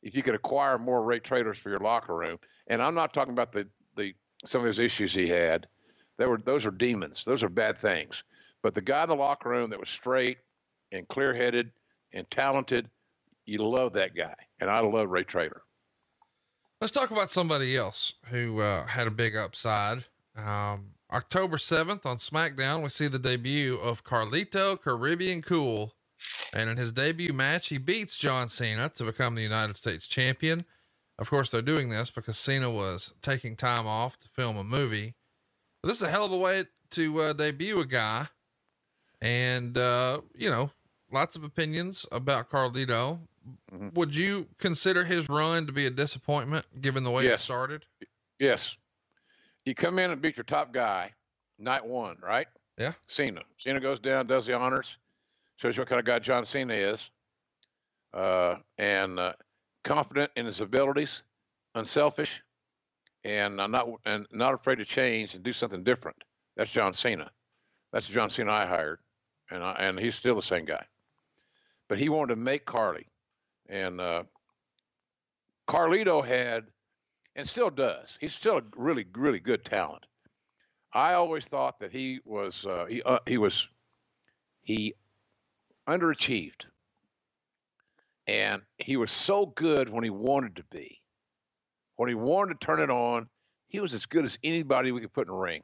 if 0.03 0.15
you 0.15 0.23
could 0.23 0.35
acquire 0.35 0.79
more 0.79 1.03
Ray 1.03 1.21
Traylors 1.21 1.57
for 1.57 1.71
your 1.71 1.81
locker 1.81 2.15
room. 2.15 2.39
And 2.69 2.83
I'm 2.83 2.95
not 2.95 3.13
talking 3.13 3.33
about 3.33 3.53
the 3.53 3.67
the 3.97 4.15
some 4.45 4.61
of 4.61 4.67
his 4.67 4.79
issues 4.79 5.13
he 5.15 5.27
had. 5.27 5.67
They 6.17 6.27
were 6.27 6.39
those 6.39 6.67
are 6.67 6.71
demons. 6.71 7.25
Those 7.25 7.43
are 7.43 7.49
bad 7.49 7.79
things. 7.79 8.23
But 8.63 8.75
the 8.75 8.81
guy 8.81 9.05
in 9.05 9.09
the 9.09 9.17
locker 9.17 9.49
room 9.49 9.71
that 9.71 9.81
was 9.81 9.89
straight 9.89 10.39
and 10.91 11.07
clear-headed 11.07 11.71
and 12.13 12.29
talented, 12.31 12.89
you 13.49 13.67
love 13.67 13.95
that 13.95 14.15
guy. 14.15 14.35
And 14.61 14.71
I 14.71 14.81
love 14.81 15.09
Ray 15.09 15.25
Traylor. 15.25 15.63
Let's 16.81 16.93
talk 16.93 17.11
about 17.11 17.31
somebody 17.31 17.77
else 17.77 18.15
who 18.27 18.61
uh, 18.61 18.87
had 18.87 19.07
a 19.07 19.11
big 19.11 19.35
upside. 19.35 20.05
Um, 20.37 20.91
October 21.11 21.57
7th 21.57 22.05
on 22.05 22.19
SmackDown, 22.19 22.83
we 22.83 22.91
see 22.91 23.09
the 23.09 23.19
debut 23.19 23.77
of 23.77 24.05
Carlito 24.05 24.81
Caribbean 24.81 25.43
Cool. 25.43 25.95
And 26.55 26.69
in 26.69 26.77
his 26.77 26.93
debut 26.93 27.33
match, 27.33 27.69
he 27.69 27.79
beats 27.79 28.19
John 28.19 28.49
Cena 28.49 28.91
to 28.91 29.05
become 29.05 29.35
the 29.35 29.43
United 29.43 29.77
States 29.77 30.07
champion. 30.07 30.65
Of 31.19 31.31
course, 31.31 31.51
they're 31.51 31.63
doing 31.63 31.89
this 31.89 32.11
because 32.11 32.39
Cena 32.39 32.71
was 32.71 33.15
taking 33.23 33.57
time 33.57 33.87
off 33.87 34.21
to 34.21 34.29
film 34.29 34.57
a 34.57 34.65
movie. 34.65 35.15
But 35.83 35.89
this 35.89 36.01
is 36.01 36.07
a 36.07 36.11
hell 36.11 36.27
of 36.27 36.33
a 36.33 36.37
way 36.37 36.65
to 36.91 37.21
uh, 37.21 37.33
debut 37.33 37.81
a 37.81 37.87
guy. 37.87 38.29
And, 39.21 39.77
uh, 39.77 40.21
you 40.35 40.51
know, 40.51 40.71
lots 41.11 41.37
of 41.37 41.45
opinions 41.45 42.07
about 42.13 42.51
Carlito. 42.51 43.21
Mm-hmm. 43.73 43.89
Would 43.95 44.15
you 44.15 44.47
consider 44.59 45.05
his 45.05 45.29
run 45.29 45.67
to 45.67 45.73
be 45.73 45.87
a 45.87 45.91
disappointment 45.91 46.67
given 46.81 47.05
the 47.05 47.11
way 47.11 47.25
yes. 47.25 47.41
it 47.41 47.45
started? 47.45 47.87
Yes. 48.39 48.77
You 49.65 49.75
come 49.75 49.99
in 49.99 50.11
and 50.11 50.23
beat 50.23 50.37
your 50.37 50.45
top 50.45 50.73
guy 50.73 51.13
night 51.59 51.85
one, 51.85 52.17
right? 52.23 52.47
Yeah. 52.79 52.93
Cena. 53.07 53.43
Cena 53.59 53.81
goes 53.81 53.99
down, 53.99 54.27
does 54.27 54.47
the 54.47 54.57
honors, 54.57 54.97
shows 55.57 55.77
you 55.77 55.81
what 55.81 55.89
kind 55.89 55.99
of 55.99 56.07
guy 56.07 56.19
John 56.21 56.47
Cena 56.47 56.75
is, 56.75 57.11
uh, 58.15 58.57
and 58.79 59.19
uh, 59.19 59.33
confident 59.83 60.31
in 60.37 60.47
his 60.47 60.61
abilities, 60.61 61.23
unselfish, 61.75 62.43
and 63.25 63.61
uh, 63.61 63.67
not 63.67 63.89
and 64.07 64.27
not 64.33 64.55
afraid 64.55 64.77
to 64.77 64.85
change 64.85 65.35
and 65.35 65.43
do 65.43 65.53
something 65.53 65.83
different. 65.83 66.17
That's 66.57 66.71
John 66.71 66.95
Cena. 66.95 67.31
That's 67.93 68.07
John 68.07 68.31
Cena 68.31 68.53
I 68.53 68.67
hired, 68.67 69.01
and 69.51 69.63
I, 69.63 69.73
and 69.73 69.99
he's 69.99 70.15
still 70.15 70.37
the 70.37 70.43
same 70.43 70.65
guy. 70.65 70.85
But 71.89 71.99
he 71.99 72.09
wanted 72.09 72.35
to 72.35 72.41
make 72.41 72.65
Carly, 72.65 73.07
and 73.69 74.01
uh, 74.01 74.23
Carlito 75.69 76.27
had, 76.27 76.65
and 77.37 77.49
still 77.49 77.71
does. 77.71 78.17
He's 78.21 78.35
still 78.35 78.59
a 78.59 78.63
really 78.77 79.07
really 79.15 79.41
good 79.41 79.65
talent. 79.65 80.05
I 80.93 81.15
always 81.15 81.47
thought 81.47 81.81
that 81.81 81.93
he 81.93 82.21
was 82.25 82.67
uh, 82.67 82.87
he 82.89 83.03
uh, 83.03 83.19
he 83.27 83.39
was 83.39 83.69
he 84.63 84.95
underachieved, 85.89 86.65
and 88.27 88.63
he 88.79 88.97
was 88.97 89.11
so 89.11 89.47
good 89.47 89.89
when 89.89 90.05
he 90.05 90.11
wanted 90.11 90.57
to 90.57 90.65
be. 90.71 91.01
When 91.97 92.09
he 92.09 92.15
wanted 92.15 92.61
to 92.61 92.67
turn 92.67 92.81
it 92.81 92.91
on, 92.91 93.29
he 93.67 93.81
was 93.81 93.93
as 93.93 94.07
good 94.07 94.25
as 94.25 94.39
anybody 94.45 94.93
we 94.93 95.01
could 95.01 95.13
put 95.13 95.27
in 95.27 95.35
a 95.35 95.37
ring. 95.37 95.63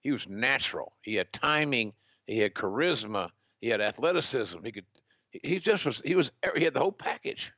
He 0.00 0.12
was 0.12 0.28
natural. 0.28 0.94
He 1.02 1.14
had 1.14 1.32
timing. 1.32 1.92
He 2.26 2.38
had 2.38 2.54
charisma. 2.54 3.30
He 3.60 3.68
had 3.68 3.80
athleticism. 3.80 4.58
He 4.64 4.72
could. 4.72 4.86
He 5.30 5.58
just 5.58 5.86
was. 5.86 6.00
He 6.04 6.14
was. 6.14 6.30
He 6.56 6.64
had 6.64 6.74
the 6.74 6.80
whole 6.80 6.92
package. 6.92 7.52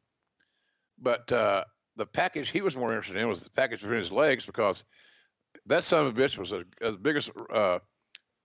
But 0.99 1.31
uh, 1.33 1.65
the 1.97 2.07
package 2.07 2.51
he 2.51 2.61
was 2.61 2.77
more 2.77 2.93
interested 2.93 3.17
in 3.17 3.29
was 3.29 3.45
the 3.45 3.51
package 3.51 3.81
between 3.81 4.01
his 4.01 4.13
legs 4.13 4.45
because 4.47 4.85
that 5.67 5.85
son 5.85 6.07
of 6.07 6.19
a 6.19 6.21
bitch 6.21 6.39
was 6.39 6.53
as 6.83 6.97
big 6.97 7.17
as 7.17 7.31
uh, 7.53 7.79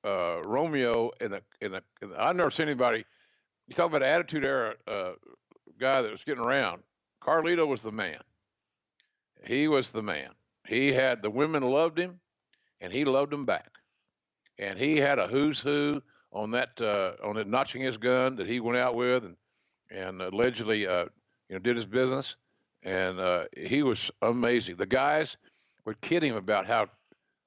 uh, 0.04 0.42
Romeo 0.46 1.12
in 1.22 1.32
the, 1.32 1.42
in 1.62 1.72
the 1.72 1.84
in 2.02 2.10
the. 2.10 2.22
I've 2.22 2.36
never 2.36 2.52
seen 2.52 2.68
anybody. 2.68 3.06
You 3.68 3.74
talk 3.76 3.88
about 3.88 4.04
attitude 4.04 4.46
era 4.46 4.76
uh, 4.88 5.12
guy 5.80 6.02
that 6.02 6.12
was 6.12 6.24
getting 6.24 6.44
around. 6.44 6.84
Carlito 7.24 7.68
was 7.68 7.82
the 7.82 7.92
man. 7.92 8.20
He 9.44 9.68
was 9.68 9.92
the 9.92 10.04
man. 10.04 10.30
He 10.68 10.92
had 10.92 11.22
the 11.22 11.30
women 11.30 11.64
loved 11.64 12.00
him, 12.00 12.20
and 12.82 12.94
he 12.94 13.06
loved 13.06 13.32
them 13.32 13.46
back. 13.46 13.72
And 14.58 14.80
he 14.80 14.98
had 14.98 15.20
a 15.20 15.28
who's 15.28 15.60
who 15.60 16.02
on 16.36 16.52
that 16.52 16.80
uh, 16.82 17.14
on 17.24 17.38
it 17.38 17.48
notching 17.48 17.82
his 17.82 17.98
gun 17.98 18.36
that 18.36 18.48
he 18.48 18.60
went 18.60 18.78
out 18.78 18.94
with 18.94 19.24
and 19.24 19.36
and 19.90 20.22
allegedly 20.22 20.86
uh, 20.86 21.06
you 21.50 21.56
know 21.56 21.60
did 21.60 21.76
his 21.76 21.86
business. 21.86 22.36
And 22.84 23.20
uh, 23.20 23.46
he 23.58 23.82
was 23.82 24.12
amazing. 24.22 24.76
The 24.76 24.86
guys 24.86 25.38
were 25.86 25.96
kidding 25.96 26.32
him 26.32 26.38
about 26.38 26.68
how 26.68 26.88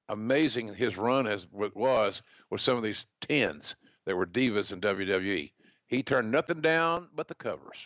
amazing 0.09 0.75
his 0.75 0.97
run 0.97 1.29
as 1.29 1.47
was 1.53 2.23
with 2.51 2.61
some 2.61 2.77
of 2.77 2.83
these 2.83 3.07
tens 3.21 3.77
that 4.05 4.17
were 4.17 4.27
divas 4.27 4.73
in 4.73 4.81
WWE. 4.81 5.53
He 5.87 6.03
turned 6.03 6.33
nothing 6.33 6.61
down 6.61 7.09
but 7.15 7.29
the 7.29 7.37
covers, 7.37 7.79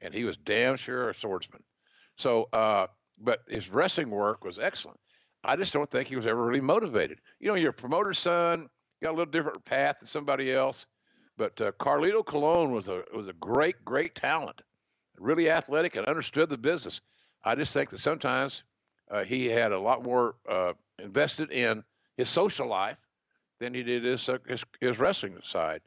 and 0.00 0.14
he 0.14 0.24
was 0.24 0.38
damn 0.38 0.76
sure 0.76 1.10
a 1.10 1.14
swordsman. 1.14 1.62
So, 2.16 2.48
uh, 2.54 2.86
but 3.18 3.40
his 3.46 3.68
wrestling 3.68 4.10
work 4.10 4.42
was 4.42 4.58
excellent. 4.58 4.98
I 5.44 5.54
just 5.56 5.72
don't 5.74 5.90
think 5.90 6.08
he 6.08 6.16
was 6.16 6.26
ever 6.26 6.42
really 6.42 6.60
motivated. 6.60 7.18
You 7.40 7.48
know, 7.48 7.54
your 7.56 7.72
promoter's 7.72 8.18
son 8.18 8.68
got 9.02 9.10
a 9.10 9.16
little 9.16 9.26
different 9.26 9.64
path 9.64 9.98
than 10.00 10.06
somebody 10.06 10.52
else, 10.52 10.86
but 11.36 11.60
uh, 11.60 11.72
Carlito 11.72 12.24
Colon 12.24 12.72
was 12.72 12.88
a 12.88 13.02
was 13.14 13.28
a 13.28 13.32
great, 13.34 13.84
great 13.84 14.14
talent, 14.14 14.62
really 15.18 15.50
athletic 15.50 15.96
and 15.96 16.06
understood 16.06 16.48
the 16.48 16.58
business. 16.58 17.00
I 17.44 17.54
just 17.54 17.72
think 17.72 17.90
that 17.90 18.00
sometimes 18.00 18.64
uh, 19.10 19.24
he 19.24 19.46
had 19.46 19.72
a 19.72 19.78
lot 19.78 20.02
more 20.02 20.36
uh, 20.48 20.72
invested 20.98 21.52
in 21.52 21.84
his 22.16 22.28
social 22.28 22.66
life 22.66 22.96
than 23.60 23.72
he 23.74 23.82
did 23.82 24.04
his, 24.04 24.28
uh, 24.28 24.38
his, 24.48 24.64
his 24.80 24.98
wrestling 24.98 25.38
side. 25.42 25.80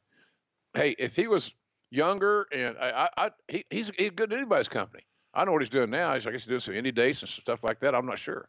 Hey, 0.74 0.95
if 0.97 1.16
he 1.16 1.28
was 1.28 1.53
younger 1.91 2.47
and 2.51 2.78
I, 2.80 3.10
I, 3.18 3.26
I 3.26 3.32
he, 3.47 3.66
he's 3.70 3.91
he's 3.97 4.12
good 4.12 4.32
in 4.32 4.38
anybody's 4.38 4.68
company. 4.68 5.03
I 5.34 5.43
know 5.43 5.51
what 5.51 5.62
he's 5.62 5.70
doing 5.70 5.89
now. 5.89 6.14
He's 6.14 6.28
I 6.28 6.32
guess 6.32 6.41
he's 6.41 6.47
doing 6.47 6.60
some 6.60 6.76
indie 6.76 6.93
dates 6.93 7.22
and 7.22 7.30
stuff 7.30 7.64
like 7.64 7.80
that. 7.80 7.95
I'm 7.95 8.05
not 8.05 8.20
sure. 8.20 8.47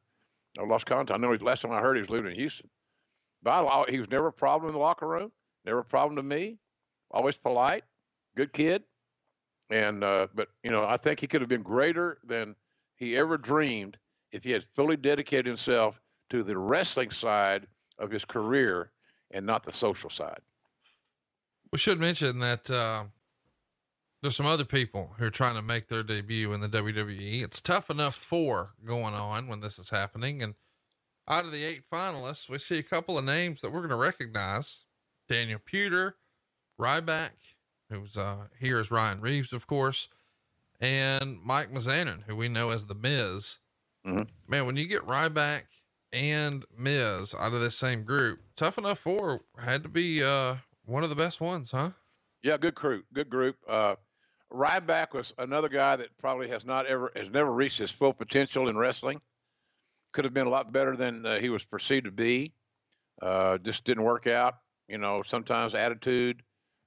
I 0.59 0.65
lost 0.65 0.87
contact. 0.87 1.19
I 1.19 1.21
know 1.21 1.33
last 1.41 1.63
time 1.63 1.73
I 1.73 1.81
heard 1.81 1.97
he 1.97 2.01
was 2.01 2.11
living 2.11 2.33
in 2.33 2.35
Houston. 2.37 2.69
But 3.43 3.89
he 3.89 3.99
was 3.99 4.11
never 4.11 4.29
a 4.29 4.33
problem 4.33 4.69
in 4.69 4.75
the 4.75 4.81
locker 4.81 5.07
room. 5.07 5.33
Never 5.65 5.81
a 5.81 5.85
problem 5.85 6.17
to 6.17 6.23
me. 6.23 6.59
Always 7.11 7.37
polite, 7.37 7.85
good 8.37 8.53
kid. 8.53 8.83
And 9.71 10.03
uh, 10.03 10.27
but 10.35 10.49
you 10.63 10.71
know 10.71 10.85
I 10.85 10.97
think 10.97 11.21
he 11.21 11.27
could 11.27 11.41
have 11.41 11.49
been 11.49 11.63
greater 11.63 12.19
than 12.25 12.57
he 12.97 13.17
ever 13.17 13.39
dreamed 13.39 13.97
if 14.33 14.45
he 14.45 14.51
had 14.51 14.65
fully 14.75 14.97
dedicated 14.97 15.47
himself 15.47 16.01
to 16.31 16.43
the 16.43 16.57
wrestling 16.57 17.11
side 17.11 17.67
of 17.99 18.11
his 18.11 18.25
career 18.25 18.91
and 19.31 19.47
not 19.47 19.65
the 19.65 19.73
social 19.73 20.11
side. 20.11 20.41
We 21.73 21.79
should 21.79 22.01
mention 22.01 22.41
that 22.41 22.69
uh, 22.69 23.05
there's 24.23 24.37
some 24.37 24.47
other 24.47 24.65
people 24.65 25.15
who 25.19 25.27
are 25.27 25.31
trying 25.31 25.55
to 25.55 25.63
make 25.63 25.89
their 25.89 26.03
debut 26.03 26.53
in 26.53 26.61
the 26.61 26.69
WWE. 26.69 27.43
It's 27.43 27.61
tough 27.61 27.91
enough 27.91 28.17
for 28.17 28.75
going 28.85 29.15
on 29.15 29.47
when 29.47 29.61
this 29.61 29.79
is 29.79 29.91
happening. 29.91 30.43
And 30.43 30.55
out 31.31 31.45
of 31.45 31.53
the 31.53 31.65
eight 31.65 31.83
finalists, 31.91 32.49
we 32.49 32.59
see 32.59 32.79
a 32.79 32.83
couple 32.83 33.17
of 33.17 33.25
names 33.25 33.61
that 33.61 33.71
we're 33.71 33.81
going 33.81 33.91
to 33.91 33.97
recognize 33.97 34.85
Daniel 35.29 35.61
Puder, 35.61 36.15
Ryback, 36.79 37.31
who's 37.89 38.17
uh, 38.17 38.49
here 38.59 38.81
as 38.81 38.91
Ryan 38.91 39.21
Reeves, 39.21 39.53
of 39.53 39.69
course, 39.69 40.09
and 40.81 41.39
Mike 41.41 41.73
Mizanin, 41.73 42.25
who 42.27 42.35
we 42.35 42.49
know 42.49 42.71
as 42.71 42.87
The 42.87 42.97
Miz. 42.97 43.59
Mm-hmm. 44.05 44.23
Man, 44.49 44.67
when 44.67 44.77
you 44.77 44.87
get 44.87 45.07
Ryback 45.07 45.63
and 46.13 46.65
Miz 46.77 47.33
out 47.39 47.53
of 47.53 47.61
this 47.61 47.79
same 47.79 48.03
group, 48.03 48.41
tough 48.57 48.77
enough 48.77 48.99
four 48.99 49.43
had 49.57 49.85
to 49.85 49.89
be 49.89 50.25
uh, 50.25 50.57
one 50.85 51.05
of 51.05 51.11
the 51.11 51.17
best 51.17 51.41
ones, 51.41 51.71
huh? 51.71 51.91
Yeah, 52.43 52.57
good 52.57 52.75
crew, 52.75 53.05
good 53.13 53.31
group. 53.31 53.57
Uh, 53.69 53.95
Ryback 54.53 55.13
was 55.15 55.33
another 55.39 55.69
guy 55.69 55.95
that 55.95 56.09
probably 56.19 56.49
has 56.49 56.65
not 56.65 56.87
ever 56.87 57.13
has 57.15 57.31
never 57.31 57.53
reached 57.53 57.79
his 57.79 57.93
full 57.93 58.13
potential 58.13 58.69
in 58.69 58.77
wrestling. 58.77 59.21
Could 60.13 60.25
have 60.25 60.35
been 60.35 60.47
a 60.47 60.51
lot 60.51 60.73
better 60.73 60.97
than 60.97 61.25
uh, 61.25 61.39
he 61.39 61.49
was 61.49 61.65
perceived 61.65 62.05
to 62.07 62.11
be. 62.11 62.53
Uh, 63.23 63.59
just 63.59 63.85
didn't 63.85 64.05
work 64.05 64.27
out. 64.27 64.55
You 64.89 64.99
know, 64.99 65.23
sometimes 65.23 65.75
attitude, 65.75 66.43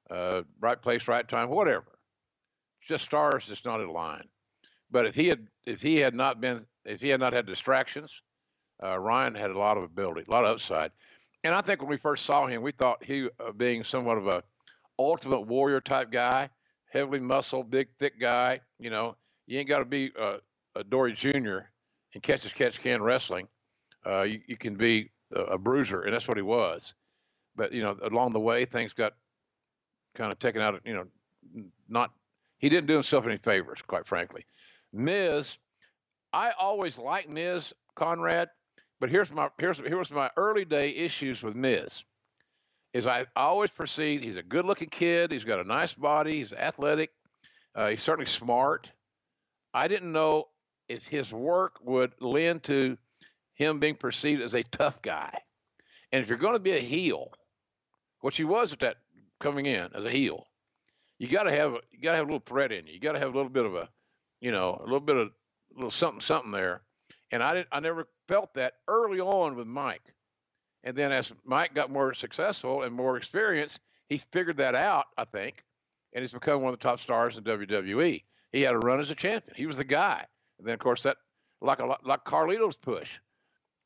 uh, 0.10 0.42
right 0.60 0.82
place, 0.82 1.08
right 1.08 1.28
time, 1.28 1.50
whatever. 1.50 1.86
Just 2.86 3.06
stars 3.06 3.46
just 3.46 3.64
not 3.66 3.80
aligned. 3.80 4.28
But 4.92 5.06
if 5.06 5.16
he 5.16 5.28
had 5.28 5.48
if 5.66 5.82
he 5.82 5.98
had 5.98 6.14
not 6.14 6.42
been 6.42 6.66
if 6.86 7.02
he 7.02 7.10
had 7.10 7.20
not 7.20 7.34
had 7.34 7.46
distractions, 7.46 8.22
uh, 8.84 9.00
Ryan 9.00 9.36
had 9.36 9.52
a 9.52 9.58
lot 9.58 9.78
of 9.78 9.84
ability, 9.84 10.26
a 10.28 10.32
lot 10.32 10.44
of 10.44 10.52
upside. 10.52 10.92
And 11.44 11.54
I 11.54 11.62
think 11.62 11.82
when 11.82 11.90
we 11.90 11.98
first 11.98 12.26
saw 12.26 12.46
him, 12.48 12.62
we 12.62 12.72
thought 12.72 13.04
he 13.04 13.28
uh, 13.40 13.52
being 13.52 13.84
somewhat 13.84 14.18
of 14.18 14.28
a 14.28 14.44
ultimate 15.00 15.42
warrior 15.42 15.82
type 15.82 16.12
guy, 16.12 16.50
heavily 16.90 17.20
muscled, 17.20 17.70
big, 17.70 17.90
thick 18.00 18.20
guy. 18.20 18.60
You 18.80 18.90
know, 18.90 19.16
you 19.48 19.60
ain't 19.60 19.70
got 19.70 19.80
to 19.80 19.86
be 19.86 20.12
uh, 20.20 20.38
a 20.76 20.84
Dory 20.84 21.14
Jr. 21.14 21.60
in 22.14 22.22
catch 22.22 22.46
as 22.46 22.54
catch 22.54 22.80
can 22.80 23.02
wrestling. 23.02 23.48
Uh, 24.06 24.24
you, 24.24 24.42
you, 24.48 24.58
can 24.58 24.76
be 24.76 25.10
a, 25.36 25.42
a, 25.42 25.58
bruiser, 25.58 26.02
and 26.02 26.14
that's 26.14 26.28
what 26.28 26.38
he 26.38 26.44
was. 26.44 26.94
But 27.56 27.72
you 27.72 27.82
know, 27.82 27.98
along 28.04 28.34
the 28.34 28.40
way, 28.40 28.66
things 28.66 28.94
got 28.94 29.14
kind 30.16 30.32
of 30.32 30.40
taken 30.40 30.62
out 30.62 30.76
of 30.76 30.82
you 30.86 30.94
know, 30.94 31.06
not 31.88 32.12
he 32.58 32.70
didn't 32.70 32.88
do 32.88 32.94
himself 32.94 33.26
any 33.26 33.38
favors, 33.38 33.82
quite 33.82 34.06
frankly. 34.06 34.46
Miz, 34.92 35.58
I 36.32 36.52
always 36.60 36.98
liked 36.98 37.30
Miz 37.30 37.74
Conrad, 37.96 38.50
but 39.00 39.10
here's 39.10 39.32
my 39.32 39.50
here's 39.58 39.80
here's 39.80 40.12
my 40.12 40.30
early 40.38 40.66
day 40.66 40.90
issues 40.90 41.44
with 41.44 41.56
Miz. 41.56 42.04
Is 42.94 43.08
I 43.08 43.26
always 43.36 43.72
perceived 43.72 44.24
he's 44.24 44.38
a 44.38 44.44
good-looking 44.44 44.90
kid. 44.90 45.32
He's 45.32 45.44
got 45.44 45.60
a 45.60 45.68
nice 45.68 45.96
body. 45.96 46.34
He's 46.34 46.54
athletic. 46.54 47.12
Uh, 47.74 47.90
he's 47.90 48.04
certainly 48.04 48.30
smart. 48.30 48.92
I 49.74 49.88
didn't 49.88 50.12
know 50.12 50.50
if 50.94 51.08
his 51.08 51.34
work 51.34 51.80
would 51.84 52.14
lend 52.22 52.64
to 52.64 52.98
him 53.56 53.80
being 53.80 53.96
perceived 53.96 54.42
as 54.42 54.54
a 54.54 54.64
tough 54.64 55.02
guy. 55.02 55.38
And 56.12 56.22
if 56.22 56.30
you're 56.30 56.38
going 56.38 56.56
to 56.56 56.62
be 56.62 56.74
a 56.74 56.80
heel, 56.80 57.32
which 58.22 58.38
he 58.38 58.44
was 58.44 58.72
at 58.74 58.80
that 58.80 58.98
coming 59.40 59.66
in 59.66 59.90
as 59.96 60.06
a 60.06 60.12
heel, 60.12 60.46
you 61.18 61.28
got 61.28 61.44
to 61.44 61.52
have 61.52 61.76
you 61.92 62.00
got 62.00 62.12
to 62.12 62.18
have 62.18 62.26
a 62.26 62.32
little 62.32 62.44
threat 62.46 62.72
in 62.72 62.86
you. 62.86 62.94
You 62.94 63.00
got 63.00 63.14
to 63.14 63.20
have 63.20 63.34
a 63.34 63.36
little 63.36 63.50
bit 63.50 63.66
of 63.66 63.76
a, 63.76 63.90
you 64.40 64.52
know, 64.52 64.80
a 64.80 64.84
little 64.84 65.00
bit 65.00 65.16
of 65.16 65.28
a 65.28 65.76
little 65.76 65.92
something 65.92 66.22
something 66.22 66.52
there. 66.52 66.82
And 67.32 67.42
I 67.42 67.56
didn't, 67.56 67.70
I 67.72 67.80
never 67.80 68.08
felt 68.28 68.54
that 68.54 68.74
early 68.88 69.20
on 69.20 69.56
with 69.56 69.68
Mike. 69.68 70.14
And 70.84 70.96
then 70.96 71.12
as 71.12 71.34
Mike 71.46 71.74
got 71.74 71.90
more 71.90 72.14
successful 72.14 72.84
and 72.84 72.94
more 72.94 73.18
experience, 73.18 73.80
he 74.10 74.22
figured 74.32 74.58
that 74.58 74.76
out, 74.76 75.06
I 75.18 75.26
think, 75.26 75.64
and 76.14 76.22
he's 76.22 76.34
become 76.34 76.62
one 76.62 76.74
of 76.74 76.80
the 76.80 76.84
top 76.84 77.00
stars 77.00 77.38
in 77.38 77.44
WWE. 77.44 78.24
He 78.52 78.62
had 78.62 78.76
a 78.76 78.80
run 78.80 79.00
as 79.00 79.10
a 79.10 79.16
champion. 79.16 79.56
He 79.56 79.66
was 79.66 79.78
the 79.78 79.84
guy. 79.84 80.26
And 80.58 80.68
then, 80.68 80.74
of 80.74 80.80
course, 80.80 81.04
that 81.04 81.18
like 81.62 81.80
a 81.80 81.86
like 81.86 82.24
Carlito's 82.26 82.78
push. 82.78 83.20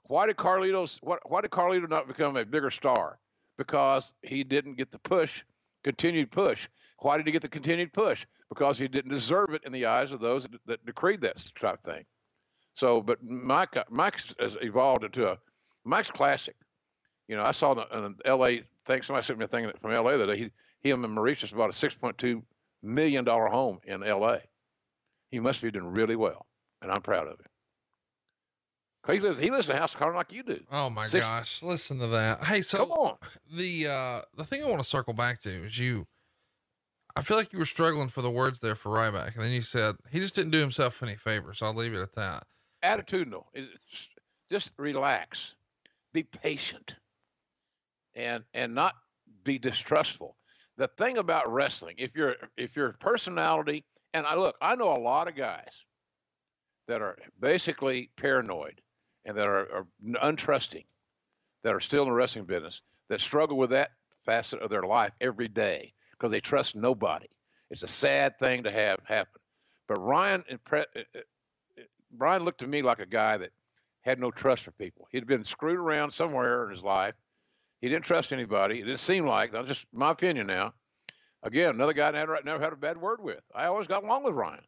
Why 0.04 0.26
did 0.26 0.38
Carlitos? 0.38 0.98
What? 1.02 1.20
Why 1.30 1.42
did 1.42 1.52
Carlito 1.52 1.90
not 1.90 2.08
become 2.08 2.38
a 2.38 2.46
bigger 2.46 2.72
star? 2.72 3.20
Because 3.58 4.14
he 4.22 4.44
didn't 4.44 4.76
get 4.76 4.92
the 4.92 5.00
push, 5.00 5.44
continued 5.84 6.32
push. 6.32 6.68
Why 7.00 7.18
did 7.18 7.26
he 7.26 7.32
get 7.32 7.42
the 7.42 7.50
continued 7.50 7.94
push? 7.94 8.26
Because 8.50 8.78
he 8.80 8.88
didn't 8.88 9.12
deserve 9.12 9.54
it 9.54 9.64
in 9.66 9.72
the 9.72 9.86
eyes 9.86 10.12
of 10.12 10.20
those 10.20 10.48
that, 10.66 10.86
decreed 10.86 11.22
that 11.22 11.44
type 11.60 11.80
of 11.86 11.94
thing. 11.94 12.06
So, 12.74 13.02
but 13.02 13.24
Mike, 13.24 13.76
Mike 13.90 14.22
has 14.40 14.58
evolved 14.62 15.04
into 15.04 15.30
a 15.30 15.38
Mike's 15.84 16.12
classic. 16.12 16.56
You 17.28 17.36
know, 17.36 17.44
I 17.44 17.52
saw 17.52 17.74
the, 17.74 17.88
in 17.96 18.16
L.A. 18.26 18.64
Thanks, 18.86 19.08
Somebody 19.08 19.26
sent 19.26 19.40
me 19.40 19.46
a 19.46 19.48
thing 19.48 19.72
from 19.82 19.92
L.A. 19.92 20.18
that 20.18 20.38
he, 20.38 20.50
he 20.80 20.92
and 20.92 21.04
Maryse 21.04 21.54
bought 21.56 21.70
a 21.70 21.74
6.2 21.74 22.42
million 22.82 23.26
dollar 23.26 23.48
home 23.48 23.80
in 23.86 24.04
L.A. 24.04 24.42
He 25.30 25.40
must 25.40 25.62
be 25.62 25.72
doing 25.72 25.94
really 25.94 26.16
well, 26.16 26.46
and 26.82 26.92
I'm 26.92 27.02
proud 27.02 27.28
of 27.28 27.40
him. 27.40 27.46
He 29.10 29.20
lives, 29.22 29.40
he 29.40 29.50
lives 29.52 29.70
in 29.70 29.76
a 29.76 29.80
house 29.80 29.96
of 29.96 30.16
like 30.16 30.34
you 30.34 30.44
do. 30.44 30.60
Oh 30.70 30.90
my 30.90 31.08
Six, 31.08 31.26
gosh, 31.26 31.64
listen 31.64 32.00
to 32.00 32.08
that. 32.08 32.44
Hey, 32.44 32.62
so 32.62 32.80
come 32.80 32.92
on. 32.92 33.16
the 33.50 33.88
uh 33.88 34.22
the 34.36 34.44
thing 34.44 34.64
I 34.64 34.68
want 34.68 34.84
to 34.84 34.88
circle 34.88 35.14
back 35.14 35.40
to 35.42 35.66
is 35.66 35.80
you. 35.80 36.08
I 37.16 37.22
feel 37.22 37.38
like 37.38 37.54
you 37.54 37.60
were 37.60 37.66
struggling 37.66 38.10
for 38.10 38.22
the 38.22 38.30
words 38.30 38.60
there 38.60 38.76
for 38.76 38.90
Ryback, 38.90 39.36
and 39.36 39.44
then 39.44 39.52
you 39.52 39.62
said 39.62 39.96
he 40.12 40.20
just 40.20 40.36
didn't 40.36 40.52
do 40.52 40.60
himself 40.60 41.02
any 41.02 41.16
favors. 41.16 41.60
So 41.60 41.68
I'll 41.68 41.74
leave 41.74 41.94
it 41.94 42.02
at 42.02 42.14
that. 42.16 42.44
Attitudinal. 42.84 43.46
It's, 43.54 44.08
just 44.52 44.72
relax, 44.78 45.56
be 46.14 46.24
patient, 46.24 46.96
and 48.16 48.44
and 48.54 48.74
not 48.76 48.94
be 49.44 49.58
distrustful. 49.58 50.36
The 50.78 50.90
thing 50.98 51.18
about 51.18 51.52
wrestling, 51.52 51.96
if 51.98 52.12
you're 52.16 52.36
if 52.58 52.76
your 52.76 52.94
personality, 53.00 53.86
and 54.14 54.26
I 54.26 54.36
look, 54.36 54.56
I 54.62 54.76
know 54.76 54.92
a 54.92 55.00
lot 55.00 55.28
of 55.28 55.36
guys 55.36 55.86
that 56.88 57.02
are 57.02 57.18
basically 57.40 58.10
paranoid 58.16 58.82
and 59.26 59.38
that 59.38 59.48
are, 59.48 59.68
are 59.72 59.88
untrusting, 60.24 60.86
that 61.64 61.74
are 61.74 61.80
still 61.80 62.04
in 62.04 62.10
the 62.10 62.16
wrestling 62.16 62.46
business, 62.46 62.82
that 63.10 63.20
struggle 63.20 63.58
with 63.58 63.72
that 63.72 63.92
facet 64.26 64.62
of 64.62 64.70
their 64.70 64.84
life 64.84 65.12
every 65.22 65.48
day 65.48 65.94
because 66.12 66.32
they 66.32 66.40
trust 66.40 66.76
nobody. 66.76 67.28
It's 67.70 67.84
a 67.84 67.88
sad 67.88 68.40
thing 68.40 68.64
to 68.64 68.72
have 68.72 69.00
happen. 69.04 69.42
But 69.88 70.00
Ryan, 70.00 70.44
uh, 70.50 70.78
uh, 70.78 70.84
Brian 72.12 72.44
looked 72.44 72.60
to 72.60 72.68
me 72.68 72.82
like 72.82 73.00
a 73.00 73.06
guy 73.06 73.38
that 73.38 73.52
had 74.02 74.20
no 74.20 74.32
trust 74.32 74.64
for 74.64 74.72
people. 74.72 75.08
He'd 75.12 75.28
been 75.28 75.46
screwed 75.46 75.78
around 75.78 76.12
somewhere 76.12 76.66
in 76.66 76.72
his 76.72 76.84
life. 76.84 77.16
He 77.82 77.90
didn't 77.90 78.06
trust 78.06 78.34
anybody. 78.34 78.80
It 78.80 78.86
didn't 78.86 79.00
seem 79.00 79.26
like 79.26 79.52
that's 79.52 79.68
just 79.68 79.86
my 79.94 80.12
opinion 80.12 80.48
now. 80.48 80.74
Again, 81.44 81.70
another 81.76 81.94
guy 81.94 82.08
I 82.08 82.12
never 82.12 82.60
had 82.60 82.74
a 82.74 82.78
bad 82.78 82.98
word 82.98 83.22
with. 83.22 83.42
I 83.54 83.66
always 83.66 83.88
got 83.88 84.04
along 84.04 84.24
with 84.24 84.34
Ryan, 84.34 84.64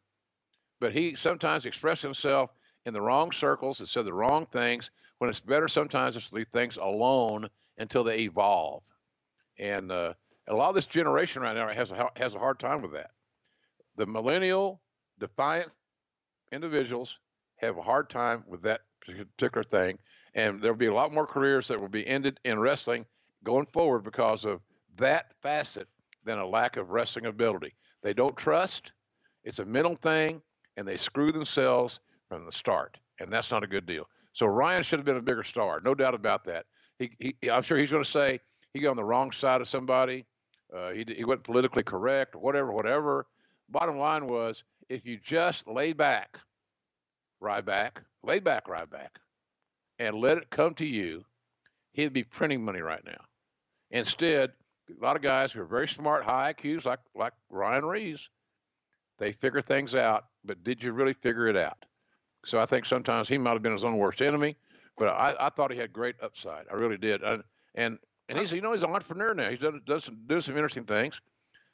but 0.80 0.92
he 0.92 1.14
sometimes 1.14 1.66
expressed 1.66 2.02
himself 2.02 2.50
in 2.86 2.94
the 2.94 3.00
wrong 3.00 3.30
circles 3.30 3.80
and 3.80 3.88
said 3.88 4.06
the 4.06 4.12
wrong 4.12 4.46
things 4.46 4.90
when 5.18 5.28
it's 5.28 5.40
better 5.40 5.68
sometimes 5.68 6.14
just 6.14 6.30
to 6.30 6.34
leave 6.34 6.48
things 6.48 6.78
alone 6.78 7.48
until 7.78 8.02
they 8.02 8.20
evolve. 8.20 8.82
And 9.58 9.92
uh, 9.92 10.14
a 10.48 10.54
lot 10.54 10.70
of 10.70 10.74
this 10.74 10.86
generation 10.86 11.42
right 11.42 11.54
now 11.54 11.68
has 11.68 11.90
a, 11.90 12.08
has 12.16 12.34
a 12.34 12.38
hard 12.38 12.58
time 12.58 12.80
with 12.82 12.92
that. 12.92 13.10
The 13.96 14.06
millennial 14.06 14.80
defiant 15.18 15.70
individuals 16.52 17.18
have 17.56 17.76
a 17.76 17.82
hard 17.82 18.08
time 18.08 18.42
with 18.46 18.62
that 18.62 18.80
particular 19.04 19.62
thing. 19.62 19.98
And 20.34 20.62
there'll 20.62 20.76
be 20.76 20.86
a 20.86 20.94
lot 20.94 21.12
more 21.12 21.26
careers 21.26 21.68
that 21.68 21.80
will 21.80 21.88
be 21.88 22.06
ended 22.06 22.40
in 22.44 22.58
wrestling 22.58 23.04
going 23.44 23.66
forward 23.66 24.04
because 24.04 24.44
of 24.44 24.60
that 24.96 25.32
facet 25.42 25.88
than 26.24 26.38
a 26.38 26.46
lack 26.46 26.76
of 26.76 26.90
wrestling 26.90 27.26
ability. 27.26 27.74
They 28.02 28.14
don't 28.14 28.36
trust, 28.36 28.92
it's 29.44 29.58
a 29.58 29.64
mental 29.64 29.96
thing, 29.96 30.40
and 30.80 30.88
they 30.88 30.96
screw 30.96 31.30
themselves 31.30 32.00
from 32.30 32.46
the 32.46 32.50
start, 32.50 32.96
and 33.20 33.30
that's 33.30 33.50
not 33.50 33.62
a 33.62 33.66
good 33.66 33.84
deal. 33.84 34.08
So 34.32 34.46
Ryan 34.46 34.82
should 34.82 34.98
have 34.98 35.04
been 35.04 35.18
a 35.18 35.22
bigger 35.22 35.44
star, 35.44 35.78
no 35.84 35.94
doubt 35.94 36.14
about 36.14 36.42
that. 36.44 36.64
He, 36.98 37.10
he 37.18 37.50
I'm 37.50 37.62
sure 37.62 37.76
he's 37.76 37.90
going 37.90 38.02
to 38.02 38.10
say 38.10 38.40
he 38.72 38.80
got 38.80 38.92
on 38.92 38.96
the 38.96 39.04
wrong 39.04 39.30
side 39.30 39.60
of 39.60 39.68
somebody. 39.68 40.24
Uh, 40.74 40.92
he 40.92 41.04
he 41.14 41.24
wasn't 41.24 41.44
politically 41.44 41.82
correct, 41.82 42.34
whatever, 42.34 42.72
whatever. 42.72 43.26
Bottom 43.68 43.98
line 43.98 44.26
was, 44.26 44.64
if 44.88 45.04
you 45.04 45.18
just 45.22 45.68
lay 45.68 45.92
back, 45.92 46.38
Ryback, 47.42 47.98
lay 48.22 48.38
back, 48.38 48.66
Ryback, 48.66 49.18
and 49.98 50.16
let 50.16 50.38
it 50.38 50.48
come 50.48 50.72
to 50.76 50.86
you, 50.86 51.26
he'd 51.92 52.14
be 52.14 52.24
printing 52.24 52.64
money 52.64 52.80
right 52.80 53.04
now. 53.04 53.20
Instead, 53.90 54.52
a 54.88 55.04
lot 55.04 55.16
of 55.16 55.20
guys 55.20 55.52
who 55.52 55.60
are 55.60 55.66
very 55.66 55.88
smart, 55.88 56.24
high 56.24 56.54
IQs, 56.54 56.86
like 56.86 57.00
like 57.14 57.34
Ryan 57.50 57.84
Reeves, 57.84 58.30
they 59.20 59.32
figure 59.32 59.62
things 59.62 59.94
out. 59.94 60.24
But 60.44 60.64
did 60.64 60.82
you 60.82 60.92
really 60.92 61.12
figure 61.12 61.46
it 61.46 61.56
out? 61.56 61.84
So 62.44 62.58
I 62.58 62.66
think 62.66 62.86
sometimes 62.86 63.28
he 63.28 63.38
might 63.38 63.52
have 63.52 63.62
been 63.62 63.72
his 63.72 63.84
own 63.84 63.98
worst 63.98 64.22
enemy, 64.22 64.56
but 64.96 65.08
I, 65.08 65.36
I 65.38 65.50
thought 65.50 65.70
he 65.70 65.78
had 65.78 65.92
great 65.92 66.16
upside. 66.22 66.64
I 66.70 66.74
really 66.74 66.96
did. 66.96 67.22
And 67.22 67.44
and, 67.76 67.98
and 68.28 68.38
he's 68.38 68.50
you 68.50 68.62
know 68.62 68.72
he's 68.72 68.82
an 68.82 68.90
entrepreneur 68.90 69.34
now. 69.34 69.50
He's 69.50 69.60
done 69.60 69.80
does 69.86 70.04
some 70.04 70.18
do 70.26 70.40
some 70.40 70.56
interesting 70.56 70.84
things, 70.84 71.20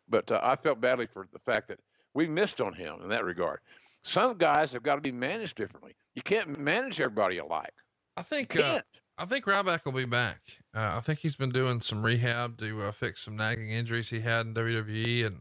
but 0.09 0.31
uh, 0.31 0.41
I 0.43 0.57
felt 0.57 0.81
badly 0.81 1.07
for 1.07 1.27
the 1.33 1.39
fact 1.39 1.69
that 1.69 1.79
we 2.13 2.27
missed 2.27 2.61
on 2.61 2.75
him 2.75 2.97
in 3.03 3.09
that 3.11 3.25
regard. 3.25 3.61
Some 4.03 4.37
guys 4.39 4.73
have 4.73 4.83
got 4.83 4.97
to 4.97 5.01
be 5.01 5.13
managed 5.13 5.57
differently. 5.57 5.95
You 6.15 6.23
can't 6.23 6.59
manage 6.59 7.01
everybody 7.01 7.39
alike. 7.39 7.73
I 8.17 8.23
think 8.23 8.59
uh, 8.59 8.81
I 9.19 9.25
think 9.25 9.45
Ryback 9.45 9.85
will 9.85 9.93
be 9.93 10.05
back. 10.05 10.41
Uh, 10.75 10.95
I 10.97 11.01
think 11.01 11.21
he's 11.21 11.37
been 11.37 11.51
doing 11.51 11.81
some 11.81 12.05
rehab 12.05 12.59
to 12.59 12.83
uh, 12.83 12.93
fix 12.93 13.25
some 13.25 13.37
nagging 13.37 13.71
injuries 13.71 14.11
he 14.11 14.21
had 14.21 14.47
in 14.47 14.55
WWE, 14.55 15.27
and 15.27 15.41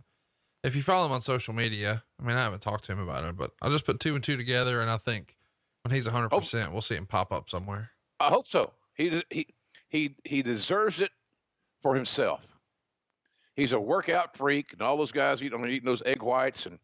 if 0.66 0.76
you 0.76 0.82
follow 0.82 1.05
him 1.05 1.11
on 1.11 1.22
social 1.22 1.53
media, 1.53 2.03
I 2.20 2.26
mean, 2.26 2.36
I 2.36 2.41
haven't 2.41 2.61
talked 2.61 2.86
to 2.86 2.91
him 2.91 2.99
about 2.99 3.24
it, 3.24 3.38
but 3.38 3.51
I'll 3.61 3.70
just 3.70 3.86
put 3.86 3.99
two 3.99 4.16
and 4.16 4.24
two 4.24 4.36
together, 4.36 4.82
and 4.82 4.89
I 4.89 4.97
think 4.97 5.38
when 5.84 5.93
he's 5.93 6.07
hundred 6.07 6.30
percent, 6.30 6.72
we'll 6.72 6.82
see 6.82 6.95
him 6.95 7.05
pop 7.05 7.32
up 7.32 7.49
somewhere. 7.49 7.91
I 8.20 8.30
hope 8.30 8.47
so. 8.47 8.74
He 8.95 9.22
he 9.30 9.47
he 9.89 10.16
he 10.24 10.41
deserves 10.41 10.99
it 11.01 11.11
for 11.84 11.93
himself. 11.93 12.47
He's 13.55 13.74
a 13.74 13.80
workout 13.80 14.36
freak, 14.36 14.74
and 14.74 14.82
all 14.82 14.97
those 14.97 15.11
guys 15.11 15.41
eat, 15.43 15.53
I 15.53 15.57
mean, 15.57 15.72
eating 15.72 15.86
those 15.86 16.01
egg 16.03 16.24
whites 16.24 16.66
and 16.66 16.80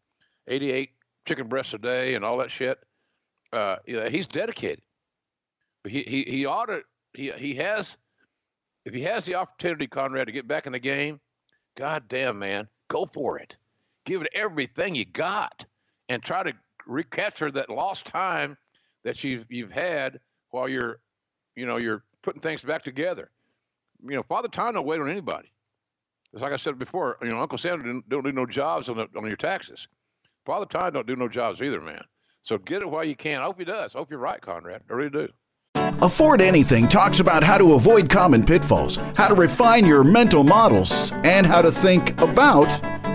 eighty-eight 0.46 0.90
chicken 1.26 1.48
breasts 1.48 1.74
a 1.74 1.78
day 1.78 2.14
and 2.14 2.24
all 2.24 2.36
that 2.38 2.52
shit. 2.52 2.78
Uh, 3.52 3.76
yeah, 3.86 4.08
he's 4.08 4.28
dedicated. 4.28 4.82
But 5.82 5.90
he 5.90 6.02
he 6.02 6.22
he 6.22 6.46
ought 6.46 6.66
to. 6.66 6.82
He 7.14 7.32
he 7.32 7.54
has. 7.54 7.96
If 8.84 8.94
he 8.94 9.02
has 9.02 9.24
the 9.24 9.34
opportunity, 9.36 9.86
Conrad, 9.86 10.26
to 10.26 10.32
get 10.32 10.48
back 10.48 10.66
in 10.66 10.72
the 10.72 10.78
game, 10.78 11.20
god 11.76 12.04
damn 12.08 12.38
man, 12.38 12.68
go 12.88 13.08
for 13.12 13.38
it 13.38 13.56
give 14.04 14.22
it 14.22 14.28
everything 14.34 14.94
you 14.94 15.04
got 15.04 15.64
and 16.08 16.22
try 16.22 16.42
to 16.42 16.52
recapture 16.86 17.50
that 17.50 17.70
lost 17.70 18.06
time 18.06 18.56
that 19.04 19.22
you've 19.22 19.46
you've 19.48 19.72
had 19.72 20.20
while 20.50 20.68
you're 20.68 20.98
you 21.56 21.66
know 21.66 21.76
you're 21.76 22.04
putting 22.22 22.40
things 22.40 22.62
back 22.62 22.82
together. 22.82 23.30
You 24.04 24.16
know 24.16 24.22
father 24.22 24.48
time 24.48 24.74
don't 24.74 24.86
wait 24.86 25.00
on 25.00 25.10
anybody. 25.10 25.48
It's 26.32 26.42
like 26.42 26.52
i 26.52 26.56
said 26.56 26.78
before 26.78 27.18
you 27.22 27.30
know 27.30 27.40
uncle 27.40 27.58
sam 27.58 28.02
don't, 28.08 28.24
don't 28.24 28.34
no 28.34 28.46
jobs 28.46 28.88
on, 28.88 28.96
the, 28.96 29.08
on 29.16 29.26
your 29.26 29.36
taxes. 29.36 29.86
Father 30.44 30.66
time 30.66 30.92
don't 30.92 31.06
do 31.06 31.16
no 31.16 31.28
jobs 31.28 31.60
either 31.62 31.80
man. 31.80 32.02
So 32.42 32.58
get 32.58 32.82
it 32.82 32.90
while 32.90 33.04
you 33.04 33.14
can. 33.14 33.40
I 33.40 33.44
hope 33.44 33.58
he 33.58 33.64
does. 33.64 33.94
I 33.94 33.98
hope 33.98 34.10
you're 34.10 34.18
right 34.18 34.40
conrad. 34.40 34.82
I 34.90 34.94
really 34.94 35.10
do. 35.10 35.28
Afford 36.02 36.42
Anything 36.42 36.88
talks 36.88 37.20
about 37.20 37.44
how 37.44 37.58
to 37.58 37.74
avoid 37.74 38.10
common 38.10 38.44
pitfalls, 38.44 38.96
how 39.14 39.28
to 39.28 39.34
refine 39.36 39.86
your 39.86 40.02
mental 40.02 40.42
models, 40.42 41.12
and 41.22 41.46
how 41.46 41.62
to 41.62 41.70
think 41.70 42.20
about 42.20 42.68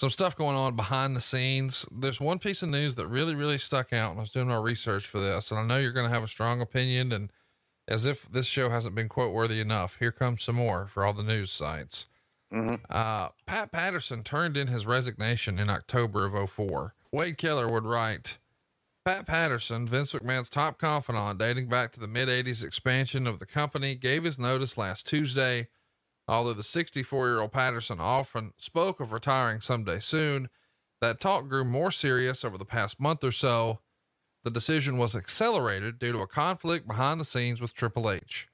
some 0.00 0.08
stuff 0.08 0.34
going 0.34 0.56
on 0.56 0.76
behind 0.76 1.14
the 1.14 1.20
scenes. 1.20 1.84
There's 1.92 2.22
one 2.22 2.38
piece 2.38 2.62
of 2.62 2.70
news 2.70 2.94
that 2.94 3.06
really, 3.06 3.34
really 3.34 3.58
stuck 3.58 3.92
out 3.92 4.12
when 4.12 4.18
I 4.18 4.22
was 4.22 4.30
doing 4.30 4.48
my 4.48 4.56
research 4.56 5.06
for 5.06 5.20
this, 5.20 5.50
and 5.50 5.60
I 5.60 5.62
know 5.62 5.76
you're 5.76 5.92
going 5.92 6.08
to 6.08 6.14
have 6.14 6.24
a 6.24 6.28
strong 6.28 6.62
opinion. 6.62 7.12
And 7.12 7.30
as 7.86 8.06
if 8.06 8.26
this 8.26 8.46
show 8.46 8.70
hasn't 8.70 8.94
been 8.94 9.10
quote 9.10 9.34
worthy 9.34 9.60
enough, 9.60 9.98
here 9.98 10.10
comes 10.10 10.42
some 10.42 10.56
more 10.56 10.86
for 10.86 11.04
all 11.04 11.12
the 11.12 11.22
news 11.22 11.50
sites. 11.50 12.06
Mm-hmm. 12.50 12.76
Uh, 12.88 13.28
Pat 13.44 13.72
Patterson 13.72 14.22
turned 14.22 14.56
in 14.56 14.68
his 14.68 14.86
resignation 14.86 15.58
in 15.58 15.68
October 15.68 16.24
of 16.24 16.50
04. 16.50 16.94
Wade 17.12 17.36
Keller 17.36 17.70
would 17.70 17.84
write, 17.84 18.38
Pat 19.04 19.26
Patterson, 19.26 19.86
Vince 19.86 20.14
McMahon's 20.14 20.48
top 20.48 20.78
confidant 20.78 21.38
dating 21.38 21.68
back 21.68 21.92
to 21.92 22.00
the 22.00 22.08
mid 22.08 22.28
80s 22.28 22.64
expansion 22.64 23.26
of 23.26 23.38
the 23.38 23.44
company, 23.44 23.96
gave 23.96 24.24
his 24.24 24.38
notice 24.38 24.78
last 24.78 25.06
Tuesday 25.06 25.68
Although 26.30 26.52
the 26.52 26.62
64 26.62 27.26
year 27.26 27.40
old 27.40 27.50
Patterson 27.50 27.98
often 27.98 28.52
spoke 28.56 29.00
of 29.00 29.10
retiring 29.10 29.60
someday 29.60 29.98
soon, 29.98 30.48
that 31.00 31.18
talk 31.18 31.48
grew 31.48 31.64
more 31.64 31.90
serious 31.90 32.44
over 32.44 32.56
the 32.56 32.64
past 32.64 33.00
month 33.00 33.24
or 33.24 33.32
so. 33.32 33.80
The 34.44 34.50
decision 34.52 34.96
was 34.96 35.16
accelerated 35.16 35.98
due 35.98 36.12
to 36.12 36.20
a 36.20 36.28
conflict 36.28 36.86
behind 36.86 37.18
the 37.18 37.24
scenes 37.24 37.60
with 37.60 37.74
Triple 37.74 38.08
H. 38.08 38.46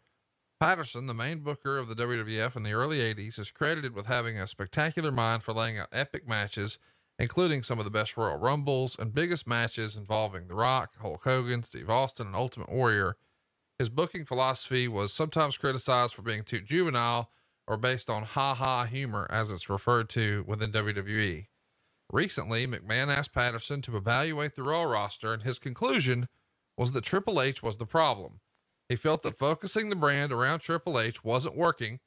Patterson, 0.58 1.06
the 1.06 1.12
main 1.12 1.40
booker 1.40 1.76
of 1.76 1.86
the 1.86 1.94
WWF 1.94 2.56
in 2.56 2.62
the 2.62 2.72
early 2.72 3.00
80s, 3.00 3.38
is 3.38 3.50
credited 3.50 3.94
with 3.94 4.06
having 4.06 4.38
a 4.38 4.46
spectacular 4.46 5.12
mind 5.12 5.42
for 5.42 5.52
laying 5.52 5.78
out 5.78 5.88
epic 5.92 6.26
matches, 6.26 6.78
including 7.18 7.62
some 7.62 7.78
of 7.78 7.84
the 7.84 7.90
best 7.90 8.16
Royal 8.16 8.38
Rumbles 8.38 8.96
and 8.98 9.12
biggest 9.12 9.46
matches 9.46 9.96
involving 9.96 10.48
The 10.48 10.54
Rock, 10.54 10.94
Hulk 10.98 11.24
Hogan, 11.24 11.62
Steve 11.62 11.90
Austin, 11.90 12.28
and 12.28 12.36
Ultimate 12.36 12.72
Warrior. 12.72 13.16
His 13.78 13.90
booking 13.90 14.24
philosophy 14.24 14.88
was 14.88 15.12
sometimes 15.12 15.58
criticized 15.58 16.14
for 16.14 16.22
being 16.22 16.42
too 16.42 16.62
juvenile 16.62 17.30
or 17.66 17.76
based 17.76 18.08
on 18.08 18.22
ha 18.22 18.54
ha 18.54 18.84
humor, 18.84 19.26
as 19.30 19.50
it's 19.50 19.68
referred 19.68 20.08
to 20.10 20.44
within 20.46 20.72
WWE. 20.72 21.46
Recently, 22.12 22.66
McMahon 22.66 23.08
asked 23.08 23.32
Patterson 23.32 23.82
to 23.82 23.96
evaluate 23.96 24.54
the 24.54 24.62
Raw 24.62 24.84
roster, 24.84 25.32
and 25.32 25.42
his 25.42 25.58
conclusion 25.58 26.28
was 26.76 26.92
that 26.92 27.04
Triple 27.04 27.40
H 27.40 27.62
was 27.62 27.78
the 27.78 27.86
problem. 27.86 28.40
He 28.88 28.96
felt 28.96 29.22
that 29.24 29.38
focusing 29.38 29.88
the 29.88 29.96
brand 29.96 30.32
around 30.32 30.60
Triple 30.60 31.00
H 31.00 31.24
wasn't 31.24 31.56
working. 31.56 31.98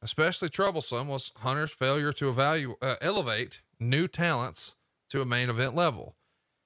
Especially 0.00 0.48
troublesome 0.48 1.08
was 1.08 1.32
Hunter's 1.38 1.72
failure 1.72 2.12
to 2.12 2.28
evaluate, 2.28 2.76
uh, 2.80 2.94
elevate 3.00 3.62
new 3.80 4.06
talents 4.06 4.76
to 5.10 5.20
a 5.20 5.26
main 5.26 5.50
event 5.50 5.74
level. 5.74 6.14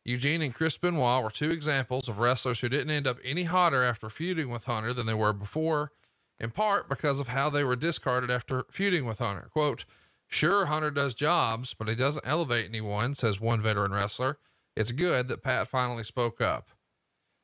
Eugene 0.05 0.43
and 0.43 0.55
Chris 0.55 0.77
Benoit 0.77 1.23
were 1.23 1.31
two 1.31 1.51
examples 1.51 2.09
of 2.09 2.19
wrestlers 2.19 2.61
who 2.61 2.69
didn't 2.69 2.91
end 2.91 3.07
up 3.07 3.19
any 3.25 3.45
hotter 3.45 3.83
after 3.83 4.11
feuding 4.11 4.51
with 4.51 4.65
Hunter 4.65 4.93
than 4.93 5.07
they 5.07 5.15
were 5.15 5.33
before, 5.33 5.93
in 6.43 6.51
part 6.51 6.89
because 6.89 7.21
of 7.21 7.29
how 7.29 7.49
they 7.49 7.63
were 7.63 7.77
discarded 7.77 8.31
after 8.31 8.67
feuding 8.71 9.07
with 9.07 9.19
Hunter. 9.19 9.49
Quote, 9.53 9.85
Sure, 10.27 10.67
Hunter 10.67 10.91
does 10.91 11.15
jobs, 11.15 11.75
but 11.75 11.89
he 11.89 11.95
doesn't 11.95 12.27
elevate 12.27 12.67
anyone, 12.69 13.15
says 13.15 13.41
one 13.41 13.63
veteran 13.63 13.93
wrestler. 13.93 14.39
It's 14.75 14.91
good 14.91 15.29
that 15.29 15.43
Pat 15.43 15.69
finally 15.69 16.05
spoke 16.05 16.41
up. 16.41 16.71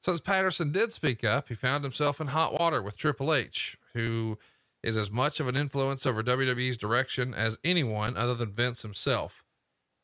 Since 0.03 0.21
Patterson 0.23 0.73
did 0.73 0.93
speak 0.93 1.23
up, 1.23 1.49
he 1.49 1.55
found 1.55 1.85
himself 1.85 2.21
in 2.21 2.29
hot 2.29 2.59
water 2.59 2.83
with 2.83 2.97
Triple 2.97 3.35
H, 3.35 3.77
who 3.95 4.39
is 4.83 4.97
as 4.97 5.11
much 5.11 5.39
of 5.39 5.49
an 5.49 5.57
influence 5.57 6.07
over 6.07 6.23
WWE's 6.23 6.77
direction 6.77 7.35
as 7.35 7.59
anyone 7.63 8.17
other 8.17 8.35
than 8.35 8.53
Vince 8.53 8.83
himself. 8.83 9.45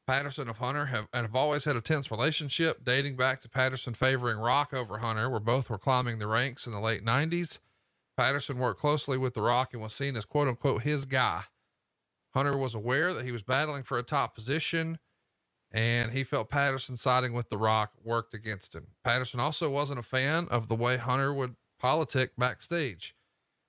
Patterson 0.07 0.49
and 0.49 0.57
Hunter 0.59 0.86
have, 0.86 1.09
have 1.14 1.34
always 1.34 1.64
had 1.64 1.76
a 1.76 1.80
tense 1.80 2.11
relationship 2.11 2.84
dating 2.84 3.16
back 3.16 3.40
to 3.40 3.49
Patterson 3.49 3.95
favoring 3.95 4.36
Rock 4.36 4.74
over 4.74 4.99
Hunter, 4.99 5.30
where 5.30 5.40
both 5.40 5.70
were 5.70 5.78
climbing 5.78 6.18
the 6.18 6.26
ranks 6.26 6.66
in 6.66 6.72
the 6.72 6.80
late 6.80 7.03
90s. 7.03 7.61
Patterson 8.17 8.59
worked 8.59 8.81
closely 8.81 9.19
with 9.19 9.35
The 9.35 9.43
Rock 9.43 9.73
and 9.73 9.83
was 9.83 9.95
seen 9.95 10.17
as 10.17 10.25
quote 10.25 10.49
unquote 10.49 10.83
his 10.83 11.05
guy. 11.05 11.43
Hunter 12.33 12.57
was 12.57 12.75
aware 12.75 13.15
that 13.15 13.25
he 13.25 13.33
was 13.33 13.43
battling 13.43 13.85
for 13.85 13.99
a 13.99 14.03
top 14.03 14.35
position, 14.35 14.99
and 15.71 16.12
he 16.12 16.25
felt 16.25 16.51
Patterson 16.51 16.97
siding 16.97 17.33
with 17.33 17.49
The 17.49 17.59
Rock 17.59 17.93
worked 18.03 18.35
against 18.35 18.75
him. 18.75 18.89
Patterson 19.05 19.41
also 19.41 19.71
wasn't 19.71 20.01
a 20.01 20.05
fan 20.05 20.49
of 20.51 20.69
the 20.69 20.75
way 20.75 20.97
Hunter 20.97 21.33
would 21.33 21.57
politic 21.79 22.33
backstage. 22.37 23.15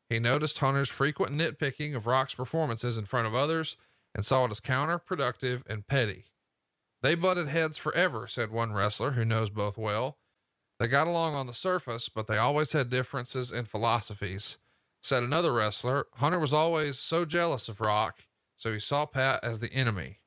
He 0.10 0.20
noticed 0.20 0.60
Hunter's 0.60 0.89
frequent 0.89 1.34
nitpicking 1.34 1.96
of 1.96 2.08
Rock's 2.08 2.36
performances 2.36 2.98
in 2.98 3.06
front 3.06 3.28
of 3.28 3.36
others 3.36 3.76
and 4.14 4.26
saw 4.26 4.46
it 4.46 4.52
as 4.52 4.62
counterproductive 4.62 5.64
and 5.68 5.88
petty. 5.88 6.26
They 7.02 7.16
butted 7.16 7.48
heads 7.48 7.78
forever, 7.78 8.28
said 8.28 8.52
one 8.52 8.74
wrestler 8.74 9.12
who 9.12 9.26
knows 9.26 9.50
both 9.50 9.78
well. 9.78 10.18
They 10.86 10.91
got 10.91 11.07
along 11.07 11.33
on 11.33 11.47
the 11.47 11.53
surface, 11.55 12.09
but 12.09 12.27
they 12.27 12.38
always 12.38 12.71
had 12.73 12.91
differences 12.91 13.51
in 13.51 13.65
philosophies. 13.65 14.59
Said 15.01 15.23
another 15.23 15.51
wrestler, 15.51 16.05
Hunter 16.17 16.38
was 16.38 16.53
always 16.53 16.99
so 16.99 17.25
jealous 17.25 17.67
of 17.67 17.81
Rock, 17.81 18.19
so 18.55 18.71
he 18.71 18.79
saw 18.79 19.07
Pat 19.07 19.39
as 19.41 19.59
the 19.59 19.73
enemy. 19.73 20.19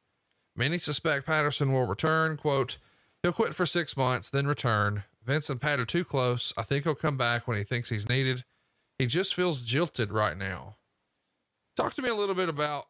Many 0.56 0.78
suspect 0.78 1.26
Patterson 1.26 1.72
will 1.72 1.86
return. 1.86 2.36
Quote, 2.36 2.78
he'll 3.22 3.32
quit 3.32 3.54
for 3.54 3.66
six 3.66 3.96
months, 3.96 4.30
then 4.30 4.48
return. 4.48 5.04
Vince 5.24 5.48
and 5.48 5.60
Pat 5.60 5.78
are 5.78 5.86
too 5.86 6.04
close. 6.04 6.52
I 6.56 6.64
think 6.64 6.82
he'll 6.82 6.96
come 6.96 7.16
back 7.16 7.46
when 7.46 7.56
he 7.56 7.62
thinks 7.62 7.90
he's 7.90 8.08
needed. 8.08 8.44
He 8.98 9.06
just 9.06 9.36
feels 9.36 9.62
jilted 9.62 10.10
right 10.10 10.36
now. 10.36 10.74
Talk 11.76 11.94
to 11.94 12.02
me 12.02 12.08
a 12.08 12.16
little 12.16 12.34
bit 12.34 12.48
about 12.48 12.86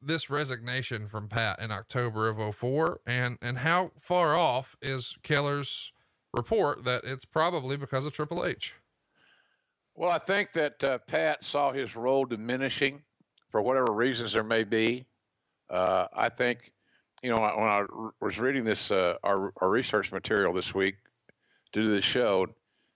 this 0.00 0.30
resignation 0.30 1.06
from 1.06 1.28
Pat 1.28 1.60
in 1.60 1.70
October 1.70 2.30
of 2.30 2.54
04 2.56 3.00
and, 3.06 3.36
and 3.42 3.58
how 3.58 3.90
far 4.00 4.34
off 4.34 4.74
is 4.80 5.18
Keller's 5.22 5.92
report 6.38 6.84
that 6.84 7.02
it's 7.04 7.24
probably 7.24 7.76
because 7.76 8.06
of 8.06 8.12
Triple 8.12 8.46
H? 8.46 8.74
Well, 9.94 10.10
I 10.10 10.18
think 10.18 10.52
that 10.52 10.82
uh, 10.84 10.98
Pat 10.98 11.44
saw 11.44 11.72
his 11.72 11.96
role 11.96 12.24
diminishing 12.24 13.02
for 13.50 13.60
whatever 13.60 13.92
reasons 13.92 14.32
there 14.32 14.44
may 14.44 14.64
be. 14.64 15.04
Uh, 15.68 16.06
I 16.14 16.28
think, 16.28 16.72
you 17.22 17.30
know, 17.30 17.40
when 17.40 17.68
I 17.68 17.84
was 18.20 18.38
reading 18.38 18.64
this, 18.64 18.90
uh, 18.90 19.16
our, 19.24 19.52
our 19.60 19.68
research 19.68 20.12
material 20.12 20.52
this 20.52 20.74
week 20.74 20.94
to 21.72 21.82
do 21.82 21.90
this 21.90 22.04
show, 22.04 22.46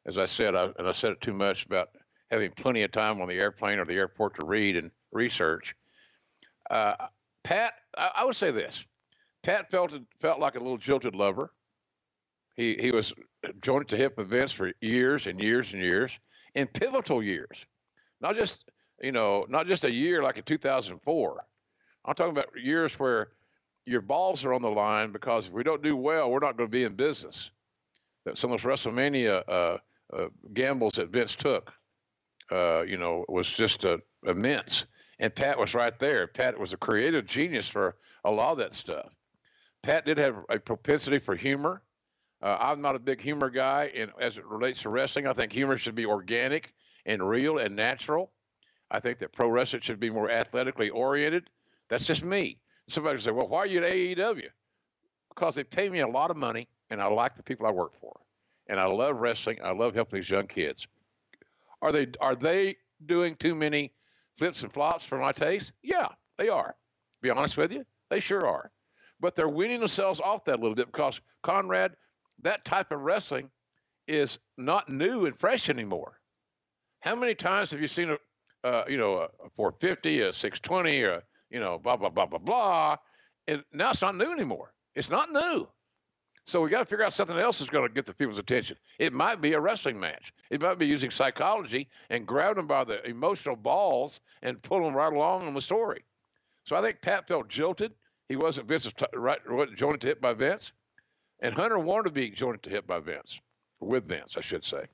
as 0.06 0.16
I 0.16 0.26
said, 0.26 0.54
I, 0.54 0.70
and 0.78 0.86
I 0.86 0.92
said 0.92 1.12
it 1.12 1.20
too 1.20 1.32
much 1.32 1.66
about 1.66 1.90
having 2.30 2.50
plenty 2.52 2.82
of 2.82 2.92
time 2.92 3.20
on 3.20 3.28
the 3.28 3.34
airplane 3.34 3.78
or 3.78 3.84
the 3.84 3.94
airport 3.94 4.38
to 4.40 4.46
read 4.46 4.76
and 4.76 4.90
research. 5.10 5.74
Uh, 6.70 6.94
Pat, 7.44 7.74
I, 7.96 8.10
I, 8.16 8.24
would 8.24 8.36
say 8.36 8.50
this: 8.50 8.86
Pat 9.42 9.70
felt 9.70 9.92
felt 10.20 10.40
like 10.40 10.54
a 10.54 10.58
little 10.60 10.78
jilted 10.78 11.14
lover. 11.14 11.52
He 12.56 12.76
he 12.80 12.90
was 12.90 13.12
joined 13.60 13.88
to 13.88 13.96
hip 13.96 14.18
events 14.18 14.52
for 14.52 14.72
years 14.80 15.26
and 15.26 15.42
years 15.42 15.72
and 15.72 15.82
years, 15.82 16.18
in 16.54 16.66
pivotal 16.66 17.22
years, 17.22 17.64
not 18.20 18.36
just 18.36 18.64
you 19.02 19.12
know, 19.12 19.44
not 19.48 19.66
just 19.66 19.84
a 19.84 19.92
year 19.92 20.22
like 20.22 20.38
in 20.38 20.44
2004. 20.44 21.44
I'm 22.04 22.14
talking 22.14 22.36
about 22.36 22.48
years 22.56 22.98
where 22.98 23.30
your 23.84 24.00
balls 24.00 24.44
are 24.44 24.54
on 24.54 24.62
the 24.62 24.70
line 24.70 25.12
because 25.12 25.48
if 25.48 25.52
we 25.52 25.62
don't 25.64 25.82
do 25.82 25.96
well, 25.96 26.30
we're 26.30 26.38
not 26.38 26.56
going 26.56 26.68
to 26.68 26.72
be 26.72 26.84
in 26.84 26.94
business. 26.94 27.50
That 28.24 28.38
some 28.38 28.52
of 28.52 28.62
those 28.62 28.70
WrestleMania 28.70 29.42
uh, 29.48 29.78
uh, 30.16 30.28
gambles 30.52 30.92
that 30.94 31.08
Vince 31.08 31.34
took, 31.34 31.72
uh, 32.50 32.82
you 32.82 32.96
know, 32.96 33.24
was 33.28 33.50
just 33.50 33.84
uh, 33.84 33.98
immense. 34.24 34.86
And 35.18 35.34
Pat 35.34 35.58
was 35.58 35.74
right 35.74 35.98
there. 35.98 36.26
Pat 36.28 36.58
was 36.58 36.72
a 36.72 36.76
creative 36.76 37.26
genius 37.26 37.68
for 37.68 37.96
a 38.24 38.30
lot 38.30 38.52
of 38.52 38.58
that 38.58 38.74
stuff. 38.74 39.08
Pat 39.82 40.06
did 40.06 40.18
have 40.18 40.36
a 40.48 40.58
propensity 40.60 41.18
for 41.18 41.34
humor. 41.34 41.82
Uh, 42.42 42.56
I'm 42.60 42.80
not 42.80 42.96
a 42.96 42.98
big 42.98 43.20
humor 43.20 43.50
guy, 43.50 43.92
and 43.94 44.10
as 44.20 44.36
it 44.36 44.44
relates 44.44 44.82
to 44.82 44.88
wrestling, 44.88 45.26
I 45.26 45.32
think 45.32 45.52
humor 45.52 45.78
should 45.78 45.94
be 45.94 46.06
organic 46.06 46.74
and 47.06 47.26
real 47.26 47.58
and 47.58 47.76
natural. 47.76 48.32
I 48.90 49.00
think 49.00 49.18
that 49.20 49.32
pro 49.32 49.48
wrestling 49.48 49.82
should 49.82 50.00
be 50.00 50.10
more 50.10 50.30
athletically 50.30 50.90
oriented. 50.90 51.48
That's 51.88 52.04
just 52.04 52.24
me. 52.24 52.58
Somebody 52.88 53.20
say, 53.20 53.30
well, 53.30 53.48
why 53.48 53.60
are 53.60 53.66
you 53.66 53.78
at 53.78 53.90
AEW? 53.90 54.48
Because 55.28 55.54
they 55.54 55.64
pay 55.64 55.88
me 55.88 56.00
a 56.00 56.06
lot 56.06 56.30
of 56.30 56.36
money 56.36 56.68
and 56.92 57.00
I 57.00 57.06
like 57.06 57.36
the 57.36 57.42
people 57.42 57.66
I 57.66 57.70
work 57.70 57.92
for. 57.98 58.20
And 58.68 58.78
I 58.78 58.84
love 58.84 59.16
wrestling. 59.16 59.58
I 59.64 59.72
love 59.72 59.94
helping 59.94 60.20
these 60.20 60.30
young 60.30 60.46
kids. 60.46 60.86
Are 61.80 61.90
they 61.90 62.08
are 62.20 62.36
they 62.36 62.76
doing 63.06 63.34
too 63.36 63.54
many 63.54 63.92
flips 64.36 64.62
and 64.62 64.72
flops 64.72 65.04
for 65.04 65.18
my 65.18 65.32
taste? 65.32 65.72
Yeah, 65.82 66.08
they 66.36 66.48
are. 66.48 66.76
Be 67.22 67.30
honest 67.30 67.56
with 67.56 67.72
you, 67.72 67.84
they 68.10 68.20
sure 68.20 68.46
are. 68.46 68.70
But 69.20 69.34
they're 69.34 69.48
weaning 69.48 69.80
themselves 69.80 70.20
off 70.20 70.44
that 70.44 70.56
a 70.58 70.62
little 70.62 70.74
bit 70.74 70.86
because 70.86 71.20
Conrad, 71.42 71.96
that 72.40 72.64
type 72.64 72.90
of 72.90 73.00
wrestling 73.00 73.50
is 74.08 74.38
not 74.56 74.88
new 74.88 75.26
and 75.26 75.38
fresh 75.38 75.68
anymore. 75.68 76.18
How 77.00 77.14
many 77.14 77.34
times 77.34 77.70
have 77.70 77.80
you 77.80 77.88
seen 77.88 78.10
a, 78.10 78.66
uh, 78.66 78.84
you 78.88 78.96
know, 78.96 79.18
a, 79.18 79.24
a 79.24 79.50
450, 79.56 80.20
a 80.22 80.32
620, 80.32 81.02
or 81.02 81.22
you 81.50 81.60
know, 81.60 81.78
blah 81.78 81.96
blah 81.96 82.08
blah 82.08 82.26
blah 82.26 82.38
blah. 82.38 82.96
And 83.46 83.62
now 83.72 83.90
it's 83.90 84.02
not 84.02 84.16
new 84.16 84.32
anymore. 84.32 84.72
It's 84.94 85.10
not 85.10 85.30
new. 85.30 85.68
So 86.44 86.60
we 86.60 86.70
got 86.70 86.80
to 86.80 86.86
figure 86.86 87.04
out 87.04 87.14
something 87.14 87.38
else 87.38 87.58
that's 87.58 87.70
going 87.70 87.86
to 87.86 87.94
get 87.94 88.04
the 88.04 88.14
people's 88.14 88.38
attention. 88.38 88.76
It 88.98 89.12
might 89.12 89.40
be 89.40 89.52
a 89.52 89.60
wrestling 89.60 90.00
match. 90.00 90.32
It 90.50 90.60
might 90.60 90.78
be 90.78 90.86
using 90.86 91.10
psychology 91.10 91.88
and 92.10 92.26
grabbing 92.26 92.56
them 92.56 92.66
by 92.66 92.82
the 92.82 93.06
emotional 93.06 93.54
balls 93.54 94.20
and 94.42 94.60
pulling 94.62 94.84
them 94.84 94.94
right 94.94 95.12
along 95.12 95.46
on 95.46 95.54
the 95.54 95.60
story. 95.60 96.04
So 96.64 96.74
I 96.74 96.82
think 96.82 97.00
Pat 97.00 97.28
felt 97.28 97.48
jilted. 97.48 97.92
He 98.28 98.34
wasn't 98.36 98.66
Vince's 98.66 98.92
t- 98.92 99.06
right, 99.14 99.38
wasn't 99.48 99.78
joined 99.78 100.00
to 100.00 100.08
hit 100.08 100.20
by 100.20 100.32
Vince, 100.32 100.72
and 101.42 101.54
Hunter 101.54 101.78
wanted 101.78 102.04
to 102.04 102.10
be 102.10 102.30
joined 102.30 102.62
to 102.62 102.70
hit 102.70 102.86
by 102.86 103.00
Vince, 103.00 103.38
with 103.80 104.08
Vince, 104.08 104.36
I 104.38 104.40
should 104.40 104.64
say 104.64 104.86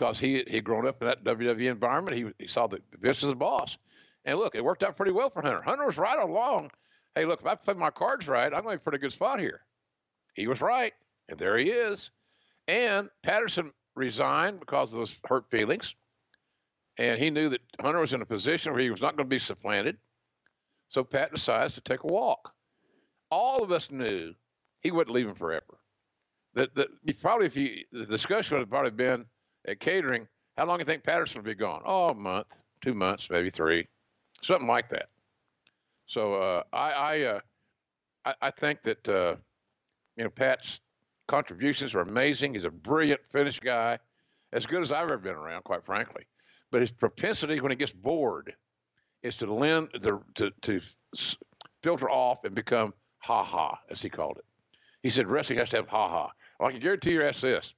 because 0.00 0.18
he 0.18 0.42
he'd 0.48 0.64
grown 0.64 0.86
up 0.86 1.02
in 1.02 1.08
that 1.08 1.24
WWE 1.24 1.70
environment. 1.70 2.16
He, 2.16 2.26
he 2.38 2.48
saw 2.48 2.66
that 2.68 2.82
Vince 3.00 3.22
is 3.22 3.28
the 3.28 3.36
boss. 3.36 3.76
And 4.24 4.38
look, 4.38 4.54
it 4.54 4.64
worked 4.64 4.82
out 4.82 4.96
pretty 4.96 5.12
well 5.12 5.28
for 5.28 5.42
Hunter. 5.42 5.60
Hunter 5.60 5.84
was 5.84 5.98
right 5.98 6.18
along. 6.18 6.70
Hey, 7.14 7.26
look, 7.26 7.40
if 7.40 7.46
I 7.46 7.54
play 7.54 7.74
my 7.74 7.90
cards 7.90 8.26
right, 8.26 8.52
I'm 8.52 8.62
going 8.62 8.76
to 8.76 8.80
a 8.80 8.82
pretty 8.82 8.98
good 8.98 9.12
spot 9.12 9.40
here. 9.40 9.60
He 10.34 10.46
was 10.46 10.62
right, 10.62 10.94
and 11.28 11.38
there 11.38 11.58
he 11.58 11.70
is. 11.70 12.10
And 12.66 13.10
Patterson 13.22 13.72
resigned 13.94 14.60
because 14.60 14.92
of 14.92 15.00
those 15.00 15.20
hurt 15.26 15.50
feelings. 15.50 15.94
And 16.98 17.18
he 17.18 17.30
knew 17.30 17.50
that 17.50 17.60
Hunter 17.80 18.00
was 18.00 18.12
in 18.12 18.22
a 18.22 18.26
position 18.26 18.72
where 18.72 18.82
he 18.82 18.90
was 18.90 19.02
not 19.02 19.16
going 19.16 19.26
to 19.26 19.34
be 19.34 19.38
supplanted. 19.38 19.98
So 20.88 21.04
Pat 21.04 21.32
decides 21.32 21.74
to 21.74 21.80
take 21.82 22.04
a 22.04 22.06
walk. 22.06 22.52
All 23.30 23.62
of 23.62 23.70
us 23.70 23.90
knew 23.90 24.34
he 24.80 24.90
wouldn't 24.90 25.14
leave 25.14 25.28
him 25.28 25.34
forever. 25.34 25.78
That, 26.54 26.74
that 26.74 26.88
probably 27.20 27.46
if 27.46 27.54
he 27.54 27.86
the 27.92 28.06
discussion 28.06 28.56
would 28.56 28.62
have 28.62 28.70
probably 28.70 28.90
been 28.92 29.26
at 29.66 29.80
catering, 29.80 30.28
how 30.56 30.66
long 30.66 30.78
do 30.78 30.82
you 30.82 30.86
think 30.86 31.04
Patterson 31.04 31.42
will 31.42 31.50
be 31.50 31.54
gone? 31.54 31.82
Oh, 31.84 32.08
a 32.08 32.14
month, 32.14 32.62
two 32.82 32.94
months, 32.94 33.30
maybe 33.30 33.50
three. 33.50 33.86
something 34.42 34.68
like 34.68 34.88
that. 34.90 35.08
So 36.06 36.34
uh, 36.34 36.62
I 36.72 36.90
I, 36.92 37.20
uh, 37.22 37.40
I, 38.24 38.34
I 38.42 38.50
think 38.50 38.82
that 38.82 39.08
uh, 39.08 39.36
you 40.16 40.24
know 40.24 40.30
Pat's 40.30 40.80
contributions 41.28 41.94
are 41.94 42.00
amazing. 42.00 42.54
He's 42.54 42.64
a 42.64 42.70
brilliant 42.70 43.20
finish 43.32 43.60
guy, 43.60 43.98
as 44.52 44.66
good 44.66 44.82
as 44.82 44.92
I've 44.92 45.04
ever 45.04 45.18
been 45.18 45.36
around, 45.36 45.64
quite 45.64 45.84
frankly. 45.84 46.26
But 46.72 46.80
his 46.82 46.90
propensity 46.92 47.60
when 47.60 47.70
he 47.72 47.76
gets 47.76 47.92
bored 47.92 48.54
is 49.22 49.36
to 49.38 49.52
lend 49.52 49.90
the 50.00 50.20
to 50.36 50.50
to 50.62 50.80
filter 51.82 52.10
off 52.10 52.44
and 52.44 52.54
become 52.54 52.94
ha 53.18 53.44
ha, 53.44 53.78
as 53.90 54.02
he 54.02 54.08
called 54.10 54.38
it. 54.38 54.44
He 55.02 55.10
said 55.10 55.26
wrestling 55.26 55.58
has 55.58 55.70
to 55.70 55.76
have 55.76 55.88
ha 55.88 56.08
ha. 56.08 56.30
Well, 56.58 56.68
I 56.68 56.72
can 56.72 56.80
guarantee 56.80 57.12
you, 57.12 57.22
ask 57.22 57.40
this. 57.40 57.74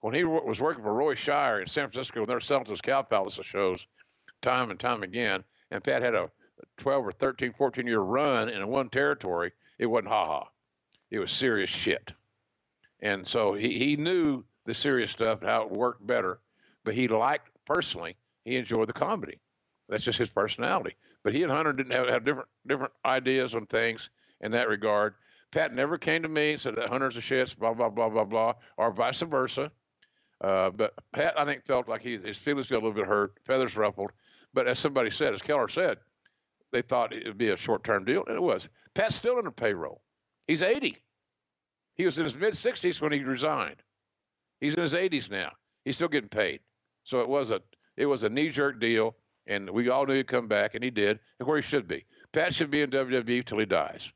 When 0.00 0.14
he 0.14 0.24
was 0.24 0.60
working 0.60 0.82
for 0.82 0.92
Roy 0.92 1.14
Shire 1.14 1.60
in 1.60 1.66
San 1.66 1.88
Francisco, 1.90 2.20
when 2.20 2.28
they 2.28 2.34
were 2.34 2.40
selling 2.40 2.64
those 2.64 2.80
Cow 2.80 3.02
Palace 3.02 3.38
shows 3.42 3.86
time 4.42 4.70
and 4.70 4.78
time 4.78 5.02
again, 5.02 5.42
and 5.70 5.82
Pat 5.82 6.02
had 6.02 6.14
a 6.14 6.30
12 6.78 7.06
or 7.06 7.12
13, 7.12 7.52
14 7.52 7.86
year 7.86 8.00
run 8.00 8.48
in 8.48 8.66
one 8.68 8.88
territory, 8.88 9.52
it 9.78 9.86
wasn't 9.86 10.08
ha 10.08 10.26
ha. 10.26 10.48
It 11.10 11.18
was 11.18 11.30
serious 11.30 11.70
shit. 11.70 12.12
And 13.00 13.26
so 13.26 13.54
he, 13.54 13.78
he 13.78 13.96
knew 13.96 14.44
the 14.64 14.74
serious 14.74 15.10
stuff 15.10 15.40
and 15.40 15.50
how 15.50 15.62
it 15.62 15.70
worked 15.70 16.06
better, 16.06 16.40
but 16.84 16.94
he 16.94 17.08
liked 17.08 17.50
personally, 17.64 18.16
he 18.44 18.56
enjoyed 18.56 18.88
the 18.88 18.92
comedy. 18.92 19.38
That's 19.88 20.04
just 20.04 20.18
his 20.18 20.30
personality. 20.30 20.96
But 21.22 21.34
he 21.34 21.42
and 21.42 21.52
Hunter 21.52 21.72
didn't 21.72 21.92
have, 21.92 22.08
have 22.08 22.24
different 22.24 22.48
different 22.66 22.92
ideas 23.04 23.54
on 23.54 23.66
things 23.66 24.10
in 24.40 24.52
that 24.52 24.68
regard. 24.68 25.14
Pat 25.52 25.74
never 25.74 25.98
came 25.98 26.22
to 26.22 26.28
me 26.28 26.52
and 26.52 26.60
said 26.60 26.76
that 26.76 26.88
Hunter's 26.88 27.16
a 27.16 27.20
shit, 27.20 27.56
blah 27.58 27.74
blah 27.74 27.88
blah 27.88 28.08
blah 28.08 28.24
blah, 28.24 28.54
or 28.76 28.90
vice 28.90 29.22
versa. 29.22 29.70
Uh, 30.40 30.70
but 30.70 30.94
Pat, 31.12 31.38
I 31.38 31.44
think, 31.44 31.64
felt 31.64 31.88
like 31.88 32.02
he, 32.02 32.18
his 32.18 32.36
feelings 32.36 32.66
got 32.66 32.76
a 32.76 32.82
little 32.84 32.92
bit 32.92 33.06
hurt, 33.06 33.38
feathers 33.44 33.76
ruffled. 33.76 34.12
But 34.52 34.66
as 34.66 34.78
somebody 34.78 35.10
said, 35.10 35.32
as 35.32 35.42
Keller 35.42 35.68
said, 35.68 35.98
they 36.72 36.82
thought 36.82 37.12
it 37.12 37.26
would 37.26 37.38
be 37.38 37.50
a 37.50 37.56
short-term 37.56 38.04
deal, 38.04 38.24
and 38.26 38.36
it 38.36 38.42
was. 38.42 38.68
Pat's 38.94 39.16
still 39.16 39.38
under 39.38 39.50
payroll. 39.50 40.02
He's 40.46 40.62
80. 40.62 40.98
He 41.94 42.04
was 42.04 42.18
in 42.18 42.24
his 42.24 42.36
mid 42.36 42.54
60s 42.54 43.00
when 43.00 43.12
he 43.12 43.20
resigned. 43.20 43.82
He's 44.60 44.74
in 44.74 44.82
his 44.82 44.94
80s 44.94 45.30
now. 45.30 45.52
He's 45.84 45.96
still 45.96 46.08
getting 46.08 46.28
paid. 46.28 46.60
So 47.04 47.20
it 47.20 47.28
was 47.28 47.50
a 47.50 47.62
it 47.96 48.06
was 48.06 48.24
a 48.24 48.28
knee-jerk 48.28 48.78
deal, 48.78 49.16
and 49.46 49.70
we 49.70 49.88
all 49.88 50.04
knew 50.04 50.14
he'd 50.14 50.26
come 50.26 50.48
back, 50.48 50.74
and 50.74 50.84
he 50.84 50.90
did, 50.90 51.18
and 51.38 51.48
where 51.48 51.56
he 51.56 51.62
should 51.62 51.88
be. 51.88 52.04
Pat 52.32 52.54
should 52.54 52.70
be 52.70 52.82
in 52.82 52.90
WWE 52.90 53.44
till 53.44 53.58
he 53.58 53.64
dies. 53.64 54.12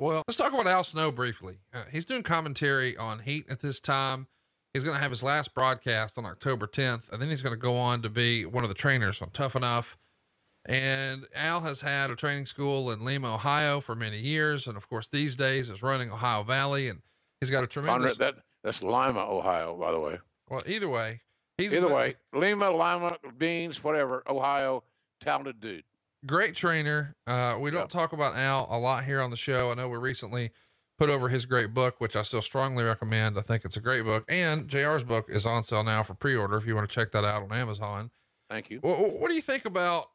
Well, 0.00 0.22
let's 0.26 0.38
talk 0.38 0.54
about 0.54 0.66
Al 0.66 0.82
Snow 0.82 1.12
briefly. 1.12 1.58
Uh, 1.74 1.82
he's 1.92 2.06
doing 2.06 2.22
commentary 2.22 2.96
on 2.96 3.18
Heat 3.18 3.44
at 3.50 3.60
this 3.60 3.80
time. 3.80 4.28
He's 4.72 4.82
going 4.82 4.96
to 4.96 5.02
have 5.02 5.10
his 5.10 5.22
last 5.22 5.52
broadcast 5.52 6.16
on 6.16 6.24
October 6.24 6.66
10th, 6.66 7.12
and 7.12 7.20
then 7.20 7.28
he's 7.28 7.42
going 7.42 7.52
to 7.52 7.60
go 7.60 7.76
on 7.76 8.00
to 8.00 8.08
be 8.08 8.46
one 8.46 8.64
of 8.64 8.70
the 8.70 8.74
trainers 8.74 9.20
on 9.20 9.28
Tough 9.28 9.54
Enough. 9.54 9.98
And 10.64 11.26
Al 11.34 11.60
has 11.60 11.82
had 11.82 12.10
a 12.10 12.16
training 12.16 12.46
school 12.46 12.90
in 12.90 13.04
Lima, 13.04 13.34
Ohio 13.34 13.80
for 13.80 13.94
many 13.94 14.18
years. 14.18 14.66
And 14.66 14.74
of 14.78 14.88
course, 14.88 15.06
these 15.06 15.36
days 15.36 15.68
is 15.68 15.82
running 15.82 16.10
Ohio 16.10 16.44
Valley 16.44 16.88
and 16.88 17.02
he's 17.40 17.50
got 17.50 17.62
a 17.62 17.66
tremendous. 17.66 18.16
That, 18.16 18.36
that's 18.64 18.82
Lima, 18.82 19.20
Ohio, 19.20 19.76
by 19.76 19.92
the 19.92 20.00
way. 20.00 20.18
Well, 20.48 20.62
either 20.64 20.88
way, 20.88 21.20
he's 21.58 21.74
either 21.74 21.94
way, 21.94 22.16
Lima, 22.32 22.70
Lima, 22.70 23.18
Beans, 23.36 23.84
whatever, 23.84 24.22
Ohio, 24.26 24.82
talented 25.20 25.60
dude. 25.60 25.84
Great 26.26 26.54
trainer. 26.54 27.16
Uh, 27.26 27.56
we 27.58 27.70
don't 27.70 27.90
talk 27.90 28.12
about 28.12 28.36
Al 28.36 28.68
a 28.70 28.78
lot 28.78 29.04
here 29.04 29.20
on 29.20 29.30
the 29.30 29.36
show. 29.36 29.70
I 29.70 29.74
know 29.74 29.88
we 29.88 29.98
recently 29.98 30.50
put 30.98 31.08
over 31.08 31.30
his 31.30 31.46
great 31.46 31.72
book, 31.72 31.98
which 31.98 32.14
I 32.14 32.22
still 32.22 32.42
strongly 32.42 32.84
recommend. 32.84 33.38
I 33.38 33.40
think 33.40 33.64
it's 33.64 33.78
a 33.78 33.80
great 33.80 34.04
book. 34.04 34.24
And 34.28 34.68
JR's 34.68 35.02
book 35.02 35.26
is 35.30 35.46
on 35.46 35.64
sale 35.64 35.82
now 35.82 36.02
for 36.02 36.14
pre 36.14 36.36
order 36.36 36.58
if 36.58 36.66
you 36.66 36.74
want 36.74 36.88
to 36.88 36.94
check 36.94 37.10
that 37.12 37.24
out 37.24 37.42
on 37.42 37.52
Amazon. 37.52 38.10
Thank 38.50 38.70
you. 38.70 38.80
What, 38.80 39.18
what 39.18 39.28
do 39.28 39.34
you 39.34 39.40
think 39.40 39.64
about 39.64 40.10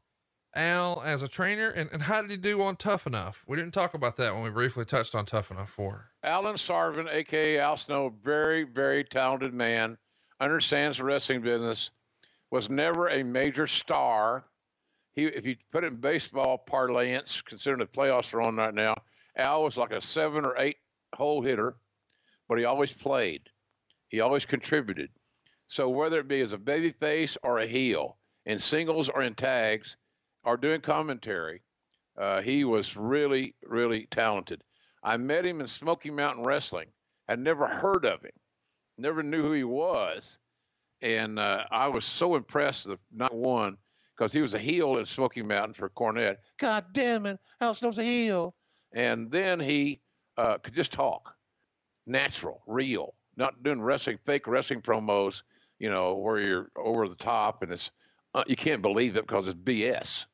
Al 0.56 1.01
as 1.03 1.22
a 1.22 1.28
trainer, 1.28 1.70
and, 1.70 1.89
and 1.91 2.01
how 2.01 2.22
did 2.22 2.32
he 2.32 2.38
do 2.38 2.62
on 2.62 2.78
Tough 2.78 3.06
Enough? 3.06 3.43
We 3.45 3.58
didn't 3.58 3.74
talk 3.74 3.93
about 3.93 4.16
that 4.18 4.34
when 4.34 4.43
we 4.43 4.49
briefly 4.49 4.86
touched 4.86 5.14
on 5.14 5.26
Tough 5.26 5.51
Enough 5.51 5.70
for 5.70 6.12
Allen 6.24 6.56
Sarven, 6.56 7.12
aka 7.12 7.60
Al 7.60 7.78
Snow, 7.78 8.14
very 8.24 8.64
very 8.64 9.03
talented 9.03 9.53
man, 9.53 9.97
understands 10.39 10.97
the 10.97 11.03
wrestling 11.03 11.41
business, 11.41 11.91
was 12.51 12.70
never 12.70 13.08
a 13.10 13.22
major 13.24 13.68
star. 13.68 14.45
He, 15.16 15.26
if 15.26 15.45
you 15.45 15.55
put 15.72 15.84
it 15.84 15.93
in 15.93 15.97
baseball 15.97 16.57
parlance, 16.57 17.41
considering 17.41 17.80
the 17.80 17.86
playoffs 17.86 18.34
are 18.34 18.41
on 18.41 18.57
right 18.57 18.74
now, 18.74 18.95
Al 19.38 19.63
was 19.63 19.78
like 19.78 19.91
a 19.91 20.01
seven 20.01 20.45
or 20.45 20.57
eight 20.57 20.78
hole 21.13 21.41
hitter, 21.41 21.76
but 22.47 22.57
he 22.57 22.66
always 22.66 22.93
played. 22.93 23.41
He 24.09 24.20
always 24.20 24.45
contributed. 24.45 25.09
So 25.68 25.89
whether 25.89 26.20
it 26.20 26.28
be 26.28 26.41
as 26.41 26.53
a 26.53 26.57
baby 26.57 26.91
face 26.91 27.38
or 27.43 27.59
a 27.59 27.66
heel, 27.66 28.18
in 28.45 28.59
singles 28.59 29.09
or 29.09 29.24
in 29.24 29.34
tags, 29.34 29.97
or 30.43 30.57
doing 30.57 30.82
commentary. 30.82 31.61
Uh, 32.18 32.41
he 32.41 32.63
was 32.63 32.95
really, 32.95 33.55
really 33.63 34.07
talented. 34.11 34.61
I 35.03 35.18
met 35.18 35.45
him 35.45 35.59
in 35.59 35.68
Smoky 35.68 36.11
Mountain 36.11 36.43
Wrestling. 36.43 36.88
I'd 37.28 37.39
never 37.39 37.68
heard 37.68 38.05
of 38.05 38.22
him, 38.22 38.32
never 38.97 39.24
knew 39.24 39.41
who 39.41 39.51
he 39.51 39.63
was. 39.63 40.38
And 41.01 41.39
uh, 41.39 41.66
I 41.72 41.88
was 41.88 42.05
so 42.05 42.36
impressed 42.36 42.88
with 42.88 42.99
not 43.11 43.36
one 43.36 43.78
because 44.16 44.32
he 44.32 44.41
was 44.41 44.53
a 44.53 44.59
heel 44.59 44.97
in 44.97 45.05
Smoky 45.05 45.41
Mountain 45.41 45.74
for 45.74 45.89
Cornette. 45.89 46.38
God 46.57 46.86
damn 46.93 47.26
it, 47.26 47.39
Al 47.61 47.76
Snow's 47.76 47.97
a 47.97 48.03
heel. 48.03 48.55
And 48.93 49.30
then 49.30 49.59
he 49.59 49.99
uh, 50.38 50.57
could 50.57 50.74
just 50.74 50.93
talk, 50.93 51.34
natural, 52.05 52.61
real, 52.68 53.16
not 53.36 53.63
doing 53.63 53.82
wrestling, 53.82 54.20
fake 54.26 54.47
wrestling 54.47 54.82
promos, 54.82 55.43
you 55.80 55.89
know, 55.89 56.16
where 56.16 56.39
you're 56.39 56.72
over 56.78 57.07
the 57.09 57.16
top 57.16 57.61
and 57.61 57.72
it's 57.72 57.91
uh, 58.34 58.43
you 58.47 58.55
can't 58.55 58.82
believe 58.82 59.16
it 59.16 59.28
because 59.28 59.47
it's 59.47 59.57
BS 59.57 60.26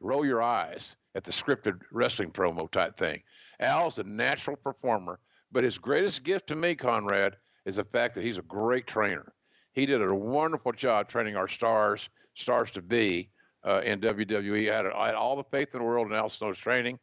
roll 0.00 0.24
your 0.24 0.42
eyes 0.42 0.96
at 1.14 1.24
the 1.24 1.30
scripted 1.30 1.78
wrestling 1.92 2.30
promo 2.30 2.70
type 2.70 2.96
thing. 2.96 3.22
Al's 3.60 3.98
a 3.98 4.04
natural 4.04 4.56
performer, 4.56 5.20
but 5.52 5.64
his 5.64 5.78
greatest 5.78 6.22
gift 6.22 6.46
to 6.48 6.56
me, 6.56 6.74
Conrad, 6.74 7.36
is 7.66 7.76
the 7.76 7.84
fact 7.84 8.14
that 8.14 8.24
he's 8.24 8.38
a 8.38 8.42
great 8.42 8.86
trainer. 8.86 9.32
He 9.72 9.86
did 9.86 10.02
a 10.02 10.14
wonderful 10.14 10.72
job 10.72 11.08
training 11.08 11.36
our 11.36 11.48
stars, 11.48 12.08
stars 12.40 12.70
to 12.72 12.82
be 12.82 13.30
uh, 13.64 13.80
in 13.84 14.00
WWE. 14.00 14.70
I 14.70 14.76
had, 14.76 14.86
I 14.86 15.06
had, 15.06 15.14
all 15.14 15.36
the 15.36 15.44
faith 15.44 15.68
in 15.72 15.80
the 15.80 15.84
world 15.84 16.08
in 16.08 16.14
Al 16.14 16.28
Snow's 16.28 16.58
training. 16.58 16.98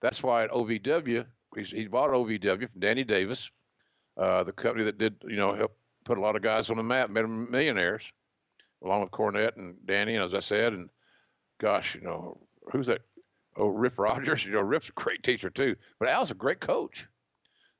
That's 0.00 0.22
why 0.22 0.44
at 0.44 0.50
OVW, 0.50 1.24
he 1.56 1.86
bought 1.86 2.10
OVW 2.10 2.70
from 2.70 2.80
Danny 2.80 3.04
Davis, 3.04 3.50
uh, 4.16 4.42
the 4.42 4.52
company 4.52 4.84
that 4.84 4.98
did, 4.98 5.14
you 5.26 5.36
know, 5.36 5.54
help 5.54 5.76
put 6.04 6.18
a 6.18 6.20
lot 6.20 6.36
of 6.36 6.42
guys 6.42 6.70
on 6.70 6.76
the 6.76 6.82
map, 6.82 7.10
made 7.10 7.24
them 7.24 7.50
millionaires, 7.50 8.02
along 8.82 9.02
with 9.02 9.10
Cornette 9.10 9.56
and 9.56 9.76
Danny, 9.86 10.14
and 10.14 10.24
as 10.24 10.34
I 10.34 10.40
said, 10.40 10.72
and 10.72 10.88
gosh, 11.58 11.94
you 11.94 12.00
know, 12.00 12.38
who's 12.72 12.86
that? 12.86 13.02
Oh, 13.56 13.68
Rip 13.68 13.98
Rogers. 13.98 14.44
You 14.46 14.52
know, 14.52 14.62
Rip's 14.62 14.88
a 14.88 14.92
great 14.92 15.22
teacher 15.22 15.50
too, 15.50 15.76
but 15.98 16.08
Al's 16.08 16.30
a 16.30 16.34
great 16.34 16.60
coach. 16.60 17.06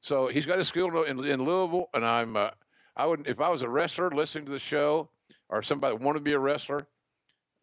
So 0.01 0.29
he's 0.29 0.47
got 0.47 0.59
a 0.59 0.65
skill 0.65 1.03
in, 1.03 1.25
in 1.25 1.45
Louisville, 1.45 1.91
and 1.95 2.05
I'm, 2.05 2.37
uh, 2.37 2.51
I 2.97 3.07
would, 3.07 3.27
if 3.27 3.41
I 3.41 3.49
was 3.49 3.63
a 3.63 3.69
wrestler 3.69 4.11
listening 4.11 4.47
to 4.47 4.53
the 4.53 4.59
show, 4.59 5.11
or 5.49 5.63
somebody 5.63 5.97
wanted 5.97 6.21
to 6.21 6.25
be 6.25 6.33
a 6.33 6.39
wrestler, 6.39 6.87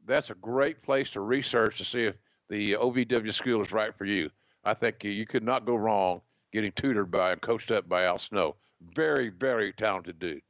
that's 0.08 0.30
a 0.30 0.36
great 0.36 0.82
place 0.82 1.12
to 1.12 1.22
research 1.22 1.78
to 1.78 1.86
see 1.86 2.04
if 2.04 2.16
the 2.50 2.74
OVW 2.74 3.34
school 3.34 3.62
is 3.62 3.72
right 3.72 3.96
for 3.96 4.06
you. 4.06 4.30
I 4.64 4.74
think 4.74 5.04
you 5.04 5.26
could 5.26 5.44
not 5.44 5.66
go 5.66 5.76
wrong 5.76 6.22
getting 6.52 6.72
tutored 6.72 7.12
by 7.12 7.34
and 7.34 7.42
coached 7.42 7.72
up 7.72 7.88
by 7.88 8.06
Al 8.06 8.18
Snow. 8.18 8.56
Very, 8.94 9.30
very 9.30 9.74
talented 9.74 10.20
dude. 10.20 10.42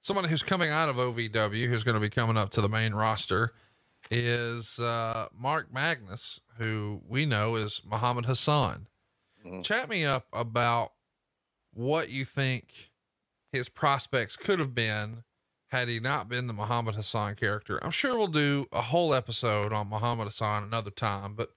Someone 0.00 0.26
who's 0.26 0.42
coming 0.42 0.70
out 0.70 0.88
of 0.88 0.96
OVW, 0.96 1.68
who's 1.68 1.84
going 1.84 1.94
to 1.94 2.00
be 2.00 2.10
coming 2.10 2.36
up 2.36 2.50
to 2.50 2.60
the 2.60 2.68
main 2.68 2.92
roster, 2.92 3.52
is 4.10 4.78
uh, 4.78 5.28
Mark 5.36 5.72
Magnus, 5.72 6.40
who 6.58 7.00
we 7.08 7.24
know 7.24 7.56
is 7.56 7.80
Muhammad 7.88 8.26
Hassan. 8.26 8.86
Mm-hmm. 9.44 9.62
Chat 9.62 9.88
me 9.88 10.04
up 10.04 10.26
about 10.32 10.92
what 11.72 12.10
you 12.10 12.24
think 12.24 12.90
his 13.52 13.68
prospects 13.68 14.36
could 14.36 14.58
have 14.58 14.74
been 14.74 15.24
had 15.74 15.88
he 15.88 15.98
not 15.98 16.28
been 16.28 16.46
the 16.46 16.52
Muhammad 16.52 16.94
Hassan 16.94 17.34
character. 17.34 17.82
I'm 17.82 17.90
sure 17.90 18.16
we'll 18.16 18.28
do 18.28 18.66
a 18.70 18.80
whole 18.80 19.12
episode 19.12 19.72
on 19.72 19.88
Muhammad 19.88 20.26
Hassan 20.26 20.62
another 20.62 20.92
time, 20.92 21.34
but 21.34 21.50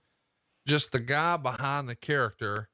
just 0.66 0.92
the 0.92 1.00
guy 1.00 1.38
behind 1.38 1.88
the 1.88 1.96
character, 1.96 2.68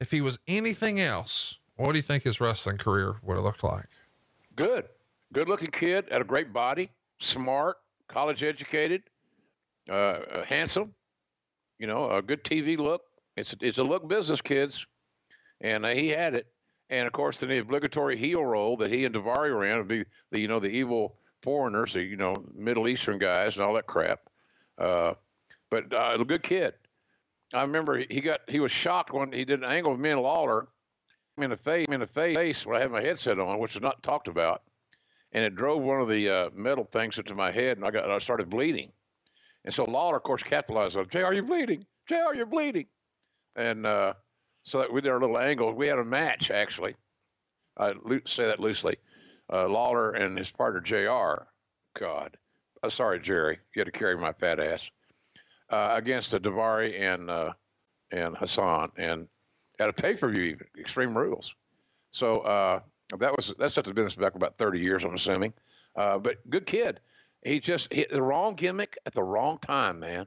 if 0.00 0.10
he 0.10 0.22
was 0.22 0.38
anything 0.48 0.98
else, 0.98 1.58
what 1.76 1.92
do 1.92 1.98
you 1.98 2.02
think 2.02 2.22
his 2.22 2.40
wrestling 2.40 2.78
career 2.78 3.16
would 3.22 3.34
have 3.34 3.44
looked 3.44 3.62
like? 3.62 3.90
Good. 4.56 4.86
Good 5.34 5.50
looking 5.50 5.70
kid, 5.70 6.06
had 6.10 6.22
a 6.22 6.24
great 6.24 6.54
body, 6.54 6.88
smart, 7.20 7.76
college 8.08 8.42
educated, 8.42 9.02
uh, 9.90 10.44
handsome, 10.46 10.94
you 11.78 11.86
know, 11.86 12.10
a 12.10 12.22
good 12.22 12.42
TV 12.42 12.78
look. 12.78 13.02
It's, 13.36 13.54
it's 13.60 13.76
a 13.76 13.84
look 13.84 14.08
business, 14.08 14.40
kids, 14.40 14.86
and 15.60 15.84
uh, 15.84 15.90
he 15.90 16.08
had 16.08 16.34
it. 16.34 16.46
And 16.90 17.06
of 17.06 17.12
course, 17.12 17.40
the 17.40 17.58
obligatory 17.58 18.16
heel 18.16 18.44
role 18.44 18.76
that 18.76 18.92
he 18.92 19.04
and 19.04 19.14
Daivari 19.14 19.58
ran 19.58 19.78
would 19.78 19.88
be 19.88 20.04
the 20.30 20.40
you 20.40 20.48
know 20.48 20.60
the 20.60 20.68
evil 20.68 21.18
foreigners, 21.42 21.94
the 21.94 22.02
you 22.02 22.16
know 22.16 22.34
Middle 22.54 22.88
Eastern 22.88 23.18
guys 23.18 23.56
and 23.56 23.64
all 23.64 23.74
that 23.74 23.86
crap. 23.86 24.20
Uh, 24.78 25.14
but 25.70 25.92
uh, 25.92 26.16
a 26.18 26.24
good 26.24 26.42
kid. 26.42 26.74
I 27.52 27.62
remember 27.62 28.04
he 28.10 28.20
got 28.20 28.40
he 28.48 28.60
was 28.60 28.72
shocked 28.72 29.12
when 29.12 29.32
he 29.32 29.44
did 29.44 29.60
an 29.60 29.70
angle 29.70 29.92
with 29.92 30.00
me 30.00 30.10
and 30.10 30.20
Lawler 30.20 30.68
in 31.38 31.50
the 31.50 31.56
face 31.56 31.86
in 31.90 32.00
the 32.00 32.06
face 32.06 32.64
when 32.64 32.76
I 32.76 32.80
had 32.80 32.90
my 32.90 33.02
headset 33.02 33.38
on, 33.38 33.58
which 33.58 33.74
was 33.74 33.82
not 33.82 34.02
talked 34.02 34.28
about, 34.28 34.62
and 35.32 35.44
it 35.44 35.54
drove 35.54 35.82
one 35.82 36.00
of 36.00 36.08
the 36.08 36.28
uh, 36.28 36.50
metal 36.54 36.88
things 36.92 37.18
into 37.18 37.34
my 37.34 37.50
head, 37.50 37.76
and 37.76 37.86
I 37.86 37.90
got 37.90 38.10
I 38.10 38.18
started 38.18 38.48
bleeding 38.50 38.92
And 39.64 39.74
so 39.74 39.84
Lawler, 39.84 40.16
of 40.16 40.22
course, 40.22 40.42
capitalized 40.42 40.96
on 40.96 41.04
it. 41.04 41.10
JR, 41.10 41.32
you 41.32 41.42
bleeding? 41.42 41.84
bleeding. 42.08 42.26
are 42.26 42.34
you're 42.34 42.46
bleeding. 42.46 42.86
And 43.56 43.86
uh, 43.86 44.14
so 44.66 44.80
that 44.80 44.92
we 44.92 45.00
did 45.00 45.10
our 45.10 45.20
little 45.20 45.38
angle. 45.38 45.72
We 45.72 45.86
had 45.86 45.98
a 45.98 46.04
match, 46.04 46.50
actually. 46.50 46.94
I 47.78 47.94
say 48.26 48.46
that 48.46 48.60
loosely. 48.60 48.96
Uh, 49.50 49.68
Lawler 49.68 50.10
and 50.12 50.36
his 50.36 50.50
partner, 50.50 50.80
JR, 50.80 51.44
God, 51.98 52.36
uh, 52.82 52.90
sorry, 52.90 53.20
Jerry, 53.20 53.58
you 53.74 53.80
had 53.80 53.86
to 53.86 53.92
carry 53.92 54.16
my 54.18 54.32
fat 54.32 54.58
ass, 54.58 54.90
uh, 55.70 55.90
against 55.92 56.34
uh, 56.34 56.38
Daivari 56.40 57.00
and, 57.00 57.30
uh, 57.30 57.52
and 58.10 58.36
Hassan. 58.36 58.90
And 58.96 59.28
at 59.78 59.88
a 59.88 59.92
pay 59.92 60.14
per 60.14 60.28
view, 60.28 60.42
even 60.42 60.66
Extreme 60.78 61.16
Rules. 61.16 61.54
So 62.10 62.38
uh, 62.38 62.80
that 63.18 63.36
was 63.36 63.54
that's 63.58 63.76
the 63.76 63.82
business 63.82 64.16
back 64.16 64.34
about 64.34 64.58
30 64.58 64.80
years, 64.80 65.04
I'm 65.04 65.14
assuming. 65.14 65.52
Uh, 65.94 66.18
but 66.18 66.38
good 66.50 66.66
kid. 66.66 67.00
He 67.44 67.60
just 67.60 67.92
hit 67.92 68.10
the 68.10 68.22
wrong 68.22 68.54
gimmick 68.54 68.98
at 69.06 69.14
the 69.14 69.22
wrong 69.22 69.58
time, 69.58 70.00
man. 70.00 70.26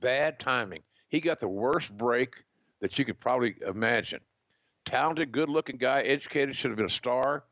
Bad 0.00 0.40
timing. 0.40 0.82
He 1.08 1.20
got 1.20 1.38
the 1.38 1.48
worst 1.48 1.96
break 1.96 2.34
that 2.84 2.98
you 2.98 3.04
could 3.06 3.18
probably 3.18 3.54
imagine. 3.66 4.20
Talented, 4.84 5.32
good 5.32 5.48
looking 5.48 5.78
guy, 5.78 6.02
educated, 6.02 6.54
should 6.54 6.70
have 6.70 6.76
been 6.76 6.84
a 6.84 6.90
star, 6.90 7.44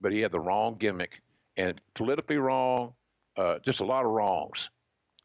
but 0.00 0.12
he 0.12 0.20
had 0.20 0.32
the 0.32 0.40
wrong 0.40 0.76
gimmick 0.78 1.20
and 1.58 1.78
politically 1.92 2.38
wrong, 2.38 2.94
uh, 3.36 3.58
just 3.62 3.80
a 3.80 3.84
lot 3.84 4.06
of 4.06 4.12
wrongs. 4.12 4.70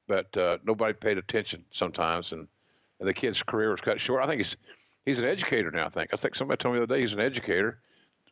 But 0.05 0.35
uh, 0.35 0.57
nobody 0.65 0.91
paid 0.91 1.17
attention 1.17 1.63
sometimes, 1.71 2.33
and, 2.33 2.45
and 2.99 3.07
the 3.07 3.13
kid's 3.13 3.41
career 3.41 3.71
was 3.71 3.79
cut 3.79 4.01
short. 4.01 4.21
I 4.21 4.27
think 4.27 4.39
he's 4.39 4.57
he's 5.05 5.19
an 5.19 5.25
educator 5.25 5.71
now. 5.71 5.85
I 5.85 5.89
think 5.89 6.09
I 6.11 6.17
think 6.17 6.35
somebody 6.35 6.57
told 6.57 6.73
me 6.73 6.79
the 6.79 6.83
other 6.83 6.95
day 6.95 7.01
he's 7.01 7.13
an 7.13 7.21
educator, 7.21 7.79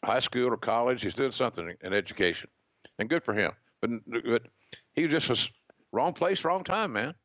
high 0.04 0.20
school 0.20 0.50
or 0.50 0.58
college. 0.58 1.02
He's 1.02 1.14
doing 1.14 1.32
something 1.32 1.74
in 1.82 1.94
education, 1.94 2.50
and 3.00 3.08
good 3.08 3.24
for 3.24 3.34
him. 3.34 3.54
But 3.80 3.92
but 4.10 4.42
he 4.96 5.08
just 5.08 5.30
was 5.30 5.50
wrong 5.94 6.12
place, 6.12 6.44
wrong 6.44 6.66
time, 6.66 6.92
man. 6.92 7.16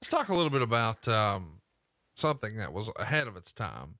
Let's 0.00 0.08
talk 0.08 0.30
a 0.30 0.34
little 0.34 0.48
bit 0.48 0.62
about 0.62 1.06
um, 1.08 1.55
something 2.16 2.56
that 2.56 2.72
was 2.72 2.90
ahead 2.96 3.28
of 3.28 3.36
its 3.36 3.52
time. 3.52 3.96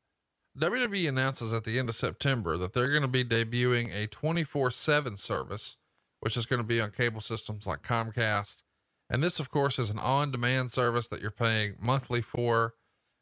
WWE 0.59 1.09
announces 1.09 1.53
at 1.53 1.65
the 1.65 1.79
end 1.79 1.89
of 1.89 1.95
September 1.95 2.57
that 2.57 2.73
they're 2.73 2.89
going 2.89 3.03
to 3.03 3.09
be 3.09 3.25
debuting 3.25 3.95
a 3.95 4.07
24 4.07 4.71
7 4.71 5.17
service, 5.17 5.77
which 6.21 6.37
is 6.37 6.47
going 6.47 6.61
to 6.61 6.67
be 6.67 6.81
on 6.81 6.91
cable 6.91 7.21
systems 7.21 7.67
like 7.67 7.83
Comcast. 7.83 8.57
And 9.11 9.23
this, 9.23 9.39
of 9.39 9.51
course, 9.51 9.79
is 9.79 9.91
an 9.91 9.99
on 9.99 10.31
demand 10.31 10.71
service 10.71 11.09
that 11.09 11.21
you're 11.21 11.31
paying 11.31 11.77
monthly 11.79 12.23
for. 12.23 12.75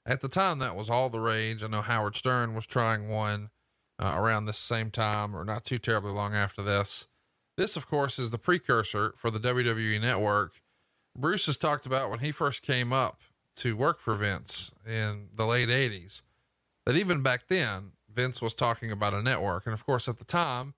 At 0.06 0.20
the 0.20 0.28
time, 0.28 0.58
that 0.60 0.76
was 0.76 0.88
all 0.88 1.10
the 1.10 1.20
rage. 1.20 1.64
I 1.64 1.66
know 1.66 1.82
Howard 1.82 2.16
Stern 2.16 2.54
was 2.54 2.66
trying 2.66 3.08
one 3.08 3.50
uh, 3.98 4.14
around 4.16 4.46
this 4.46 4.58
same 4.58 4.90
time 4.90 5.34
or 5.34 5.44
not 5.44 5.64
too 5.64 5.78
terribly 5.78 6.12
long 6.12 6.34
after 6.34 6.62
this. 6.62 7.06
This, 7.56 7.76
of 7.76 7.88
course, 7.88 8.18
is 8.18 8.30
the 8.30 8.38
precursor 8.38 9.14
for 9.16 9.30
the 9.30 9.40
WWE 9.40 10.00
network. 10.00 10.54
Bruce 11.16 11.46
has 11.46 11.56
talked 11.56 11.86
about 11.86 12.10
when 12.10 12.18
he 12.20 12.32
first 12.32 12.62
came 12.62 12.92
up 12.92 13.20
to 13.56 13.76
work 13.76 14.00
for 14.00 14.14
Vince 14.14 14.72
in 14.86 15.28
the 15.34 15.46
late 15.46 15.68
80s, 15.68 16.22
that 16.86 16.96
even 16.96 17.22
back 17.22 17.48
then, 17.48 17.92
Vince 18.12 18.40
was 18.40 18.54
talking 18.54 18.90
about 18.90 19.14
a 19.14 19.22
network. 19.22 19.66
And 19.66 19.74
of 19.74 19.84
course, 19.84 20.08
at 20.08 20.18
the 20.18 20.24
time, 20.24 20.74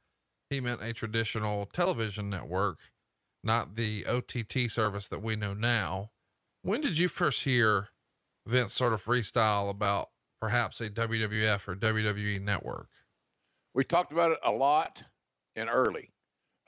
he 0.51 0.61
meant 0.61 0.83
a 0.83 0.93
traditional 0.93 1.67
television 1.67 2.31
network, 2.31 2.79
not 3.43 3.77
the 3.77 4.07
OTT 4.07 4.71
service 4.71 5.09
that 5.09 5.23
we 5.23 5.37
know 5.37 5.55
now. 5.55 6.11
When 6.63 6.81
did 6.81 6.99
you 6.99 7.09
first 7.09 7.45
hear 7.45 7.89
Vince 8.47 8.73
sort 8.73 8.93
of 8.93 9.05
freestyle 9.05 9.71
about 9.71 10.11
perhaps 10.41 10.81
a 10.81 10.91
WWF 10.91 11.69
or 11.69 11.77
WWE 11.77 12.41
network? 12.41 12.89
We 13.75 13.85
talked 13.85 14.13
about 14.13 14.33
it 14.33 14.39
a 14.45 14.51
lot 14.51 15.03
and 15.55 15.69
early. 15.71 16.11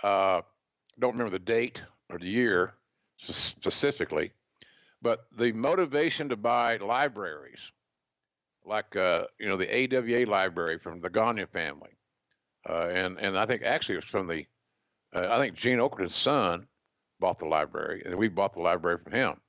Uh, 0.03 0.43
don't 0.99 1.13
remember 1.13 1.31
the 1.31 1.39
date 1.39 1.83
or 2.11 2.19
the 2.19 2.27
year 2.29 2.75
specifically, 3.19 4.33
but 5.03 5.27
the 5.37 5.53
motivation 5.53 6.29
to 6.29 6.37
buy 6.37 6.77
libraries, 6.77 7.73
like 8.65 8.97
uh, 8.97 9.25
you 9.39 9.49
know 9.49 9.57
the 9.57 9.97
AWA 9.97 10.27
library 10.27 10.79
from 10.79 11.01
the 11.01 11.11
Gagne 11.11 11.47
family, 11.47 11.91
uh, 12.69 12.89
and 12.89 13.19
and 13.19 13.39
I 13.39 13.47
think 13.47 13.63
actually 13.63 13.97
it 13.97 14.05
was 14.05 14.11
from 14.11 14.27
the, 14.27 14.47
uh, 15.15 15.29
I 15.31 15.37
think 15.39 15.55
Gene 15.55 15.79
Okerlund's 15.79 16.15
son 16.15 16.67
bought 17.21 17.39
the 17.39 17.47
library, 17.47 18.03
and 18.05 18.17
we 18.17 18.29
bought 18.29 18.55
the 18.55 18.61
library 18.61 18.99
from 19.03 19.13
him. 19.13 19.41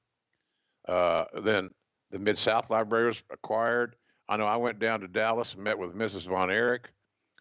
Uh, 0.87 1.25
then 1.43 1.69
the 2.11 2.19
Mid 2.19 2.37
South 2.37 2.69
Library 2.69 3.07
was 3.07 3.23
acquired. 3.29 3.95
I 4.27 4.37
know 4.37 4.45
I 4.45 4.57
went 4.57 4.79
down 4.79 5.01
to 5.01 5.07
Dallas 5.07 5.53
and 5.53 5.63
met 5.63 5.77
with 5.77 5.95
Mrs. 5.95 6.27
Von 6.27 6.51
Erich, 6.51 6.89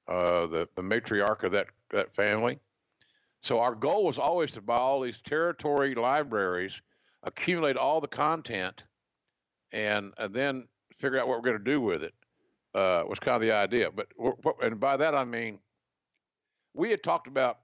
uh, 0.09 0.47
the 0.47 0.69
the 0.75 0.83
matriarch 0.83 1.45
of 1.45 1.53
that 1.53 1.67
that 1.91 2.15
family, 2.15 2.59
so 3.41 3.61
our 3.61 3.75
goal 3.75 4.05
was 4.05 4.19
always 4.19 4.53
to 4.53 4.61
buy 4.61 4.77
all 4.77 5.01
these 5.01 5.21
territory 5.21 5.95
libraries, 5.95 6.81
accumulate 7.23 7.77
all 7.77 8.01
the 8.01 8.09
content, 8.09 8.85
and, 9.73 10.13
and 10.19 10.35
then 10.35 10.69
figure 10.99 11.19
out 11.19 11.29
what 11.29 11.39
we're 11.39 11.51
going 11.51 11.59
to 11.59 11.65
do 11.65 11.81
with 11.81 12.03
it. 12.03 12.15
Uh, 12.75 13.03
was 13.09 13.19
kind 13.19 13.35
of 13.35 13.41
the 13.41 13.53
idea. 13.53 13.91
But 13.91 14.09
and 14.63 14.79
by 14.79 14.97
that 14.99 15.15
I 15.15 15.25
mean 15.25 15.59
we 16.79 16.91
had 16.91 17.03
talked 17.03 17.27
about 17.27 17.59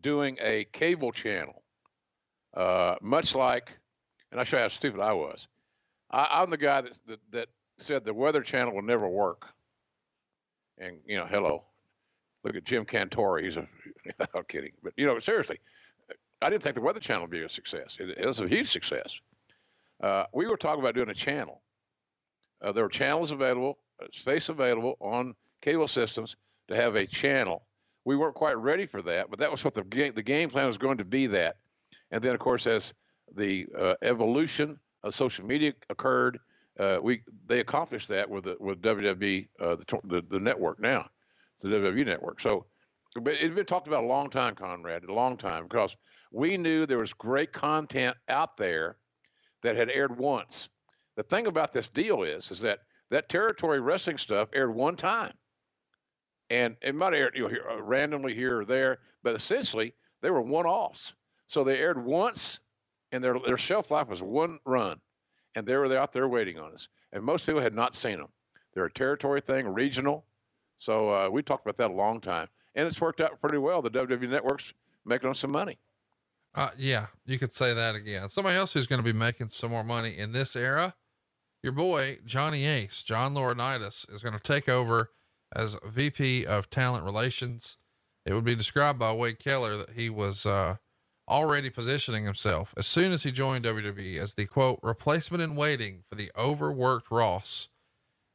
doing 0.00 0.38
a 0.40 0.64
cable 0.72 1.12
channel, 1.12 1.62
uh, 2.54 2.96
much 3.02 3.34
like, 3.34 3.76
and 4.30 4.40
I'll 4.40 4.46
show 4.46 4.56
you 4.56 4.62
how 4.62 4.68
stupid 4.68 5.00
I 5.00 5.12
was. 5.12 5.46
I, 6.10 6.42
am 6.42 6.50
the 6.50 6.56
guy 6.56 6.80
that, 6.80 6.98
that 7.06 7.20
that 7.30 7.48
said 7.78 8.04
the 8.04 8.14
Weather 8.14 8.42
Channel 8.42 8.74
will 8.74 8.82
never 8.82 9.08
work. 9.08 9.46
And 10.78 10.96
you 11.06 11.16
know, 11.16 11.26
hello, 11.26 11.64
look 12.42 12.56
at 12.56 12.64
Jim 12.64 12.84
Cantore. 12.84 13.42
He's 13.42 13.56
a 13.56 13.68
I'm 14.34 14.44
kidding, 14.44 14.72
but 14.82 14.94
you 14.96 15.06
know, 15.06 15.18
seriously, 15.20 15.60
I 16.42 16.48
didn't 16.48 16.62
think 16.62 16.74
the 16.74 16.80
Weather 16.80 17.00
Channel 17.00 17.22
would 17.22 17.30
be 17.30 17.42
a 17.42 17.48
success. 17.48 17.96
It, 18.00 18.10
it 18.18 18.26
was 18.26 18.40
a 18.40 18.48
huge 18.48 18.70
success. 18.70 19.20
Uh, 20.02 20.24
we 20.32 20.46
were 20.46 20.56
talking 20.56 20.80
about 20.80 20.94
doing 20.94 21.10
a 21.10 21.14
channel. 21.14 21.60
Uh, 22.62 22.72
there 22.72 22.84
were 22.84 22.90
channels 22.90 23.30
available, 23.30 23.78
uh, 24.02 24.06
space 24.12 24.48
available 24.48 24.96
on 25.00 25.34
cable 25.60 25.88
systems 25.88 26.36
to 26.68 26.76
have 26.76 26.96
a 26.96 27.06
channel. 27.06 27.66
We 28.04 28.16
weren't 28.16 28.34
quite 28.34 28.56
ready 28.56 28.86
for 28.86 29.02
that, 29.02 29.28
but 29.28 29.38
that 29.40 29.50
was 29.50 29.64
what 29.64 29.74
the 29.74 29.84
game, 29.84 30.14
the 30.14 30.22
game 30.22 30.48
plan 30.48 30.66
was 30.66 30.78
going 30.78 30.98
to 30.98 31.04
be. 31.04 31.26
That, 31.26 31.56
and 32.10 32.22
then 32.22 32.32
of 32.32 32.40
course, 32.40 32.66
as 32.66 32.94
the 33.36 33.66
uh, 33.78 33.94
evolution 34.02 34.78
of 35.04 35.14
social 35.14 35.44
media 35.44 35.74
occurred, 35.90 36.38
uh, 36.78 36.98
we 37.02 37.22
they 37.46 37.60
accomplished 37.60 38.08
that 38.08 38.28
with 38.28 38.44
the, 38.44 38.56
with 38.58 38.80
WWE, 38.80 39.48
uh, 39.60 39.76
the, 39.76 39.98
the 40.04 40.22
the 40.30 40.40
network 40.40 40.80
now, 40.80 41.10
the 41.60 41.68
WWE 41.68 42.06
network. 42.06 42.40
So 42.40 42.64
but 43.16 43.34
it's 43.34 43.54
been 43.54 43.66
talked 43.66 43.88
about 43.88 44.04
a 44.04 44.06
long 44.06 44.30
time, 44.30 44.54
Conrad, 44.54 45.04
a 45.04 45.12
long 45.12 45.36
time, 45.36 45.64
because 45.64 45.96
we 46.30 46.56
knew 46.56 46.86
there 46.86 46.98
was 46.98 47.12
great 47.12 47.52
content 47.52 48.16
out 48.28 48.56
there 48.56 48.96
that 49.62 49.76
had 49.76 49.90
aired 49.90 50.16
once. 50.16 50.68
The 51.16 51.22
thing 51.22 51.46
about 51.46 51.72
this 51.72 51.88
deal 51.88 52.22
is, 52.22 52.50
is 52.50 52.60
that 52.60 52.80
that 53.10 53.28
territory 53.28 53.80
wrestling 53.80 54.18
stuff 54.18 54.48
aired 54.54 54.74
one 54.74 54.96
time, 54.96 55.34
and 56.48 56.76
it 56.82 56.94
might 56.94 57.14
air 57.14 57.30
you 57.34 57.48
know 57.48 57.56
uh, 57.70 57.82
randomly 57.82 58.34
here 58.34 58.60
or 58.60 58.64
there, 58.64 58.98
but 59.22 59.34
essentially 59.34 59.92
they 60.22 60.30
were 60.30 60.40
one-offs. 60.40 61.12
So 61.48 61.64
they 61.64 61.78
aired 61.78 62.02
once, 62.02 62.60
and 63.12 63.22
their 63.22 63.38
their 63.40 63.58
shelf 63.58 63.90
life 63.90 64.08
was 64.08 64.22
one 64.22 64.60
run, 64.64 65.00
and 65.56 65.66
they 65.66 65.76
were 65.76 65.94
out 65.96 66.12
there 66.12 66.28
waiting 66.28 66.58
on 66.58 66.72
us. 66.72 66.88
And 67.12 67.24
most 67.24 67.44
people 67.44 67.60
had 67.60 67.74
not 67.74 67.94
seen 67.94 68.18
them. 68.18 68.28
They're 68.72 68.84
a 68.84 68.92
territory 68.92 69.40
thing, 69.40 69.66
regional. 69.66 70.24
So 70.78 71.10
uh, 71.10 71.28
we 71.28 71.42
talked 71.42 71.66
about 71.66 71.76
that 71.76 71.90
a 71.90 71.94
long 71.94 72.20
time 72.20 72.48
and 72.74 72.86
it's 72.86 73.00
worked 73.00 73.20
out 73.20 73.40
pretty 73.40 73.58
well. 73.58 73.82
The 73.82 73.90
WWE 73.90 74.28
Network's 74.28 74.72
making 75.04 75.28
them 75.28 75.34
some 75.34 75.50
money. 75.50 75.78
Uh, 76.54 76.70
yeah, 76.76 77.06
you 77.26 77.38
could 77.38 77.52
say 77.52 77.72
that 77.72 77.94
again. 77.94 78.28
Somebody 78.28 78.56
else 78.56 78.72
who's 78.72 78.86
going 78.86 79.02
to 79.02 79.12
be 79.12 79.16
making 79.16 79.48
some 79.48 79.70
more 79.70 79.84
money 79.84 80.18
in 80.18 80.32
this 80.32 80.56
era, 80.56 80.94
your 81.62 81.72
boy 81.72 82.18
Johnny 82.24 82.66
Ace, 82.66 83.02
John 83.02 83.34
Laurinaitis, 83.34 84.12
is 84.12 84.22
going 84.22 84.34
to 84.34 84.42
take 84.42 84.68
over 84.68 85.10
as 85.54 85.76
VP 85.86 86.46
of 86.46 86.70
Talent 86.70 87.04
Relations. 87.04 87.76
It 88.26 88.34
would 88.34 88.44
be 88.44 88.54
described 88.54 88.98
by 88.98 89.12
Wade 89.12 89.38
Keller 89.38 89.76
that 89.76 89.90
he 89.90 90.10
was 90.10 90.44
uh, 90.44 90.76
already 91.28 91.70
positioning 91.70 92.24
himself 92.24 92.74
as 92.76 92.86
soon 92.86 93.12
as 93.12 93.22
he 93.22 93.30
joined 93.30 93.64
WWE 93.64 94.18
as 94.18 94.34
the 94.34 94.46
quote 94.46 94.80
replacement 94.82 95.42
in 95.42 95.54
waiting 95.54 96.02
for 96.08 96.16
the 96.16 96.30
overworked 96.36 97.10
Ross 97.10 97.68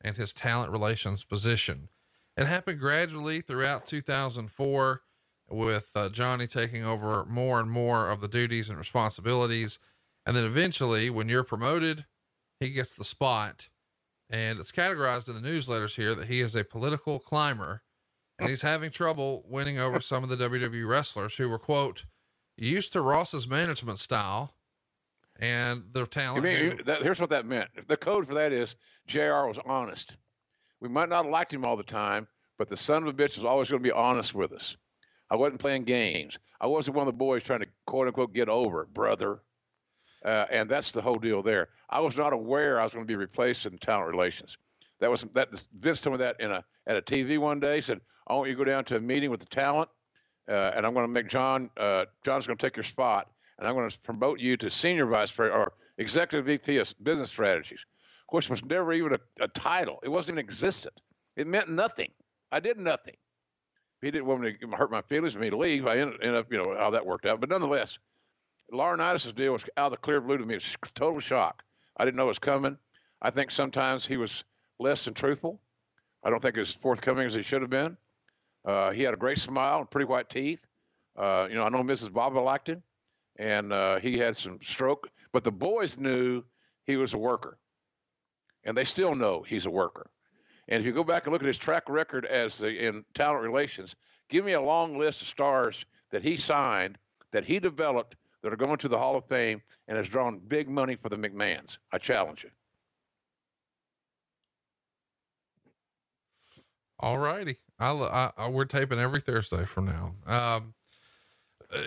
and 0.01 0.15
his 0.15 0.31
talent 0.33 0.71
relations 0.71 1.23
position. 1.23 1.89
It 2.37 2.47
happened 2.47 2.79
gradually 2.79 3.41
throughout 3.41 3.85
2004 3.85 5.01
with 5.49 5.91
uh, 5.95 6.09
Johnny 6.09 6.47
taking 6.47 6.83
over 6.83 7.25
more 7.25 7.59
and 7.59 7.69
more 7.69 8.09
of 8.09 8.21
the 8.21 8.27
duties 8.27 8.69
and 8.69 8.77
responsibilities. 8.77 9.79
And 10.25 10.35
then 10.35 10.43
eventually, 10.43 11.09
when 11.09 11.29
you're 11.29 11.43
promoted, 11.43 12.05
he 12.59 12.71
gets 12.71 12.95
the 12.95 13.03
spot. 13.03 13.69
And 14.29 14.59
it's 14.59 14.71
categorized 14.71 15.27
in 15.27 15.39
the 15.39 15.47
newsletters 15.47 15.95
here 15.95 16.15
that 16.15 16.27
he 16.27 16.41
is 16.41 16.55
a 16.55 16.63
political 16.63 17.19
climber 17.19 17.83
and 18.39 18.49
he's 18.49 18.61
having 18.61 18.91
trouble 18.91 19.45
winning 19.47 19.79
over 19.79 20.01
some 20.01 20.23
of 20.23 20.29
the 20.29 20.37
WWE 20.37 20.87
wrestlers 20.87 21.37
who 21.37 21.47
were, 21.49 21.59
quote, 21.59 22.05
used 22.57 22.93
to 22.93 23.01
Ross's 23.01 23.47
management 23.47 23.99
style 23.99 24.55
and 25.39 25.83
their 25.93 26.05
talent. 26.05 26.43
Mean, 26.43 26.81
that, 26.85 27.01
here's 27.01 27.19
what 27.19 27.29
that 27.29 27.45
meant. 27.45 27.69
The 27.87 27.97
code 27.97 28.27
for 28.27 28.33
that 28.33 28.51
is 28.51 28.75
JR 29.07 29.47
was 29.47 29.59
honest. 29.65 30.17
We 30.81 30.89
might 30.89 31.09
not 31.09 31.23
have 31.23 31.31
liked 31.31 31.53
him 31.53 31.65
all 31.65 31.77
the 31.77 31.83
time, 31.83 32.27
but 32.57 32.69
the 32.69 32.77
son 32.77 33.03
of 33.03 33.09
a 33.09 33.13
bitch 33.13 33.35
was 33.35 33.45
always 33.45 33.69
going 33.69 33.81
to 33.81 33.87
be 33.87 33.91
honest 33.91 34.33
with 34.33 34.51
us. 34.51 34.75
I 35.29 35.35
wasn't 35.35 35.59
playing 35.59 35.83
games. 35.83 36.37
I 36.61 36.67
wasn't 36.67 36.97
one 36.97 37.07
of 37.07 37.13
the 37.13 37.17
boys 37.17 37.43
trying 37.43 37.59
to 37.59 37.67
quote 37.85 38.07
unquote 38.07 38.33
get 38.33 38.49
over, 38.49 38.85
brother. 38.85 39.39
Uh, 40.23 40.45
and 40.49 40.69
that's 40.69 40.91
the 40.91 41.01
whole 41.01 41.15
deal 41.15 41.43
there. 41.43 41.69
I 41.89 41.99
was 41.99 42.17
not 42.17 42.33
aware 42.33 42.79
I 42.79 42.83
was 42.83 42.93
going 42.93 43.05
to 43.05 43.07
be 43.07 43.15
replaced 43.15 43.65
in 43.65 43.77
talent 43.77 44.09
relations. 44.09 44.57
That 44.99 45.11
was 45.11 45.25
that 45.33 45.49
Vince 45.79 46.01
told 46.01 46.17
me 46.17 46.23
that 46.23 46.37
in 46.39 46.51
a 46.51 46.63
at 46.87 46.97
a 46.97 47.01
TV 47.01 47.37
one 47.37 47.59
day. 47.59 47.75
He 47.75 47.81
said, 47.81 47.99
"I 48.27 48.33
want 48.33 48.49
you 48.49 48.55
to 48.55 48.57
go 48.57 48.63
down 48.63 48.85
to 48.85 48.95
a 48.95 48.99
meeting 48.99 49.29
with 49.29 49.39
the 49.39 49.45
talent, 49.45 49.89
uh, 50.49 50.71
and 50.75 50.85
I'm 50.85 50.93
going 50.93 51.05
to 51.05 51.11
make 51.11 51.27
John. 51.27 51.69
Uh, 51.77 52.05
John's 52.23 52.47
going 52.47 52.57
to 52.57 52.65
take 52.65 52.77
your 52.77 52.85
spot, 52.85 53.29
and 53.59 53.67
I'm 53.67 53.75
going 53.75 53.89
to 53.89 53.99
promote 53.99 54.39
you 54.39 54.57
to 54.57 54.69
senior 54.71 55.05
vice 55.05 55.31
president 55.31 55.59
or 55.59 55.73
executive 55.97 56.45
VP 56.45 56.77
of 56.77 56.93
business 57.03 57.29
strategies, 57.29 57.85
which 58.29 58.49
was 58.49 58.63
never 58.65 58.93
even 58.93 59.13
a, 59.13 59.43
a 59.43 59.47
title. 59.49 59.99
It 60.01 60.09
wasn't 60.09 60.37
even 60.37 60.45
existent. 60.45 60.99
It 61.35 61.45
meant 61.45 61.69
nothing. 61.69 62.11
I 62.51 62.59
did 62.61 62.77
nothing. 62.77 63.15
He 64.05 64.11
didn't 64.11 64.27
want 64.27 64.41
me 64.41 64.53
to 64.53 64.67
hurt 64.67 64.91
my 64.91 65.01
feelings 65.01 65.33
for 65.33 65.39
me 65.39 65.49
to 65.49 65.57
leave. 65.57 65.87
I 65.87 65.97
ended, 65.97 66.19
ended 66.21 66.35
up, 66.35 66.51
you 66.51 66.61
know, 66.61 66.75
how 66.77 66.91
that 66.91 67.03
worked 67.03 67.25
out. 67.25 67.39
But 67.39 67.49
nonetheless, 67.49 67.97
Laurinaitis' 68.71 69.33
deal 69.33 69.53
was 69.53 69.65
out 69.77 69.87
of 69.87 69.91
the 69.93 69.97
clear 69.97 70.21
blue 70.21 70.37
to 70.37 70.45
me. 70.45 70.53
It 70.53 70.57
was 70.57 70.91
total 70.93 71.19
shock. 71.19 71.63
I 71.97 72.05
didn't 72.05 72.17
know 72.17 72.25
it 72.25 72.27
was 72.27 72.37
coming. 72.37 72.77
I 73.23 73.31
think 73.31 73.49
sometimes 73.49 74.05
he 74.05 74.17
was 74.17 74.43
less 74.77 75.05
than 75.05 75.15
truthful. 75.15 75.59
I 76.23 76.29
don't 76.29 76.39
think 76.39 76.55
as 76.55 76.71
forthcoming 76.71 77.25
as 77.25 77.33
he 77.33 77.41
should 77.41 77.61
have 77.61 77.71
been. 77.71 77.97
Uh, 78.63 78.91
he 78.91 79.01
had 79.01 79.15
a 79.15 79.17
great 79.17 79.39
smile 79.39 79.79
and 79.79 79.89
pretty 79.89 80.05
white 80.05 80.29
teeth. 80.29 80.63
Uh, 81.17 81.47
you 81.49 81.55
know, 81.55 81.63
I 81.63 81.69
know 81.69 81.81
Mrs. 81.81 82.13
Baba 82.13 82.39
liked 82.39 82.69
him, 82.69 82.83
and 83.37 83.73
uh, 83.73 83.97
he 83.99 84.19
had 84.19 84.37
some 84.37 84.59
stroke, 84.61 85.09
but 85.31 85.43
the 85.43 85.51
boys 85.51 85.97
knew 85.97 86.43
he 86.83 86.95
was 86.95 87.15
a 87.15 87.17
worker, 87.17 87.57
and 88.65 88.77
they 88.77 88.85
still 88.85 89.15
know 89.15 89.41
he's 89.41 89.65
a 89.65 89.71
worker. 89.71 90.11
And 90.67 90.79
if 90.79 90.85
you 90.85 90.93
go 90.93 91.03
back 91.03 91.25
and 91.25 91.33
look 91.33 91.41
at 91.41 91.47
his 91.47 91.57
track 91.57 91.83
record 91.89 92.25
as 92.25 92.57
the, 92.57 92.87
in 92.87 93.05
talent 93.13 93.43
relations, 93.43 93.95
give 94.29 94.43
me 94.43 94.53
a 94.53 94.61
long 94.61 94.97
list 94.97 95.21
of 95.21 95.27
stars 95.27 95.85
that 96.11 96.23
he 96.23 96.37
signed, 96.37 96.97
that 97.31 97.45
he 97.45 97.59
developed, 97.59 98.15
that 98.41 98.53
are 98.53 98.57
going 98.57 98.77
to 98.77 98.87
the 98.87 98.97
Hall 98.97 99.15
of 99.15 99.25
Fame, 99.25 99.61
and 99.87 99.97
has 99.97 100.07
drawn 100.07 100.39
big 100.39 100.69
money 100.69 100.95
for 100.95 101.09
the 101.09 101.15
McMahons. 101.15 101.77
I 101.91 101.97
challenge 101.97 102.43
you. 102.43 102.51
All 106.99 107.17
righty. 107.17 107.57
I, 107.79 108.31
I, 108.37 108.49
we're 108.49 108.65
taping 108.65 108.99
every 108.99 109.19
Thursday 109.19 109.65
from 109.65 109.85
now. 109.85 110.15
Um, 110.25 110.73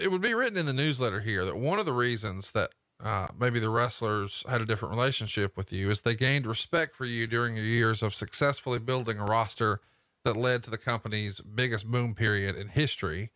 it 0.02 0.10
would 0.10 0.20
be 0.20 0.34
written 0.34 0.58
in 0.58 0.66
the 0.66 0.72
newsletter 0.72 1.20
here 1.20 1.44
that 1.44 1.56
one 1.56 1.78
of 1.78 1.86
the 1.86 1.92
reasons 1.92 2.52
that 2.52 2.70
uh, 3.02 3.28
maybe 3.38 3.60
the 3.60 3.70
wrestlers 3.70 4.44
had 4.48 4.60
a 4.60 4.66
different 4.66 4.94
relationship 4.94 5.56
with 5.56 5.72
you 5.72 5.90
is 5.90 6.02
they 6.02 6.16
gained 6.16 6.46
respect 6.46 6.96
for 6.96 7.04
you 7.04 7.26
during 7.26 7.56
your 7.56 7.64
years 7.64 8.02
of 8.02 8.14
successfully 8.14 8.78
building 8.78 9.18
a 9.18 9.24
roster 9.24 9.80
that 10.24 10.36
led 10.36 10.64
to 10.64 10.70
the 10.70 10.78
company's 10.78 11.40
biggest 11.40 11.86
boom 11.86 12.14
period 12.14 12.56
in 12.56 12.68
history. 12.68 13.30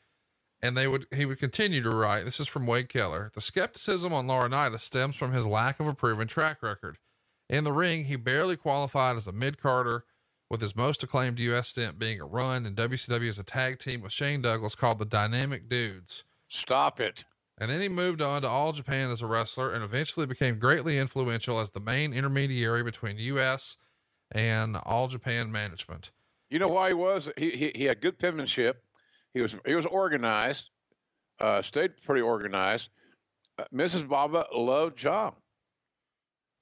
And 0.60 0.76
they 0.76 0.86
would, 0.86 1.06
he 1.14 1.26
would 1.26 1.38
continue 1.38 1.82
to 1.82 1.90
write. 1.90 2.24
This 2.24 2.40
is 2.40 2.48
from 2.48 2.66
Wade 2.66 2.88
Keller. 2.88 3.30
The 3.34 3.40
skepticism 3.40 4.12
on 4.12 4.26
Laurinaitis 4.26 4.80
stems 4.80 5.16
from 5.16 5.32
his 5.32 5.46
lack 5.46 5.80
of 5.80 5.86
a 5.86 5.94
proven 5.94 6.28
track 6.28 6.62
record. 6.62 6.98
In 7.48 7.64
the 7.64 7.72
ring, 7.72 8.04
he 8.04 8.16
barely 8.16 8.56
qualified 8.56 9.16
as 9.16 9.26
a 9.26 9.32
mid 9.32 9.60
carder 9.60 10.04
with 10.48 10.60
his 10.60 10.76
most 10.76 11.02
acclaimed 11.02 11.38
U.S. 11.38 11.68
stint 11.68 11.98
being 11.98 12.20
a 12.20 12.26
run 12.26 12.66
in 12.66 12.74
WCW 12.74 13.28
as 13.28 13.38
a 13.38 13.44
tag 13.44 13.78
team 13.78 14.02
with 14.02 14.12
Shane 14.12 14.42
Douglas 14.42 14.74
called 14.74 14.98
the 14.98 15.04
Dynamic 15.04 15.68
Dudes. 15.68 16.24
Stop 16.46 17.00
it. 17.00 17.24
And 17.62 17.70
then 17.70 17.80
he 17.80 17.88
moved 17.88 18.20
on 18.20 18.42
to 18.42 18.48
All 18.48 18.72
Japan 18.72 19.08
as 19.12 19.22
a 19.22 19.26
wrestler 19.28 19.70
and 19.70 19.84
eventually 19.84 20.26
became 20.26 20.58
greatly 20.58 20.98
influential 20.98 21.60
as 21.60 21.70
the 21.70 21.78
main 21.78 22.12
intermediary 22.12 22.82
between 22.82 23.18
U.S. 23.18 23.76
and 24.32 24.76
All 24.84 25.06
Japan 25.06 25.52
management. 25.52 26.10
You 26.50 26.58
know 26.58 26.66
why 26.66 26.88
he 26.88 26.94
was? 26.94 27.30
He, 27.36 27.50
he, 27.50 27.72
he 27.76 27.84
had 27.84 28.00
good 28.00 28.18
penmanship. 28.18 28.82
He 29.32 29.42
was 29.42 29.54
he 29.64 29.76
was 29.76 29.86
organized, 29.86 30.70
uh, 31.38 31.62
stayed 31.62 31.92
pretty 32.02 32.22
organized. 32.22 32.88
Uh, 33.56 33.62
Mrs. 33.72 34.08
Baba 34.08 34.44
loved 34.52 34.98
John. 34.98 35.32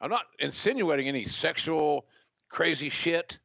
I'm 0.02 0.10
not 0.10 0.26
insinuating 0.38 1.08
any 1.08 1.24
sexual 1.24 2.08
crazy 2.50 2.90
shit. 2.90 3.38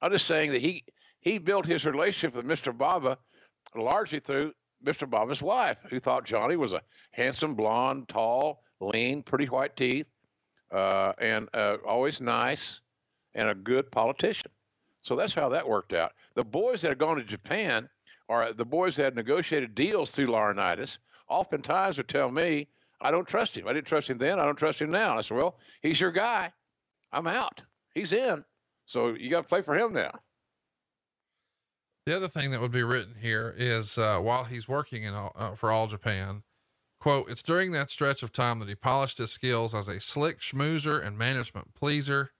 I'm 0.00 0.12
just 0.12 0.26
saying 0.26 0.52
that 0.52 0.62
he 0.62 0.82
he 1.20 1.36
built 1.36 1.66
his 1.66 1.84
relationship 1.84 2.34
with 2.34 2.46
Mr. 2.46 2.74
Baba 2.74 3.18
largely 3.76 4.18
through 4.18 4.54
Mr. 4.84 5.08
Baba's 5.08 5.42
wife, 5.42 5.78
who 5.88 5.98
thought 5.98 6.24
Johnny 6.24 6.56
was 6.56 6.72
a 6.72 6.82
handsome, 7.12 7.54
blonde, 7.54 8.08
tall, 8.08 8.62
lean, 8.80 9.22
pretty 9.22 9.46
white 9.46 9.76
teeth, 9.76 10.06
uh, 10.72 11.12
and 11.18 11.48
uh, 11.54 11.76
always 11.86 12.20
nice, 12.20 12.80
and 13.34 13.48
a 13.48 13.54
good 13.54 13.90
politician. 13.90 14.50
So 15.02 15.16
that's 15.16 15.34
how 15.34 15.48
that 15.50 15.68
worked 15.68 15.92
out. 15.92 16.12
The 16.34 16.44
boys 16.44 16.80
that 16.82 16.88
had 16.88 16.98
gone 16.98 17.16
to 17.16 17.24
Japan, 17.24 17.88
or 18.28 18.52
the 18.52 18.64
boys 18.64 18.96
that 18.96 19.04
had 19.04 19.16
negotiated 19.16 19.74
deals 19.74 20.10
through 20.10 20.28
Laurinaitis, 20.28 20.98
oftentimes 21.28 21.96
would 21.96 22.08
tell 22.08 22.30
me, 22.30 22.68
I 23.00 23.10
don't 23.10 23.26
trust 23.26 23.56
him. 23.56 23.66
I 23.66 23.72
didn't 23.72 23.88
trust 23.88 24.08
him 24.08 24.18
then. 24.18 24.38
I 24.38 24.44
don't 24.44 24.56
trust 24.56 24.80
him 24.80 24.90
now. 24.90 25.18
I 25.18 25.22
said, 25.22 25.36
Well, 25.36 25.58
he's 25.82 26.00
your 26.00 26.12
guy. 26.12 26.52
I'm 27.12 27.26
out. 27.26 27.62
He's 27.94 28.12
in. 28.12 28.44
So 28.86 29.08
you 29.08 29.28
got 29.28 29.42
to 29.42 29.48
play 29.48 29.60
for 29.60 29.76
him 29.76 29.92
now. 29.92 30.12
The 32.04 32.16
other 32.16 32.28
thing 32.28 32.50
that 32.50 32.60
would 32.60 32.72
be 32.72 32.82
written 32.82 33.14
here 33.20 33.54
is 33.56 33.96
uh, 33.96 34.18
while 34.18 34.44
he's 34.44 34.68
working 34.68 35.04
in 35.04 35.14
all, 35.14 35.32
uh, 35.36 35.54
for 35.54 35.70
All 35.70 35.86
Japan, 35.86 36.42
quote, 37.00 37.30
it's 37.30 37.42
during 37.42 37.70
that 37.72 37.90
stretch 37.90 38.24
of 38.24 38.32
time 38.32 38.58
that 38.58 38.68
he 38.68 38.74
polished 38.74 39.18
his 39.18 39.30
skills 39.30 39.72
as 39.72 39.86
a 39.86 40.00
slick 40.00 40.40
schmoozer 40.40 41.04
and 41.04 41.16
management 41.16 41.74
pleaser. 41.74 42.32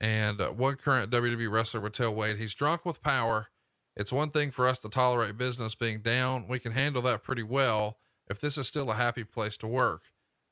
And 0.00 0.40
uh, 0.40 0.50
one 0.50 0.74
current 0.74 1.12
WWE 1.12 1.50
wrestler 1.50 1.80
would 1.80 1.94
tell 1.94 2.14
Wade, 2.14 2.38
he's 2.38 2.54
drunk 2.54 2.84
with 2.84 3.02
power. 3.02 3.48
It's 3.96 4.12
one 4.12 4.30
thing 4.30 4.50
for 4.50 4.66
us 4.66 4.80
to 4.80 4.88
tolerate 4.88 5.36
business 5.36 5.74
being 5.76 6.00
down. 6.00 6.48
We 6.48 6.58
can 6.58 6.72
handle 6.72 7.02
that 7.02 7.22
pretty 7.22 7.42
well 7.44 7.98
if 8.28 8.40
this 8.40 8.58
is 8.58 8.66
still 8.66 8.90
a 8.90 8.94
happy 8.94 9.22
place 9.24 9.56
to 9.58 9.66
work. 9.68 10.02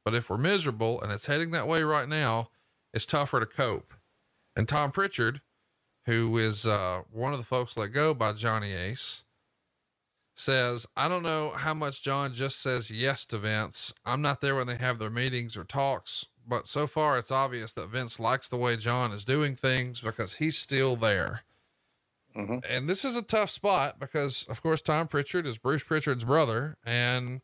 But 0.04 0.14
if 0.14 0.30
we're 0.30 0.38
miserable 0.38 1.00
and 1.00 1.10
it's 1.10 1.26
heading 1.26 1.50
that 1.52 1.66
way 1.66 1.82
right 1.82 2.08
now, 2.08 2.50
it's 2.94 3.06
tougher 3.06 3.40
to 3.40 3.46
cope. 3.46 3.94
And 4.54 4.68
Tom 4.68 4.92
Prichard, 4.92 5.40
who 6.08 6.38
is 6.38 6.64
uh, 6.64 7.02
one 7.12 7.34
of 7.34 7.38
the 7.38 7.44
folks 7.44 7.76
let 7.76 7.92
go 7.92 8.14
by 8.14 8.32
Johnny 8.32 8.72
Ace, 8.72 9.24
says, 10.34 10.86
I 10.96 11.06
don't 11.06 11.22
know 11.22 11.50
how 11.50 11.74
much 11.74 12.02
John 12.02 12.32
just 12.32 12.62
says 12.62 12.90
yes 12.90 13.26
to 13.26 13.36
Vince. 13.36 13.92
I'm 14.06 14.22
not 14.22 14.40
there 14.40 14.54
when 14.54 14.66
they 14.66 14.76
have 14.76 14.98
their 14.98 15.10
meetings 15.10 15.54
or 15.54 15.64
talks, 15.64 16.24
but 16.46 16.66
so 16.66 16.86
far 16.86 17.18
it's 17.18 17.30
obvious 17.30 17.74
that 17.74 17.90
Vince 17.90 18.18
likes 18.18 18.48
the 18.48 18.56
way 18.56 18.78
John 18.78 19.12
is 19.12 19.26
doing 19.26 19.54
things 19.54 20.00
because 20.00 20.36
he's 20.36 20.56
still 20.56 20.96
there. 20.96 21.42
Mm-hmm. 22.34 22.60
And 22.66 22.88
this 22.88 23.04
is 23.04 23.14
a 23.14 23.22
tough 23.22 23.50
spot 23.50 24.00
because, 24.00 24.46
of 24.48 24.62
course, 24.62 24.80
Tom 24.80 25.08
Prichard 25.08 25.46
is 25.46 25.58
Bruce 25.58 25.82
Prichard's 25.82 26.24
brother, 26.24 26.78
and 26.86 27.42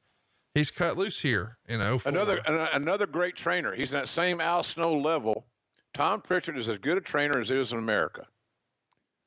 he's 0.54 0.70
cut 0.70 0.96
loose 0.96 1.20
here. 1.20 1.58
You 1.68 1.76
know, 1.76 2.00
another 2.06 2.40
another 2.46 3.06
great 3.06 3.36
trainer. 3.36 3.74
He's 3.74 3.90
that 3.90 4.08
same 4.08 4.40
Al 4.40 4.62
Snow 4.62 4.94
level. 4.94 5.44
Tom 5.92 6.22
Prichard 6.22 6.56
is 6.56 6.70
as 6.70 6.78
good 6.78 6.96
a 6.96 7.02
trainer 7.02 7.40
as 7.40 7.50
he 7.50 7.56
is 7.56 7.72
in 7.72 7.78
America. 7.78 8.26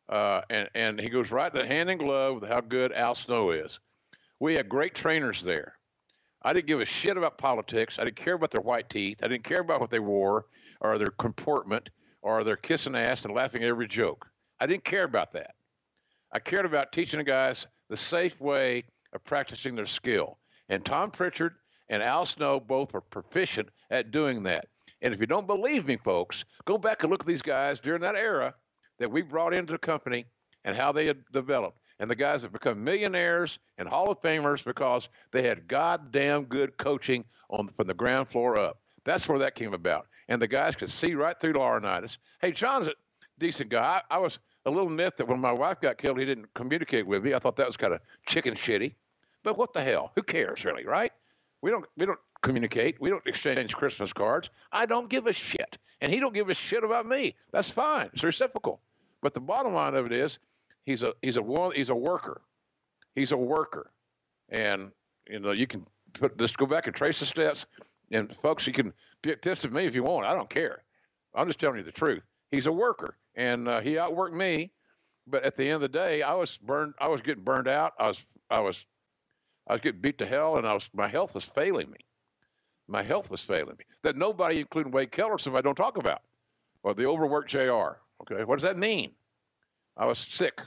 Uh, 0.10 0.42
and, 0.50 0.70
and 0.74 1.00
he 1.00 1.10
goes 1.10 1.32
right 1.32 1.54
hand 1.54 1.90
in 1.90 1.98
glove 1.98 2.42
with 2.42 2.50
how 2.50 2.62
good 2.62 2.94
Al 2.94 3.16
Snow 3.16 3.52
is. 3.52 3.80
We 4.40 4.56
had 4.56 4.70
great 4.70 4.96
trainers 4.96 5.44
there. 5.44 5.74
I 6.42 6.54
didn't 6.54 6.68
give 6.68 6.80
a 6.80 6.86
shit 6.86 7.18
about 7.18 7.38
politics. 7.38 8.00
I 8.00 8.06
didn't 8.06 8.16
care 8.16 8.36
about 8.36 8.52
their 8.52 8.62
white 8.62 8.90
teeth. 8.90 9.20
I 9.22 9.28
didn't 9.28 9.44
care 9.44 9.60
about 9.60 9.82
what 9.82 9.90
they 9.90 10.00
wore 10.00 10.46
or 10.80 10.98
their 10.98 11.08
comportment 11.08 11.90
or 12.22 12.44
their 12.44 12.56
kissing 12.56 12.96
ass 12.96 13.26
and 13.26 13.34
laughing 13.34 13.64
at 13.64 13.70
every 13.70 13.88
joke. 13.88 14.28
I 14.60 14.68
didn't 14.68 14.86
care 14.86 15.04
about 15.04 15.34
that. 15.34 15.56
I 16.32 16.40
cared 16.40 16.66
about 16.66 16.92
teaching 16.92 17.18
the 17.18 17.24
guys 17.24 17.68
the 17.90 17.98
safe 17.98 18.40
way 18.40 18.86
of 19.14 19.24
practicing 19.24 19.76
their 19.76 19.86
skill. 19.86 20.38
And 20.70 20.86
Tom 20.86 21.12
Prichard 21.12 21.56
and 21.90 22.04
Al 22.04 22.26
Snow 22.26 22.60
both 22.60 22.94
are 22.96 23.02
proficient 23.02 23.70
at 23.90 24.12
doing 24.12 24.44
that. 24.44 24.68
And 25.02 25.14
if 25.14 25.20
you 25.20 25.26
don't 25.26 25.48
believe 25.48 25.88
me, 25.88 25.96
folks, 25.96 26.44
go 26.66 26.78
back 26.78 27.04
and 27.04 27.12
look 27.12 27.22
at 27.22 27.28
these 27.28 27.42
guys 27.42 27.80
during 27.80 28.02
that 28.02 28.16
era 28.16 28.54
that 29.00 29.12
we 29.12 29.22
brought 29.22 29.54
into 29.54 29.74
the 29.74 29.80
company 29.80 30.26
and 30.66 30.76
how 30.76 30.92
they 30.92 31.06
had 31.06 31.24
developed. 31.32 31.80
And 32.00 32.10
the 32.10 32.16
guys 32.16 32.44
have 32.44 32.52
become 32.52 32.84
millionaires 32.84 33.58
and 33.78 33.88
Hall 33.88 34.12
of 34.12 34.22
Famers 34.22 34.64
because 34.64 35.10
they 35.32 35.44
had 35.44 35.68
goddamn 35.68 36.46
good 36.46 36.78
coaching 36.78 37.26
on 37.50 37.68
from 37.70 37.88
the 37.88 37.94
ground 37.94 38.28
floor 38.30 38.60
up. 38.60 38.80
That's 39.04 39.28
where 39.28 39.40
that 39.40 39.56
came 39.56 39.74
about. 39.74 40.08
And 40.28 40.42
the 40.42 40.48
guys 40.48 40.76
could 40.76 40.92
see 40.92 41.16
right 41.16 41.40
through 41.40 41.54
Laurinaitis. 41.54 42.18
Hey, 42.42 42.52
John's 42.52 42.88
a 42.88 42.94
decent 43.40 43.70
guy. 43.70 44.02
I, 44.12 44.16
I 44.16 44.18
was 44.20 44.40
a 44.66 44.70
little 44.70 44.90
miffed 44.90 45.18
that 45.18 45.28
when 45.28 45.40
my 45.40 45.54
wife 45.54 45.80
got 45.80 45.98
killed, 45.98 46.20
he 46.20 46.26
didn't 46.26 46.54
communicate 46.54 47.08
with 47.08 47.24
me. 47.24 47.34
I 47.34 47.40
thought 47.40 47.56
that 47.56 47.68
was 47.68 47.78
kind 47.78 47.94
of 47.94 48.02
chicken 48.28 48.54
shitty. 48.54 48.94
But 49.44 49.58
what 49.58 49.74
the 49.74 49.82
hell? 49.82 50.12
Who 50.16 50.24
cares, 50.24 50.66
really, 50.66 50.86
right? 50.86 51.14
We 51.62 51.72
don't 51.72 51.86
we 51.96 52.06
don't 52.06 52.20
communicate. 52.42 53.00
We 53.00 53.10
don't 53.10 53.26
exchange 53.26 53.74
Christmas 53.74 54.12
cards. 54.12 54.50
I 54.72 54.86
don't 54.86 55.10
give 55.10 55.26
a 55.26 55.34
shit, 55.34 55.78
and 56.02 56.12
he 56.12 56.20
don't 56.20 56.34
give 56.34 56.50
a 56.50 56.54
shit 56.54 56.84
about 56.84 57.08
me. 57.08 57.36
That's 57.52 57.70
fine. 57.70 58.10
It's 58.14 58.24
reciprocal. 58.24 58.82
But 59.22 59.34
the 59.34 59.42
bottom 59.42 59.74
line 59.74 59.96
of 59.96 60.06
it 60.06 60.12
is, 60.12 60.40
he's 60.86 61.04
a 61.04 61.14
he's 61.22 61.38
a 61.38 61.70
he's 61.76 61.90
a 61.90 61.96
worker. 61.96 62.42
He's 63.16 63.32
a 63.32 63.38
worker, 63.38 63.92
and 64.50 64.92
you 65.28 65.40
know 65.40 65.52
you 65.52 65.68
can 65.68 65.86
put 66.14 66.38
this 66.38 66.52
go 66.52 66.66
back 66.66 66.88
and 66.88 66.96
trace 66.96 67.20
the 67.20 67.26
steps. 67.26 67.66
And 68.12 68.34
folks, 68.38 68.66
you 68.66 68.74
can 68.74 68.94
get 69.24 69.42
pissed 69.42 69.66
at 69.66 69.74
me 69.74 69.86
if 69.86 69.96
you 69.96 70.04
want. 70.04 70.26
I 70.26 70.34
don't 70.34 70.50
care. 70.50 70.84
I'm 71.36 71.48
just 71.48 71.60
telling 71.60 71.78
you 71.78 71.84
the 71.84 71.92
truth. 71.92 72.24
He's 72.52 72.68
a 72.68 72.72
worker, 72.72 73.18
and 73.36 73.68
uh, 73.68 73.82
he 73.82 73.94
outworked 73.94 74.34
me. 74.34 74.72
But 75.30 75.44
at 75.44 75.58
the 75.58 75.66
end 75.66 75.76
of 75.76 75.82
the 75.82 75.90
day, 75.90 76.22
I 76.22 76.34
was 76.34 76.58
burned. 76.58 76.94
I 77.00 77.10
was 77.10 77.22
getting 77.22 77.44
burned 77.44 77.68
out. 77.68 77.94
I 78.00 78.08
was 78.08 78.26
I 78.50 78.62
was 78.62 78.86
I 79.68 79.74
was 79.74 79.82
getting 79.82 80.00
beat 80.00 80.18
to 80.20 80.26
hell, 80.26 80.58
and 80.58 80.66
I 80.66 80.74
was 80.74 80.90
my 80.94 81.08
health 81.08 81.34
was 81.34 81.44
failing 81.44 81.92
me. 81.92 82.00
My 82.88 83.04
health 83.04 83.30
was 83.30 83.42
failing 83.42 83.76
me. 83.78 83.86
That 84.04 84.16
nobody, 84.16 84.60
including 84.60 84.94
Wade 84.94 85.12
Keller, 85.12 85.38
somebody 85.38 85.64
don't 85.64 85.76
talk 85.76 85.98
about, 85.98 86.22
or 86.84 86.94
the 86.94 87.06
overworked 87.06 87.50
Jr. 87.50 88.00
Okay, 88.22 88.44
what 88.44 88.56
does 88.56 88.64
that 88.64 88.78
mean? 88.78 89.12
I 89.96 90.06
was 90.06 90.20
sick, 90.20 90.62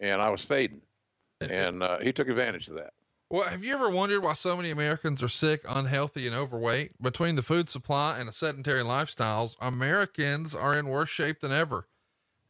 and 0.00 0.20
I 0.20 0.30
was 0.30 0.44
fading, 0.44 0.80
and 1.40 1.82
uh, 1.82 1.98
he 1.98 2.12
took 2.12 2.28
advantage 2.28 2.68
of 2.68 2.74
that. 2.76 2.92
Well, 3.30 3.48
have 3.48 3.64
you 3.64 3.74
ever 3.74 3.90
wondered 3.90 4.22
why 4.22 4.34
so 4.34 4.56
many 4.56 4.70
Americans 4.70 5.22
are 5.22 5.28
sick, 5.28 5.64
unhealthy, 5.68 6.26
and 6.26 6.36
overweight? 6.36 7.02
Between 7.02 7.34
the 7.34 7.42
food 7.42 7.68
supply 7.68 8.18
and 8.18 8.28
the 8.28 8.32
sedentary 8.32 8.82
lifestyles, 8.82 9.56
Americans 9.60 10.54
are 10.54 10.78
in 10.78 10.86
worse 10.86 11.08
shape 11.08 11.40
than 11.40 11.50
ever. 11.50 11.88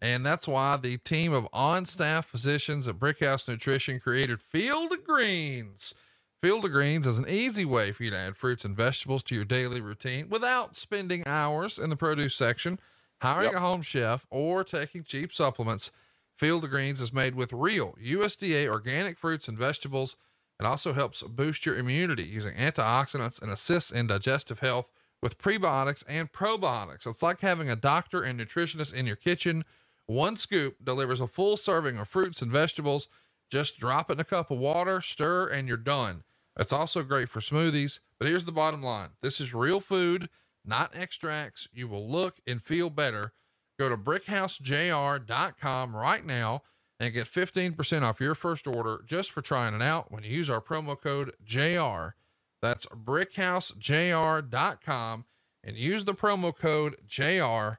And 0.03 0.26
that's 0.26 0.47
why 0.47 0.76
the 0.76 0.99
team 0.99 1.32
of 1.32 1.49
on 1.53 1.87
staff 1.87 2.26
physicians 2.26 2.87
at 2.87 2.97
Brickhouse 2.97 3.49
Nutrition 3.49 3.99
created 3.99 4.43
Field 4.43 4.93
of 4.93 5.05
Greens. 5.05 5.95
Field 6.43 6.66
of 6.66 6.72
Greens 6.72 7.07
is 7.07 7.18
an 7.18 7.28
easy 7.28 7.64
way 7.64 7.91
for 7.91 8.03
you 8.05 8.11
to 8.11 8.18
add 8.18 8.37
fruits 8.37 8.66
and 8.66 8.76
vegetables 8.76 9.22
to 9.22 9.35
your 9.35 9.47
daily 9.47 9.80
routine 9.80 10.28
without 10.28 10.76
spending 10.76 11.22
hours 11.26 11.78
in 11.78 11.89
the 11.89 11.97
produce 11.97 12.35
section, 12.35 12.78
hiring 13.25 13.53
yep. 13.53 13.57
a 13.57 13.61
home 13.61 13.83
chef, 13.83 14.27
or 14.31 14.64
taking 14.64 15.03
cheap 15.03 15.33
supplements. 15.33 15.91
Field 16.37 16.64
of 16.64 16.70
Greens 16.70 17.01
is 17.01 17.12
made 17.12 17.35
with 17.35 17.53
real 17.53 17.95
USDA 18.05 18.68
organic 18.68 19.18
fruits 19.18 19.49
and 19.49 19.59
vegetables. 19.59 20.16
It 20.61 20.66
also 20.66 20.93
helps 20.93 21.22
boost 21.22 21.64
your 21.64 21.77
immunity 21.77 22.25
using 22.25 22.55
antioxidants 22.55 23.41
and 23.41 23.51
assists 23.51 23.91
in 23.91 24.07
digestive 24.07 24.61
health 24.61 24.91
with 25.22 25.39
prebiotics 25.39 26.05
and 26.09 26.33
probiotics. 26.33 27.07
It's 27.07 27.22
like 27.22 27.41
having 27.41 27.70
a 27.70 27.77
doctor 27.77 28.22
and 28.22 28.39
nutritionist 28.39 28.95
in 28.95 29.07
your 29.07 29.16
kitchen 29.16 29.64
one 30.07 30.37
scoop 30.37 30.77
delivers 30.85 31.20
a 31.20 31.27
full 31.27 31.57
serving 31.57 31.99
of 31.99 32.09
fruits 32.09 32.43
and 32.43 32.51
vegetables. 32.51 33.09
Just 33.51 33.79
drop 33.79 34.11
it 34.11 34.14
in 34.14 34.20
a 34.20 34.25
cup 34.25 34.51
of 34.51 34.59
water, 34.59 35.01
stir, 35.01 35.49
and 35.49 35.66
you're 35.66 35.77
done. 35.77 36.25
It's 36.59 36.72
also 36.72 37.03
great 37.03 37.29
for 37.29 37.41
smoothies. 37.41 38.01
But 38.18 38.29
here's 38.29 38.45
the 38.45 38.53
bottom 38.53 38.83
line 38.83 39.11
this 39.22 39.41
is 39.41 39.55
real 39.55 39.81
food, 39.81 40.29
not 40.65 40.97
extracts. 40.97 41.69
You 41.73 41.89
will 41.89 42.09
look 42.09 42.39
and 42.47 42.62
feel 42.62 42.91
better. 42.91 43.33
Go 43.79 43.89
to 43.89 43.97
brickhousejr.com 43.97 45.97
right 45.97 46.25
now 46.25 46.62
and 47.01 47.12
get 47.12 47.31
15% 47.31 48.03
off 48.03 48.21
your 48.21 48.35
first 48.35 48.67
order 48.67 49.03
just 49.05 49.31
for 49.33 49.43
trying 49.43 49.75
it 49.75 49.83
out 49.83 50.12
when 50.12 50.23
you 50.23 50.31
use 50.31 50.49
our 50.49 50.61
promo 50.61 51.01
code 51.01 51.33
JR. 51.45 52.15
That's 52.62 52.87
brickhousejr.com 52.87 55.25
and 55.65 55.77
use 55.77 56.05
the 56.05 56.15
promo 56.15 56.57
code 56.57 56.97
JR. 57.07 57.79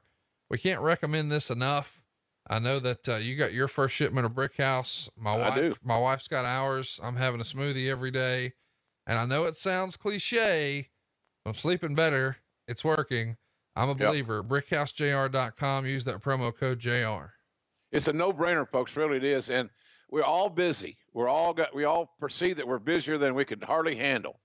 We 0.50 0.58
can't 0.58 0.80
recommend 0.80 1.32
this 1.32 1.50
enough. 1.50 2.02
I 2.48 2.60
know 2.60 2.78
that 2.78 3.08
uh, 3.08 3.16
you 3.16 3.34
got 3.36 3.52
your 3.52 3.66
first 3.66 3.96
shipment 3.96 4.24
of 4.26 4.32
Brickhouse. 4.32 5.08
My 5.16 5.36
wife, 5.36 5.74
my 5.82 5.98
wife's 5.98 6.28
got 6.28 6.44
ours. 6.44 7.00
I'm 7.02 7.16
having 7.16 7.40
a 7.40 7.44
smoothie 7.44 7.90
every 7.90 8.12
day. 8.12 8.52
And 9.06 9.18
I 9.18 9.24
know 9.24 9.46
it 9.46 9.56
sounds 9.56 9.96
cliche. 9.96 10.90
I'm 11.44 11.54
sleeping 11.54 11.96
better. 11.96 12.36
It's 12.68 12.84
working. 12.84 13.36
I'm 13.74 13.90
a 13.90 13.94
believer. 13.94 14.36
Yep. 14.36 14.46
Brickhousejr.com. 14.46 15.86
Use 15.86 16.04
that 16.04 16.22
promo 16.22 16.56
code 16.56 16.78
JR. 16.78 17.32
It's 17.92 18.08
a 18.08 18.12
no 18.12 18.32
brainer, 18.32 18.68
folks. 18.68 18.96
Really, 18.96 19.18
it 19.18 19.24
is. 19.24 19.50
And 19.50 19.70
we're 20.10 20.24
all 20.24 20.48
busy. 20.48 20.96
We're 21.12 21.28
all 21.28 21.52
got, 21.52 21.74
we 21.74 21.84
all 21.84 22.14
perceive 22.18 22.56
that 22.56 22.66
we're 22.66 22.78
busier 22.78 23.18
than 23.18 23.34
we 23.34 23.44
can 23.44 23.60
hardly 23.60 23.96
handle. 23.96 24.40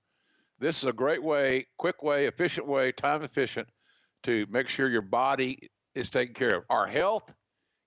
This 0.59 0.77
is 0.77 0.85
a 0.85 0.93
great 0.93 1.23
way, 1.23 1.65
quick 1.77 2.03
way, 2.03 2.27
efficient 2.27 2.67
way, 2.67 2.91
time 2.91 3.23
efficient 3.23 3.67
to 4.23 4.45
make 4.49 4.67
sure 4.67 4.89
your 4.89 5.01
body 5.01 5.71
is 5.95 6.09
taken 6.09 6.35
care 6.35 6.55
of. 6.57 6.63
Our 6.69 6.85
health 6.85 7.33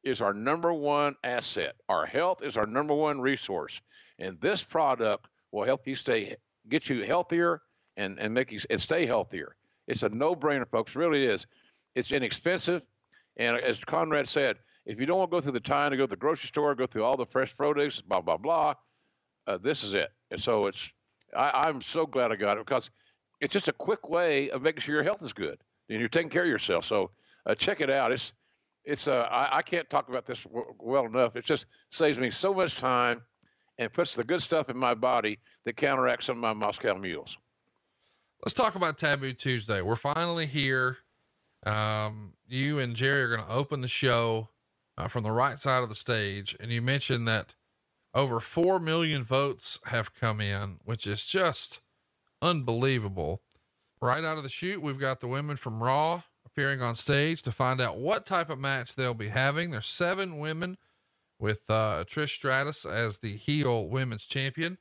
is 0.03 0.21
our 0.21 0.35
number 0.35 0.73
one 0.73 1.15
asset. 1.23 1.77
Our 1.89 2.05
health 2.05 2.43
is 2.43 2.57
our 2.57 2.67
number 2.67 2.95
one 2.95 3.21
resource. 3.21 3.81
And 4.19 4.41
this 4.41 4.63
product 4.63 5.27
will 5.53 5.65
help 5.65 5.87
you 5.87 5.95
stay, 5.95 6.37
get 6.69 6.89
you 6.89 7.03
healthier 7.03 7.63
and, 7.97 8.19
and 8.19 8.35
make 8.35 8.51
you 8.51 8.61
and 8.71 8.81
stay 8.81 9.07
healthier. 9.07 9.55
It's 9.87 10.03
a 10.03 10.09
no 10.09 10.35
brainer, 10.35 10.69
folks. 10.69 10.95
It 10.95 10.99
really 10.99 11.27
is. 11.27 11.47
It's 11.95 12.13
inexpensive. 12.13 12.83
And 13.37 13.59
as 13.59 13.79
Conrad 13.79 14.29
said, 14.29 14.59
if 14.87 15.01
you 15.01 15.07
don't 15.07 15.19
want 15.19 15.31
to 15.31 15.37
go 15.37 15.41
through 15.41 15.53
the 15.53 15.61
time 15.61 15.91
to 15.91 15.97
go 15.97 16.05
to 16.05 16.11
the 16.11 16.17
grocery 16.17 16.49
store, 16.49 16.75
go 16.75 16.87
through 16.87 17.05
all 17.05 17.17
the 17.17 17.27
fresh 17.27 17.57
produce, 17.57 18.01
blah, 18.01 18.21
blah, 18.21 18.37
blah, 18.37 18.75
uh, 19.47 19.59
this 19.59 19.83
is 19.83 19.95
it. 19.95 20.11
And 20.31 20.41
so 20.41 20.67
it's, 20.67 20.91
I, 21.37 21.65
I'm 21.67 21.81
so 21.81 22.07
glad 22.07 22.33
I 22.33 22.37
got 22.37 22.59
it 22.59 22.67
because 22.67 22.91
it's 23.41 23.53
just 23.53 23.69
a 23.69 23.73
quick 23.73 24.09
way 24.09 24.51
of 24.51 24.63
making 24.63 24.81
sure 24.81 24.95
your 24.95 25.05
health 25.05 25.23
is 25.23 25.33
good 25.33 25.59
and 25.89 25.99
you're 25.99 26.09
taking 26.09 26.31
care 26.31 26.43
of 26.43 26.49
yourself. 26.49 26.85
So 26.85 27.11
uh, 27.47 27.55
check 27.55 27.81
it 27.81 27.91
out. 27.91 28.13
It's, 28.13 28.33
it's 28.85 29.09
uh, 29.09 29.27
I, 29.31 29.59
I 29.59 29.63
can't 29.63 29.89
talk 29.89 30.09
about 30.09 30.27
this 30.27 30.43
w- 30.45 30.75
well 30.79 31.07
enough. 31.07 31.37
It 31.37 31.45
just 31.45 31.67
saves 31.91 32.19
me 32.19 32.31
so 32.31 32.53
much 32.55 32.77
time 32.77 33.23
and 33.79 33.93
puts 33.93 34.15
the 34.15 34.25
good 34.25 34.43
stuff 34.43 34.69
in 34.69 34.77
my 34.77 34.95
body 34.95 35.39
that 35.65 35.77
counteracts 35.77 36.27
some 36.27 36.37
of 36.37 36.43
my 36.43 36.53
Moscow 36.53 36.95
mules. 36.95 37.37
Let's 38.43 38.55
talk 38.55 38.75
about 38.75 38.99
Taboo 38.99 39.33
Tuesday. 39.33 39.81
We're 39.81 39.97
finally 39.97 40.47
here. 40.47 40.99
Um, 41.65 42.35
you 42.47 42.79
and 42.79 42.95
Jerry 42.95 43.23
are 43.23 43.37
going 43.37 43.49
to 43.49 43.55
open 43.55 43.81
the 43.81 43.89
show 43.89 44.51
uh, 44.99 45.09
from 45.09 45.23
the 45.23 45.31
right 45.31 45.59
side 45.59 45.83
of 45.83 45.89
the 45.89 45.95
stage, 45.95 46.55
and 46.61 46.71
you 46.71 46.83
mentioned 46.83 47.27
that 47.27 47.55
over 48.13 48.41
four 48.41 48.79
million 48.79 49.25
votes 49.25 49.79
have 49.87 50.15
come 50.15 50.41
in, 50.41 50.79
which 50.85 51.07
is 51.07 51.25
just 51.27 51.81
unbelievable. 52.43 53.43
Right 54.01 54.25
out 54.25 54.37
of 54.37 54.43
the 54.43 54.51
chute, 54.51 54.83
we've 54.83 54.99
got 54.99 55.21
the 55.21 55.27
women 55.27 55.57
from 55.57 55.83
Raw 55.83 56.23
appearing 56.45 56.83
on 56.83 56.95
stage 56.95 57.43
to 57.43 57.53
find 57.53 57.81
out 57.81 57.99
what 57.99 58.27
type 58.27 58.51
of 58.51 58.61
match 58.61 58.95
they'll 58.95 59.15
be 59.15 59.29
having. 59.29 59.71
There's 59.71 59.87
seven 59.87 60.39
women 60.39 60.77
with 61.39 61.63
uh, 61.69 62.05
Trish 62.07 62.35
Stratus 62.35 62.85
as 62.85 63.19
the 63.19 63.37
heel 63.37 63.89
women's 63.89 64.25
champion. 64.25 64.79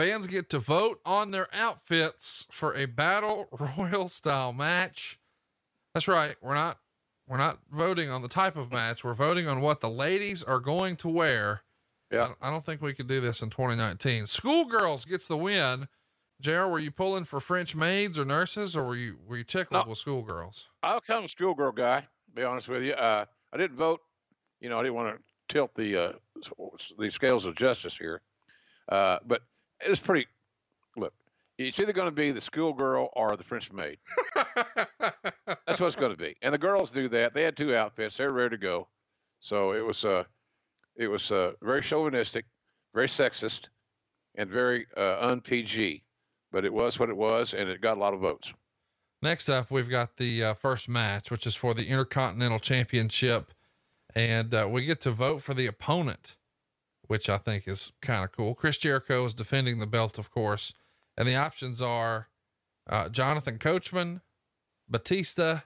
Fans 0.00 0.26
get 0.26 0.48
to 0.48 0.58
vote 0.58 0.98
on 1.04 1.30
their 1.30 1.46
outfits 1.52 2.46
for 2.50 2.74
a 2.74 2.86
battle 2.86 3.48
royal 3.76 4.08
style 4.08 4.50
match. 4.50 5.20
That's 5.92 6.08
right. 6.08 6.36
We're 6.40 6.54
not 6.54 6.78
we're 7.28 7.36
not 7.36 7.58
voting 7.70 8.08
on 8.08 8.22
the 8.22 8.28
type 8.28 8.56
of 8.56 8.72
match. 8.72 9.04
We're 9.04 9.12
voting 9.12 9.46
on 9.46 9.60
what 9.60 9.82
the 9.82 9.90
ladies 9.90 10.42
are 10.42 10.58
going 10.58 10.96
to 10.96 11.08
wear. 11.08 11.64
Yeah. 12.10 12.32
I, 12.40 12.48
I 12.48 12.50
don't 12.50 12.64
think 12.64 12.80
we 12.80 12.94
could 12.94 13.08
do 13.08 13.20
this 13.20 13.42
in 13.42 13.50
2019. 13.50 14.26
Schoolgirls 14.26 15.04
gets 15.04 15.28
the 15.28 15.36
win 15.36 15.86
JR, 16.40 16.64
were 16.64 16.78
you 16.78 16.90
pulling 16.90 17.26
for 17.26 17.38
French 17.38 17.76
maids 17.76 18.16
or 18.16 18.24
nurses, 18.24 18.74
or 18.74 18.84
were 18.84 18.96
you 18.96 19.18
were 19.28 19.36
you 19.36 19.44
tickled 19.44 19.84
no, 19.84 19.90
with 19.90 19.98
schoolgirls? 19.98 20.68
I'll 20.82 21.02
come 21.02 21.28
schoolgirl 21.28 21.72
guy. 21.72 22.06
be 22.34 22.42
honest 22.42 22.68
with 22.68 22.84
you. 22.84 22.94
Uh, 22.94 23.26
I 23.52 23.56
didn't 23.58 23.76
vote. 23.76 24.00
You 24.62 24.70
know, 24.70 24.78
I 24.78 24.82
didn't 24.82 24.94
want 24.94 25.14
to 25.14 25.22
tilt 25.54 25.74
the 25.74 25.94
uh, 25.94 26.12
the 26.98 27.10
scales 27.10 27.44
of 27.44 27.54
justice 27.54 27.98
here. 27.98 28.22
Uh, 28.88 29.18
but 29.26 29.42
it's 29.82 30.00
pretty. 30.00 30.26
Look, 30.96 31.12
it's 31.58 31.78
either 31.78 31.92
going 31.92 32.08
to 32.08 32.14
be 32.14 32.30
the 32.30 32.40
schoolgirl 32.40 33.10
or 33.14 33.36
the 33.36 33.44
French 33.44 33.72
maid. 33.72 33.98
That's 34.34 35.80
what 35.80 35.86
it's 35.86 35.96
going 35.96 36.12
to 36.12 36.18
be. 36.18 36.36
And 36.42 36.54
the 36.54 36.58
girls 36.58 36.90
do 36.90 37.08
that. 37.08 37.34
They 37.34 37.42
had 37.42 37.56
two 37.56 37.74
outfits. 37.74 38.16
They're 38.16 38.32
ready 38.32 38.56
to 38.56 38.60
go. 38.60 38.88
So 39.40 39.72
it 39.72 39.84
was 39.84 40.04
uh, 40.04 40.24
it 40.96 41.08
was 41.08 41.30
uh, 41.32 41.52
very 41.62 41.82
chauvinistic, 41.82 42.44
very 42.94 43.08
sexist, 43.08 43.68
and 44.34 44.50
very 44.50 44.86
uh, 44.96 45.18
un-PG 45.20 46.02
but 46.52 46.64
it 46.64 46.72
was 46.72 46.98
what 46.98 47.08
it 47.08 47.16
was, 47.16 47.54
and 47.54 47.68
it 47.68 47.80
got 47.80 47.96
a 47.96 48.00
lot 48.00 48.14
of 48.14 48.20
votes. 48.20 48.52
Next 49.22 49.50
up, 49.50 49.70
we've 49.70 49.88
got 49.88 50.16
the 50.16 50.44
uh, 50.44 50.54
first 50.54 50.88
match, 50.88 51.30
which 51.30 51.46
is 51.46 51.54
for 51.54 51.74
the 51.74 51.86
Intercontinental 51.86 52.58
Championship, 52.58 53.52
and 54.14 54.52
uh, 54.54 54.66
we 54.70 54.84
get 54.84 55.00
to 55.02 55.10
vote 55.10 55.42
for 55.42 55.54
the 55.54 55.66
opponent, 55.66 56.36
which 57.10 57.28
I 57.28 57.38
think 57.38 57.66
is 57.66 57.90
kind 58.00 58.22
of 58.22 58.30
cool. 58.30 58.54
Chris 58.54 58.78
Jericho 58.78 59.24
is 59.24 59.34
defending 59.34 59.80
the 59.80 59.86
belt, 59.88 60.16
of 60.16 60.30
course, 60.30 60.72
and 61.16 61.26
the 61.26 61.34
options 61.34 61.82
are 61.82 62.28
uh, 62.88 63.08
Jonathan 63.08 63.58
Coachman, 63.58 64.20
Batista, 64.88 65.62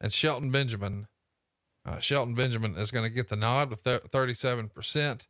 and 0.00 0.12
Shelton 0.12 0.50
Benjamin. 0.50 1.06
Uh, 1.86 2.00
Shelton 2.00 2.34
Benjamin 2.34 2.76
is 2.76 2.90
going 2.90 3.08
to 3.08 3.14
get 3.14 3.28
the 3.28 3.36
nod 3.36 3.70
with 3.70 3.84
37%. 3.84 5.20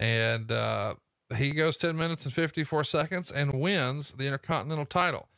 And 0.00 0.50
uh, 0.50 0.94
he 1.36 1.52
goes 1.52 1.76
10 1.76 1.96
minutes 1.96 2.24
and 2.24 2.34
54 2.34 2.82
seconds 2.82 3.30
and 3.30 3.60
wins 3.60 4.10
the 4.10 4.24
Intercontinental 4.24 4.86
title. 4.86 5.28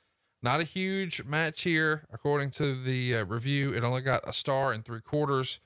Not 0.43 0.61
a 0.61 0.65
huge 0.65 1.23
match 1.23 1.65
here. 1.65 2.07
According 2.11 2.53
to 2.53 2.75
the 2.83 3.17
uh, 3.17 3.25
review, 3.27 3.75
it 3.75 3.85
only 3.85 4.01
got 4.01 4.27
a 4.27 4.33
star 4.33 4.73
and 4.73 4.83
three 4.83 5.03
quarters. 5.03 5.61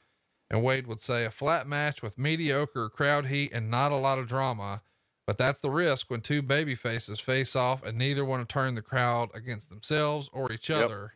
And 0.50 0.62
Wade 0.62 0.86
would 0.86 1.00
say 1.00 1.24
a 1.24 1.30
flat 1.30 1.66
match 1.66 2.02
with 2.02 2.18
mediocre 2.18 2.88
crowd 2.88 3.26
heat 3.26 3.52
and 3.52 3.70
not 3.70 3.92
a 3.92 3.96
lot 3.96 4.18
of 4.18 4.26
drama. 4.26 4.82
But 5.26 5.36
that's 5.36 5.60
the 5.60 5.70
risk 5.70 6.10
when 6.10 6.22
two 6.22 6.40
baby 6.40 6.74
faces 6.74 7.20
face 7.20 7.54
off 7.54 7.84
and 7.84 7.98
neither 7.98 8.24
want 8.24 8.48
to 8.48 8.50
turn 8.50 8.74
the 8.74 8.82
crowd 8.82 9.28
against 9.34 9.68
themselves 9.68 10.30
or 10.32 10.50
each 10.50 10.70
yep. 10.70 10.86
other. 10.86 11.12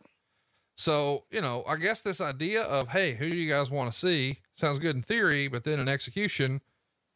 So, 0.76 1.24
you 1.30 1.40
know, 1.40 1.64
I 1.66 1.76
guess 1.76 2.02
this 2.02 2.20
idea 2.20 2.62
of, 2.64 2.88
hey, 2.88 3.14
who 3.14 3.30
do 3.30 3.36
you 3.36 3.48
guys 3.48 3.70
want 3.70 3.90
to 3.90 3.98
see 3.98 4.40
sounds 4.54 4.78
good 4.78 4.96
in 4.96 5.02
theory, 5.02 5.48
but 5.48 5.64
then 5.64 5.80
in 5.80 5.88
execution 5.88 6.60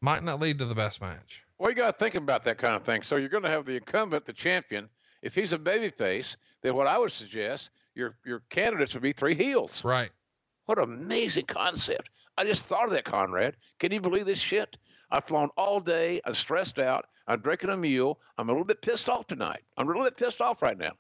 might 0.01 0.23
not 0.23 0.41
lead 0.41 0.59
to 0.59 0.65
the 0.65 0.75
best 0.75 1.01
match. 1.03 1.43
Well, 1.59 1.71
you 1.71 1.77
got 1.77 1.99
to 1.99 2.05
think 2.05 2.15
about 2.15 2.45
that 2.45 2.59
kind 2.59 2.77
of 2.77 2.83
thing. 2.83 3.03
So 3.03 3.17
you're 3.17 3.29
going 3.29 3.43
to 3.43 3.51
have 3.51 3.65
the 3.65 3.77
incumbent, 3.77 4.25
the 4.25 4.33
champion. 4.33 4.89
If 5.23 5.35
he's 5.35 5.53
a 5.53 5.59
babyface, 5.59 6.37
then 6.63 6.75
what 6.75 6.87
I 6.87 6.99
would 6.99 7.13
suggest 7.13 7.71
your 7.95 8.17
your 8.25 8.41
candidates 8.51 8.95
would 8.95 9.03
be 9.03 9.13
three 9.13 9.35
heels. 9.35 9.83
Right. 9.85 10.11
What 10.67 10.79
an 10.79 10.85
amazing 10.85 11.47
concept! 11.47 12.11
I 12.37 12.45
just 12.45 12.67
thought 12.67 12.85
of 12.85 12.91
that, 12.91 13.05
Conrad. 13.05 13.57
Can 13.79 13.93
you 13.93 14.01
believe 14.01 14.27
this 14.27 14.39
shit? 14.39 14.77
I've 15.11 15.25
flown 15.25 15.49
all 15.57 15.81
day. 15.81 16.21
I'm 16.25 16.35
stressed 16.35 16.79
out. 16.79 17.07
I'm 17.29 17.41
drinking 17.41 17.71
a 17.71 17.77
mule. 17.77 18.21
I'm 18.39 18.49
a 18.49 18.53
little 18.53 18.65
bit 18.65 18.83
pissed 18.83 19.09
off 19.09 19.27
tonight. 19.27 19.63
I'm 19.77 19.87
a 19.87 19.89
little 19.89 20.05
bit 20.05 20.17
pissed 20.17 20.41
off 20.41 20.63
right 20.63 20.79
now. 20.79 20.93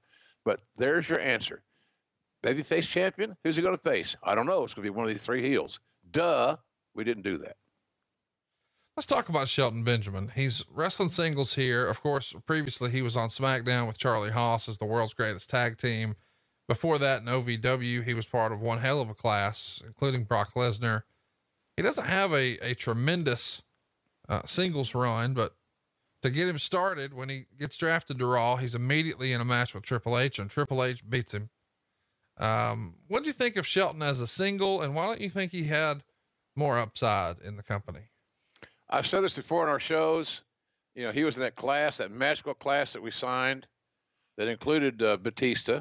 But 0.44 0.60
there's 0.76 1.09
your 1.09 1.20
answer. 1.20 1.62
Babyface 2.43 2.86
champion? 2.86 3.36
Who's 3.43 3.56
he 3.56 3.62
going 3.62 3.76
to 3.76 3.82
face? 3.82 4.16
I 4.22 4.34
don't 4.34 4.47
know. 4.47 4.62
It's 4.62 4.74
going 4.74 4.84
to 4.86 4.93
be 4.93 4.97
one 4.97 5.06
of 5.06 5.12
these 5.12 5.24
three 5.24 5.43
heels. 5.43 5.80
Duh. 6.12 6.56
We 6.94 7.05
didn't 7.05 7.24
do 7.24 7.38
that. 7.38 7.56
Let's 8.97 9.06
talk 9.06 9.28
about 9.28 9.48
Shelton 9.48 9.84
Benjamin. 9.84 10.32
He's 10.34 10.64
wrestling 10.72 11.10
singles 11.10 11.55
here. 11.55 11.86
Of 11.86 12.01
course, 12.01 12.34
previously 12.47 12.90
he 12.90 13.02
was 13.02 13.16
on 13.16 13.28
SmackDown 13.28 13.86
with 13.86 13.98
Charlie 13.98 14.30
Haas 14.30 14.68
as 14.68 14.78
the 14.78 14.86
world's 14.86 15.12
greatest 15.12 15.51
tag 15.51 15.76
team. 15.76 16.14
Before 16.68 16.98
that, 16.98 17.22
in 17.22 17.28
OVW, 17.28 18.05
he 18.05 18.14
was 18.14 18.26
part 18.26 18.52
of 18.52 18.60
one 18.60 18.78
hell 18.78 19.01
of 19.01 19.09
a 19.09 19.14
class, 19.14 19.80
including 19.86 20.24
Brock 20.24 20.55
Lesnar. 20.55 21.02
He 21.76 21.82
doesn't 21.82 22.06
have 22.06 22.32
a, 22.32 22.59
a 22.59 22.74
tremendous 22.74 23.62
uh, 24.28 24.43
singles 24.47 24.94
run, 24.94 25.34
but 25.34 25.55
to 26.22 26.30
get 26.30 26.48
him 26.48 26.59
started, 26.59 27.14
when 27.14 27.28
he 27.28 27.47
gets 27.59 27.76
drafted 27.76 28.18
to 28.18 28.26
Raw, 28.26 28.56
he's 28.56 28.74
immediately 28.74 29.32
in 29.32 29.40
a 29.40 29.44
match 29.44 29.74
with 29.74 29.84
Triple 29.84 30.18
H, 30.18 30.38
and 30.38 30.51
Triple 30.51 30.82
H 30.82 31.09
beats 31.09 31.34
him. 31.34 31.51
Um, 32.38 32.97
what 33.06 33.22
do 33.22 33.28
you 33.28 33.32
think 33.32 33.56
of 33.56 33.66
Shelton 33.66 34.02
as 34.02 34.20
a 34.20 34.26
single, 34.26 34.82
and 34.82 34.94
why 34.94 35.06
don't 35.06 35.20
you 35.20 35.30
think 35.30 35.52
he 35.52 35.64
had 35.64 36.02
more 36.56 36.78
upside 36.78 37.38
in 37.40 37.56
the 37.56 37.62
company? 37.62 38.10
I've 38.90 39.06
said 39.06 39.22
this 39.22 39.36
before 39.36 39.62
in 39.62 39.68
our 39.68 39.80
shows. 39.80 40.43
You 40.94 41.05
know, 41.05 41.12
he 41.12 41.24
was 41.24 41.36
in 41.36 41.43
that 41.43 41.56
class, 41.56 41.98
that 41.98 42.10
magical 42.10 42.55
class 42.55 42.93
that 42.93 43.02
we 43.02 43.10
signed 43.10 43.66
that 44.36 44.48
included 44.48 45.02
uh, 45.02 45.16
Batista 45.18 45.80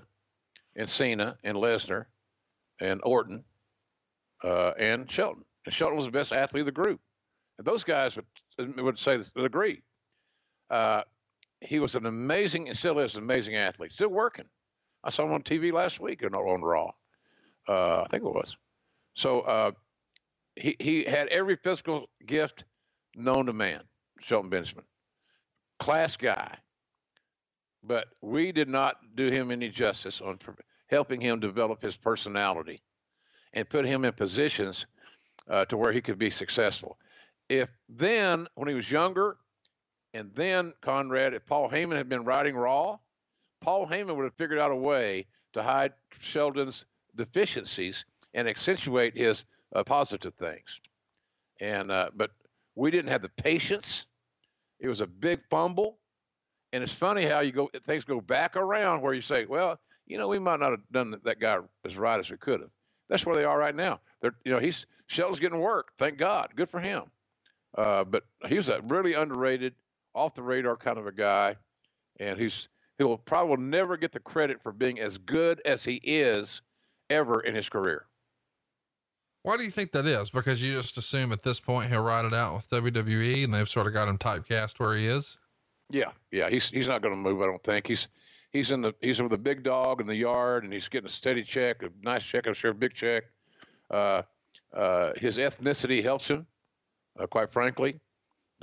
and 0.76 0.90
Cena 0.90 1.38
and 1.44 1.58
Lesnar 1.58 2.06
and 2.80 3.00
Orton 3.04 3.44
uh, 4.44 4.72
and 4.78 5.10
Shelton. 5.10 5.44
And 5.66 5.74
Shelton 5.74 5.98
was 5.98 6.06
the 6.06 6.12
best 6.12 6.34
athlete 6.34 6.62
of 6.62 6.66
the 6.66 6.72
group. 6.72 7.00
And 7.58 7.66
those 7.66 7.84
guys 7.84 8.18
would, 8.18 8.80
would 8.82 9.00
say, 9.00 9.18
this, 9.18 9.34
would 9.36 9.46
agree. 9.46 9.82
Uh, 10.70 11.02
he 11.62 11.80
was 11.80 11.96
an 11.96 12.06
amazing, 12.06 12.68
and 12.68 12.78
still 12.78 13.00
is 13.00 13.16
an 13.16 13.24
amazing 13.24 13.56
athlete, 13.56 13.94
still 13.94 14.10
working. 14.10 14.46
I 15.04 15.10
saw 15.10 15.24
him 15.24 15.34
on 15.34 15.44
TV 15.44 15.72
last 15.72 16.00
week 16.00 16.24
on, 16.24 16.62
Raw. 16.62 16.92
Uh, 17.68 18.02
I 18.02 18.08
think 18.10 18.24
it 18.24 18.30
was. 18.30 18.58
So 19.16 19.42
uh, 19.42 19.72
he, 20.56 20.76
he 20.80 21.04
had 21.04 21.28
every 21.30 21.56
physical 21.56 22.10
gift 22.26 22.66
known 23.16 23.46
to 23.46 23.54
man, 23.54 23.82
Shelton 24.20 24.50
Benjamin. 24.50 24.84
Class 25.80 26.18
guy. 26.18 26.58
But 27.88 28.08
we 28.22 28.52
did 28.52 28.68
not 28.68 28.98
do 29.16 29.30
him 29.30 29.52
any 29.52 29.70
justice 29.70 30.22
on 30.22 30.40
helping 30.88 31.22
him 31.22 31.40
develop 31.40 31.82
his 31.82 31.98
personality 31.98 32.82
and 33.54 33.70
put 33.70 33.86
him 33.86 34.06
in 34.06 34.14
positions 34.14 34.86
uh, 35.50 35.66
to 35.66 35.78
where 35.78 35.92
he 35.92 36.02
could 36.02 36.18
be 36.18 36.30
successful. 36.30 36.98
If 37.48 37.70
then, 37.88 38.48
when 38.56 38.68
he 38.68 38.74
was 38.74 38.90
younger, 38.90 39.38
and 40.14 40.32
then 40.34 40.74
Conrad, 40.82 41.34
if 41.34 41.46
Paul 41.46 41.70
Heyman 41.70 41.96
had 41.96 42.10
been 42.10 42.24
riding 42.24 42.56
Raw, 42.56 42.98
Paul 43.62 43.88
Heyman 43.88 44.16
would 44.16 44.24
have 44.24 44.36
figured 44.36 44.60
out 44.60 44.72
a 44.72 44.76
way 44.76 45.28
to 45.54 45.62
hide 45.62 45.94
Shelton's 46.20 46.86
deficiencies 47.16 48.06
and 48.34 48.48
accentuate 48.48 49.16
his 49.16 49.46
uh, 49.76 49.84
positive 49.84 50.34
things. 50.36 50.80
And 51.60 51.92
uh, 51.92 52.10
but 52.16 52.32
we 52.76 52.92
didn't 52.92 53.12
have 53.12 53.22
the 53.22 53.30
patience. 53.30 54.06
It 54.80 54.90
was 54.90 55.02
a 55.02 55.08
big 55.08 55.42
fumble, 55.50 56.00
and 56.76 56.84
it's 56.84 56.94
funny 56.94 57.24
how 57.26 57.40
you 57.40 57.54
go 57.54 57.70
things 57.86 58.04
go 58.04 58.20
back 58.20 58.58
around 58.58 59.02
where 59.02 59.14
you 59.14 59.22
say, 59.22 59.46
well, 59.46 59.80
you 60.08 60.18
know, 60.18 60.28
we 60.28 60.40
might 60.40 60.60
not 60.60 60.72
have 60.72 60.82
done 60.92 61.16
that 61.24 61.40
guy 61.40 61.58
as 61.86 61.98
right 61.98 62.20
as 62.20 62.30
we 62.30 62.36
could 62.36 62.60
have. 62.60 62.70
That's 63.08 63.26
where 63.26 63.34
they 63.34 63.46
are 63.46 63.58
right 63.58 63.74
now. 63.74 64.02
They're, 64.22 64.36
you 64.44 64.52
know, 64.52 64.60
he's 64.60 64.86
Shelton's 65.08 65.40
getting 65.40 65.60
work. 65.62 65.94
Thank 65.98 66.18
God. 66.18 66.50
Good 66.54 66.70
for 66.70 66.82
him. 66.82 67.04
Uh, 67.78 68.04
but 68.04 68.24
he's 68.50 68.68
a 68.68 68.82
really 68.88 69.14
underrated, 69.14 69.74
off 70.14 70.34
the 70.34 70.44
radar 70.44 70.76
kind 70.76 70.98
of 70.98 71.08
a 71.08 71.14
guy, 71.14 71.56
and 72.20 72.38
he's 72.38 72.68
he 72.98 73.06
will 73.06 73.20
probably 73.20 73.64
never 73.64 73.96
get 73.96 74.12
the 74.12 74.20
credit 74.20 74.62
for 74.62 74.74
being 74.74 75.00
as 75.00 75.18
good 75.18 75.62
as 75.64 75.86
he 75.86 76.02
is 76.04 76.62
ever 77.10 77.40
in 77.40 77.56
his 77.56 77.70
career. 77.70 78.06
Why 79.44 79.56
do 79.56 79.64
you 79.64 79.72
think 79.72 79.94
that 79.94 80.06
is? 80.06 80.30
Because 80.30 80.62
you 80.62 80.74
just 80.74 80.98
assume 80.98 81.32
at 81.32 81.44
this 81.44 81.62
point 81.62 81.90
he'll 81.90 82.04
ride 82.04 82.26
it 82.26 82.34
out 82.34 82.54
with 82.54 82.70
WWE, 82.70 83.46
and 83.46 83.54
they've 83.54 83.70
sort 83.70 83.88
of 83.88 83.94
got 83.94 84.10
him 84.10 84.18
typecast 84.18 84.78
where 84.78 84.94
he 84.96 85.08
is. 85.08 85.38
Yeah, 85.90 86.12
yeah, 86.32 86.50
he's 86.50 86.70
he's 86.70 86.88
not 86.88 87.02
going 87.02 87.14
to 87.14 87.20
move. 87.20 87.42
I 87.42 87.46
don't 87.46 87.64
think 87.64 87.88
he's 87.88 88.08
he's 88.52 88.72
in 88.72 88.82
the 88.82 88.94
he's 89.02 89.22
with 89.22 89.34
a 89.34 89.38
big 89.38 89.64
dog 89.64 90.02
in 90.02 90.08
the 90.08 90.16
yard, 90.16 90.64
and 90.64 90.74
he's 90.74 90.88
getting 90.88 91.08
a 91.08 91.12
steady 91.12 91.44
check, 91.44 91.84
a 91.84 91.90
nice 92.02 92.24
check, 92.24 92.48
I'm 92.48 92.54
sure, 92.54 92.72
a 92.72 92.76
big 92.76 92.94
check. 92.94 93.26
Uh, 93.92 94.24
uh, 94.74 95.12
his 95.16 95.38
ethnicity 95.38 96.02
helps 96.04 96.28
him, 96.28 96.48
uh, 97.20 97.28
quite 97.28 97.52
frankly. 97.52 98.00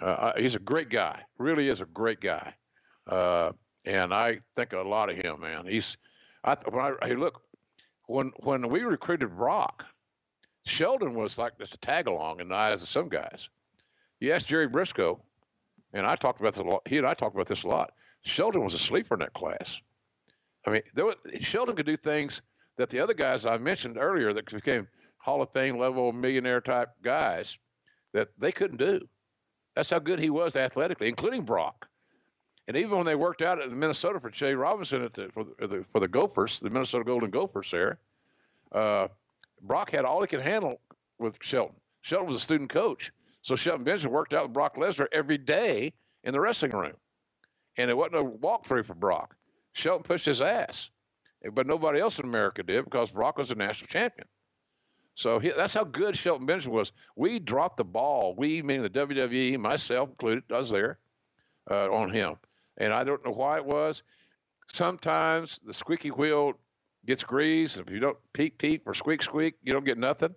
Uh, 0.00 0.32
he's 0.36 0.54
a 0.54 0.58
great 0.58 0.88
guy, 0.88 1.20
really 1.38 1.68
is 1.68 1.80
a 1.80 1.86
great 1.86 2.20
guy, 2.20 2.54
uh, 3.08 3.52
and 3.84 4.12
I 4.12 4.40
think 4.56 4.72
a 4.72 4.80
lot 4.80 5.10
of 5.10 5.16
him, 5.16 5.40
man. 5.40 5.66
He's, 5.66 5.96
I 6.44 6.56
when 6.68 6.84
I 6.84 7.06
hey, 7.06 7.14
look, 7.14 7.42
when 8.06 8.32
when 8.40 8.68
we 8.68 8.80
recruited 8.80 9.36
Brock, 9.36 9.84
Shelton 10.66 11.14
was 11.14 11.38
like 11.38 11.58
just 11.58 11.74
a 11.74 11.78
tag 11.78 12.08
along 12.08 12.40
in 12.40 12.48
the 12.48 12.54
eyes 12.54 12.82
of 12.82 12.88
some 12.88 13.08
guys. 13.08 13.48
You 14.20 14.32
ask 14.32 14.46
Jerry 14.46 14.68
Brisco, 14.68 15.20
and 15.92 16.06
I 16.06 16.16
talked 16.16 16.40
about 16.40 16.54
this 16.54 16.60
a 16.60 16.68
lot. 16.68 16.82
He 16.86 16.98
and 16.98 17.06
I 17.06 17.14
talked 17.14 17.34
about 17.34 17.48
this 17.48 17.64
a 17.64 17.68
lot. 17.68 17.92
Shelton 18.22 18.64
was 18.64 18.74
a 18.74 18.78
sleeper 18.78 19.14
in 19.14 19.20
that 19.20 19.32
class. 19.32 19.80
I 20.66 20.70
mean, 20.70 20.82
there 20.94 21.06
was, 21.06 21.16
Shelton 21.40 21.74
could 21.74 21.86
do 21.86 21.96
things 21.96 22.40
that 22.76 22.88
the 22.88 23.00
other 23.00 23.14
guys 23.14 23.46
I 23.46 23.58
mentioned 23.58 23.98
earlier 23.98 24.32
that 24.32 24.50
became 24.50 24.88
Hall 25.18 25.42
of 25.42 25.50
Fame 25.52 25.78
level 25.78 26.12
millionaire 26.12 26.60
type 26.60 26.90
guys 27.02 27.58
that 28.12 28.28
they 28.38 28.52
couldn't 28.52 28.78
do. 28.78 29.00
That's 29.74 29.90
how 29.90 29.98
good 29.98 30.18
he 30.18 30.30
was 30.30 30.56
athletically, 30.56 31.08
including 31.08 31.42
Brock. 31.42 31.88
And 32.68 32.76
even 32.76 32.96
when 32.96 33.06
they 33.06 33.14
worked 33.14 33.42
out 33.42 33.60
at 33.60 33.70
Minnesota 33.70 34.20
for 34.20 34.30
Jay 34.30 34.54
Robinson 34.54 35.02
at 35.02 35.14
the, 35.14 35.28
for, 35.30 35.44
the, 35.44 35.84
for 35.92 36.00
the 36.00 36.08
Gophers, 36.08 36.60
the 36.60 36.70
Minnesota 36.70 37.04
Golden 37.04 37.30
Gophers 37.30 37.70
there, 37.70 37.98
uh, 38.70 39.08
Brock 39.62 39.90
had 39.90 40.04
all 40.04 40.20
he 40.20 40.26
could 40.26 40.40
handle 40.40 40.80
with 41.18 41.36
Shelton. 41.40 41.76
Shelton 42.02 42.26
was 42.26 42.36
a 42.36 42.40
student 42.40 42.70
coach. 42.70 43.12
So 43.42 43.56
Shelton 43.56 43.84
Benjamin 43.84 44.14
worked 44.14 44.32
out 44.32 44.44
with 44.44 44.52
Brock 44.52 44.76
Lesnar 44.76 45.06
every 45.12 45.38
day 45.38 45.92
in 46.24 46.32
the 46.32 46.40
wrestling 46.40 46.72
room 46.72 46.94
and 47.76 47.90
it 47.90 47.96
wasn't 47.96 48.16
a 48.16 48.24
walkthrough 48.24 48.84
for 48.84 48.94
Brock. 48.94 49.36
Shelton 49.72 50.02
pushed 50.02 50.26
his 50.26 50.40
ass, 50.40 50.90
but 51.54 51.66
nobody 51.66 52.00
else 52.00 52.18
in 52.18 52.24
America 52.24 52.62
did 52.62 52.84
because 52.84 53.10
Brock 53.10 53.38
was 53.38 53.50
a 53.50 53.54
national 53.54 53.88
champion. 53.88 54.28
So 55.14 55.38
he, 55.38 55.50
that's 55.50 55.74
how 55.74 55.84
good 55.84 56.16
Shelton 56.16 56.46
Benjamin 56.46 56.76
was. 56.76 56.92
We 57.16 57.38
dropped 57.38 57.76
the 57.76 57.84
ball. 57.84 58.34
We, 58.36 58.62
meaning 58.62 58.82
the 58.82 58.90
WWE, 58.90 59.58
myself 59.58 60.10
included, 60.10 60.44
I 60.50 60.58
was 60.58 60.70
there 60.70 60.98
uh, 61.70 61.90
on 61.92 62.10
him, 62.10 62.36
and 62.78 62.92
I 62.92 63.04
don't 63.04 63.24
know 63.24 63.32
why 63.32 63.58
it 63.58 63.64
was. 63.64 64.02
Sometimes 64.72 65.60
the 65.64 65.74
squeaky 65.74 66.10
wheel 66.10 66.54
gets 67.04 67.24
greased. 67.24 67.78
If 67.78 67.90
you 67.90 68.00
don't 68.00 68.16
peep 68.32 68.58
peep 68.58 68.86
or 68.86 68.94
squeak 68.94 69.22
squeak, 69.22 69.54
you 69.62 69.72
don't 69.72 69.84
get 69.84 69.98
nothing. 69.98 70.34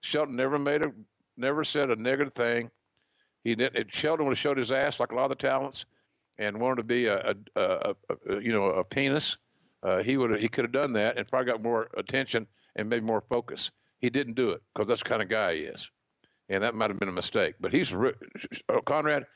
Shelton 0.00 0.36
never 0.36 0.58
made 0.58 0.84
a, 0.84 0.92
never 1.36 1.64
said 1.64 1.90
a 1.90 1.96
negative 1.96 2.34
thing. 2.34 2.70
He 3.42 3.54
did. 3.54 3.88
Shelton 3.92 4.24
would 4.26 4.32
have 4.32 4.38
showed 4.38 4.58
his 4.58 4.72
ass 4.72 5.00
like 5.00 5.12
a 5.12 5.14
lot 5.14 5.24
of 5.24 5.30
the 5.30 5.36
talents 5.36 5.84
and 6.38 6.58
wanted 6.58 6.76
to 6.76 6.84
be 6.84 7.06
a, 7.06 7.18
a, 7.20 7.34
a, 7.56 7.94
a 8.28 8.40
you 8.40 8.52
know 8.52 8.66
a 8.66 8.84
penis, 8.84 9.36
uh, 9.82 10.02
he 10.02 10.16
would 10.16 10.40
he 10.40 10.48
could 10.48 10.64
have 10.64 10.72
done 10.72 10.92
that 10.94 11.16
and 11.18 11.28
probably 11.28 11.50
got 11.50 11.62
more 11.62 11.88
attention 11.96 12.46
and 12.76 12.88
maybe 12.88 13.04
more 13.04 13.22
focus. 13.28 13.70
He 13.98 14.10
didn't 14.10 14.34
do 14.34 14.50
it 14.50 14.62
because 14.74 14.88
that's 14.88 15.02
the 15.02 15.08
kind 15.08 15.22
of 15.22 15.28
guy 15.28 15.54
he 15.54 15.60
is, 15.62 15.90
and 16.48 16.62
that 16.62 16.74
might 16.74 16.90
have 16.90 16.98
been 16.98 17.08
a 17.08 17.12
mistake. 17.12 17.54
But 17.60 17.72
he's 17.72 17.92
uh, 17.92 18.12
Conrad. 18.84 19.26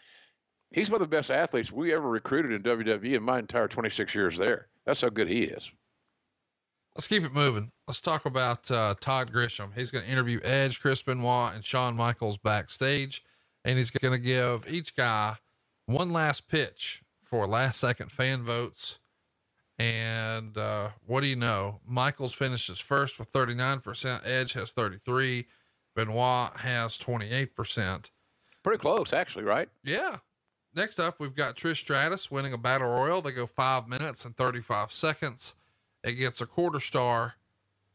He's 0.70 0.90
one 0.90 1.00
of 1.00 1.08
the 1.08 1.16
best 1.16 1.30
athletes 1.30 1.72
we 1.72 1.94
ever 1.94 2.08
recruited 2.08 2.52
in 2.52 2.62
WWE 2.62 3.16
in 3.16 3.22
my 3.22 3.38
entire 3.38 3.68
26 3.68 4.14
years 4.14 4.36
there. 4.36 4.68
That's 4.84 5.00
how 5.00 5.08
good 5.08 5.28
he 5.28 5.44
is. 5.44 5.70
Let's 6.98 7.06
keep 7.06 7.22
it 7.22 7.32
moving. 7.32 7.70
Let's 7.86 8.00
talk 8.00 8.26
about 8.26 8.68
uh, 8.72 8.96
Todd 9.00 9.32
Grisham. 9.32 9.68
He's 9.72 9.92
going 9.92 10.04
to 10.04 10.10
interview 10.10 10.40
Edge, 10.42 10.80
Chris 10.80 11.00
Benoit, 11.00 11.54
and 11.54 11.64
Shawn 11.64 11.94
Michaels 11.94 12.38
backstage, 12.38 13.22
and 13.64 13.78
he's 13.78 13.92
going 13.92 14.10
to 14.10 14.18
give 14.18 14.64
each 14.68 14.96
guy 14.96 15.36
one 15.86 16.12
last 16.12 16.48
pitch 16.48 17.02
for 17.22 17.46
last 17.46 17.78
second 17.78 18.10
fan 18.10 18.42
votes. 18.42 18.98
And 19.78 20.58
uh, 20.58 20.88
what 21.06 21.20
do 21.20 21.28
you 21.28 21.36
know? 21.36 21.78
Michaels 21.86 22.32
finishes 22.32 22.80
first 22.80 23.20
with 23.20 23.32
39%. 23.32 24.26
Edge 24.26 24.54
has 24.54 24.72
33. 24.72 25.46
Benoit 25.94 26.56
has 26.56 26.98
28%. 26.98 28.10
Pretty 28.64 28.80
close, 28.80 29.12
actually, 29.12 29.44
right? 29.44 29.68
Yeah. 29.84 30.16
Next 30.74 30.98
up, 30.98 31.20
we've 31.20 31.36
got 31.36 31.54
Trish 31.54 31.76
Stratus 31.76 32.28
winning 32.28 32.54
a 32.54 32.58
battle 32.58 32.88
royal. 32.88 33.22
They 33.22 33.30
go 33.30 33.46
five 33.46 33.86
minutes 33.86 34.24
and 34.24 34.36
35 34.36 34.92
seconds. 34.92 35.54
It 36.04 36.12
gets 36.14 36.40
a 36.40 36.46
quarter 36.46 36.80
star. 36.80 37.34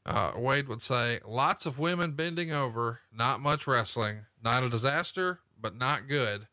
Uh, 0.06 0.34
Wade 0.36 0.68
would 0.68 0.82
say 0.82 1.20
lots 1.26 1.66
of 1.66 1.80
women 1.80 2.12
bending 2.12 2.52
over, 2.52 3.00
not 3.12 3.40
much 3.40 3.66
wrestling, 3.66 4.26
not 4.44 4.64
a 4.64 4.70
disaster, 4.70 5.40
but 5.60 5.78
not 5.78 6.10
good. 6.10 6.48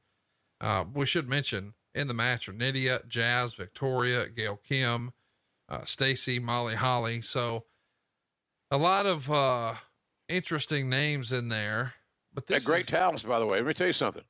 Uh, 0.61 0.85
we 0.93 1.07
should 1.07 1.29
mention 1.29 1.75
in 1.95 2.07
the 2.07 2.15
match 2.15 2.49
are 2.49 2.53
Nidia, 2.53 3.07
Jazz, 3.09 3.55
Victoria, 3.55 4.29
Gail 4.29 4.61
Kim, 4.63 5.13
uh, 5.69 5.85
Stacy, 5.85 6.39
Molly 6.39 6.77
Holly. 6.77 7.21
So 7.21 7.65
a 8.71 8.79
lot 8.79 9.07
of 9.07 9.31
uh, 9.31 9.75
interesting 10.29 10.89
names 10.89 11.33
in 11.33 11.49
there. 11.49 11.95
But 12.33 12.47
this 12.47 12.65
great 12.65 12.83
is, 12.83 12.87
talents, 12.87 13.23
by 13.25 13.41
the 13.41 13.47
way. 13.47 13.59
Let 13.59 13.67
me 13.67 13.75
tell 13.75 13.89
you 13.89 13.93
something. 13.93 14.23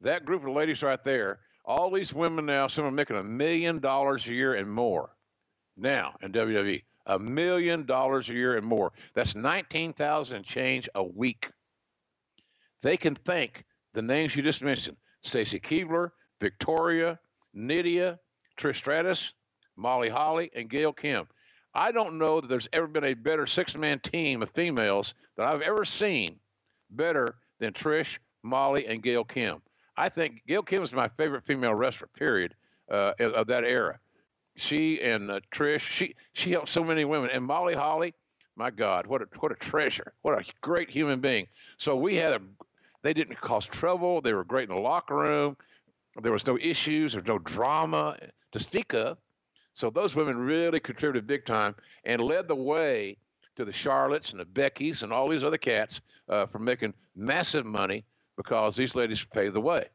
That 0.00 0.24
group 0.24 0.44
of 0.44 0.50
ladies 0.54 0.82
right 0.82 1.02
there, 1.02 1.40
all 1.64 1.90
these 1.90 2.14
women 2.14 2.46
now, 2.46 2.68
some 2.68 2.84
are 2.84 2.90
making 2.90 3.16
a 3.16 3.24
million 3.24 3.80
dollars 3.80 4.26
a 4.26 4.32
year 4.32 4.54
and 4.54 4.70
more. 4.70 5.10
Now 5.78 6.16
in 6.22 6.32
WWE. 6.32 6.82
A 7.06 7.18
million 7.18 7.86
dollars 7.86 8.28
a 8.28 8.34
year 8.34 8.56
and 8.58 8.66
more. 8.66 8.92
That's 9.14 9.34
19,000 9.34 10.36
and 10.36 10.44
change 10.44 10.88
a 10.94 11.02
week. 11.02 11.50
They 12.82 12.96
can 12.96 13.14
thank 13.14 13.64
the 13.94 14.02
names 14.02 14.36
you 14.36 14.42
just 14.42 14.62
mentioned 14.62 14.96
Stacy 15.22 15.58
Keibler, 15.58 16.10
Victoria, 16.40 17.18
Nidia, 17.56 18.18
Trish 18.58 18.76
Stratus, 18.76 19.32
Molly 19.76 20.08
Holly, 20.08 20.50
and 20.54 20.68
Gail 20.68 20.92
Kim. 20.92 21.26
I 21.74 21.92
don't 21.92 22.18
know 22.18 22.40
that 22.40 22.48
there's 22.48 22.68
ever 22.72 22.86
been 22.86 23.04
a 23.04 23.14
better 23.14 23.46
six 23.46 23.76
man 23.76 24.00
team 24.00 24.42
of 24.42 24.50
females 24.50 25.14
that 25.36 25.46
I've 25.46 25.62
ever 25.62 25.84
seen 25.84 26.38
better 26.90 27.36
than 27.60 27.72
Trish, 27.72 28.18
Molly, 28.42 28.86
and 28.86 29.02
Gail 29.02 29.24
Kim. 29.24 29.62
I 29.96 30.08
think 30.08 30.42
Gail 30.46 30.62
Kim 30.62 30.82
is 30.82 30.92
my 30.92 31.08
favorite 31.08 31.44
female 31.44 31.74
wrestler, 31.74 32.08
period, 32.08 32.54
uh, 32.90 33.12
of 33.20 33.46
that 33.48 33.64
era. 33.64 33.98
She 34.58 35.00
and 35.00 35.30
uh, 35.30 35.40
Trish, 35.52 35.80
she 35.80 36.14
she 36.32 36.50
helped 36.50 36.68
so 36.68 36.82
many 36.82 37.04
women, 37.04 37.30
and 37.30 37.44
Molly 37.44 37.74
Holly, 37.74 38.12
my 38.56 38.70
God, 38.70 39.06
what 39.06 39.22
a 39.22 39.28
what 39.38 39.52
a 39.52 39.54
treasure, 39.54 40.12
what 40.22 40.38
a 40.38 40.44
great 40.60 40.90
human 40.90 41.20
being. 41.20 41.46
So 41.78 41.96
we 41.96 42.16
had 42.16 42.32
a, 42.32 42.40
they 43.02 43.14
didn't 43.14 43.40
cause 43.40 43.66
trouble. 43.66 44.20
They 44.20 44.34
were 44.34 44.44
great 44.44 44.68
in 44.68 44.74
the 44.74 44.80
locker 44.80 45.14
room. 45.14 45.56
There 46.20 46.32
was 46.32 46.46
no 46.46 46.58
issues. 46.60 47.12
There's 47.12 47.26
no 47.26 47.38
drama 47.38 48.16
to 48.52 48.60
speak 48.60 48.94
of. 48.94 49.18
So 49.74 49.90
those 49.90 50.16
women 50.16 50.36
really 50.36 50.80
contributed 50.80 51.28
big 51.28 51.46
time 51.46 51.76
and 52.04 52.20
led 52.20 52.48
the 52.48 52.56
way 52.56 53.16
to 53.54 53.64
the 53.64 53.72
Charlottes 53.72 54.32
and 54.32 54.40
the 54.40 54.44
Beckys 54.44 55.04
and 55.04 55.12
all 55.12 55.28
these 55.28 55.44
other 55.44 55.58
cats 55.58 56.00
uh, 56.28 56.46
for 56.46 56.58
making 56.58 56.94
massive 57.14 57.64
money 57.64 58.04
because 58.36 58.74
these 58.74 58.96
ladies 58.96 59.24
paved 59.24 59.54
the 59.54 59.60
way. 59.60 59.86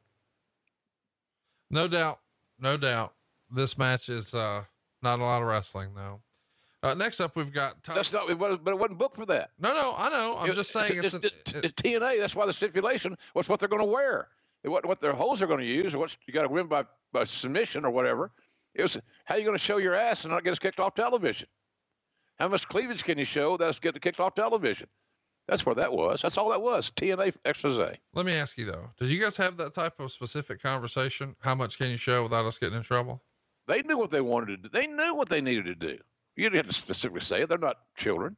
No 1.70 1.88
doubt, 1.88 2.20
no 2.60 2.78
doubt. 2.78 3.14
This 3.54 3.78
match 3.78 4.10
is 4.10 4.34
uh, 4.34 4.64
not 5.02 5.20
a 5.20 5.24
lot 5.24 5.42
of 5.42 5.48
wrestling 5.48 5.94
though. 5.96 6.22
Uh, 6.82 6.94
next 6.94 7.22
up, 7.22 7.36
we've 7.38 7.54
got. 7.54 7.82
Tom- 7.82 7.96
that's 7.96 8.12
not, 8.12 8.30
it 8.30 8.38
but 8.38 8.52
it 8.52 8.78
wasn't 8.78 8.98
booked 8.98 9.16
for 9.16 9.26
that. 9.26 9.52
No, 9.58 9.74
no, 9.74 9.94
I 9.98 10.10
know. 10.10 10.38
I'm 10.40 10.52
it, 10.52 10.56
just 10.56 10.72
saying 10.72 11.02
it's, 11.02 11.14
it's, 11.14 11.24
it's, 11.24 11.54
it's, 11.54 11.82
TNA. 11.82 12.20
That's 12.20 12.36
why 12.36 12.46
the 12.46 12.54
stipulation 12.54 13.18
was 13.34 13.48
what 13.48 13.62
they're 13.62 13.70
going 13.70 13.82
to 13.82 13.88
wear, 13.88 14.28
what 14.64 14.86
what 14.86 15.00
their 15.00 15.14
holes 15.14 15.42
are 15.42 15.48
going 15.48 15.62
to 15.62 15.66
use, 15.66 15.96
or 15.96 16.00
what 16.00 16.16
you 16.28 16.34
got 16.34 16.42
to 16.42 16.50
win 16.50 16.68
by 16.68 16.84
by 17.14 17.24
submission 17.24 17.86
or 17.86 17.92
whatever. 17.92 18.32
It 18.76 18.82
was 18.82 19.00
how 19.24 19.36
are 19.36 19.38
you 19.38 19.46
going 19.46 19.58
to 19.58 19.64
show 19.64 19.78
your 19.78 19.96
ass 19.96 20.26
and 20.26 20.34
not 20.34 20.44
get 20.44 20.52
us 20.52 20.60
kicked 20.60 20.82
off 20.82 20.94
television? 20.94 21.48
How 22.38 22.50
much 22.50 22.68
cleavage 22.68 23.04
can 23.04 23.18
you 23.18 23.26
show 23.26 23.56
that's 23.56 23.80
getting 23.80 24.02
kicked 24.02 24.20
off 24.20 24.36
television? 24.36 24.88
That's 25.48 25.66
where 25.66 25.76
that 25.76 25.94
was. 25.94 26.22
That's 26.22 26.38
all 26.38 26.50
that 26.50 26.62
was. 26.62 26.92
TNA 26.96 27.36
expose. 27.46 27.78
Let 28.14 28.26
me 28.26 28.34
ask 28.34 28.58
you 28.58 28.66
though, 28.66 28.90
did 29.00 29.10
you 29.10 29.22
guys 29.22 29.38
have 29.38 29.56
that 29.58 29.74
type 29.74 30.00
of 30.00 30.12
specific 30.12 30.62
conversation? 30.62 31.38
How 31.40 31.56
much 31.56 31.78
can 31.78 31.92
you 31.92 31.98
show 31.98 32.24
without 32.24 32.46
us 32.46 32.58
getting 32.58 32.78
in 32.78 32.84
trouble? 32.84 33.22
They 33.68 33.82
knew 33.82 33.98
what 33.98 34.12
they 34.12 34.22
wanted 34.22 34.48
to 34.48 34.58
do. 34.58 34.70
They 34.70 34.88
knew 34.88 35.16
what 35.16 35.30
they 35.30 35.42
needed 35.42 35.66
to 35.66 35.76
do. 35.76 35.98
You 36.36 36.50
didn't 36.50 36.66
have 36.66 36.68
to 36.68 36.74
specifically 36.74 37.22
say 37.22 37.42
it. 37.42 37.50
They're 37.50 37.58
not 37.58 37.78
children. 37.96 38.36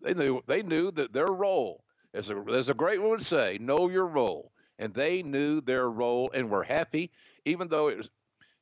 They 0.00 0.14
knew 0.14 0.42
they 0.46 0.62
knew 0.62 0.90
that 0.92 1.12
their 1.12 1.26
role, 1.26 1.84
as 2.14 2.30
a, 2.30 2.36
as 2.50 2.68
a 2.68 2.74
great 2.74 3.00
one 3.00 3.10
would 3.10 3.24
say, 3.24 3.58
know 3.60 3.88
your 3.88 4.06
role. 4.06 4.52
And 4.78 4.94
they 4.94 5.22
knew 5.22 5.60
their 5.60 5.90
role 5.90 6.30
and 6.32 6.50
were 6.50 6.62
happy, 6.62 7.10
even 7.44 7.68
though 7.68 7.88
it 7.88 7.98
was 7.98 8.08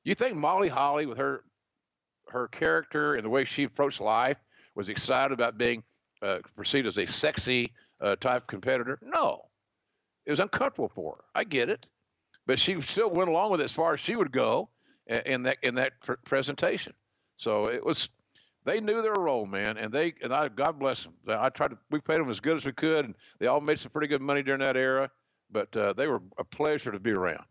you 0.04 0.14
think 0.14 0.36
Molly 0.36 0.68
Holly, 0.68 1.06
with 1.06 1.18
her 1.18 1.44
her 2.28 2.48
character 2.48 3.14
and 3.14 3.24
the 3.24 3.28
way 3.28 3.44
she 3.44 3.64
approached 3.64 4.00
life, 4.00 4.38
was 4.74 4.88
excited 4.88 5.32
about 5.32 5.58
being 5.58 5.82
uh, 6.22 6.38
perceived 6.56 6.86
as 6.86 6.98
a 6.98 7.06
sexy 7.06 7.72
uh, 8.00 8.16
type 8.16 8.46
competitor? 8.46 8.98
No, 9.02 9.42
it 10.24 10.30
was 10.30 10.40
uncomfortable 10.40 10.90
for 10.94 11.16
her. 11.16 11.24
I 11.34 11.44
get 11.44 11.70
it, 11.70 11.86
but 12.46 12.58
she 12.58 12.80
still 12.80 13.10
went 13.10 13.28
along 13.28 13.52
with 13.52 13.60
it 13.60 13.64
as 13.64 13.72
far 13.72 13.94
as 13.94 14.00
she 14.00 14.16
would 14.16 14.32
go 14.32 14.70
in 15.06 15.42
that 15.44 15.58
in 15.62 15.74
that 15.76 16.00
pr- 16.00 16.14
presentation. 16.24 16.92
So 17.36 17.66
it 17.66 17.84
was. 17.84 18.08
They 18.64 18.80
knew 18.80 19.00
their 19.00 19.14
role, 19.14 19.46
man, 19.46 19.76
and 19.76 19.92
they 19.92 20.14
and 20.22 20.34
I, 20.34 20.48
God 20.48 20.80
bless 20.80 21.04
them. 21.04 21.14
I 21.28 21.48
tried 21.50 21.68
to. 21.68 21.78
We 21.90 22.00
paid 22.00 22.18
them 22.18 22.28
as 22.30 22.40
good 22.40 22.56
as 22.56 22.66
we 22.66 22.72
could, 22.72 23.04
and 23.04 23.14
they 23.38 23.46
all 23.46 23.60
made 23.60 23.78
some 23.78 23.92
pretty 23.92 24.08
good 24.08 24.20
money 24.20 24.42
during 24.42 24.60
that 24.60 24.76
era. 24.76 25.08
But 25.52 25.76
uh, 25.76 25.92
they 25.92 26.08
were 26.08 26.20
a 26.38 26.44
pleasure 26.44 26.90
to 26.90 26.98
be 26.98 27.12
around. 27.12 27.44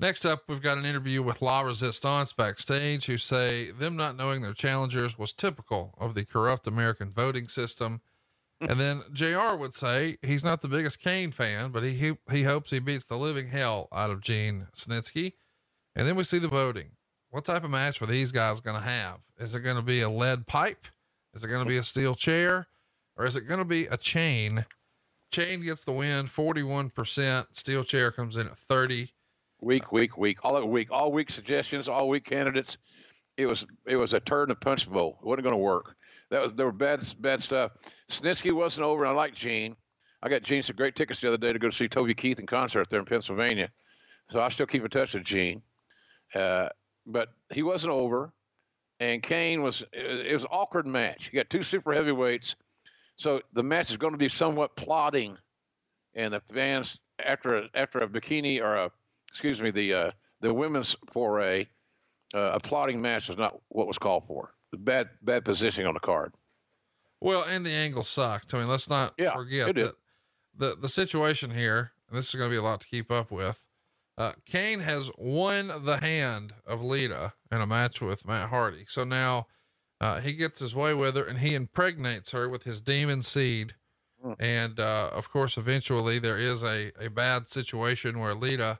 Next 0.00 0.24
up, 0.24 0.44
we've 0.48 0.62
got 0.62 0.78
an 0.78 0.86
interview 0.86 1.20
with 1.20 1.42
La 1.42 1.60
Resistance 1.60 2.32
backstage, 2.32 3.04
who 3.04 3.18
say 3.18 3.70
them 3.70 3.96
not 3.96 4.16
knowing 4.16 4.40
their 4.40 4.54
challengers 4.54 5.18
was 5.18 5.32
typical 5.32 5.94
of 5.98 6.14
the 6.14 6.24
corrupt 6.24 6.66
American 6.66 7.12
voting 7.12 7.48
system. 7.48 8.00
and 8.60 8.78
then 8.78 9.02
JR 9.12 9.54
would 9.56 9.74
say 9.74 10.16
he's 10.22 10.44
not 10.44 10.62
the 10.62 10.68
biggest 10.68 11.00
Kane 11.00 11.32
fan, 11.32 11.70
but 11.70 11.82
he, 11.82 11.92
he, 11.92 12.18
he 12.30 12.42
hopes 12.44 12.70
he 12.70 12.78
beats 12.78 13.06
the 13.06 13.18
living 13.18 13.48
hell 13.48 13.88
out 13.92 14.10
of 14.10 14.22
Gene 14.22 14.68
Snitsky. 14.74 15.34
And 15.96 16.06
then 16.06 16.16
we 16.16 16.24
see 16.24 16.38
the 16.38 16.48
voting. 16.48 16.92
What 17.30 17.44
type 17.44 17.64
of 17.64 17.70
match 17.70 18.00
were 18.00 18.06
these 18.06 18.32
guys 18.32 18.60
going 18.60 18.76
to 18.76 18.82
have? 18.82 19.18
Is 19.38 19.54
it 19.54 19.60
going 19.60 19.76
to 19.76 19.82
be 19.82 20.00
a 20.00 20.08
lead 20.08 20.46
pipe? 20.46 20.86
Is 21.34 21.44
it 21.44 21.48
going 21.48 21.62
to 21.62 21.68
be 21.68 21.76
a 21.76 21.84
steel 21.84 22.14
chair? 22.14 22.68
Or 23.16 23.26
is 23.26 23.36
it 23.36 23.42
going 23.42 23.58
to 23.58 23.64
be 23.64 23.86
a 23.86 23.96
chain? 23.96 24.64
Chain 25.30 25.62
gets 25.62 25.84
the 25.84 25.92
win, 25.92 26.26
41%. 26.26 27.46
Steel 27.52 27.84
chair 27.84 28.10
comes 28.10 28.36
in 28.36 28.48
at 28.48 28.58
30 28.58 29.12
week, 29.60 29.92
week, 29.92 30.16
week, 30.16 30.38
all 30.42 30.66
week, 30.66 30.88
all 30.90 31.12
week 31.12 31.30
suggestions, 31.30 31.88
all 31.88 32.08
week 32.08 32.24
candidates. 32.24 32.76
It 33.36 33.46
was 33.46 33.66
it 33.86 33.96
was 33.96 34.12
a 34.12 34.20
turn 34.20 34.50
a 34.50 34.54
punch 34.54 34.90
bowl. 34.90 35.18
It 35.20 35.26
wasn't 35.26 35.44
going 35.44 35.54
to 35.54 35.62
work. 35.62 35.96
That 36.30 36.42
was 36.42 36.52
there 36.52 36.66
were 36.66 36.72
bad 36.72 37.06
bad 37.20 37.42
stuff. 37.42 37.72
Snitsky 38.10 38.52
wasn't 38.52 38.84
over. 38.84 39.06
I 39.06 39.10
like 39.10 39.34
Gene. 39.34 39.76
I 40.22 40.28
got 40.28 40.42
Gene 40.42 40.62
some 40.62 40.76
great 40.76 40.96
tickets 40.96 41.20
the 41.20 41.28
other 41.28 41.38
day 41.38 41.52
to 41.52 41.58
go 41.58 41.70
see 41.70 41.88
Toby 41.88 42.14
Keith 42.14 42.38
in 42.38 42.46
concert 42.46 42.88
there 42.90 43.00
in 43.00 43.06
Pennsylvania. 43.06 43.70
So 44.30 44.40
I 44.40 44.48
still 44.50 44.66
keep 44.66 44.82
in 44.82 44.90
touch 44.90 45.14
with 45.14 45.24
Gene. 45.24 45.62
Uh, 46.34 46.68
but 47.06 47.30
he 47.52 47.62
wasn't 47.62 47.92
over, 47.92 48.32
and 49.00 49.22
Kane 49.22 49.62
was. 49.62 49.84
It 49.92 50.32
was 50.32 50.42
an 50.42 50.48
awkward 50.52 50.86
match. 50.86 51.30
You 51.32 51.38
got 51.38 51.50
two 51.50 51.62
super 51.62 51.92
heavyweights, 51.92 52.54
so 53.16 53.40
the 53.52 53.62
match 53.62 53.90
is 53.90 53.96
going 53.96 54.12
to 54.12 54.18
be 54.18 54.28
somewhat 54.28 54.76
plodding, 54.76 55.36
and 56.14 56.34
the 56.34 56.40
fans 56.52 56.98
after 57.24 57.58
a, 57.58 57.68
after 57.74 58.00
a 58.00 58.08
bikini 58.08 58.60
or 58.60 58.76
a 58.76 58.90
excuse 59.30 59.62
me, 59.62 59.70
the 59.70 59.94
uh, 59.94 60.10
the 60.40 60.52
women's 60.52 60.96
foray, 61.12 61.66
uh, 62.34 62.50
applauding 62.52 63.00
match 63.00 63.30
is 63.30 63.36
not 63.36 63.60
what 63.68 63.86
was 63.86 63.98
called 63.98 64.24
for. 64.26 64.50
Bad 64.76 65.08
bad 65.22 65.44
positioning 65.44 65.88
on 65.88 65.94
the 65.94 66.00
card. 66.00 66.34
Well, 67.20 67.44
and 67.48 67.66
the 67.66 67.72
angle 67.72 68.04
sucked. 68.04 68.54
I 68.54 68.58
mean, 68.58 68.68
let's 68.68 68.88
not 68.88 69.14
yeah, 69.18 69.34
forget 69.34 69.74
that 69.74 69.94
the 70.56 70.76
the 70.80 70.88
situation 70.88 71.50
here. 71.50 71.92
And 72.08 72.18
this 72.18 72.28
is 72.28 72.34
going 72.34 72.50
to 72.50 72.52
be 72.52 72.58
a 72.58 72.62
lot 72.62 72.80
to 72.80 72.88
keep 72.88 73.10
up 73.12 73.30
with. 73.30 73.64
Uh, 74.18 74.32
Kane 74.44 74.80
has 74.80 75.10
won 75.16 75.72
the 75.84 75.98
hand 75.98 76.52
of 76.66 76.82
Lita 76.82 77.32
in 77.50 77.60
a 77.60 77.66
match 77.66 78.00
with 78.00 78.26
Matt 78.26 78.50
Hardy. 78.50 78.84
So 78.86 79.04
now 79.04 79.46
uh, 80.00 80.20
he 80.20 80.34
gets 80.34 80.60
his 80.60 80.74
way 80.74 80.94
with 80.94 81.16
her 81.16 81.24
and 81.24 81.38
he 81.38 81.54
impregnates 81.54 82.32
her 82.32 82.48
with 82.48 82.64
his 82.64 82.80
demon 82.80 83.22
seed. 83.22 83.74
Mm. 84.24 84.36
And 84.38 84.80
uh, 84.80 85.10
of 85.12 85.30
course, 85.30 85.56
eventually 85.56 86.18
there 86.18 86.36
is 86.36 86.62
a, 86.62 86.92
a 87.00 87.08
bad 87.08 87.48
situation 87.48 88.18
where 88.18 88.34
Lita 88.34 88.78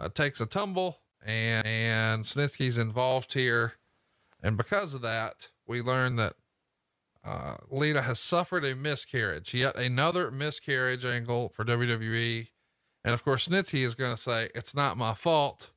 uh, 0.00 0.08
takes 0.08 0.40
a 0.40 0.46
tumble 0.46 0.98
and, 1.24 1.66
and 1.66 2.24
Snitsky's 2.24 2.78
involved 2.78 3.34
here. 3.34 3.74
And 4.42 4.56
because 4.56 4.94
of 4.94 5.02
that, 5.02 5.50
we 5.66 5.80
learn 5.80 6.16
that 6.16 6.34
uh, 7.24 7.56
Lita 7.70 8.02
has 8.02 8.18
suffered 8.18 8.64
a 8.64 8.74
miscarriage, 8.74 9.54
yet 9.54 9.76
another 9.76 10.30
miscarriage 10.30 11.04
angle 11.04 11.50
for 11.50 11.64
WWE. 11.64 12.48
And 13.04 13.14
of 13.14 13.24
course, 13.24 13.48
Snitsky 13.48 13.84
is 13.84 13.94
going 13.94 14.14
to 14.14 14.20
say, 14.20 14.48
It's 14.54 14.74
not 14.74 14.96
my 14.96 15.14
fault. 15.14 15.70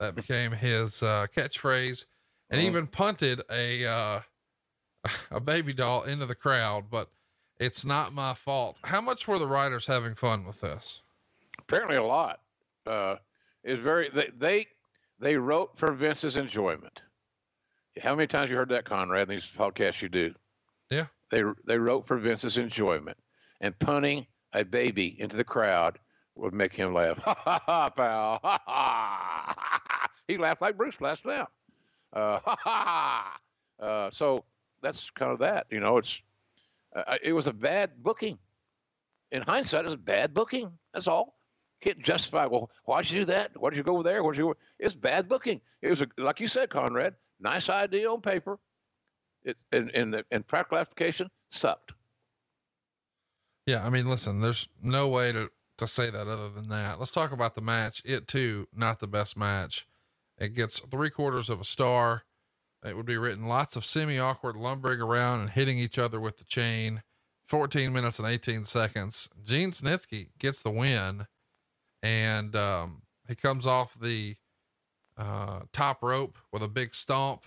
That 0.00 0.14
became 0.14 0.52
his 0.52 1.02
uh, 1.02 1.26
catchphrase 1.34 2.04
and 2.50 2.60
uh-huh. 2.60 2.68
even 2.68 2.86
punted 2.86 3.42
a, 3.50 3.84
uh, 3.84 4.20
a 5.30 5.40
baby 5.40 5.72
doll 5.72 6.04
into 6.04 6.26
the 6.26 6.34
crowd, 6.34 6.84
but 6.90 7.10
it's 7.58 7.84
not 7.84 8.12
my 8.12 8.34
fault. 8.34 8.78
How 8.84 9.00
much 9.00 9.26
were 9.26 9.38
the 9.38 9.46
writers 9.46 9.86
having 9.86 10.14
fun 10.14 10.46
with 10.46 10.60
this? 10.60 11.02
Apparently, 11.58 11.96
a 11.96 12.04
lot. 12.04 12.40
Uh, 12.86 13.16
is 13.64 13.78
very 13.78 14.08
they, 14.08 14.30
they 14.38 14.66
they 15.18 15.36
wrote 15.36 15.76
for 15.76 15.92
Vince's 15.92 16.36
enjoyment. 16.36 17.02
How 18.00 18.14
many 18.14 18.26
times 18.26 18.50
you 18.50 18.56
heard 18.56 18.68
that, 18.70 18.84
Conrad? 18.84 19.28
In 19.28 19.28
these 19.28 19.44
podcasts 19.46 20.00
you 20.00 20.08
do. 20.08 20.32
Yeah. 20.90 21.06
They 21.30 21.42
they 21.66 21.78
wrote 21.78 22.06
for 22.06 22.16
Vince's 22.16 22.56
enjoyment, 22.56 23.18
and 23.60 23.78
punting 23.78 24.26
a 24.54 24.64
baby 24.64 25.20
into 25.20 25.36
the 25.36 25.44
crowd 25.44 25.98
would 26.38 26.54
make 26.54 26.72
him 26.72 26.94
laugh. 26.94 27.18
Ha 27.18 27.34
ha 27.34 27.62
ha, 27.64 27.90
pal. 27.90 28.40
Ha 28.42 28.62
ha. 28.66 30.08
He 30.26 30.36
laughed 30.36 30.62
like 30.62 30.76
Bruce 30.76 31.00
last 31.00 31.24
now. 31.24 31.48
Uh, 32.12 32.38
ha 32.44 32.56
ha. 32.60 33.38
Uh, 33.80 34.10
so 34.10 34.44
that's 34.82 35.10
kind 35.10 35.32
of 35.32 35.38
that. 35.40 35.66
You 35.70 35.80
know, 35.80 35.98
it's 35.98 36.22
uh, 36.94 37.16
it 37.22 37.32
was 37.32 37.46
a 37.46 37.52
bad 37.52 38.02
booking. 38.02 38.38
In 39.30 39.42
hindsight, 39.42 39.84
it 39.84 39.88
was 39.88 39.96
bad 39.96 40.32
booking. 40.32 40.70
That's 40.94 41.06
all 41.06 41.38
can't 41.80 42.02
justify. 42.02 42.46
Well, 42.46 42.70
why'd 42.84 43.10
you 43.10 43.20
do 43.20 43.24
that? 43.26 43.52
Why'd 43.56 43.76
you 43.76 43.82
go 43.82 44.02
there? 44.02 44.22
Why'd 44.22 44.36
you? 44.36 44.56
It's 44.78 44.94
bad 44.94 45.28
booking. 45.28 45.60
It 45.82 45.90
was 45.90 46.02
a, 46.02 46.08
like 46.16 46.40
you 46.40 46.48
said, 46.48 46.70
Conrad. 46.70 47.14
Nice 47.40 47.68
idea 47.68 48.10
on 48.10 48.20
paper. 48.20 48.58
It 49.44 49.56
in 49.72 49.90
in 49.90 50.10
the, 50.10 50.24
in 50.30 50.42
practical 50.42 50.78
application 50.78 51.30
sucked. 51.50 51.92
Yeah, 53.66 53.84
I 53.84 53.90
mean, 53.90 54.06
listen. 54.06 54.40
There's 54.40 54.68
no 54.82 55.08
way 55.08 55.30
to 55.32 55.50
to 55.78 55.86
say 55.86 56.10
that 56.10 56.28
other 56.28 56.50
than 56.50 56.68
that. 56.68 56.98
Let's 56.98 57.12
talk 57.12 57.32
about 57.32 57.54
the 57.54 57.60
match. 57.60 58.02
It 58.04 58.28
too, 58.28 58.68
not 58.74 59.00
the 59.00 59.06
best 59.06 59.36
match. 59.36 59.86
It 60.36 60.54
gets 60.54 60.78
three 60.78 61.10
quarters 61.10 61.50
of 61.50 61.60
a 61.60 61.64
star. 61.64 62.24
it 62.84 62.96
would 62.96 63.06
be 63.06 63.18
written 63.18 63.46
lots 63.46 63.74
of 63.74 63.84
semi 63.84 64.18
awkward 64.18 64.56
lumbering 64.56 65.00
around 65.00 65.40
and 65.40 65.50
hitting 65.50 65.78
each 65.78 65.98
other 65.98 66.20
with 66.20 66.38
the 66.38 66.44
chain. 66.44 67.02
14 67.48 67.92
minutes 67.92 68.18
and 68.18 68.28
18 68.28 68.66
seconds. 68.66 69.28
Gene 69.42 69.72
Snitsky 69.72 70.28
gets 70.38 70.62
the 70.62 70.70
win, 70.70 71.26
and 72.02 72.54
um, 72.54 73.02
he 73.26 73.34
comes 73.34 73.66
off 73.66 73.96
the 73.98 74.36
uh, 75.16 75.60
top 75.72 76.02
rope 76.02 76.38
with 76.52 76.62
a 76.62 76.68
big 76.68 76.94
stomp 76.94 77.44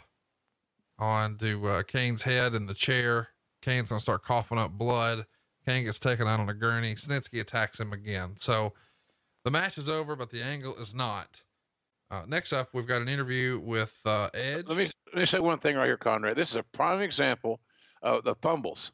onto 0.97 1.67
uh, 1.67 1.83
Kane's 1.83 2.23
head 2.23 2.55
in 2.55 2.65
the 2.65 2.73
chair. 2.73 3.29
Kane's 3.61 3.89
gonna 3.89 4.01
start 4.01 4.23
coughing 4.23 4.57
up 4.57 4.71
blood. 4.71 5.27
Kane 5.65 5.85
gets 5.85 5.99
taken 5.99 6.27
out 6.27 6.39
on 6.39 6.49
a 6.49 6.53
gurney. 6.53 6.95
Snitsky 6.95 7.39
attacks 7.39 7.79
him 7.79 7.93
again. 7.93 8.33
So 8.37 8.73
the 9.43 9.51
match 9.51 9.77
is 9.77 9.89
over, 9.89 10.15
but 10.15 10.29
the 10.29 10.41
angle 10.41 10.75
is 10.77 10.93
not. 10.93 11.41
Uh, 12.09 12.23
next 12.27 12.51
up, 12.51 12.69
we've 12.73 12.87
got 12.87 13.01
an 13.01 13.07
interview 13.07 13.59
with 13.59 13.93
uh, 14.05 14.29
Edge. 14.33 14.65
Let 14.67 14.77
me 14.77 14.89
let 15.13 15.19
me 15.19 15.25
say 15.25 15.39
one 15.39 15.59
thing 15.59 15.77
right 15.77 15.85
here, 15.85 15.97
Conrad. 15.97 16.35
This 16.35 16.49
is 16.49 16.55
a 16.55 16.63
prime 16.63 17.01
example 17.01 17.59
of 18.01 18.23
the 18.23 18.35
fumbles. 18.35 18.91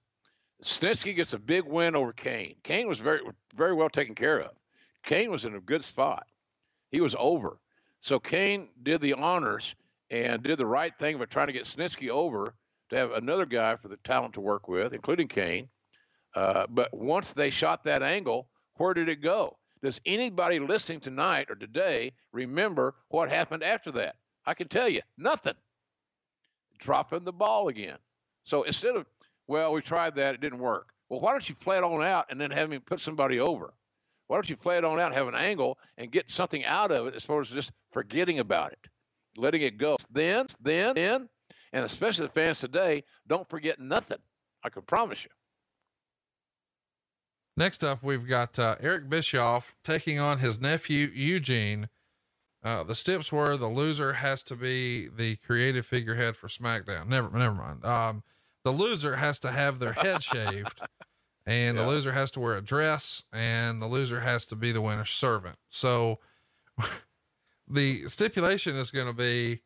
Snitsky 0.64 1.16
gets 1.16 1.34
a 1.34 1.40
big 1.40 1.64
win 1.66 1.96
over 1.96 2.14
Kane. 2.14 2.56
Kane 2.64 2.88
was 2.88 3.00
very 3.00 3.22
very 3.56 3.74
well 3.74 3.90
taken 3.90 4.14
care 4.14 4.40
of. 4.40 4.52
Kane 5.04 5.32
was 5.32 5.46
in 5.46 5.56
a 5.56 5.60
good 5.60 5.84
spot. 5.84 6.28
He 6.92 7.02
was 7.02 7.16
over. 7.18 7.60
So 8.02 8.20
Kane 8.20 8.70
did 8.84 9.02
the 9.02 9.14
honors 9.14 9.76
and 10.10 10.44
did 10.44 10.58
the 10.58 10.66
right 10.66 10.94
thing 11.00 11.18
by 11.18 11.26
trying 11.26 11.48
to 11.48 11.54
get 11.54 11.66
Snitsky 11.66 12.10
over 12.10 12.54
to 12.90 12.96
have 12.96 13.12
another 13.12 13.46
guy 13.46 13.76
for 13.76 13.88
the 13.88 13.98
talent 13.98 14.34
to 14.36 14.42
work 14.42 14.68
with, 14.68 14.94
including 14.94 15.28
Kane. 15.28 15.70
Uh, 16.36 16.66
but 16.70 16.94
once 16.94 17.34
they 17.34 17.50
shot 17.50 17.84
that 17.84 18.04
angle, 18.04 18.48
where 18.76 18.94
did 18.94 19.10
it 19.10 19.22
go? 19.22 19.58
Does 19.82 20.00
anybody 20.06 20.60
listening 20.60 21.00
tonight 21.00 21.48
or 21.50 21.56
today 21.56 22.12
remember 22.32 22.96
what 23.10 23.30
happened 23.30 23.64
after 23.64 23.92
that? 23.94 24.16
I 24.46 24.54
can 24.54 24.68
tell 24.68 24.90
you, 24.90 25.02
nothing. 25.18 25.54
Dropping 26.80 27.24
the 27.24 27.34
ball 27.34 27.68
again. 27.68 27.98
So 28.44 28.64
instead 28.64 28.96
of, 28.96 29.06
well, 29.48 29.74
we 29.74 29.82
tried 29.82 30.16
that, 30.16 30.36
it 30.36 30.42
didn't 30.42 30.60
work. 30.60 30.90
Well, 31.10 31.20
why 31.20 31.32
don't 31.32 31.48
you 31.48 31.56
play 31.56 31.78
it 31.78 31.84
on 31.84 32.04
out 32.04 32.28
and 32.30 32.40
then 32.40 32.52
have 32.52 32.72
him 32.72 32.82
put 32.82 33.00
somebody 33.00 33.40
over? 33.40 33.74
Why 34.28 34.36
don't 34.36 34.50
you 34.50 34.58
play 34.58 34.78
it 34.78 34.84
on 34.84 35.00
out, 35.00 35.14
have 35.14 35.28
an 35.28 35.36
angle, 35.36 35.78
and 35.98 36.12
get 36.12 36.30
something 36.30 36.66
out 36.66 36.92
of 36.92 37.08
it 37.08 37.16
as 37.16 37.24
far 37.24 37.40
as 37.40 37.48
just 37.48 37.72
forgetting 37.92 38.40
about 38.40 38.74
it, 38.74 38.80
letting 39.38 39.62
it 39.62 39.78
go? 39.78 39.98
Then, 40.12 40.48
then, 40.62 40.96
then, 40.96 41.30
and 41.72 41.86
especially 41.86 42.26
the 42.26 42.34
fans 42.34 42.60
today, 42.60 43.04
don't 43.28 43.48
forget 43.50 43.80
nothing. 43.80 44.18
I 44.64 44.70
can 44.70 44.82
promise 44.82 45.24
you. 45.24 45.30
Next 47.58 47.84
up, 47.84 48.04
we've 48.04 48.28
got 48.28 48.60
uh, 48.60 48.76
Eric 48.80 49.10
Bischoff 49.10 49.74
taking 49.84 50.20
on 50.20 50.38
his 50.38 50.62
nephew 50.62 51.10
Eugene. 51.12 51.90
Uh, 52.64 52.84
the 52.84 52.94
steps 52.94 53.32
were 53.32 53.58
the 53.58 53.68
loser 53.68 54.14
has 54.14 54.44
to 54.44 54.56
be 54.56 55.08
the 55.08 55.38
creative 55.38 55.84
figurehead 55.84 56.36
for 56.36 56.50
SmackDown. 56.50 57.08
Never, 57.08 57.36
never 57.36 57.56
mind. 57.56 57.84
Um, 57.84 58.24
the 58.64 58.72
loser 58.72 59.16
has 59.16 59.40
to 59.40 59.52
have 59.52 59.80
their 59.80 59.94
head 59.94 60.22
shaved, 60.22 60.82
and 61.48 61.76
yeah. 61.76 61.84
the 61.84 61.90
loser 61.90 62.12
has 62.12 62.30
to 62.32 62.40
wear 62.40 62.58
a 62.58 62.62
dress, 62.62 63.24
and 63.34 63.82
the 63.82 63.88
loser 63.88 64.20
has 64.20 64.46
to 64.48 64.56
be 64.56 64.72
the 64.72 64.82
winner's 64.82 65.10
servant. 65.10 65.56
So, 65.72 66.20
the 67.68 68.08
stipulation 68.08 68.76
is 68.76 68.92
going 68.92 69.08
to 69.08 69.14
be 69.14 69.62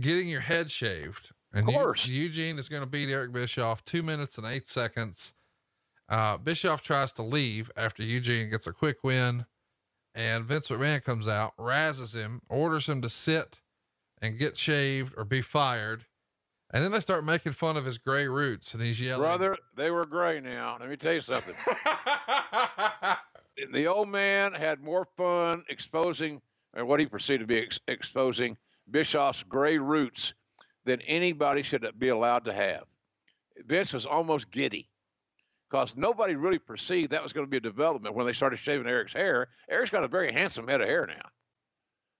getting 0.00 0.28
your 0.28 0.40
head 0.40 0.68
shaved. 0.68 1.30
And 1.52 1.68
of 1.68 1.72
course, 1.72 2.06
Eugene 2.08 2.58
is 2.58 2.68
going 2.68 2.82
to 2.82 2.88
beat 2.88 3.08
Eric 3.08 3.30
Bischoff 3.30 3.84
two 3.84 4.02
minutes 4.02 4.36
and 4.36 4.46
eight 4.48 4.66
seconds. 4.66 5.32
Uh, 6.08 6.36
Bischoff 6.36 6.82
tries 6.82 7.12
to 7.12 7.22
leave 7.22 7.70
after 7.76 8.02
Eugene 8.02 8.50
gets 8.50 8.66
a 8.66 8.72
quick 8.72 8.98
win, 9.02 9.46
and 10.14 10.44
Vince 10.44 10.68
McMahon 10.68 11.02
comes 11.02 11.26
out, 11.26 11.56
razzes 11.58 12.14
him, 12.14 12.42
orders 12.48 12.88
him 12.88 13.00
to 13.02 13.08
sit 13.08 13.60
and 14.20 14.38
get 14.38 14.56
shaved 14.56 15.14
or 15.16 15.24
be 15.24 15.40
fired. 15.40 16.04
And 16.72 16.84
then 16.84 16.92
they 16.92 17.00
start 17.00 17.24
making 17.24 17.52
fun 17.52 17.76
of 17.76 17.84
his 17.84 17.98
gray 17.98 18.26
roots, 18.26 18.74
and 18.74 18.82
he's 18.82 19.00
yelling, 19.00 19.22
"Brother, 19.22 19.56
they 19.76 19.90
were 19.90 20.04
gray 20.04 20.40
now. 20.40 20.76
Let 20.80 20.88
me 20.88 20.96
tell 20.96 21.14
you 21.14 21.20
something. 21.20 21.54
the 23.72 23.86
old 23.86 24.08
man 24.08 24.52
had 24.52 24.82
more 24.82 25.06
fun 25.16 25.64
exposing, 25.68 26.42
or 26.74 26.84
what 26.84 27.00
he 27.00 27.06
perceived 27.06 27.40
to 27.40 27.46
be 27.46 27.58
ex- 27.58 27.80
exposing, 27.86 28.56
Bischoff's 28.90 29.44
gray 29.44 29.78
roots 29.78 30.34
than 30.84 31.00
anybody 31.02 31.62
should 31.62 31.86
be 31.98 32.08
allowed 32.08 32.44
to 32.44 32.52
have. 32.52 32.84
Vince 33.66 33.92
was 33.92 34.04
almost 34.04 34.50
giddy 34.50 34.88
because 35.74 35.96
nobody 35.96 36.36
really 36.36 36.60
perceived 36.60 37.10
that 37.10 37.20
was 37.20 37.32
going 37.32 37.44
to 37.44 37.50
be 37.50 37.56
a 37.56 37.60
development 37.60 38.14
when 38.14 38.24
they 38.24 38.32
started 38.32 38.60
shaving 38.60 38.86
Eric's 38.86 39.12
hair. 39.12 39.48
Eric's 39.68 39.90
got 39.90 40.04
a 40.04 40.08
very 40.08 40.32
handsome 40.32 40.68
head 40.68 40.80
of 40.80 40.86
hair 40.86 41.04
now, 41.04 41.28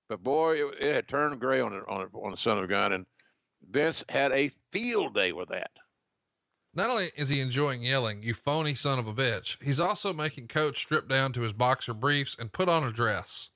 but 0.08 0.24
boy, 0.24 0.56
it, 0.56 0.74
it 0.80 0.92
had 0.92 1.06
turned 1.06 1.38
gray 1.38 1.60
on 1.60 1.72
on 1.72 2.08
on 2.12 2.32
the 2.32 2.36
son 2.36 2.58
of 2.58 2.64
a 2.64 2.66
gun, 2.66 2.92
and 2.92 3.06
Vince 3.70 4.02
had 4.08 4.32
a 4.32 4.50
field 4.72 5.14
day 5.14 5.30
with 5.30 5.50
that. 5.50 5.70
Not 6.74 6.90
only 6.90 7.12
is 7.16 7.28
he 7.28 7.40
enjoying 7.40 7.84
yelling, 7.84 8.24
"You 8.24 8.34
phony 8.34 8.74
son 8.74 8.98
of 8.98 9.06
a 9.06 9.14
bitch," 9.14 9.62
he's 9.62 9.78
also 9.78 10.12
making 10.12 10.48
Coach 10.48 10.78
strip 10.78 11.08
down 11.08 11.32
to 11.34 11.42
his 11.42 11.52
boxer 11.52 11.94
briefs 11.94 12.34
and 12.36 12.52
put 12.52 12.68
on 12.68 12.82
a 12.82 12.90
dress. 12.90 13.50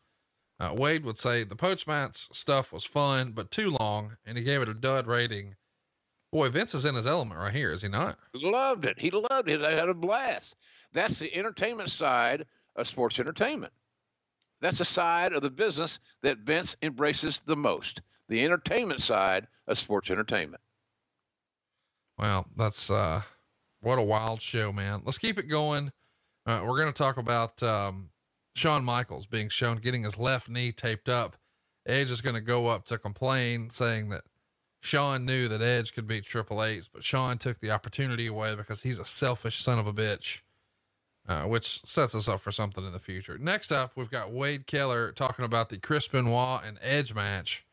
Uh, 0.61 0.75
Wade 0.77 1.05
would 1.05 1.19
say 1.19 1.43
the 1.43 1.57
poach 1.57 1.89
match 1.89 2.29
stuff 2.33 2.73
was 2.73 2.85
fun, 2.85 3.33
but 3.33 3.51
too 3.51 3.77
long, 3.81 4.17
and 4.25 4.39
he 4.39 4.45
gave 4.45 4.63
it 4.63 4.69
a 4.69 4.75
dud 4.75 5.09
rating 5.09 5.57
Boy, 6.33 6.51
Vince 6.51 6.75
is 6.75 6.85
in 6.85 6.95
his 6.95 7.07
element 7.07 7.41
right 7.41 7.55
here, 7.55 7.73
is 7.73 7.83
he 7.83 7.89
not? 7.89 8.19
Loved 8.35 8.85
it. 8.85 8.99
He 8.99 9.11
loved 9.11 9.49
it. 9.49 9.63
I 9.63 9.73
had 9.73 9.89
a 9.89 9.95
blast. 9.95 10.57
That's 10.93 11.19
the 11.19 11.35
entertainment 11.35 11.91
side 11.91 12.45
of 12.77 12.87
sports 12.87 13.19
entertainment. 13.19 13.73
That's 14.61 14.79
the 14.79 14.85
side 14.85 15.33
of 15.33 15.43
the 15.43 15.51
business 15.51 15.99
that 16.23 16.39
Vince 16.39 16.77
embraces 16.83 17.41
the 17.41 17.57
most. 17.57 18.03
The 18.29 18.45
entertainment 18.45 19.01
side 19.01 19.47
of 19.69 19.79
sports 19.79 20.11
entertainment. 20.11 20.63
Well, 22.19 22.47
that's 22.57 22.91
uh 22.91 23.23
what 23.81 23.99
a 23.99 24.03
wild 24.03 24.43
show, 24.43 24.73
man. 24.73 25.03
Let's 25.05 25.19
keep 25.19 25.39
it 25.39 25.49
going. 25.49 25.93
Uh, 26.47 26.63
we're 26.65 26.79
going 26.79 26.93
to 26.93 26.99
talk 26.99 27.17
about 27.17 27.63
um, 27.63 28.11
Shawn 28.57 28.85
Michaels 28.85 29.27
being 29.27 29.49
shown 29.49 29.77
getting 29.77 30.03
his 30.03 30.19
left 30.19 30.49
knee 30.49 30.73
taped 30.73 31.09
up. 31.09 31.37
Edge 31.87 32.11
is 32.11 32.21
going 32.21 32.35
to 32.35 32.41
go 32.41 32.67
up 32.67 32.87
to 32.87 32.99
complain, 32.99 33.71
saying 33.71 34.09
that 34.09 34.25
Shawn 34.81 35.27
knew 35.27 35.49
that 35.49 35.61
Edge 35.61 35.93
could 35.93 36.07
beat 36.07 36.25
Triple 36.25 36.63
H, 36.63 36.89
but 36.93 37.05
Shawn 37.05 37.39
took 37.39 37.61
the 37.61 37.71
opportunity 37.71 38.27
away 38.27 38.55
because 38.55 38.83
he's 38.83 38.99
a 38.99 39.05
selfish 39.05 39.61
son 39.61 39.79
of 39.79 39.87
a 39.87 39.93
bitch, 39.93 40.41
uh, 41.29 41.43
which 41.43 41.83
sets 41.85 42.15
us 42.15 42.29
up 42.29 42.41
for 42.41 42.53
something 42.53 42.85
in 42.87 42.93
the 42.93 43.01
future. 43.01 43.37
Next 43.39 43.73
up, 43.73 43.93
we've 43.97 44.11
got 44.11 44.33
Wade 44.33 44.67
Keller 44.67 45.13
talking 45.13 45.45
about 45.45 45.69
the 45.69 45.79
Chris 45.79 46.07
Benoit 46.07 46.61
and 46.65 46.79
Edge 46.81 47.15
match. 47.15 47.65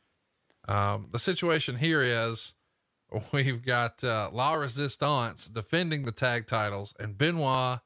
Um, 0.67 1.09
the 1.11 1.19
situation 1.19 1.77
here 1.77 2.01
is 2.01 2.53
we've 3.31 3.63
got 3.63 4.03
uh, 4.03 4.29
La 4.33 4.53
Resistance 4.53 5.47
defending 5.47 6.05
the 6.05 6.11
tag 6.11 6.47
titles, 6.47 6.93
and 6.99 7.17
Benoit 7.17 7.79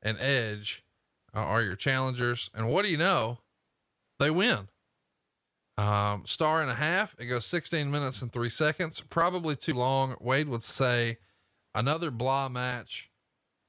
and 0.00 0.18
Edge 0.18 0.82
uh, 1.34 1.40
are 1.40 1.62
your 1.62 1.76
challengers. 1.76 2.50
And 2.54 2.70
what 2.70 2.84
do 2.84 2.90
you 2.90 2.96
know? 2.96 3.38
They 4.18 4.30
win. 4.30 4.68
Um, 5.82 6.22
star 6.26 6.62
and 6.62 6.70
a 6.70 6.74
half. 6.74 7.16
It 7.18 7.26
goes 7.26 7.44
16 7.44 7.90
minutes 7.90 8.22
and 8.22 8.32
three 8.32 8.50
seconds. 8.50 9.00
Probably 9.00 9.56
too 9.56 9.74
long. 9.74 10.14
Wade 10.20 10.48
would 10.48 10.62
say 10.62 11.18
another 11.74 12.12
blah 12.12 12.48
match. 12.48 13.10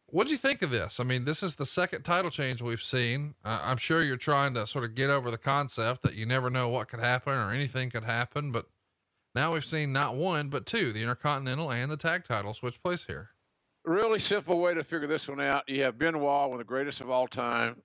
What 0.06 0.27
do 0.27 0.31
you 0.31 0.38
think 0.38 0.61
of 0.61 0.69
this? 0.69 0.99
I 0.99 1.06
mean, 1.06 1.26
this 1.26 1.41
is 1.41 1.56
the 1.56 1.65
second 1.65 2.03
title 2.03 2.30
change 2.30 2.61
we've 2.61 2.84
seen. 2.84 3.34
Uh, 3.44 3.61
I'm 3.64 3.77
sure 3.77 4.03
you're 4.03 4.15
trying 4.15 4.53
to 4.53 4.68
sort 4.68 4.85
of 4.85 4.94
get 4.94 5.10
over 5.10 5.31
the 5.31 5.40
concept 5.40 6.03
that 6.03 6.14
you 6.14 6.27
never 6.27 6.52
know 6.52 6.69
what 6.69 6.88
could 6.88 6.99
happen 6.99 7.34
or 7.34 7.52
anything 7.52 7.90
could 7.90 8.03
happen, 8.03 8.52
but 8.52 8.68
now 9.34 9.53
we've 9.53 9.65
seen 9.65 9.91
not 9.91 10.15
one, 10.15 10.49
but 10.49 10.68
two, 10.68 10.94
the 10.94 11.02
Intercontinental 11.02 11.72
and 11.72 11.90
the 11.90 11.98
tag 11.98 12.26
title 12.26 12.53
switch 12.53 12.80
place 12.84 13.06
here. 13.06 13.31
Really 13.85 14.19
simple 14.19 14.60
way 14.60 14.76
to 14.76 14.84
figure 14.84 15.07
this 15.07 15.27
one 15.27 15.41
out. 15.41 15.68
You 15.68 15.81
have 15.81 15.98
Benoit, 15.98 16.22
one 16.22 16.53
of 16.53 16.57
the 16.60 16.64
greatest 16.64 17.02
of 17.02 17.10
all 17.10 17.27
time. 17.27 17.81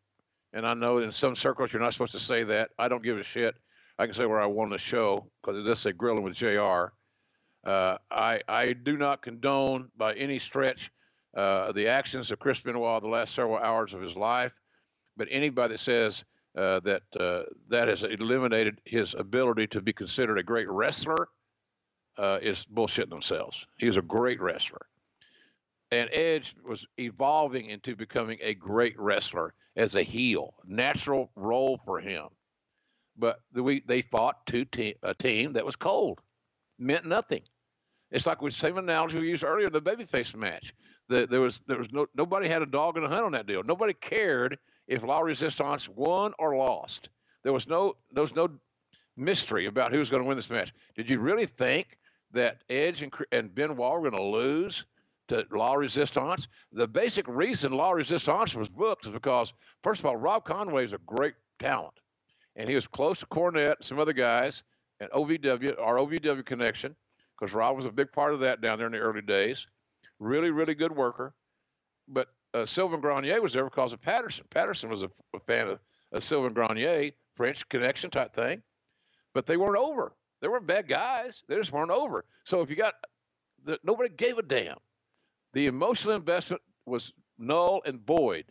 And 0.53 0.67
I 0.67 0.75
know 0.75 0.99
in 0.99 1.13
some 1.13 1.35
circles 1.35 1.73
you're 1.73 1.81
not 1.81 1.95
supposed 1.95 2.13
to 2.13 2.21
say 2.21 2.45
that. 2.45 2.71
I 2.79 2.89
don't 2.89 3.03
give 3.03 3.17
a 3.17 3.23
shit. 3.23 3.57
I 3.99 4.07
can 4.07 4.15
say 4.15 4.27
where 4.27 4.41
I 4.41 4.47
won 4.47 4.70
the 4.70 4.79
show 4.79 5.27
because 5.43 5.59
it 5.59 5.69
does 5.69 5.81
say 5.81 5.93
grilling 5.93 6.23
with 6.23 6.35
Jr. 6.35 6.93
Uh, 7.65 7.99
I 8.11 8.41
I 8.47 8.73
do 8.73 8.97
not 8.97 9.23
condone 9.23 9.91
by 9.97 10.15
any 10.15 10.39
stretch 10.39 10.93
uh, 11.37 11.73
the 11.73 11.89
actions 11.89 12.31
of 12.31 12.39
Chris 12.39 12.61
Benoit 12.61 13.03
the 13.03 13.09
last 13.09 13.35
several 13.35 13.59
hours 13.59 13.95
of 13.95 14.01
his 14.01 14.16
life, 14.16 14.53
but 15.16 15.29
anybody 15.31 15.75
that 15.75 15.81
says 15.81 16.25
uh, 16.57 16.81
that 16.81 17.03
uh, 17.19 17.43
that 17.69 17.89
has 17.89 18.05
eliminated 18.05 18.81
his 18.85 19.15
ability 19.15 19.66
to 19.66 19.81
be 19.81 19.93
considered 19.93 20.39
a 20.39 20.43
great 20.43 20.69
wrestler 20.70 21.29
uh, 22.19 22.39
is 22.41 22.66
bullshitting 22.73 23.11
themselves. 23.11 23.66
He 23.79 23.87
was 23.87 23.97
a 23.97 24.03
great 24.03 24.41
wrestler. 24.41 24.87
And 25.91 26.11
Edge 26.12 26.55
was 26.65 26.87
evolving 26.99 27.70
into 27.70 27.97
becoming 27.97 28.39
a 28.43 28.55
great 28.55 28.99
wrestler 28.99 29.55
as 29.77 29.97
a 29.97 30.03
heel, 30.03 30.55
natural 30.66 31.31
role 31.35 31.81
for 31.87 31.99
him 31.99 32.29
but 33.19 33.40
we 33.53 33.82
they 33.86 34.03
fought 34.03 34.47
two 34.47 34.65
te- 34.65 34.97
a 35.03 35.15
team 35.15 35.53
that 35.55 35.65
was 35.65 35.77
cold, 35.77 36.20
meant 36.78 37.05
nothing. 37.05 37.43
It's 38.11 38.27
like 38.27 38.40
the 38.40 38.51
same 38.51 38.78
analogy 38.78 39.20
we 39.20 39.28
used 39.28 39.45
earlier 39.45 39.69
the 39.69 39.82
babyface 39.82 40.35
match. 40.35 40.73
The, 41.09 41.27
there 41.27 41.40
was 41.40 41.61
there 41.66 41.78
was 41.78 41.93
no 41.93 42.07
nobody 42.15 42.49
had 42.49 42.62
a 42.62 42.66
dog 42.66 42.97
in 42.97 43.03
the 43.03 43.09
hunt 43.09 43.24
on 43.24 43.32
that 43.32 43.47
deal. 43.47 43.62
Nobody 43.62 43.95
cared 43.95 44.59
if 44.86 45.03
La 45.03 45.20
Resistance 45.20 45.89
won 45.89 46.32
or 46.39 46.57
lost. 46.57 47.11
There 47.43 47.53
was 47.53 47.66
no 47.66 47.97
there 48.12 48.23
was 48.23 48.35
no 48.35 48.49
mystery 49.16 49.66
about 49.66 49.93
who 49.93 49.99
was 49.99 50.11
going 50.11 50.23
to 50.23 50.28
win 50.28 50.36
this 50.36 50.51
match. 50.51 50.73
Did 50.95 51.11
you 51.11 51.19
really 51.19 51.47
think 51.47 51.99
that 52.32 52.62
Edge 52.69 53.03
and, 53.03 53.12
and 53.32 53.55
Benoit 53.55 53.77
were 53.77 54.11
going 54.11 54.12
to 54.12 54.23
lose 54.23 54.85
to 55.28 55.47
La 55.53 55.74
Resistance. 55.74 56.49
The 56.73 56.89
basic 56.89 57.27
reason 57.28 57.73
La 57.73 57.90
Resistance 57.90 58.55
was 58.55 58.69
booked 58.69 59.07
is 59.07 59.12
because, 59.12 59.53
first 59.82 60.01
of 60.01 60.07
all, 60.07 60.16
Rob 60.16 60.45
Conway 60.45 60.85
is 60.85 60.93
a 60.93 60.99
great 61.07 61.35
talent, 61.59 61.95
and 62.59 62.68
he 62.68 62.74
was 62.74 62.86
close 62.86 63.20
to 63.20 63.26
Cornette 63.26 63.76
and 63.76 63.85
some 63.85 63.98
other 63.98 64.12
guys 64.12 64.62
and 65.01 65.10
OVW, 65.12 65.80
our 65.80 65.97
OVW 65.97 66.44
connection, 66.44 66.94
because 67.39 67.55
Rob 67.55 67.76
was 67.76 67.86
a 67.86 67.93
big 67.93 68.12
part 68.12 68.35
of 68.35 68.40
that 68.40 68.60
down 68.60 68.78
there 68.78 68.89
in 68.89 68.93
the 68.93 68.98
early 68.98 69.22
days. 69.22 69.66
Really, 70.18 70.51
really 70.51 70.74
good 70.74 70.94
worker. 70.94 71.32
But 72.09 72.28
uh, 72.52 72.66
Sylvain 72.66 73.01
Grenier 73.01 73.40
was 73.40 73.52
there 73.52 73.64
because 73.64 73.93
of 73.93 74.02
Patterson. 74.02 74.44
Patterson 74.51 74.90
was 74.90 75.05
a, 75.05 75.10
a 75.35 75.40
fan 75.47 75.68
of, 75.68 75.78
of 76.12 76.24
Sylvain 76.24 76.52
Grenier, 76.52 77.12
French 77.36 77.66
connection 77.68 78.10
type 78.10 78.35
thing. 78.35 78.60
But 79.35 79.47
they 79.47 79.56
weren't 79.56 79.78
over. 79.78 80.16
They 80.43 80.48
weren't 80.48 80.66
bad 80.66 80.89
guys. 80.89 81.44
They 81.48 81.55
just 81.55 81.72
weren't 81.72 81.93
over. 81.93 82.24
So 82.44 82.60
if 82.60 82.70
you 82.70 82.76
got, 82.76 82.94
the, 83.64 83.78
nobody 83.85 84.09
gave 84.09 84.39
a 84.39 84.43
damn. 84.43 84.78
The 85.52 85.66
emotional 85.66 86.14
investment 86.16 86.62
was 86.86 87.12
null 87.39 87.82
and 87.86 88.01
void 88.01 88.47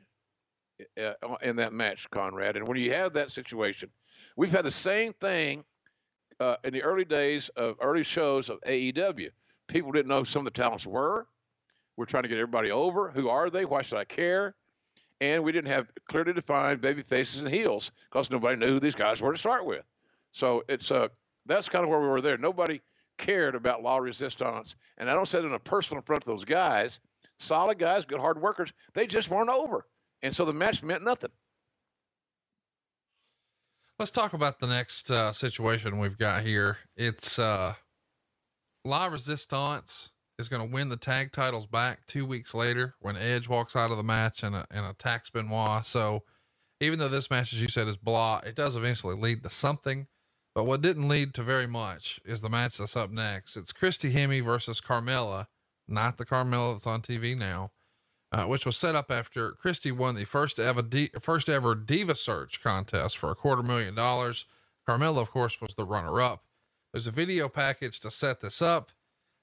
in 1.42 1.56
that 1.56 1.74
match, 1.74 2.10
Conrad. 2.10 2.56
And 2.56 2.68
when 2.68 2.78
you 2.78 2.94
have 2.94 3.14
that 3.14 3.32
situation, 3.32 3.90
we've 4.36 4.52
had 4.52 4.66
the 4.66 4.72
same 4.72 5.14
thing 5.14 5.64
uh, 6.40 6.56
in 6.64 6.74
the 6.74 6.84
early 6.84 7.06
days 7.06 7.50
of 7.56 7.76
early 7.82 8.04
shows 8.04 8.50
of 8.50 8.60
AEW. 8.62 9.30
People 9.68 9.92
didn't 9.92 10.08
know 10.08 10.24
some 10.24 10.46
of 10.46 10.54
the 10.54 10.62
talents 10.62 10.86
were. 10.86 11.28
We're 11.98 12.06
trying 12.06 12.24
to 12.24 12.30
get 12.30 12.38
everybody 12.38 12.72
over. 12.72 13.10
Who 13.10 13.30
are 13.30 13.50
they? 13.50 13.66
Why 13.66 13.82
should 13.82 13.98
I 13.98 14.06
care? 14.06 14.56
And 15.20 15.44
we 15.44 15.52
didn't 15.52 15.72
have 15.72 15.88
clearly 16.08 16.34
defined 16.34 16.80
baby 16.80 17.02
faces 17.02 17.42
and 17.42 17.52
heels 17.52 17.92
because 18.12 18.30
nobody 18.30 18.56
knew 18.58 18.74
who 18.74 18.80
these 18.80 18.96
guys 18.96 19.20
were 19.20 19.32
to 19.32 19.38
start 19.38 19.66
with. 19.66 19.84
So 20.32 20.64
it's 20.70 20.92
uh, 20.92 21.08
that's 21.48 21.70
kind 21.70 21.84
of 21.84 21.90
where 21.90 22.00
we 22.00 22.08
were 22.08 22.22
there. 22.22 22.38
Nobody 22.38 22.82
cared 23.18 23.56
about 23.56 23.82
La 23.82 23.98
Resistance. 23.98 24.76
And 25.00 25.10
I 25.10 25.14
don't 25.14 25.28
say 25.28 25.40
that 25.40 25.48
in 25.48 25.54
a 25.54 25.60
personal 25.60 26.04
front 26.04 26.24
of 26.24 26.28
those 26.28 26.46
guys. 26.46 27.00
Solid 27.40 27.80
guys, 27.80 28.06
good 28.06 28.20
hard 28.20 28.40
workers. 28.40 28.72
They 28.94 29.08
just 29.08 29.30
weren't 29.30 29.50
over. 29.50 29.88
And 30.22 30.36
so 30.36 30.46
the 30.46 30.54
match 30.54 30.84
meant 30.84 31.04
nothing. 31.04 31.32
Let's 34.00 34.12
talk 34.12 34.34
about 34.34 34.60
the 34.60 34.68
next 34.68 35.10
uh, 35.10 35.34
situation 35.34 35.98
we've 35.98 36.18
got 36.18 36.44
here. 36.44 36.78
It's 36.96 37.40
uh, 37.40 37.74
La 38.86 39.08
Resistance 39.08 40.10
is 40.38 40.50
going 40.50 40.68
to 40.68 40.74
win 40.74 40.90
the 40.90 40.98
tag 40.98 41.32
titles 41.32 41.66
back 41.66 42.06
two 42.06 42.26
weeks 42.26 42.54
later 42.54 42.96
when 43.00 43.18
Edge 43.18 43.50
walks 43.50 43.76
out 43.76 43.90
of 43.90 43.98
the 43.98 44.04
match 44.04 44.44
and, 44.44 44.56
and 44.70 44.86
attacks 44.86 45.32
Benoit. 45.32 45.86
So 45.86 46.24
even 46.80 47.00
though 47.00 47.10
this 47.10 47.32
match, 47.32 47.54
as 47.54 47.62
you 47.62 47.68
said, 47.68 47.88
is 47.88 47.98
blah, 47.98 48.42
it 48.46 48.56
does 48.56 48.76
eventually 48.76 49.16
lead 49.16 49.44
to 49.44 49.50
something. 49.50 50.08
But 50.54 50.66
what 50.66 50.82
didn't 50.82 51.08
lead 51.08 51.34
to 51.36 51.44
very 51.44 51.68
much 51.68 52.20
is 52.26 52.42
the 52.42 52.50
match 52.50 52.78
that's 52.78 52.96
up 52.96 53.12
next. 53.12 53.56
It's 53.56 53.72
Christy 53.72 54.12
Hemme 54.12 54.44
versus 54.44 54.82
Carmella, 54.82 55.48
not 55.88 56.18
the 56.18 56.26
Carmella 56.26 56.74
that's 56.74 56.88
on 56.88 57.02
TV 57.02 57.38
now, 57.38 57.72
uh, 58.32 58.46
which 58.46 58.66
was 58.66 58.78
set 58.78 58.96
up 58.96 59.10
after 59.10 59.52
Christy 59.52 59.92
won 59.92 60.16
the 60.16 60.26
first 60.26 60.60
ever 60.60 60.82
D- 60.82 61.12
first 61.20 61.48
ever 61.50 61.76
Diva 61.76 62.16
Search 62.16 62.62
contest 62.62 63.18
for 63.18 63.32
a 63.32 63.36
quarter 63.36 63.64
million 63.64 63.96
dollars. 63.96 64.46
Carmella, 64.88 65.22
of 65.22 65.32
course, 65.32 65.60
was 65.62 65.76
the 65.76 65.86
runner 65.86 66.22
up. 66.22 66.44
There's 66.94 67.08
a 67.08 67.12
video 67.12 67.50
package 67.50 68.00
to 68.02 68.12
set 68.12 68.42
this 68.42 68.62
up, 68.62 68.92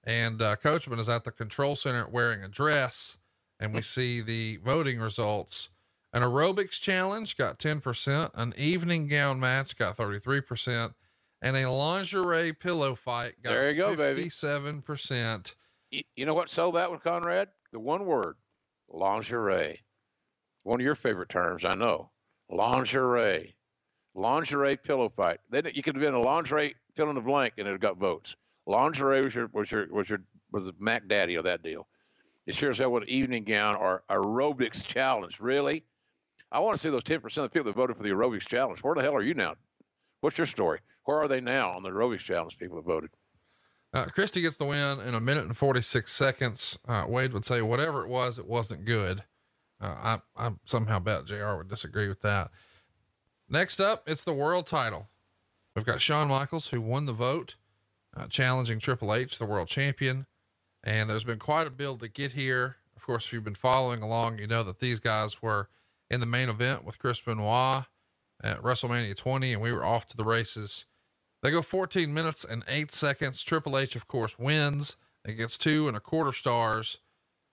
and 0.03 0.41
uh, 0.41 0.57
Coachman 0.57 0.99
is 0.99 1.09
at 1.09 1.25
the 1.25 1.31
control 1.31 1.77
center 1.77 2.09
wearing 2.09 2.43
a 2.43 2.49
dress, 2.49 3.19
and 3.61 3.75
we 3.75 3.83
see 3.83 4.21
the 4.21 4.59
voting 4.65 5.01
results. 5.01 5.69
An 6.13 6.23
aerobics 6.23 6.81
challenge 6.81 7.37
got 7.37 7.59
10%, 7.59 8.31
an 8.35 8.55
evening 8.57 9.09
gown 9.09 9.41
match 9.41 9.77
got 9.77 9.97
33%, 9.97 10.95
and 11.43 11.57
a 11.57 11.71
lingerie 11.71 12.53
pillow 12.53 12.95
fight 12.95 13.35
got 13.43 13.51
there 13.51 13.71
you 13.71 13.77
go, 13.77 13.95
57%. 13.97 15.55
baby. 15.91 16.07
You 16.17 16.25
know 16.25 16.35
what 16.35 16.51
sold 16.51 16.77
that 16.77 16.91
one, 16.91 17.01
Conrad? 17.01 17.49
The 17.73 17.81
one 17.81 18.07
word 18.07 18.37
lingerie. 18.89 19.83
One 20.63 20.81
of 20.81 20.85
your 20.85 20.95
favorite 20.95 21.29
terms, 21.29 21.65
I 21.65 21.75
know. 21.75 22.11
Lingerie. 22.51 23.55
Lingerie 24.15 24.77
pillow 24.77 25.09
fight. 25.09 25.41
Then 25.51 25.71
you 25.75 25.83
could 25.83 25.97
have 25.97 26.03
been 26.03 26.15
a 26.15 26.21
lingerie 26.21 26.75
fill 26.95 27.09
in 27.09 27.17
the 27.17 27.21
blank 27.21 27.55
and 27.59 27.67
it 27.67 27.81
got 27.81 27.99
votes. 27.99 28.37
Lingerie 28.67 29.23
was 29.23 29.35
your 29.35 29.49
was 29.53 29.71
your 29.71 29.87
was 29.91 30.09
your 30.09 30.21
was 30.53 30.67
the 30.67 30.75
Mac 30.79 31.07
Daddy 31.09 31.35
of 31.35 31.45
that 31.45 31.63
deal. 31.63 31.87
It 32.47 32.55
sure 32.55 32.71
as 32.71 32.79
hell 32.79 32.93
was 32.93 33.03
an 33.03 33.09
evening 33.09 33.45
gown 33.45 33.75
or 33.77 34.05
aerobics 34.11 34.85
challenge. 34.85 35.41
Really? 35.41 35.85
I 36.53 36.61
want 36.61 36.77
to 36.77 36.81
see 36.81 36.91
those 36.91 37.03
10% 37.03 37.25
of 37.25 37.35
the 37.35 37.49
people 37.49 37.65
that 37.65 37.75
voted 37.75 37.97
for 37.97 38.03
the 38.03 38.11
aerobics 38.11 38.47
challenge. 38.47 38.81
Where 38.81 38.95
the 38.95 39.03
hell 39.03 39.17
are 39.17 39.23
you 39.23 39.35
now? 39.35 39.55
What's 40.21 40.39
your 40.39 40.47
story? 40.47 40.79
Where 41.05 41.19
are 41.19 41.29
they 41.29 41.41
now 41.41 41.73
on 41.73 41.83
the 41.83 41.91
aerobics 41.91 42.21
challenge? 42.21 42.57
People 42.59 42.77
that 42.77 42.87
voted. 42.87 43.11
Uh, 43.95 44.07
Christy 44.07 44.43
gets 44.43 44.57
the 44.57 44.65
win 44.65 44.99
in 45.01 45.15
a 45.15 45.21
minute 45.21 45.45
and 45.45 45.57
46 45.57 46.11
seconds. 46.11 46.77
Uh, 46.89 47.05
Wade 47.09 47.33
would 47.33 47.45
say, 47.45 47.63
whatever 47.63 48.03
it 48.03 48.09
was, 48.09 48.39
it 48.39 48.47
wasn't 48.47 48.85
good. 48.85 49.23
Uh, 49.81 50.19
I, 50.37 50.47
I 50.47 50.51
somehow 50.65 50.99
bet 50.99 51.27
JR 51.27 51.55
would 51.55 51.69
disagree 51.69 52.09
with 52.09 52.21
that. 52.23 52.51
Next 53.49 53.79
up, 53.79 54.03
it's 54.09 54.25
the 54.25 54.33
world 54.33 54.67
title. 54.67 55.09
We've 55.77 55.85
got 55.85 56.01
Shawn 56.01 56.29
Michaels, 56.29 56.69
who 56.69 56.81
won 56.81 57.07
the 57.07 57.13
vote, 57.13 57.55
uh, 58.17 58.27
challenging 58.27 58.81
Triple 58.81 59.15
H, 59.15 59.39
the 59.39 59.45
world 59.45 59.69
champion. 59.69 60.27
And 60.83 61.09
there's 61.09 61.25
been 61.25 61.39
quite 61.39 61.69
a 61.69 61.71
build 61.71 62.01
to 62.01 62.09
get 62.09 62.33
here. 62.33 62.77
Of 62.97 63.03
course, 63.03 63.27
if 63.27 63.33
you've 63.33 63.45
been 63.45 63.55
following 63.55 64.03
along, 64.03 64.39
you 64.39 64.49
know 64.49 64.65
that 64.65 64.81
these 64.81 64.99
guys 64.99 65.41
were 65.41 65.69
in 66.11 66.19
the 66.19 66.27
main 66.27 66.49
event 66.49 66.85
with 66.85 66.99
Chris 66.99 67.21
Benoit 67.21 67.85
at 68.43 68.61
WrestleMania 68.61 69.17
20, 69.17 69.53
and 69.53 69.63
we 69.63 69.73
were 69.73 69.85
off 69.85 70.09
to 70.09 70.17
the 70.17 70.25
races. 70.25 70.87
They 71.45 71.51
go 71.51 71.61
14 71.61 72.13
minutes 72.15 72.43
and 72.43 72.65
eight 72.69 72.91
seconds. 72.91 73.43
Triple 73.43 73.77
H, 73.79 73.97
of 73.97 74.09
course, 74.09 74.39
wins. 74.39 74.97
It 75.27 75.35
gets 75.35 75.59
two 75.59 75.89
and 75.89 75.97
a 75.97 76.01
quarter 76.01 76.33
stars, 76.33 77.01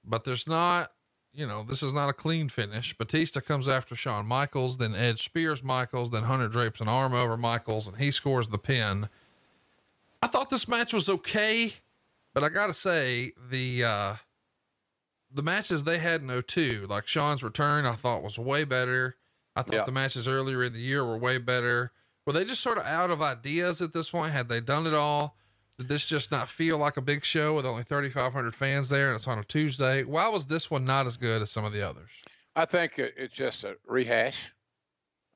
but 0.06 0.24
there's 0.24 0.48
not, 0.48 0.94
you 1.34 1.46
know, 1.46 1.64
this 1.64 1.84
is 1.84 1.92
not 1.92 2.08
a 2.08 2.14
clean 2.14 2.48
finish. 2.48 2.98
Batista 2.98 3.42
comes 3.42 3.68
after 3.68 3.94
Shawn 3.94 4.26
Michaels, 4.26 4.78
then 4.78 4.96
Edge 4.96 5.22
spears 5.26 5.62
Michaels, 5.62 6.10
then 6.10 6.24
Hunter 6.24 6.48
drapes 6.48 6.80
an 6.80 6.88
arm 6.88 7.14
over 7.14 7.36
Michaels, 7.36 7.86
and 7.86 7.98
he 7.98 8.12
scores 8.12 8.48
the 8.48 8.58
pin. 8.58 9.10
I 10.22 10.28
thought 10.28 10.50
this 10.50 10.70
match 10.70 10.94
was 10.94 11.10
okay, 11.10 11.74
but 12.34 12.46
I 12.46 12.50
gotta 12.50 12.74
say 12.74 13.34
the, 13.50 13.84
uh, 13.84 14.16
the 15.30 15.44
matches 15.44 15.84
they 15.84 15.98
had 15.98 16.22
in 16.22 16.30
02, 16.30 16.88
like 16.90 17.08
Shawn's 17.08 17.44
return, 17.44 17.86
I 17.86 17.96
thought 17.96 18.24
was 18.24 18.40
way 18.40 18.64
better. 18.64 19.18
I 19.54 19.64
thought 19.64 19.76
Yeah. 19.76 19.84
the 19.86 19.92
matches 19.92 20.30
earlier 20.30 20.64
in 20.64 20.72
the 20.72 20.80
year 20.80 21.04
were 21.04 21.18
way 21.18 21.40
better. 21.40 21.92
Were 22.26 22.34
they 22.34 22.46
just 22.46 22.62
sort 22.62 22.78
of 22.78 22.86
out 22.86 23.10
of 23.10 23.22
ideas 23.22 23.82
at 23.82 23.94
this 23.94 24.10
point? 24.10 24.32
Had 24.32 24.48
they 24.48 24.62
done 24.62 24.86
it 24.86 24.94
all? 24.94 25.38
Did 25.78 25.88
this 25.88 26.08
just 26.08 26.32
not 26.32 26.48
feel 26.48 26.78
like 26.78 26.98
a 26.98 27.02
big 27.02 27.26
show 27.26 27.56
with 27.56 27.66
only 27.66 27.84
3,500 27.84 28.54
fans 28.54 28.90
there 28.90 29.08
and 29.08 29.16
it's 29.16 29.28
on 29.28 29.40
a 29.40 29.44
Tuesday? 29.44 30.04
Why 30.04 30.28
was 30.28 30.46
this 30.46 30.70
one 30.70 30.86
not 30.86 31.08
as 31.08 31.18
good 31.18 31.42
as 31.42 31.50
some 31.50 31.66
of 31.66 31.74
the 31.74 31.82
others? 31.82 32.10
I 32.56 32.66
think 32.66 33.00
it's 33.00 33.34
just 33.34 33.64
a 33.64 33.76
rehash, 33.88 34.52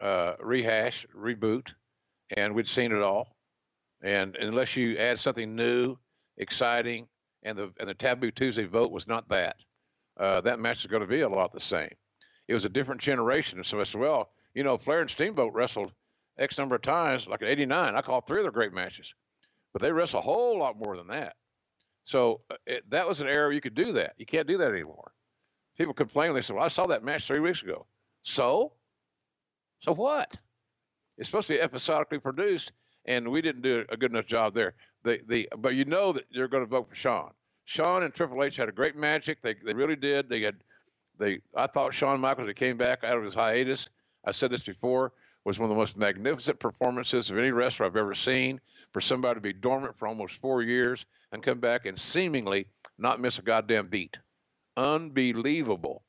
uh, 0.02 0.34
rehash, 0.40 1.07
reboot, 1.16 1.74
and 2.36 2.53
we'd 2.53 2.68
seen 2.68 2.91
it 2.91 3.02
all. 3.02 3.36
And 4.03 4.36
unless 4.36 4.76
you 4.76 4.98
add 4.98 5.18
something 5.18 5.56
new, 5.56 5.98
exciting, 6.38 7.07
and 7.41 7.57
the 7.57 7.72
and 7.80 7.90
the 7.90 7.94
Taboo 7.94 8.32
Tuesday 8.32 8.66
vote 8.66 8.91
was 8.91 9.07
not 9.07 9.28
that, 9.30 9.56
uh, 10.20 10.41
that 10.41 10.60
match 10.60 10.82
is 10.82 10.88
going 10.88 11.02
to 11.02 11.07
be 11.07 11.22
a 11.22 11.30
lot 11.30 11.53
the 11.53 11.60
same. 11.60 11.90
It 12.48 12.53
was 12.53 12.66
a 12.66 12.70
different 12.70 13.02
generation, 13.02 13.64
so 13.64 13.80
as 13.80 13.95
well, 13.95 14.30
you 14.53 14.64
know, 14.64 14.78
Flair 14.78 15.02
and 15.02 15.10
Steamboat 15.10 15.53
wrestled 15.53 15.91
X 16.38 16.57
number 16.57 16.76
of 16.76 16.82
times, 16.82 17.28
like 17.28 17.41
in 17.41 17.48
'89. 17.48 17.95
I 17.95 18.02
call 18.02 18.22
three 18.22 18.40
of 18.40 18.44
their 18.44 18.52
great 18.52 18.74
matches, 18.74 19.14
but 19.74 19.82
they 19.82 19.91
wrestle 19.91 20.20
a 20.20 20.24
whole 20.24 20.57
lot 20.60 20.78
more 20.78 20.98
than 20.98 21.07
that. 21.07 21.36
So 22.03 22.41
uh, 22.52 22.56
it, 22.66 22.90
that 22.91 23.07
was 23.07 23.22
an 23.22 23.28
era 23.28 23.53
you 23.53 23.62
could 23.62 23.76
do 23.76 23.94
that. 23.94 24.14
You 24.18 24.26
can't 24.26 24.48
do 24.48 24.57
that 24.57 24.70
anymore 24.70 25.12
people 25.78 25.94
complain. 25.94 26.34
They 26.34 26.41
say, 26.41 26.53
"Well, 26.53 26.64
I 26.64 26.70
saw 26.70 26.86
that 26.88 27.03
match 27.03 27.28
three 27.28 27.40
weeks 27.40 27.62
ago." 27.62 27.86
So, 28.24 28.74
so 29.80 29.94
what? 29.94 30.38
It's 31.18 31.30
supposed 31.30 31.48
to 31.48 31.53
be 31.53 31.62
episodically 31.62 32.20
produced, 32.20 32.74
and 33.06 33.30
we 33.30 33.41
didn't 33.41 33.62
do 33.62 33.86
a 33.90 33.98
good 33.98 34.12
enough 34.12 34.26
job 34.26 34.53
there. 34.53 34.74
The 35.03 35.22
the 35.28 35.49
but 35.57 35.76
you 35.76 35.86
know 35.86 36.12
that 36.14 36.26
you're 36.30 36.48
going 36.48 36.64
to 36.64 36.70
vote 36.70 36.90
for 36.90 36.95
Shawn. 36.95 37.32
Shawn 37.66 38.03
and 38.03 38.14
Triple 38.14 38.44
H 38.44 38.57
had 38.57 38.70
a 38.70 38.74
great 38.74 38.95
magic. 38.95 39.41
They 39.41 39.56
they 39.66 39.74
really 39.74 39.95
did. 39.95 40.30
They 40.30 40.41
had 40.41 40.56
they. 41.20 41.40
I 41.56 41.68
thought 41.68 41.94
Shawn 41.94 42.20
Michaels, 42.20 42.48
that 42.48 42.56
came 42.56 42.78
back 42.78 43.03
out 43.03 43.18
of 43.18 43.24
his 43.24 43.34
hiatus. 43.34 43.90
I 44.26 44.32
said 44.32 44.52
this 44.52 44.64
before. 44.64 45.14
Was 45.46 45.60
one 45.60 45.70
of 45.70 45.76
the 45.76 45.80
most 45.80 45.96
magnificent 45.96 46.60
performances 46.60 47.32
of 47.32 47.38
any 47.38 47.52
wrestler 47.52 47.86
I've 47.86 47.96
ever 47.96 48.16
seen. 48.16 48.60
For 48.92 49.02
somebody 49.02 49.36
to 49.36 49.42
be 49.42 49.54
dormant 49.54 49.98
for 49.98 50.08
almost 50.08 50.36
four 50.42 50.62
years 50.62 51.06
and 51.32 51.44
come 51.44 51.60
back 51.60 51.86
and 51.86 52.00
seemingly 52.00 52.68
not 52.98 53.20
miss 53.20 53.38
a 53.40 53.42
goddamn 53.42 53.88
beat 53.88 54.18
unbelievable. 54.78 56.04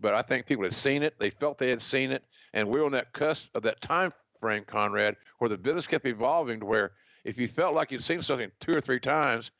But 0.00 0.14
I 0.14 0.22
think 0.22 0.46
people 0.46 0.64
had 0.64 0.74
seen 0.74 1.02
it, 1.02 1.18
they 1.18 1.30
felt 1.30 1.58
they 1.58 1.70
had 1.70 1.80
seen 1.80 2.10
it, 2.10 2.24
and 2.52 2.68
we're 2.68 2.84
on 2.84 2.92
that 2.92 3.12
cusp 3.12 3.54
of 3.54 3.62
that 3.62 3.80
time 3.80 4.12
frame, 4.40 4.64
Conrad, 4.64 5.16
where 5.38 5.48
the 5.48 5.58
business 5.58 5.86
kept 5.86 6.06
evolving 6.06 6.60
to 6.60 6.66
where 6.66 6.92
if 7.24 7.38
you 7.38 7.48
felt 7.48 7.74
like 7.74 7.90
you'd 7.90 8.04
seen 8.04 8.20
something 8.22 8.50
two 8.60 8.76
or 8.76 8.80
three 8.80 9.00
times, 9.00 9.50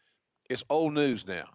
it's 0.50 0.64
old 0.68 0.92
news 0.92 1.26
now. 1.26 1.46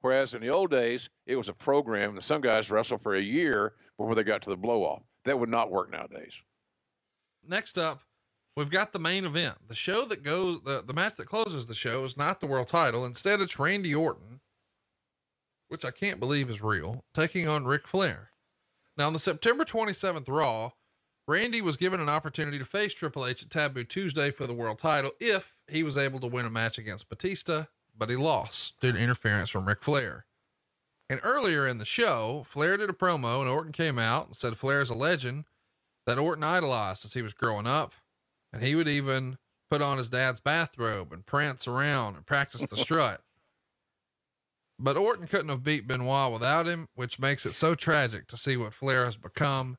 Whereas 0.00 0.34
in 0.34 0.40
the 0.40 0.50
old 0.50 0.70
days, 0.70 1.08
it 1.26 1.36
was 1.36 1.48
a 1.48 1.54
program, 1.54 2.10
and 2.10 2.22
some 2.22 2.40
guys 2.40 2.70
wrestled 2.70 3.02
for 3.02 3.14
a 3.14 3.22
year 3.22 3.74
before 3.96 4.14
they 4.14 4.24
got 4.24 4.42
to 4.42 4.50
the 4.50 4.56
blow 4.56 4.82
off. 4.82 5.02
That 5.24 5.38
would 5.38 5.48
not 5.48 5.70
work 5.70 5.90
nowadays. 5.90 6.34
Next 7.48 7.78
up, 7.78 8.02
we've 8.56 8.70
got 8.70 8.92
the 8.92 8.98
main 8.98 9.24
event. 9.24 9.56
The 9.68 9.74
show 9.74 10.04
that 10.06 10.22
goes, 10.22 10.62
the, 10.62 10.82
the 10.84 10.94
match 10.94 11.16
that 11.16 11.26
closes 11.26 11.66
the 11.66 11.74
show 11.74 12.04
is 12.04 12.16
not 12.16 12.40
the 12.40 12.46
world 12.46 12.68
title. 12.68 13.04
Instead, 13.04 13.40
it's 13.40 13.58
Randy 13.58 13.94
Orton, 13.94 14.40
which 15.68 15.84
I 15.84 15.90
can't 15.90 16.20
believe 16.20 16.48
is 16.48 16.62
real, 16.62 17.04
taking 17.14 17.48
on 17.48 17.66
Ric 17.66 17.86
Flair. 17.86 18.30
Now, 18.96 19.08
on 19.08 19.12
the 19.12 19.18
September 19.18 19.64
27th 19.64 20.28
Raw, 20.28 20.70
Randy 21.26 21.62
was 21.62 21.76
given 21.76 22.00
an 22.00 22.08
opportunity 22.08 22.58
to 22.58 22.64
face 22.64 22.94
Triple 22.94 23.26
H 23.26 23.42
at 23.42 23.50
Taboo 23.50 23.84
Tuesday 23.84 24.30
for 24.30 24.46
the 24.46 24.54
world 24.54 24.78
title 24.78 25.12
if 25.20 25.58
he 25.68 25.82
was 25.82 25.96
able 25.96 26.20
to 26.20 26.26
win 26.26 26.46
a 26.46 26.50
match 26.50 26.78
against 26.78 27.08
Batista, 27.08 27.64
but 27.96 28.10
he 28.10 28.16
lost 28.16 28.78
due 28.80 28.92
to 28.92 28.98
interference 28.98 29.48
from 29.48 29.66
Ric 29.66 29.82
Flair. 29.82 30.26
And 31.08 31.20
earlier 31.22 31.66
in 31.66 31.78
the 31.78 31.84
show, 31.84 32.44
Flair 32.46 32.76
did 32.76 32.90
a 32.90 32.94
promo 32.94 33.40
and 33.40 33.48
Orton 33.48 33.72
came 33.72 33.98
out 33.98 34.26
and 34.26 34.36
said 34.36 34.56
Flair 34.56 34.80
is 34.80 34.90
a 34.90 34.94
legend 34.94 35.44
that 36.06 36.18
Orton 36.18 36.44
idolized 36.44 37.04
as 37.04 37.14
he 37.14 37.22
was 37.22 37.32
growing 37.32 37.66
up. 37.66 37.92
And 38.52 38.62
he 38.62 38.74
would 38.74 38.88
even 38.88 39.38
put 39.70 39.82
on 39.82 39.98
his 39.98 40.08
dad's 40.08 40.40
bathrobe 40.40 41.12
and 41.12 41.26
prance 41.26 41.66
around 41.66 42.16
and 42.16 42.26
practice 42.26 42.66
the 42.66 42.76
strut. 42.76 43.20
But 44.76 44.96
Orton 44.96 45.28
couldn't 45.28 45.50
have 45.50 45.62
beat 45.62 45.86
Benoit 45.86 46.32
without 46.32 46.66
him, 46.66 46.88
which 46.96 47.20
makes 47.20 47.46
it 47.46 47.54
so 47.54 47.76
tragic 47.76 48.26
to 48.26 48.36
see 48.36 48.56
what 48.56 48.74
Flair 48.74 49.04
has 49.04 49.16
become. 49.16 49.78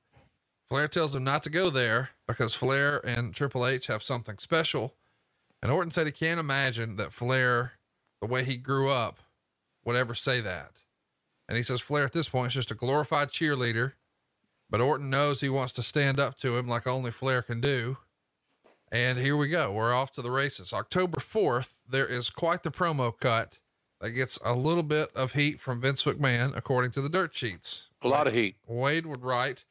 Flair 0.70 0.88
tells 0.88 1.14
him 1.14 1.24
not 1.24 1.44
to 1.44 1.50
go 1.50 1.70
there 1.70 2.12
because 2.28 2.54
Flair 2.54 3.06
and 3.06 3.34
Triple 3.34 3.68
H 3.68 3.88
have 3.88 4.02
something 4.02 4.38
special. 4.38 4.94
And 5.62 5.72
Orton 5.72 5.92
said 5.92 6.06
he 6.06 6.14
can't 6.14 6.40
imagine 6.40 6.96
that 6.96 7.12
Flair, 7.12 7.74
the 8.22 8.28
way 8.28 8.44
he 8.46 8.56
grew 8.58 8.90
up, 8.90 9.20
would 9.84 9.96
ever 9.96 10.16
say 10.16 10.42
that. 10.42 10.72
And 11.48 11.58
he 11.58 11.64
says 11.64 11.82
Flair 11.82 12.06
at 12.06 12.14
this 12.14 12.30
point 12.30 12.48
is 12.48 12.56
just 12.56 12.72
a 12.72 12.76
glorified 12.76 13.30
cheerleader, 13.30 13.94
but 14.70 14.82
Orton 14.82 15.10
knows 15.10 15.42
he 15.42 15.50
wants 15.50 15.74
to 15.74 15.84
stand 15.84 16.20
up 16.20 16.38
to 16.40 16.58
him 16.58 16.68
like 16.68 16.88
only 16.88 17.12
Flair 17.12 17.42
can 17.42 17.62
do. 17.62 17.98
And 18.92 19.20
here 19.20 19.36
we 19.36 19.50
go. 19.50 19.72
We're 19.72 19.94
off 19.94 20.12
to 20.14 20.22
the 20.22 20.32
races. 20.32 20.72
October 20.72 21.20
4th, 21.20 21.74
there 21.88 22.06
is 22.06 22.30
quite 22.30 22.64
the 22.64 22.72
promo 22.72 23.14
cut 23.20 23.60
that 24.02 24.12
gets 24.12 24.38
a 24.44 24.54
little 24.54 24.84
bit 24.84 25.10
of 25.16 25.34
heat 25.34 25.60
from 25.60 25.82
Vince 25.82 26.04
McMahon, 26.04 26.56
according 26.56 26.92
to 26.92 27.02
the 27.02 27.10
dirt 27.10 27.34
sheets. 27.34 27.90
A 28.02 28.08
lot 28.08 28.28
of 28.28 28.34
heat. 28.34 28.58
Wade 28.68 29.06
would 29.06 29.24
write 29.24 29.66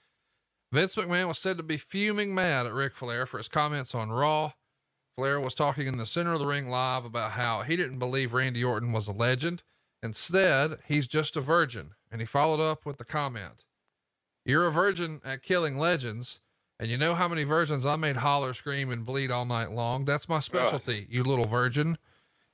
Vince 0.73 0.97
McMahon 0.97 1.29
was 1.29 1.39
said 1.39 1.57
to 1.57 1.63
be 1.63 1.77
fuming 1.77 2.35
mad 2.35 2.67
at 2.67 2.75
Ric 2.75 2.97
Flair 2.97 3.27
for 3.27 3.39
his 3.39 3.49
comments 3.49 3.95
on 3.95 4.11
Raw. 4.11 4.53
Flair 5.17 5.39
was 5.41 5.55
talking 5.55 5.87
in 5.87 5.99
the 5.99 6.07
center 6.07 6.33
of 6.33 6.41
the 6.41 6.47
ring 6.47 6.69
live 6.69 7.05
about 7.05 7.33
how 7.33 7.63
he 7.63 7.77
didn't 7.77 8.01
believe 8.01 8.33
Randy 8.33 8.65
Orton 8.65 8.91
was 8.91 9.07
a 9.07 9.13
legend. 9.13 9.63
Instead, 10.03 10.79
he's 10.89 11.07
just 11.07 11.37
a 11.37 11.41
virgin. 11.41 11.93
And 12.11 12.21
he 12.21 12.27
followed 12.27 12.61
up 12.61 12.85
with 12.85 12.99
the 12.99 13.05
comment 13.05 13.65
You're 14.45 14.67
a 14.67 14.73
virgin 14.73 15.21
at 15.25 15.43
killing 15.43 15.77
legends. 15.77 16.41
And 16.79 16.91
you 16.91 16.97
know 16.97 17.15
how 17.15 17.29
many 17.29 17.45
virgins 17.45 17.87
I 17.87 17.97
made 17.97 18.17
holler, 18.17 18.53
scream, 18.53 18.91
and 18.91 19.07
bleed 19.07 19.31
all 19.31 19.45
night 19.45 19.71
long? 19.71 20.05
That's 20.05 20.29
my 20.29 20.41
specialty, 20.41 21.07
you 21.09 21.23
little 21.23 21.47
virgin. 21.47 21.99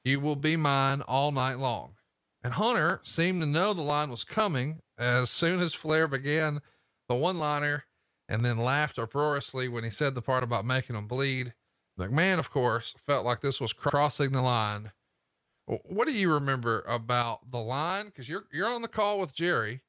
You 0.04 0.20
will 0.20 0.36
be 0.36 0.56
mine 0.56 1.00
all 1.02 1.32
night 1.32 1.58
long. 1.58 1.94
And 2.42 2.54
Hunter 2.54 3.00
seemed 3.02 3.40
to 3.40 3.46
know 3.46 3.72
the 3.72 3.82
line 3.82 4.10
was 4.10 4.24
coming 4.24 4.80
as 4.98 5.30
soon 5.30 5.60
as 5.60 5.74
Flair 5.74 6.06
began 6.06 6.60
the 7.08 7.14
one 7.14 7.38
liner 7.38 7.84
and 8.28 8.44
then 8.44 8.58
laughed 8.58 8.98
uproariously 8.98 9.68
when 9.68 9.84
he 9.84 9.90
said 9.90 10.14
the 10.14 10.22
part 10.22 10.42
about 10.42 10.64
making 10.64 10.96
them 10.96 11.06
bleed. 11.06 11.54
McMahon, 11.98 12.38
of 12.38 12.50
course, 12.50 12.94
felt 13.06 13.24
like 13.24 13.40
this 13.40 13.60
was 13.60 13.72
crossing 13.72 14.32
the 14.32 14.42
line. 14.42 14.92
What 15.66 16.06
do 16.06 16.14
you 16.14 16.32
remember 16.32 16.82
about 16.82 17.50
the 17.50 17.58
line? 17.58 18.06
Because 18.06 18.28
you're 18.28 18.44
you're 18.52 18.72
on 18.72 18.82
the 18.82 18.88
call 18.88 19.18
with 19.18 19.34
Jerry, 19.34 19.82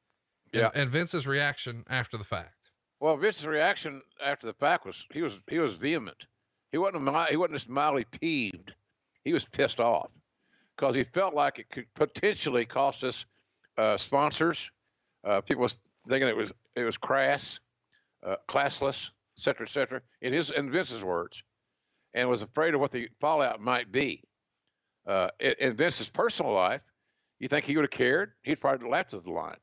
Yeah. 0.59 0.69
and 0.75 0.89
Vince's 0.89 1.25
reaction 1.25 1.83
after 1.89 2.17
the 2.17 2.23
fact. 2.23 2.55
Well, 2.99 3.17
Vince's 3.17 3.47
reaction 3.47 4.01
after 4.23 4.47
the 4.47 4.53
fact 4.53 4.85
was 4.85 5.05
he 5.11 5.21
was 5.21 5.39
he 5.49 5.59
was 5.59 5.73
vehement. 5.75 6.25
He 6.71 6.77
wasn't 6.77 7.03
mi- 7.03 7.25
he 7.29 7.37
wasn't 7.37 7.55
just 7.59 7.69
mildly 7.69 8.05
peeved. 8.05 8.73
He 9.23 9.33
was 9.33 9.45
pissed 9.45 9.79
off 9.79 10.11
because 10.75 10.95
he 10.95 11.03
felt 11.03 11.33
like 11.33 11.59
it 11.59 11.69
could 11.71 11.85
potentially 11.95 12.65
cost 12.65 13.03
us 13.03 13.25
uh, 13.77 13.97
sponsors. 13.97 14.69
Uh, 15.23 15.41
people 15.41 15.63
was 15.63 15.81
thinking 16.07 16.27
it 16.29 16.35
was 16.35 16.51
it 16.75 16.83
was 16.83 16.97
crass, 16.97 17.59
uh, 18.25 18.35
classless, 18.47 19.09
et 19.37 19.43
cetera, 19.43 19.65
et 19.65 19.69
cetera. 19.71 20.01
In 20.21 20.33
his 20.33 20.51
in 20.51 20.71
Vince's 20.71 21.03
words, 21.03 21.41
and 22.13 22.29
was 22.29 22.43
afraid 22.43 22.73
of 22.73 22.81
what 22.81 22.91
the 22.91 23.07
fallout 23.19 23.61
might 23.61 23.91
be. 23.91 24.23
Uh, 25.07 25.29
in, 25.39 25.53
in 25.59 25.75
Vince's 25.75 26.09
personal 26.09 26.53
life, 26.53 26.81
you 27.39 27.47
think 27.47 27.65
he 27.65 27.75
would 27.75 27.83
have 27.83 27.89
cared? 27.91 28.33
He'd 28.43 28.61
probably 28.61 28.87
laughed 28.89 29.13
at 29.13 29.23
the 29.23 29.31
line. 29.31 29.57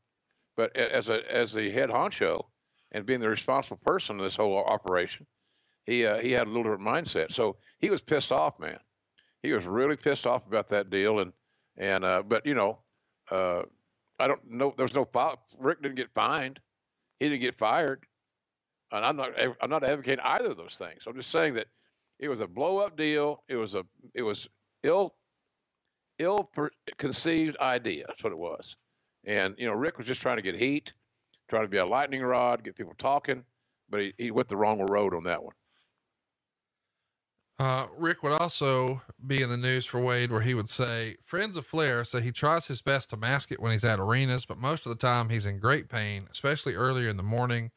But 0.59 0.77
as 0.77 1.09
a 1.09 1.23
as 1.33 1.53
the 1.53 1.71
head 1.71 1.89
honcho 1.89 2.45
and 2.91 3.07
being 3.07 3.21
the 3.21 3.29
responsible 3.29 3.77
person 3.77 4.17
in 4.19 4.25
this 4.25 4.35
whole 4.35 4.59
operation, 4.59 5.25
he 5.87 6.05
uh, 6.05 6.19
he 6.19 6.33
had 6.33 6.49
a 6.49 6.51
little 6.51 6.65
different 6.65 6.83
mindset. 6.83 7.33
So 7.33 7.59
he 7.79 7.91
was 7.91 8.03
pissed 8.03 8.33
off, 8.33 8.59
man. 8.59 8.81
He 9.45 9.53
was 9.53 9.69
really 9.69 9.95
pissed 9.95 10.27
off 10.27 10.49
about 10.49 10.69
that 10.71 10.91
deal, 10.91 11.21
and 11.21 11.33
and 11.77 12.05
uh, 12.05 12.25
but 12.27 12.45
you 12.45 12.55
know, 12.55 12.81
uh, 13.31 13.63
I 14.19 14.27
don't 14.27 14.51
know. 14.51 14.75
There 14.77 14.85
was 14.85 14.95
no. 14.95 15.09
Ric 15.61 15.81
didn't 15.81 15.95
get 15.95 16.11
fined. 16.13 16.59
He 17.21 17.29
didn't 17.29 17.43
get 17.43 17.55
fired, 17.55 18.05
and 18.91 19.05
I'm 19.05 19.15
not 19.17 19.41
I'm 19.61 19.71
not 19.71 19.85
advocating 19.85 20.25
either 20.25 20.49
of 20.49 20.57
those 20.57 20.75
things. 20.77 21.05
I'm 21.07 21.15
just 21.15 21.31
saying 21.31 21.55
that 21.55 21.69
it 22.19 22.29
was 22.29 22.41
a 22.41 22.49
blow 22.49 22.79
up 22.79 22.97
deal. 22.97 23.45
It 23.49 23.55
was 23.55 23.77
a 23.77 23.85
it 24.13 24.23
was 24.23 24.49
ill 24.83 25.15
ill 26.19 26.51
conceived 26.97 27.57
idea. 27.59 28.07
That's 28.09 28.25
what 28.25 28.33
it 28.33 28.39
was. 28.39 28.75
And 29.25 29.55
you 29.59 29.67
know, 29.67 29.75
Ric 29.75 29.99
was 29.99 30.07
just 30.07 30.21
trying 30.21 30.37
to 30.37 30.43
get 30.43 30.55
heat, 30.55 30.93
trying 31.49 31.63
to 31.63 31.69
be 31.69 31.79
a 31.79 31.87
lightning 31.87 32.23
rod, 32.23 32.65
get 32.65 32.77
people 32.77 32.95
talking, 32.99 33.45
but 33.91 34.01
he, 34.01 34.15
he 34.19 34.31
went 34.31 34.49
the 34.49 34.57
wrong 34.57 34.81
road 34.81 35.15
on 35.15 35.25
that 35.25 35.43
one. 35.43 35.55
Uh, 37.59 37.89
Ric 37.97 38.23
would 38.23 38.33
also 38.33 39.03
be 39.27 39.43
in 39.43 39.51
the 39.51 39.57
news 39.57 39.85
for 39.85 40.01
Wade, 40.01 40.31
where 40.31 40.43
he 40.43 40.55
would 40.55 40.69
say, 40.69 41.17
Friends 41.25 41.57
of 41.57 41.67
Flair 41.67 42.05
say 42.05 42.21
he 42.21 42.31
tries 42.31 42.69
his 42.69 42.83
best 42.83 43.11
to 43.11 43.17
mask 43.17 43.51
it 43.51 43.59
when 43.59 43.73
he's 43.73 43.85
at 43.85 43.99
arenas, 43.99 44.47
but 44.47 44.59
most 44.59 44.87
of 44.87 44.91
the 44.91 45.07
time 45.07 45.29
he's 45.29 45.45
in 45.45 45.59
great 45.59 45.89
pain, 45.89 46.29
especially 46.31 46.77
earlier 46.77 47.09
in 47.09 47.17
the 47.17 47.23
morning. 47.25 47.73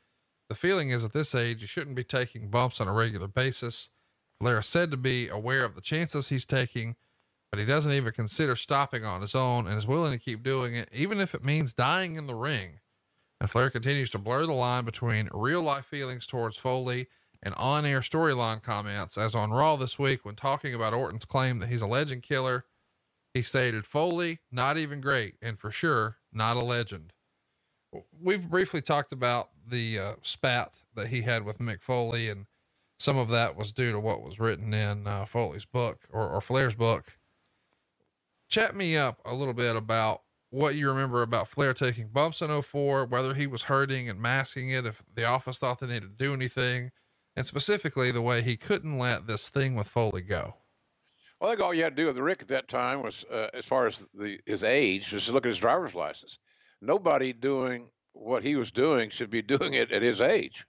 The 0.49 0.55
feeling 0.55 0.91
is 0.91 1.03
at 1.03 1.13
this 1.13 1.33
age, 1.33 1.61
you 1.61 1.67
shouldn't 1.67 1.95
be 1.95 2.03
taking 2.03 2.49
bumps 2.49 2.79
on 2.79 2.87
a 2.87 2.93
regular 2.93 3.27
basis. 3.27 3.89
Flair 4.39 4.59
is 4.59 4.67
said 4.67 4.91
to 4.91 4.97
be 4.97 5.29
aware 5.29 5.63
of 5.63 5.73
the 5.73 5.81
chances 5.81 6.29
he's 6.29 6.45
taking, 6.45 6.95
but 7.51 7.59
he 7.59 7.65
doesn't 7.65 7.91
even 7.91 8.13
consider 8.13 8.55
stopping 8.55 9.03
on 9.03 9.21
his 9.21 9.35
own 9.35 9.67
and 9.67 9.77
is 9.77 9.85
willing 9.85 10.13
to 10.13 10.23
keep 10.23 10.41
doing 10.41 10.73
it, 10.73 10.89
even 10.93 11.19
if 11.19 11.35
it 11.35 11.43
means 11.43 11.73
dying 11.73 12.15
in 12.15 12.25
the 12.25 12.33
ring. 12.33 12.79
And 13.41 13.49
Flair 13.49 13.69
continues 13.69 14.09
to 14.11 14.17
blur 14.17 14.45
the 14.45 14.53
line 14.53 14.85
between 14.85 15.29
real 15.33 15.61
life 15.61 15.85
feelings 15.85 16.25
towards 16.25 16.57
Foley 16.57 17.07
and 17.43 17.53
on 17.55 17.85
air 17.85 18.01
storyline 18.01 18.61
comments, 18.61 19.17
as 19.17 19.35
on 19.35 19.51
Raw 19.51 19.75
this 19.75 19.99
week 19.99 20.23
when 20.23 20.35
talking 20.35 20.73
about 20.73 20.93
Orton's 20.93 21.25
claim 21.25 21.59
that 21.59 21.69
he's 21.69 21.81
a 21.81 21.87
legend 21.87 22.23
killer. 22.23 22.65
He 23.33 23.41
stated, 23.41 23.85
Foley, 23.85 24.39
not 24.51 24.77
even 24.77 25.01
great, 25.01 25.35
and 25.41 25.57
for 25.57 25.71
sure, 25.71 26.17
not 26.31 26.57
a 26.57 26.61
legend. 26.61 27.13
We've 28.21 28.47
briefly 28.47 28.81
talked 28.81 29.11
about 29.11 29.49
the 29.67 29.99
uh, 29.99 30.13
spat 30.21 30.77
that 30.95 31.07
he 31.07 31.21
had 31.21 31.43
with 31.43 31.59
Mick 31.59 31.81
Foley, 31.81 32.29
and 32.29 32.45
some 32.99 33.17
of 33.17 33.29
that 33.29 33.55
was 33.55 33.71
due 33.71 33.91
to 33.91 33.99
what 33.99 34.21
was 34.21 34.39
written 34.39 34.73
in 34.73 35.07
uh, 35.07 35.25
Foley's 35.25 35.65
book 35.65 36.01
or, 36.11 36.29
or 36.29 36.41
Flair's 36.41 36.75
book. 36.75 37.17
Chat 38.51 38.75
me 38.75 38.97
up 38.97 39.21
a 39.23 39.33
little 39.33 39.53
bit 39.53 39.77
about 39.77 40.23
what 40.49 40.75
you 40.75 40.89
remember 40.89 41.21
about 41.21 41.47
Flair 41.47 41.73
taking 41.73 42.09
bumps 42.09 42.41
in 42.41 42.61
04, 42.61 43.05
whether 43.05 43.33
he 43.33 43.47
was 43.47 43.63
hurting 43.63 44.09
and 44.09 44.19
masking 44.19 44.71
it, 44.71 44.85
if 44.85 45.01
the 45.15 45.23
office 45.23 45.57
thought 45.57 45.79
they 45.79 45.87
needed 45.87 46.17
to 46.17 46.25
do 46.25 46.33
anything, 46.33 46.91
and 47.33 47.45
specifically 47.45 48.11
the 48.11 48.21
way 48.21 48.41
he 48.41 48.57
couldn't 48.57 48.97
let 48.97 49.25
this 49.25 49.47
thing 49.47 49.77
with 49.77 49.87
Foley 49.87 50.21
go. 50.21 50.57
Well, 51.39 51.49
I 51.49 51.53
think 51.53 51.63
all 51.63 51.73
you 51.73 51.81
had 51.81 51.95
to 51.95 52.03
do 52.03 52.07
with 52.07 52.17
Ric 52.17 52.41
at 52.41 52.49
that 52.49 52.67
time 52.67 53.01
was, 53.01 53.23
uh, 53.31 53.47
as 53.53 53.63
far 53.63 53.87
as 53.87 54.05
the 54.13 54.37
his 54.45 54.65
age, 54.65 55.07
just 55.07 55.29
look 55.29 55.45
at 55.45 55.49
his 55.49 55.57
driver's 55.57 55.95
license. 55.95 56.37
Nobody 56.81 57.31
doing 57.31 57.89
what 58.11 58.43
he 58.43 58.57
was 58.57 58.69
doing 58.69 59.09
should 59.11 59.29
be 59.29 59.41
doing 59.41 59.75
it 59.75 59.93
at 59.93 60.01
his 60.01 60.19
age. 60.19 60.65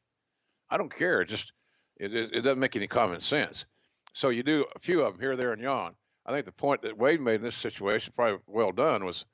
I 0.71 0.79
don't 0.79 0.95
care. 0.95 1.23
It 1.23 1.29
just 1.29 1.53
it, 1.97 2.15
it, 2.15 2.43
doesn't 2.43 2.61
make 2.61 2.77
any 2.77 2.87
common 2.87 3.21
sense. 3.21 3.65
So 4.13 4.29
you 4.29 4.45
do 4.45 4.67
a 4.77 4.79
few 4.79 5.03
of 5.03 5.15
them 5.15 5.21
here, 5.21 5.37
there, 5.37 5.53
and 5.53 5.61
yon. 5.61 5.97
I 6.24 6.32
think 6.32 6.47
the 6.47 6.53
point 6.53 6.82
that 6.82 6.97
Wade 6.97 7.20
made 7.20 7.36
in 7.36 7.43
this 7.43 7.57
situation, 7.57 8.12
probably 8.15 8.39
well 8.47 8.73
done, 8.73 9.05
was 9.05 9.24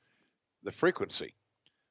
the 0.63 0.71
frequency. 0.71 1.33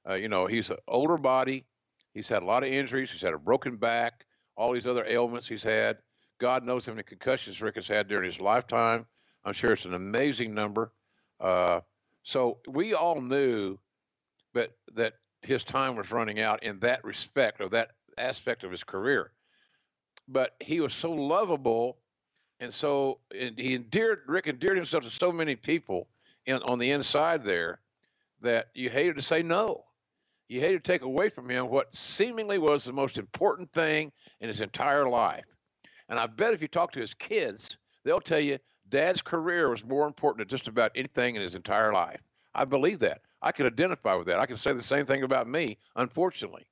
Uh, 0.08 0.14
you 0.14 0.28
know, 0.28 0.46
he's 0.46 0.70
an 0.70 0.78
older 0.88 1.16
body. 1.16 1.66
He's 2.14 2.28
had 2.28 2.42
a 2.42 2.46
lot 2.46 2.64
of 2.64 2.70
injuries. 2.70 3.10
He's 3.10 3.22
had 3.22 3.34
a 3.34 3.38
broken 3.38 3.76
back, 3.76 4.24
all 4.56 4.72
these 4.72 4.86
other 4.86 5.04
ailments 5.06 5.46
he's 5.46 5.62
had. 5.62 5.98
God 6.40 6.64
knows 6.64 6.86
how 6.86 6.92
many 6.92 7.02
concussions 7.02 7.60
Ric 7.60 7.76
has 7.76 7.88
had 7.88 8.08
during 8.08 8.30
his 8.30 8.40
lifetime. 8.40 9.06
I'm 9.44 9.52
sure 9.52 9.72
it's 9.72 9.84
an 9.84 9.94
amazing 9.94 10.54
number. 10.54 10.92
Uh, 11.40 11.80
so 12.22 12.58
we 12.68 12.94
all 12.94 13.20
knew 13.20 13.78
that 14.54 14.72
that 14.94 15.14
his 15.42 15.64
time 15.64 15.96
was 15.96 16.10
running 16.10 16.40
out 16.40 16.62
in 16.62 16.80
that 16.80 17.04
respect 17.04 17.60
or 17.60 17.68
that 17.68 17.92
aspect 18.16 18.64
of 18.64 18.70
his 18.70 18.84
career. 18.84 19.32
But 20.26 20.54
he 20.60 20.80
was 20.80 20.92
so 20.92 21.12
lovable, 21.12 21.98
and 22.60 22.72
so 22.72 23.20
and 23.38 23.58
he 23.58 23.74
endeared 23.74 24.22
Ric 24.26 24.46
endeared 24.46 24.76
himself 24.76 25.04
to 25.04 25.10
so 25.10 25.32
many 25.32 25.56
people 25.56 26.08
in, 26.46 26.56
on 26.62 26.78
the 26.78 26.90
inside 26.90 27.44
there 27.44 27.80
that 28.40 28.68
you 28.74 28.90
hated 28.90 29.16
to 29.16 29.22
say 29.22 29.42
no. 29.42 29.84
You 30.48 30.60
hated 30.60 30.84
to 30.84 30.92
take 30.92 31.02
away 31.02 31.28
from 31.28 31.50
him 31.50 31.68
what 31.68 31.94
seemingly 31.94 32.58
was 32.58 32.84
the 32.84 32.92
most 32.92 33.18
important 33.18 33.70
thing 33.72 34.10
in 34.40 34.48
his 34.48 34.60
entire 34.60 35.08
life. 35.08 35.44
And 36.08 36.18
I 36.18 36.26
bet 36.26 36.54
if 36.54 36.62
you 36.62 36.68
talk 36.68 36.90
to 36.92 37.00
his 37.00 37.12
kids, 37.12 37.76
they'll 38.04 38.20
tell 38.20 38.40
you 38.40 38.58
dad's 38.88 39.20
career 39.20 39.68
was 39.68 39.84
more 39.84 40.06
important 40.06 40.38
than 40.38 40.56
just 40.56 40.68
about 40.68 40.92
anything 40.94 41.36
in 41.36 41.42
his 41.42 41.54
entire 41.54 41.92
life. 41.92 42.20
I 42.54 42.64
believe 42.64 42.98
that. 43.00 43.20
I 43.42 43.52
can 43.52 43.66
identify 43.66 44.14
with 44.14 44.26
that. 44.28 44.40
I 44.40 44.46
can 44.46 44.56
say 44.56 44.72
the 44.72 44.82
same 44.82 45.06
thing 45.06 45.22
about 45.22 45.48
me, 45.48 45.78
unfortunately. 45.96 46.66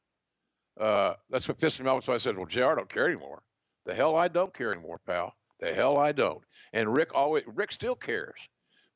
Uh, 0.81 1.15
that's 1.31 1.47
what 1.47 1.59
pissed 1.59 1.81
me 1.81 1.89
off. 1.89 2.05
So 2.05 2.13
I 2.13 2.19
said, 2.19 2.37
Well, 2.37 2.47
JR, 2.47 2.65
I 2.65 2.75
don't 2.75 2.89
care 2.89 3.07
anymore. 3.07 3.43
The 3.85 3.95
hell 3.95 4.17
I 4.17 4.29
don't 4.29 4.53
care 4.53 4.73
anymore, 4.73 5.01
pal. 5.07 5.35
The 5.61 5.73
hell 5.75 5.99
I 5.99 6.13
don't. 6.13 6.43
And 6.73 6.97
Ric 6.97 7.15
always 7.15 7.45
Ric 7.47 7.73
still 7.73 7.95
cares. 7.95 8.39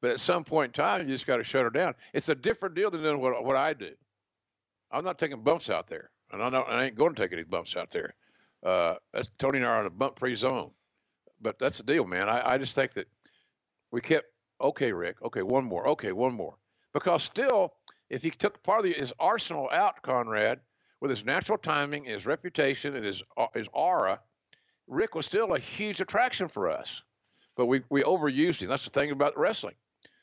But 0.01 0.13
at 0.13 0.21
some 0.21 0.45
point 0.45 0.77
in 0.77 0.85
time, 0.85 1.03
you 1.03 1.15
just 1.15 1.27
got 1.27 1.37
to 1.37 1.45
shut 1.45 1.65
her 1.65 1.71
down. 1.71 1.95
It's 2.15 2.29
a 2.29 2.35
different 2.35 2.75
deal 2.75 2.91
than 2.91 3.21
what, 3.21 3.45
what 3.45 3.57
I 3.57 3.75
do. 3.75 3.93
I'm 4.91 5.05
not 5.05 5.19
taking 5.19 5.43
bumps 5.43 5.71
out 5.71 5.89
there, 5.89 6.11
and 6.33 6.43
I, 6.43 6.49
know, 6.49 6.63
I 6.63 6.85
ain't 6.85 6.97
going 6.97 7.15
to 7.15 7.23
take 7.23 7.33
any 7.33 7.45
bumps 7.45 7.77
out 7.77 7.91
there. 7.91 8.15
Uh, 8.65 8.95
that's 9.13 9.29
Tony 9.39 9.59
and 9.59 9.67
I 9.67 9.71
are 9.71 9.81
in 9.81 9.87
a 9.87 9.91
bump-free 9.91 10.35
zone. 10.35 10.71
But 11.41 11.59
that's 11.59 11.79
the 11.79 11.85
deal, 11.85 12.05
man. 12.05 12.29
I, 12.29 12.53
I 12.55 12.59
just 12.59 12.75
think 12.75 12.93
that 12.95 13.09
we 13.93 14.01
kept 14.01 14.27
okay, 14.61 14.93
Ric. 14.93 15.23
Okay, 15.23 15.43
one 15.43 15.65
more. 15.65 15.87
Okay, 15.89 16.13
one 16.13 16.35
more. 16.35 16.55
Because 16.93 17.23
still, 17.23 17.75
if 18.11 18.23
he 18.23 18.31
took 18.31 18.63
part 18.63 18.81
of 18.81 18.85
the, 18.85 18.93
his 18.93 19.13
arsenal 19.19 19.71
out, 19.71 20.03
Conrad, 20.03 20.61
with 21.01 21.11
his 21.11 21.25
natural 21.25 21.57
timing, 21.57 22.05
his 22.05 22.27
reputation, 22.27 22.97
and 22.97 23.05
his 23.05 23.23
uh, 23.37 23.47
his 23.55 23.69
aura, 23.73 24.21
Ric 24.91 25.15
was 25.15 25.25
still 25.25 25.55
a 25.55 25.59
huge 25.59 26.01
attraction 26.01 26.49
for 26.49 26.69
us. 26.69 27.03
But 27.57 27.67
we 27.67 27.83
we 27.91 28.03
overused 28.03 28.61
him. 28.63 28.69
That's 28.69 28.85
the 28.85 28.91
thing 28.91 29.11
about 29.11 29.39
wrestling. 29.39 29.75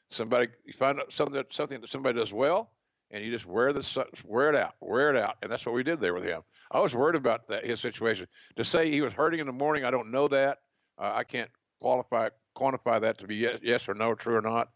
Somebody 0.10 0.48
you 0.66 0.74
find 0.74 1.00
out 1.00 1.12
something 1.12 1.36
that 1.36 1.54
something 1.54 1.82
that 1.82 1.90
somebody 1.90 2.18
does 2.18 2.34
well, 2.34 2.72
and 3.12 3.24
you 3.24 3.32
just 3.32 3.46
wear 3.46 3.74
the 3.74 4.06
wear 4.26 4.50
it 4.50 4.56
out, 4.56 4.76
wear 4.80 5.10
it 5.10 5.18
out, 5.18 5.36
and 5.42 5.52
that's 5.52 5.66
what 5.66 5.76
we 5.76 5.84
did 5.84 6.00
there 6.00 6.14
with 6.14 6.24
him. 6.24 6.42
I 6.72 6.80
was 6.80 6.96
worried 6.96 7.16
about 7.16 7.48
that 7.48 7.66
his 7.66 7.80
situation. 7.80 8.28
To 8.56 8.66
say 8.66 8.90
he 8.90 9.02
was 9.02 9.14
hurting 9.14 9.40
in 9.40 9.46
the 9.46 9.54
morning, 9.54 9.86
I 9.86 9.92
don't 9.92 10.12
know 10.12 10.28
that. 10.30 10.60
Uh, 10.98 11.12
I 11.14 11.24
can't 11.24 11.50
qualify 11.80 12.30
quantify 12.56 13.00
that 13.02 13.18
to 13.20 13.28
be 13.28 13.36
yes, 13.36 13.60
yes 13.62 13.88
or 13.88 13.94
no, 13.94 14.16
true 14.16 14.36
or 14.36 14.42
not. 14.42 14.70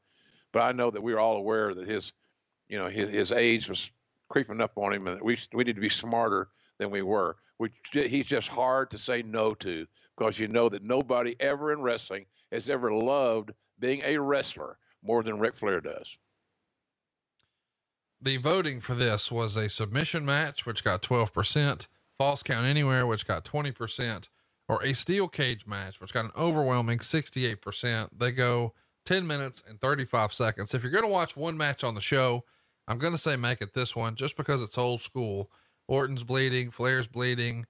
But 0.54 0.64
I 0.64 0.72
know 0.72 0.92
that 0.92 1.02
we 1.02 1.14
were 1.14 1.20
all 1.20 1.38
aware 1.38 1.74
that 1.74 1.88
his, 1.88 2.14
you 2.68 2.78
know, 2.78 2.90
his, 2.90 3.10
his 3.10 3.32
age 3.32 3.70
was 3.70 3.90
creeping 4.30 4.62
up 4.62 4.74
on 4.76 4.94
him, 4.94 5.08
and 5.08 5.22
we 5.22 5.38
we 5.54 5.64
need 5.64 5.76
to 5.76 5.82
be 5.82 5.90
smarter 5.90 6.50
than 6.78 6.92
we 6.92 7.02
were. 7.02 7.38
We, 7.62 7.70
he's 7.92 8.26
just 8.26 8.48
hard 8.48 8.90
to 8.90 8.98
say 8.98 9.22
no 9.22 9.54
to 9.54 9.86
because 10.18 10.40
you 10.40 10.48
know 10.48 10.68
that 10.70 10.82
nobody 10.82 11.36
ever 11.40 11.72
in 11.72 11.84
wrestling 11.84 12.26
has 12.52 12.68
ever 12.70 12.92
loved 12.92 13.52
being 13.78 14.02
a 14.04 14.18
wrestler 14.18 14.80
more 15.04 15.22
than 15.22 15.38
Ric 15.38 15.56
Flair 15.56 15.80
does. 15.80 16.18
The 18.20 18.38
voting 18.38 18.82
for 18.82 18.96
this 18.96 19.32
was 19.32 19.56
a 19.56 19.70
submission 19.70 20.26
match, 20.26 20.66
which 20.66 20.84
got 20.84 21.04
12%, 21.04 21.86
false 22.18 22.42
count 22.42 22.66
anywhere, 22.66 23.06
which 23.06 23.28
got 23.28 23.46
20%, 23.46 24.30
or 24.68 24.82
a 24.82 24.94
steel 24.94 25.28
cage 25.28 25.68
match, 25.68 26.02
which 26.02 26.14
got 26.14 26.26
an 26.26 26.32
overwhelming 26.36 26.98
68%. 26.98 28.10
They 28.18 28.32
go 28.32 28.74
10 29.06 29.28
minutes 29.28 29.62
and 29.70 29.80
35 29.80 30.34
seconds. 30.34 30.74
If 30.74 30.82
you're 30.82 30.92
going 30.92 31.04
to 31.04 31.12
watch 31.12 31.38
one 31.38 31.58
match 31.58 31.84
on 31.84 31.94
the 31.94 32.02
show, 32.02 32.44
I'm 32.88 32.98
going 32.98 33.14
to 33.14 33.20
say 33.20 33.36
make 33.36 33.62
it 33.62 33.76
this 33.76 33.96
one 33.96 34.16
just 34.16 34.36
because 34.36 34.64
it's 34.64 34.80
old 34.80 35.02
school. 35.02 35.52
Orton's 35.92 36.24
bleeding, 36.24 36.72
Flair's 36.72 37.10
bleeding. 37.10 37.66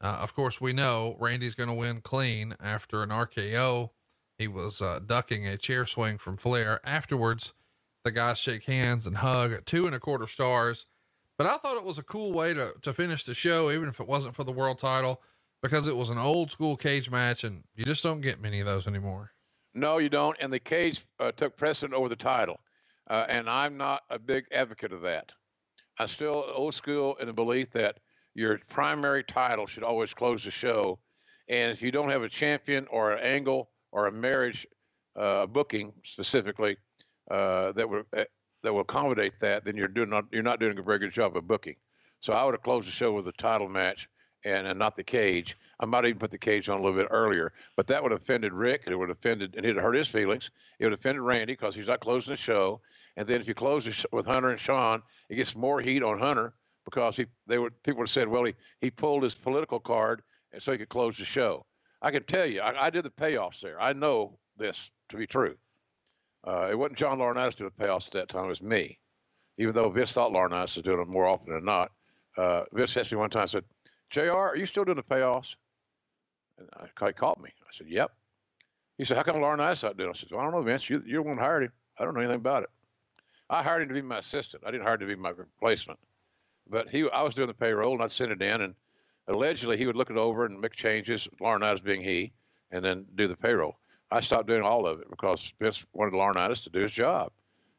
Uh, 0.00 0.18
of 0.20 0.32
course, 0.32 0.60
we 0.60 0.72
know 0.72 1.16
Randy's 1.18 1.56
going 1.56 1.68
to 1.68 1.74
win 1.74 2.02
clean 2.02 2.54
after 2.62 3.02
an 3.02 3.08
RKO. 3.08 3.90
He 4.38 4.46
was 4.46 4.80
uh, 4.80 5.00
ducking 5.04 5.48
a 5.48 5.56
chair 5.56 5.84
swing 5.84 6.18
from 6.18 6.36
Flair. 6.36 6.80
Afterwards, 6.84 7.52
the 8.04 8.12
guys 8.12 8.38
shake 8.38 8.62
hands 8.64 9.08
and 9.08 9.16
hug 9.16 9.64
two 9.66 9.86
and 9.86 9.94
a 9.94 9.98
quarter 9.98 10.28
stars. 10.28 10.86
But 11.36 11.48
I 11.48 11.56
thought 11.56 11.76
it 11.76 11.84
was 11.84 11.98
a 11.98 12.04
cool 12.04 12.32
way 12.32 12.54
to, 12.54 12.74
to 12.82 12.92
finish 12.92 13.24
the 13.24 13.34
show, 13.34 13.72
even 13.72 13.88
if 13.88 13.98
it 13.98 14.06
wasn't 14.06 14.36
for 14.36 14.44
the 14.44 14.52
world 14.52 14.78
title, 14.78 15.20
because 15.60 15.88
it 15.88 15.96
was 15.96 16.10
an 16.10 16.18
old 16.18 16.52
school 16.52 16.76
cage 16.76 17.10
match 17.10 17.42
and 17.42 17.64
you 17.74 17.84
just 17.84 18.04
don't 18.04 18.20
get 18.20 18.40
many 18.40 18.60
of 18.60 18.66
those 18.66 18.86
anymore. 18.86 19.32
No, 19.74 19.98
you 19.98 20.08
don't. 20.08 20.36
And 20.40 20.52
the 20.52 20.60
cage 20.60 21.04
uh, 21.18 21.32
took 21.32 21.56
precedent 21.56 21.92
over 21.92 22.08
the 22.08 22.14
title. 22.14 22.60
Uh, 23.10 23.24
and 23.28 23.50
I'm 23.50 23.76
not 23.76 24.04
a 24.10 24.18
big 24.20 24.44
advocate 24.52 24.92
of 24.92 25.00
that. 25.02 25.32
I'm 25.98 26.08
still 26.08 26.44
old 26.54 26.74
school 26.74 27.16
in 27.16 27.26
the 27.26 27.32
belief 27.32 27.70
that 27.72 27.98
your 28.34 28.58
primary 28.68 29.22
title 29.22 29.66
should 29.66 29.84
always 29.84 30.12
close 30.12 30.44
the 30.44 30.50
show. 30.50 30.98
And 31.48 31.70
if 31.70 31.82
you 31.82 31.92
don't 31.92 32.10
have 32.10 32.22
a 32.22 32.28
champion 32.28 32.86
or 32.90 33.12
an 33.12 33.24
angle 33.24 33.70
or 33.92 34.06
a 34.06 34.12
marriage 34.12 34.66
uh, 35.16 35.46
booking 35.46 35.92
specifically 36.04 36.76
uh, 37.30 37.72
that 37.72 37.88
will 37.88 38.02
uh, 38.16 38.24
that 38.62 38.72
will 38.72 38.80
accommodate 38.80 39.34
that, 39.40 39.64
then 39.64 39.76
you're 39.76 39.88
doing 39.88 40.10
not 40.10 40.24
you're 40.32 40.42
not 40.42 40.58
doing 40.58 40.78
a 40.78 40.82
very 40.82 40.98
good 40.98 41.12
job 41.12 41.36
of 41.36 41.46
booking. 41.46 41.76
So 42.20 42.32
I 42.32 42.44
would 42.44 42.54
have 42.54 42.62
closed 42.62 42.88
the 42.88 42.92
show 42.92 43.12
with 43.12 43.28
a 43.28 43.32
title 43.32 43.68
match 43.68 44.08
and, 44.44 44.66
and 44.66 44.78
not 44.78 44.96
the 44.96 45.04
cage. 45.04 45.56
I 45.78 45.86
might 45.86 46.06
even 46.06 46.18
put 46.18 46.30
the 46.30 46.38
cage 46.38 46.68
on 46.68 46.80
a 46.80 46.82
little 46.82 46.98
bit 46.98 47.08
earlier, 47.10 47.52
but 47.76 47.86
that 47.88 48.02
would 48.02 48.12
have 48.12 48.22
offended 48.22 48.52
Ric. 48.52 48.84
It 48.86 48.96
would 48.96 49.10
have 49.10 49.18
offended, 49.18 49.54
and 49.56 49.66
it 49.66 49.76
hurt 49.76 49.94
his 49.94 50.08
feelings. 50.08 50.50
It 50.78 50.86
would 50.86 50.92
have 50.92 51.00
offended 51.00 51.22
Randy 51.22 51.52
because 51.52 51.74
he's 51.74 51.86
not 51.86 52.00
closing 52.00 52.32
the 52.32 52.36
show. 52.36 52.80
And 53.16 53.28
then 53.28 53.40
if 53.40 53.48
you 53.48 53.54
close 53.54 53.86
it 53.86 54.04
with 54.12 54.26
Hunter 54.26 54.50
and 54.50 54.60
Shawn, 54.60 55.02
it 55.28 55.36
gets 55.36 55.54
more 55.54 55.80
heat 55.80 56.02
on 56.02 56.18
Hunter 56.18 56.54
because 56.84 57.16
he 57.16 57.26
they 57.46 57.58
would 57.58 57.80
people 57.82 57.98
would 57.98 58.08
have 58.08 58.12
said, 58.12 58.28
well, 58.28 58.44
he 58.44 58.54
he 58.80 58.90
pulled 58.90 59.22
his 59.22 59.34
political 59.34 59.80
card 59.80 60.22
and 60.52 60.62
so 60.62 60.72
he 60.72 60.78
could 60.78 60.88
close 60.88 61.16
the 61.16 61.24
show. 61.24 61.66
I 62.02 62.10
can 62.10 62.24
tell 62.24 62.46
you, 62.46 62.60
I, 62.60 62.86
I 62.86 62.90
did 62.90 63.04
the 63.04 63.10
payoffs 63.10 63.60
there. 63.60 63.80
I 63.80 63.92
know 63.92 64.38
this 64.56 64.90
to 65.08 65.16
be 65.16 65.26
true. 65.26 65.56
Uh, 66.46 66.68
it 66.70 66.78
wasn't 66.78 66.98
John 66.98 67.18
Laurinaitis 67.18 67.56
doing 67.56 67.70
the 67.76 67.84
payoffs 67.84 68.06
at 68.06 68.12
that 68.12 68.28
time; 68.28 68.44
it 68.44 68.48
was 68.48 68.62
me. 68.62 68.98
Even 69.56 69.74
though 69.74 69.88
Vince 69.88 70.12
thought 70.12 70.32
Laurinaitis 70.32 70.76
was 70.76 70.84
doing 70.84 70.98
them 70.98 71.10
more 71.10 71.26
often 71.26 71.54
than 71.54 71.64
not, 71.64 71.92
uh, 72.36 72.64
Vince 72.72 72.96
asked 72.96 73.12
me 73.12 73.18
one 73.18 73.30
time, 73.30 73.44
I 73.44 73.46
said, 73.46 73.64
"Jr., 74.10 74.32
are 74.32 74.56
you 74.56 74.66
still 74.66 74.84
doing 74.84 74.96
the 74.96 75.02
payoffs?" 75.02 75.56
And 76.58 76.68
I, 76.76 77.06
he 77.06 77.12
called 77.12 77.40
me. 77.40 77.50
I 77.60 77.72
said, 77.72 77.88
"Yep." 77.88 78.12
He 78.98 79.04
said, 79.04 79.16
"How 79.16 79.22
come 79.22 79.36
Laurinaitis 79.36 79.82
not 79.82 79.96
doing?" 79.96 80.10
it? 80.10 80.16
I 80.16 80.18
said, 80.18 80.28
well, 80.30 80.40
"I 80.40 80.44
don't 80.44 80.52
know, 80.52 80.62
Vince. 80.62 80.90
You, 80.90 81.02
you're 81.06 81.22
the 81.22 81.28
one 81.28 81.38
hired 81.38 81.64
him. 81.64 81.72
I 81.98 82.04
don't 82.04 82.14
know 82.14 82.20
anything 82.20 82.36
about 82.36 82.64
it." 82.64 82.70
I 83.54 83.62
hired 83.62 83.82
him 83.82 83.88
to 83.88 83.94
be 83.94 84.02
my 84.02 84.18
assistant. 84.18 84.64
I 84.66 84.72
didn't 84.72 84.82
hire 84.82 84.94
him 84.94 85.00
to 85.00 85.06
be 85.06 85.14
my 85.14 85.30
replacement. 85.30 86.00
But 86.68 86.88
he, 86.88 87.08
I 87.08 87.22
was 87.22 87.36
doing 87.36 87.46
the 87.46 87.54
payroll, 87.54 87.92
and 87.94 88.02
I'd 88.02 88.10
send 88.10 88.32
it 88.32 88.42
in, 88.42 88.62
and 88.62 88.74
allegedly 89.28 89.76
he 89.76 89.86
would 89.86 89.94
look 89.94 90.10
it 90.10 90.16
over 90.16 90.44
and 90.44 90.60
make 90.60 90.74
changes, 90.74 91.28
Laurinaitis 91.40 91.84
being 91.84 92.02
he, 92.02 92.32
and 92.72 92.84
then 92.84 93.06
do 93.14 93.28
the 93.28 93.36
payroll. 93.36 93.76
I 94.10 94.20
stopped 94.20 94.48
doing 94.48 94.62
all 94.62 94.88
of 94.88 95.00
it 95.00 95.08
because 95.08 95.52
Vince 95.60 95.86
wanted 95.92 96.14
Laurinaitis 96.14 96.64
to 96.64 96.70
do 96.70 96.80
his 96.80 96.90
job. 96.90 97.30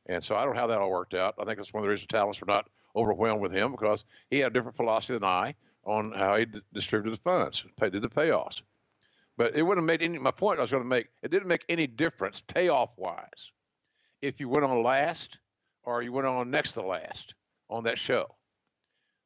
And 0.06 0.24
so 0.24 0.38
I 0.38 0.46
don't 0.46 0.54
know 0.54 0.62
how 0.62 0.68
that 0.68 0.78
all 0.78 0.90
worked 0.90 1.14
out. 1.14 1.36
I 1.38 1.44
think 1.44 1.58
that's 1.58 1.74
one 1.74 1.84
of 1.84 1.86
the 1.86 1.90
reasons 1.90 2.08
talents 2.08 2.40
were 2.40 2.48
not 2.48 2.70
overwhelmed 2.96 3.42
with 3.42 3.52
him 3.52 3.72
because 3.72 4.06
he 4.30 4.40
had 4.40 4.52
a 4.52 4.54
different 4.54 4.78
philosophy 4.78 5.16
than 5.16 5.26
I 5.26 5.56
on 5.84 6.14
how 6.14 6.38
he 6.38 6.46
d- 6.46 6.62
distributed 6.74 7.18
the 7.18 7.22
funds, 7.22 7.66
paid 7.78 7.92
did 7.92 8.02
the 8.02 8.08
payoffs. 8.08 8.62
But 9.36 9.58
it 9.58 9.64
wouldn't 9.64 9.84
have 9.84 10.00
made 10.00 10.06
any, 10.06 10.20
my 10.20 10.32
point 10.32 10.60
I 10.60 10.62
was 10.62 10.72
going 10.72 10.84
to 10.84 10.90
make, 10.90 11.08
it 11.22 11.32
didn't 11.32 11.50
make 11.50 11.66
any 11.68 11.86
difference 11.86 12.40
payoff 12.40 12.92
wise 12.96 13.52
if 14.22 14.40
you 14.40 14.48
went 14.48 14.64
on 14.64 14.82
last 14.82 15.40
or 15.86 16.02
you 16.02 16.12
went 16.12 16.28
on 16.28 16.52
next 16.52 16.74
to 16.74 16.82
last 16.82 17.34
on 17.70 17.84
that 17.84 17.98
show. 17.98 18.36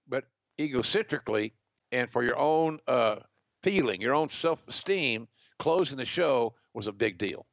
But 0.08 0.26
egocentrically 0.60 1.54
and 1.92 2.10
for 2.10 2.24
your 2.24 2.38
own 2.38 2.80
uh, 2.88 3.18
feeling, 3.64 4.02
your 4.02 4.14
own 4.14 4.30
self 4.30 4.64
esteem, 4.68 5.28
closing 5.58 5.98
the 5.98 6.06
show 6.06 6.54
was 6.74 6.88
a 6.88 6.92
big 6.92 7.18
deal. 7.18 7.46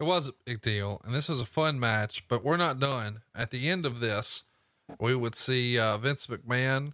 It 0.00 0.04
was 0.04 0.28
a 0.28 0.32
big 0.44 0.60
deal. 0.62 1.00
And 1.04 1.14
this 1.14 1.30
is 1.30 1.40
a 1.40 1.46
fun 1.46 1.78
match, 1.78 2.26
but 2.28 2.44
we're 2.44 2.56
not 2.56 2.80
done. 2.80 3.22
At 3.34 3.50
the 3.50 3.68
end 3.68 3.86
of 3.86 4.00
this, 4.00 4.44
we 4.98 5.14
would 5.14 5.36
see 5.36 5.78
uh, 5.78 5.98
Vince 5.98 6.26
McMahon 6.26 6.92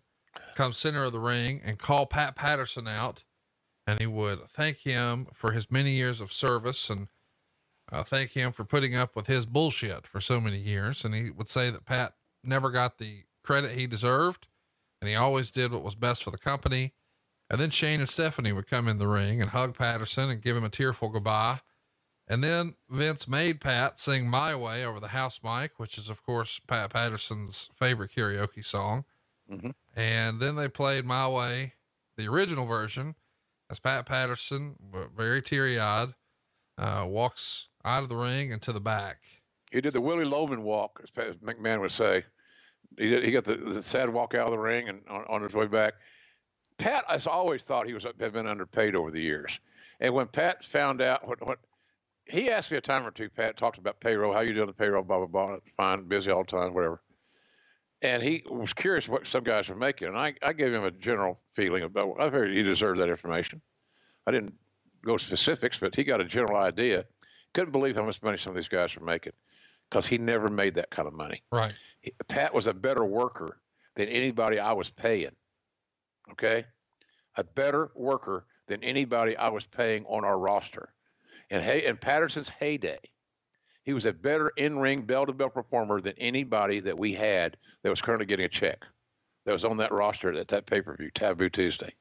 come 0.54 0.72
center 0.72 1.04
of 1.04 1.12
the 1.12 1.20
ring 1.20 1.60
and 1.64 1.78
call 1.78 2.06
Pat 2.06 2.36
Patterson 2.36 2.86
out. 2.86 3.24
And 3.86 3.98
he 4.00 4.06
would 4.06 4.40
thank 4.50 4.78
him 4.78 5.26
for 5.32 5.52
his 5.52 5.70
many 5.70 5.92
years 5.92 6.20
of 6.20 6.32
service 6.32 6.90
and 6.90 7.08
uh, 7.90 8.02
thank 8.02 8.32
him 8.32 8.52
for 8.52 8.64
putting 8.64 8.94
up 8.94 9.16
with 9.16 9.26
his 9.26 9.46
bullshit 9.46 10.06
for 10.06 10.20
so 10.20 10.40
many 10.40 10.58
years. 10.58 11.04
And 11.04 11.14
he 11.14 11.30
would 11.30 11.48
say 11.48 11.70
that 11.70 11.86
Pat 11.86 12.14
never 12.44 12.70
got 12.70 12.98
the 12.98 13.24
credit 13.42 13.72
he 13.72 13.86
deserved, 13.86 14.46
and 15.00 15.08
he 15.08 15.16
always 15.16 15.50
did 15.50 15.72
what 15.72 15.82
was 15.82 15.94
best 15.94 16.22
for 16.22 16.30
the 16.30 16.38
company. 16.38 16.92
And 17.50 17.58
then 17.60 17.70
Shane 17.70 18.00
and 18.00 18.08
Stephanie 18.08 18.52
would 18.52 18.66
come 18.66 18.88
in 18.88 18.98
the 18.98 19.08
ring 19.08 19.40
and 19.40 19.50
hug 19.50 19.76
Patterson 19.76 20.28
and 20.28 20.42
give 20.42 20.56
him 20.56 20.64
a 20.64 20.68
tearful 20.68 21.08
goodbye. 21.08 21.60
And 22.26 22.44
then 22.44 22.74
Vince 22.90 23.26
made 23.26 23.60
Pat 23.60 23.98
sing 23.98 24.28
My 24.28 24.54
Way 24.54 24.84
over 24.84 25.00
the 25.00 25.08
house 25.08 25.40
mic, 25.42 25.78
which 25.78 25.96
is, 25.96 26.10
of 26.10 26.22
course, 26.22 26.60
Pat 26.66 26.90
Patterson's 26.90 27.70
favorite 27.74 28.10
karaoke 28.14 28.64
song. 28.64 29.06
Mm-hmm. 29.50 29.70
And 29.96 30.40
then 30.40 30.56
they 30.56 30.68
played 30.68 31.06
My 31.06 31.26
Way, 31.26 31.72
the 32.18 32.28
original 32.28 32.66
version, 32.66 33.14
as 33.70 33.78
Pat 33.78 34.04
Patterson, 34.04 34.76
very 35.16 35.40
teary 35.40 35.80
eyed, 35.80 36.10
uh, 36.76 37.06
walks 37.08 37.67
out 37.84 38.02
of 38.02 38.08
the 38.08 38.16
ring 38.16 38.52
and 38.52 38.60
to 38.62 38.72
the 38.72 38.80
back. 38.80 39.18
He 39.70 39.80
did 39.80 39.92
the 39.92 40.00
Willy 40.00 40.24
Loman 40.24 40.62
walk, 40.62 41.00
as 41.02 41.36
McMahon 41.36 41.80
would 41.80 41.92
say. 41.92 42.24
He 42.96 43.10
did, 43.10 43.24
he 43.24 43.30
got 43.30 43.44
the, 43.44 43.56
the 43.56 43.82
sad 43.82 44.08
walk 44.08 44.34
out 44.34 44.46
of 44.46 44.52
the 44.52 44.58
ring 44.58 44.88
and 44.88 45.00
on, 45.08 45.24
on 45.28 45.42
his 45.42 45.54
way 45.54 45.66
back. 45.66 45.94
Pat, 46.78 47.04
I 47.08 47.18
always 47.28 47.64
thought 47.64 47.86
he 47.86 47.92
was 47.92 48.04
had 48.04 48.32
been 48.32 48.46
underpaid 48.46 48.96
over 48.96 49.10
the 49.10 49.20
years, 49.20 49.58
and 50.00 50.14
when 50.14 50.28
Pat 50.28 50.64
found 50.64 51.02
out 51.02 51.26
what 51.26 51.44
what 51.46 51.58
he 52.24 52.50
asked 52.50 52.70
me 52.70 52.76
a 52.76 52.80
time 52.80 53.06
or 53.06 53.10
two, 53.10 53.28
Pat 53.28 53.56
talked 53.56 53.78
about 53.78 54.00
payroll, 54.00 54.32
how 54.32 54.40
you 54.40 54.54
doing 54.54 54.66
the 54.68 54.72
payroll, 54.72 55.02
blah 55.02 55.18
blah 55.18 55.26
blah. 55.26 55.56
Fine, 55.76 56.04
busy 56.04 56.30
all 56.30 56.44
the 56.44 56.50
time, 56.50 56.72
whatever. 56.74 57.02
And 58.00 58.22
he 58.22 58.44
was 58.48 58.72
curious 58.72 59.08
what 59.08 59.26
some 59.26 59.42
guys 59.42 59.68
were 59.68 59.74
making, 59.74 60.08
and 60.08 60.16
I, 60.16 60.34
I 60.42 60.52
gave 60.52 60.72
him 60.72 60.84
a 60.84 60.90
general 60.92 61.40
feeling 61.52 61.82
about. 61.82 62.20
I 62.20 62.26
figured 62.26 62.52
he 62.52 62.62
deserved 62.62 63.00
that 63.00 63.08
information. 63.08 63.60
I 64.26 64.30
didn't 64.30 64.54
go 65.04 65.16
specifics, 65.16 65.78
but 65.80 65.96
he 65.96 66.04
got 66.04 66.20
a 66.20 66.24
general 66.24 66.58
idea. 66.58 67.06
Couldn't 67.54 67.72
believe 67.72 67.96
how 67.96 68.04
much 68.04 68.22
money 68.22 68.38
some 68.38 68.50
of 68.50 68.56
these 68.56 68.68
guys 68.68 68.94
were 68.96 69.04
making 69.04 69.32
because 69.88 70.06
he 70.06 70.18
never 70.18 70.48
made 70.48 70.74
that 70.74 70.90
kind 70.90 71.08
of 71.08 71.14
money. 71.14 71.42
Right. 71.50 71.74
He, 72.00 72.12
Pat 72.28 72.52
was 72.52 72.66
a 72.66 72.74
better 72.74 73.04
worker 73.04 73.58
than 73.96 74.08
anybody 74.08 74.58
I 74.58 74.72
was 74.72 74.90
paying. 74.90 75.34
Okay. 76.32 76.64
A 77.36 77.44
better 77.44 77.90
worker 77.94 78.46
than 78.66 78.84
anybody 78.84 79.36
I 79.36 79.48
was 79.48 79.66
paying 79.66 80.04
on 80.06 80.24
our 80.24 80.38
roster. 80.38 80.90
And 81.50 81.62
hey, 81.62 81.86
in 81.86 81.96
Patterson's 81.96 82.50
heyday, 82.50 82.98
he 83.84 83.94
was 83.94 84.04
a 84.04 84.12
better 84.12 84.52
in-ring 84.58 85.02
bell-to-bell 85.02 85.48
performer 85.48 86.00
than 86.00 86.12
anybody 86.18 86.80
that 86.80 86.98
we 86.98 87.14
had 87.14 87.56
that 87.82 87.88
was 87.88 88.02
currently 88.02 88.26
getting 88.26 88.44
a 88.44 88.48
check 88.50 88.84
that 89.46 89.52
was 89.52 89.64
on 89.64 89.78
that 89.78 89.92
roster 89.92 90.30
at 90.34 90.48
that 90.48 90.66
pay-per-view, 90.66 91.10
Taboo 91.14 91.48
Tuesday. 91.48 91.94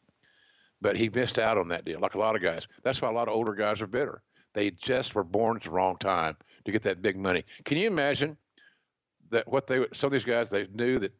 But 0.81 0.97
he 0.97 1.07
missed 1.07 1.39
out 1.39 1.57
on 1.57 1.69
that 1.69 1.85
deal, 1.85 2.01
like 2.01 2.15
a 2.15 2.19
lot 2.19 2.35
of 2.35 2.41
guys. 2.41 2.67
That's 2.83 3.01
why 3.01 3.07
a 3.07 3.13
lot 3.13 3.29
of 3.29 3.33
older 3.33 3.53
guys 3.53 3.81
are 3.81 3.87
bitter. 3.87 4.21
They 4.57 4.71
just 4.71 5.13
were 5.13 5.23
born 5.23 5.57
at 5.57 5.61
the 5.61 5.69
wrong 5.69 5.97
time 5.97 6.35
to 6.65 6.71
get 6.71 6.81
that 6.81 7.03
big 7.03 7.15
money. 7.15 7.45
Can 7.63 7.77
you 7.77 7.85
imagine 7.85 8.35
that 9.29 9.47
what 9.47 9.67
they 9.67 9.85
some 9.93 10.07
of 10.07 10.13
these 10.13 10.25
guys 10.25 10.49
they 10.49 10.65
knew 10.73 10.97
that 10.97 11.13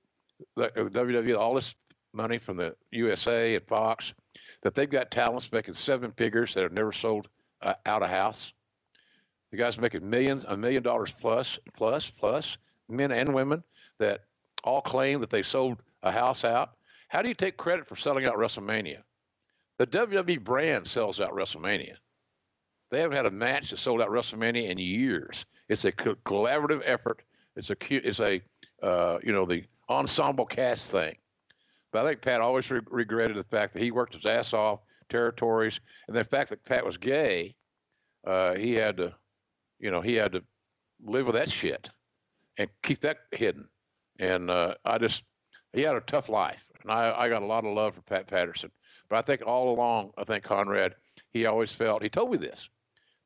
the 0.56 0.72
WWE 0.72 1.38
all 1.38 1.54
this 1.54 1.76
money 2.14 2.40
from 2.40 2.58
the 2.58 2.76
USA 2.90 3.54
and 3.54 3.64
Fox 3.68 4.16
that 4.64 4.74
they've 4.74 4.90
got 4.90 5.12
talents 5.12 5.52
making 5.52 5.76
seven 5.76 6.12
figures 6.14 6.56
that 6.56 6.64
have 6.64 6.72
never 6.72 6.92
sold 6.92 7.28
uh, 7.62 7.76
out 7.86 8.02
of 8.02 8.10
house. 8.10 8.54
The 9.52 9.58
guys 9.58 9.80
making 9.80 10.10
millions, 10.10 10.44
a 10.48 10.58
million 10.58 10.82
dollars 10.82 11.14
plus, 11.14 11.60
plus, 11.76 12.10
plus, 12.10 12.58
men 12.90 13.12
and 13.12 13.36
women 13.36 13.64
that 14.00 14.22
all 14.64 14.82
claim 14.82 15.22
that 15.22 15.30
they 15.30 15.44
sold 15.44 15.78
a 16.02 16.12
house 16.12 16.44
out. 16.44 16.72
How 17.10 17.22
do 17.22 17.30
you 17.30 17.36
take 17.36 17.56
credit 17.56 17.88
for 17.88 17.96
selling 17.96 18.26
out 18.26 18.34
WrestleMania? 18.34 19.04
The 19.78 19.86
WWE 19.86 20.44
brand 20.44 20.88
sells 20.88 21.22
out 21.22 21.30
WrestleMania. 21.30 21.98
They 22.92 23.02
haven't 23.02 23.18
had 23.18 23.26
a 23.26 23.32
match 23.32 23.72
that 23.72 23.80
sold 23.80 24.02
out 24.02 24.10
WrestleMania 24.10 24.70
in 24.70 24.78
years. 24.78 25.46
It's 25.70 25.86
a 25.86 25.92
co- 25.92 26.16
collaborative 26.26 26.82
effort. 26.86 27.22
It's 27.56 27.70
a 27.70 27.76
it's 27.90 28.20
a 28.20 28.42
uh, 28.84 29.20
you 29.24 29.34
know 29.34 29.46
the 29.46 29.64
ensemble 29.90 30.46
cast 30.46 30.92
thing. 30.92 31.16
But 31.92 32.06
I 32.06 32.10
think 32.10 32.22
Pat 32.22 32.42
always 32.42 32.70
re- 32.72 32.82
regretted 32.90 33.38
the 33.38 33.44
fact 33.44 33.74
that 33.74 33.82
he 33.82 33.92
worked 33.92 34.14
his 34.14 34.26
ass 34.26 34.54
off 34.54 34.82
territories, 35.10 35.80
and 36.08 36.16
the 36.16 36.24
fact 36.24 36.50
that 36.50 36.64
Pat 36.66 36.86
was 36.86 36.98
gay, 36.98 37.56
uh, 38.26 38.56
he 38.56 38.74
had 38.74 38.98
to, 38.98 39.14
you 39.80 39.92
know, 39.92 40.02
he 40.02 40.14
had 40.16 40.34
to 40.34 40.44
live 41.04 41.26
with 41.26 41.36
that 41.36 41.50
shit 41.52 41.90
and 42.58 42.70
keep 42.84 43.00
that 43.02 43.20
hidden. 43.32 43.68
And 44.20 44.50
uh, 44.50 44.76
I 44.86 44.98
just, 44.98 45.24
he 45.74 45.82
had 45.82 45.96
a 45.96 46.02
tough 46.02 46.30
life, 46.30 46.66
and 46.82 46.92
I, 46.92 47.14
I 47.18 47.30
got 47.30 47.44
a 47.44 47.46
lot 47.46 47.66
of 47.66 47.74
love 47.74 47.96
for 47.96 48.02
Pat 48.02 48.28
Patterson. 48.28 48.72
But 49.10 49.18
I 49.18 49.22
think 49.22 49.44
all 49.46 49.74
along, 49.74 50.12
I 50.18 50.24
think 50.24 50.44
Conrad, 50.44 50.96
he 51.32 51.46
always 51.46 51.72
felt, 51.72 52.04
he 52.04 52.10
told 52.10 52.32
me 52.32 52.38
this, 52.38 52.70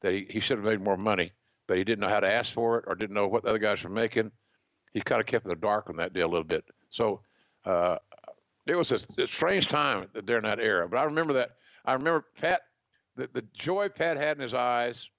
that 0.02 0.14
he, 0.14 0.26
he 0.30 0.40
should 0.40 0.58
have 0.58 0.66
made 0.66 0.82
more 0.82 0.98
money, 0.98 1.32
but 1.68 1.78
he 1.78 1.84
didn't 1.84 2.02
know 2.02 2.10
how 2.10 2.20
to 2.20 2.32
ask 2.32 2.54
for 2.54 2.80
it 2.80 2.86
or 2.88 2.96
didn't 2.96 3.16
know 3.16 3.28
what 3.28 3.44
the 3.44 3.50
other 3.50 3.60
guys 3.60 3.84
were 3.84 3.90
making. 3.90 4.32
He 4.94 5.02
kind 5.02 5.22
of 5.22 5.28
kept 5.28 5.46
in 5.46 5.50
the 5.50 5.56
dark 5.56 5.90
on 5.90 5.96
that 5.98 6.14
deal 6.14 6.28
a 6.28 6.30
little 6.30 6.44
bit. 6.44 6.66
So 6.90 7.22
uh, 7.66 7.98
it 8.68 8.76
was 8.76 8.92
a, 8.92 9.00
a, 9.18 9.28
strange 9.28 9.70
time 9.70 10.08
during 10.26 10.44
that 10.44 10.60
era. 10.60 10.88
But 10.88 10.98
I 10.98 11.04
remember 11.04 11.34
that. 11.34 11.52
I 11.86 11.94
remember 11.94 12.26
Pat, 12.40 12.62
the, 13.16 13.30
the 13.34 13.44
joy 13.54 13.90
Pat 13.90 14.18
had 14.18 14.38
in 14.38 14.44
his 14.44 14.54
eyes 14.54 15.10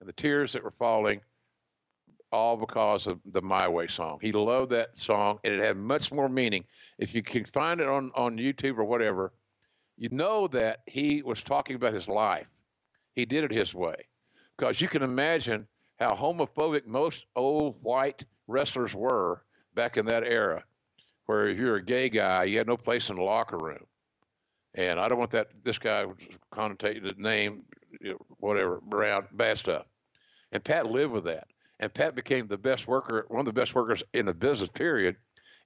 and 0.00 0.08
the 0.08 0.12
tears 0.12 0.52
that 0.52 0.62
were 0.62 0.72
falling, 0.78 1.20
all 2.32 2.56
because 2.56 3.06
of 3.06 3.18
the 3.26 3.42
My 3.42 3.66
Way 3.68 3.88
song. 3.88 4.18
He 4.20 4.32
loved 4.32 4.70
that 4.70 4.96
song, 4.96 5.38
and 5.42 5.54
it 5.54 5.60
had 5.60 5.76
much 5.76 6.12
more 6.12 6.28
meaning. 6.28 6.64
If 6.98 7.14
you 7.14 7.22
can 7.22 7.44
find 7.44 7.80
it 7.80 7.88
on, 7.88 8.10
on 8.14 8.36
YouTube 8.36 8.78
or 8.78 8.84
whatever, 8.84 9.32
you 9.96 10.08
know 10.10 10.46
that 10.48 10.80
he 10.86 11.22
was 11.22 11.42
talking 11.42 11.76
about 11.76 11.92
his 11.92 12.08
life. 12.08 12.46
He 13.14 13.24
did 13.24 13.44
it 13.44 13.50
his 13.50 13.74
way. 13.74 13.96
Because 14.56 14.80
you 14.80 14.88
can 14.88 15.02
imagine 15.02 15.66
how 15.98 16.10
homophobic 16.10 16.86
most 16.86 17.26
old 17.36 17.76
white 17.82 18.24
wrestlers 18.46 18.94
were 18.94 19.42
back 19.74 19.96
in 19.96 20.06
that 20.06 20.24
era, 20.24 20.64
where 21.26 21.48
if 21.48 21.58
you're 21.58 21.76
a 21.76 21.84
gay 21.84 22.08
guy, 22.08 22.44
you 22.44 22.58
had 22.58 22.66
no 22.66 22.76
place 22.76 23.10
in 23.10 23.16
the 23.16 23.22
locker 23.22 23.58
room. 23.58 23.84
And 24.74 25.00
I 25.00 25.08
don't 25.08 25.18
want 25.18 25.30
that 25.32 25.48
this 25.64 25.78
guy 25.78 26.04
connotating 26.52 27.04
the 27.04 27.14
name, 27.16 27.62
you 28.00 28.10
know, 28.10 28.18
whatever, 28.38 28.80
around 28.92 29.26
bad 29.32 29.58
stuff. 29.58 29.86
And 30.52 30.62
Pat 30.62 30.86
lived 30.86 31.12
with 31.12 31.24
that. 31.24 31.48
And 31.80 31.92
Pat 31.92 32.14
became 32.14 32.46
the 32.46 32.58
best 32.58 32.86
worker, 32.86 33.24
one 33.28 33.40
of 33.40 33.46
the 33.46 33.58
best 33.58 33.74
workers 33.74 34.02
in 34.12 34.26
the 34.26 34.34
business 34.34 34.70
period, 34.70 35.16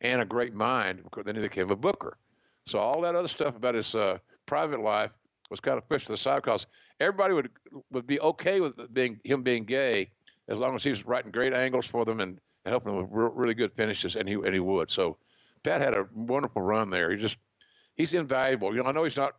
and 0.01 0.23
a 0.23 0.25
great 0.25 0.55
mind. 0.55 1.03
Because 1.03 1.25
then 1.25 1.35
he 1.35 1.43
became 1.43 1.71
a 1.71 1.77
booker. 1.77 2.17
So 2.67 2.79
all 2.79 3.01
that 3.03 3.15
other 3.15 3.29
stuff 3.29 3.57
about 3.57 3.75
his 3.75 3.95
uh, 3.95 4.19
private 4.47 4.81
life 4.81 5.11
was 5.51 5.61
kind 5.61 5.77
of 5.77 5.89
pushed 5.89 6.07
to 6.07 6.13
the 6.13 6.17
side 6.17 6.43
because 6.43 6.67
everybody 7.01 7.35
would 7.35 7.51
would 7.91 8.07
be 8.07 8.21
okay 8.21 8.61
with 8.61 8.93
being 8.93 9.21
him 9.25 9.43
being 9.43 9.65
gay 9.65 10.11
as 10.49 10.59
long 10.59 10.75
as 10.75 10.85
he 10.85 10.91
was 10.91 11.07
writing 11.07 11.31
great 11.31 11.53
angles 11.55 11.87
for 11.87 12.05
them 12.05 12.21
and, 12.21 12.39
and 12.65 12.73
helping 12.73 12.93
them 12.93 13.03
with 13.03 13.11
re- 13.11 13.31
really 13.35 13.55
good 13.55 13.73
finishes, 13.73 14.17
and 14.17 14.29
he 14.29 14.35
and 14.35 14.53
he 14.55 14.61
would. 14.61 14.91
So 14.91 15.17
Pat 15.63 15.81
had 15.81 15.95
a 15.95 16.07
wonderful 16.15 16.63
run 16.63 16.91
there. 16.91 17.11
He 17.11 17.17
just 17.17 17.39
he's 17.97 18.15
invaluable. 18.15 18.75
You 18.75 18.83
know, 18.83 18.89
I 18.89 18.93
know 18.93 19.05
he's 19.05 19.17
not. 19.17 19.37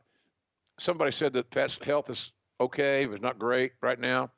Somebody 0.78 1.12
said 1.12 1.34
that 1.34 1.50
Pat's 1.52 1.78
health 1.82 2.10
is 2.10 2.32
okay, 2.60 3.06
but 3.06 3.14
it's 3.14 3.24
not 3.24 3.40
great 3.40 3.74
right 3.82 4.00
now. 4.00 4.32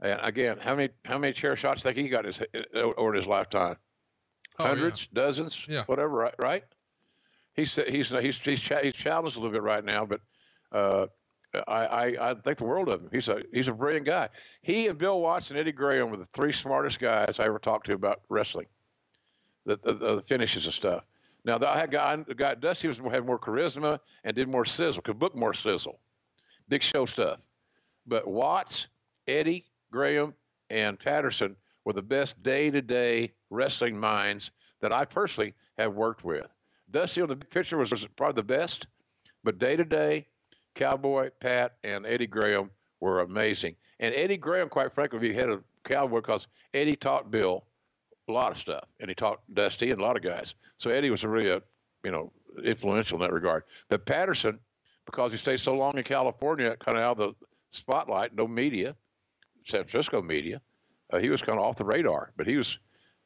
And 0.00 0.18
again, 0.22 0.58
how 0.60 0.74
many 0.74 0.88
how 1.04 1.18
many 1.18 1.32
chair 1.32 1.54
shots 1.56 1.82
think 1.82 1.96
he 1.96 2.08
got 2.08 2.24
his 2.24 2.40
over 2.74 3.12
his 3.12 3.26
lifetime? 3.26 3.76
Oh, 4.58 4.66
Hundreds, 4.66 5.08
yeah. 5.12 5.22
dozens, 5.22 5.66
Yeah. 5.68 5.84
whatever. 5.84 6.10
Right? 6.10 6.34
Right? 6.38 6.64
He's 7.54 7.74
he's 7.74 8.08
he's 8.10 8.38
he's 8.38 8.60
he's 8.60 8.94
challenged 8.94 9.36
a 9.36 9.40
little 9.40 9.52
bit 9.52 9.62
right 9.62 9.84
now, 9.84 10.06
but 10.06 10.20
uh, 10.72 11.06
I, 11.54 11.86
I 11.86 12.30
I 12.30 12.34
think 12.34 12.58
the 12.58 12.64
world 12.64 12.88
of 12.88 13.00
him. 13.00 13.08
He's 13.12 13.28
a 13.28 13.42
he's 13.52 13.68
a 13.68 13.72
brilliant 13.72 14.06
guy. 14.06 14.28
He 14.62 14.88
and 14.88 14.98
Bill 14.98 15.20
Watts 15.20 15.50
and 15.50 15.58
Eddie 15.58 15.72
Graham 15.72 16.10
were 16.10 16.16
the 16.16 16.28
three 16.32 16.52
smartest 16.52 16.98
guys 16.98 17.38
I 17.38 17.44
ever 17.44 17.58
talked 17.58 17.86
to 17.86 17.94
about 17.94 18.22
wrestling, 18.28 18.66
the 19.66 19.78
the, 19.82 19.94
the 19.94 20.22
finishes 20.26 20.64
and 20.64 20.74
stuff. 20.74 21.04
Now 21.44 21.58
I 21.66 21.78
had 21.78 21.90
guy 21.90 22.16
guy 22.36 22.54
Dusty 22.54 22.88
was 22.88 22.98
had 22.98 23.26
more 23.26 23.38
charisma 23.38 23.98
and 24.24 24.34
did 24.34 24.48
more 24.48 24.64
sizzle, 24.64 25.02
could 25.02 25.18
book 25.18 25.34
more 25.34 25.54
sizzle, 25.54 25.98
big 26.68 26.82
show 26.82 27.06
stuff. 27.06 27.38
But 28.06 28.26
Watts, 28.26 28.88
Eddie 29.28 29.66
Graham, 29.90 30.34
and 30.70 30.98
Patterson 30.98 31.56
were 31.84 31.92
the 31.92 32.02
best 32.02 32.42
day 32.42 32.70
to 32.70 32.80
day 32.80 33.32
wrestling 33.50 33.98
minds 33.98 34.50
that 34.80 34.92
I 34.92 35.04
personally 35.04 35.54
have 35.78 35.94
worked 35.94 36.24
with. 36.24 36.48
Dusty 36.90 37.22
on 37.22 37.28
the 37.28 37.36
picture 37.36 37.78
was, 37.78 37.90
was 37.90 38.06
probably 38.16 38.40
the 38.40 38.46
best, 38.46 38.86
but 39.44 39.58
day 39.58 39.76
to 39.76 39.84
day, 39.84 40.26
Cowboy, 40.74 41.30
Pat, 41.40 41.74
and 41.84 42.06
Eddie 42.06 42.26
Graham 42.26 42.70
were 43.00 43.20
amazing. 43.20 43.76
And 44.00 44.14
Eddie 44.14 44.36
Graham, 44.36 44.68
quite 44.68 44.92
frankly, 44.92 45.18
be 45.18 45.32
head 45.32 45.48
of 45.48 45.62
Cowboy 45.84 46.20
because 46.20 46.46
Eddie 46.74 46.96
taught 46.96 47.30
Bill 47.30 47.64
a 48.28 48.32
lot 48.32 48.52
of 48.52 48.58
stuff, 48.58 48.84
and 49.00 49.08
he 49.08 49.14
taught 49.14 49.40
Dusty 49.52 49.90
and 49.90 50.00
a 50.00 50.04
lot 50.04 50.16
of 50.16 50.22
guys. 50.22 50.54
So 50.78 50.90
Eddie 50.90 51.10
was 51.10 51.24
really 51.24 51.50
a, 51.50 51.62
you 52.04 52.10
know, 52.10 52.32
influential 52.64 53.16
in 53.16 53.22
that 53.22 53.32
regard. 53.32 53.64
But 53.88 54.06
Patterson, 54.06 54.58
because 55.06 55.32
he 55.32 55.38
stayed 55.38 55.60
so 55.60 55.74
long 55.74 55.98
in 55.98 56.04
California, 56.04 56.76
kind 56.76 56.96
of 56.96 57.04
out 57.04 57.18
of 57.18 57.36
the 57.40 57.46
spotlight, 57.70 58.34
no 58.34 58.46
media, 58.46 58.94
San 59.64 59.84
Francisco 59.84 60.22
media, 60.22 60.60
uh, 61.12 61.18
he 61.18 61.28
was 61.28 61.42
kind 61.42 61.58
of 61.58 61.64
off 61.64 61.76
the 61.76 61.84
radar. 61.84 62.32
But 62.36 62.46
he 62.46 62.56
was 62.56 62.78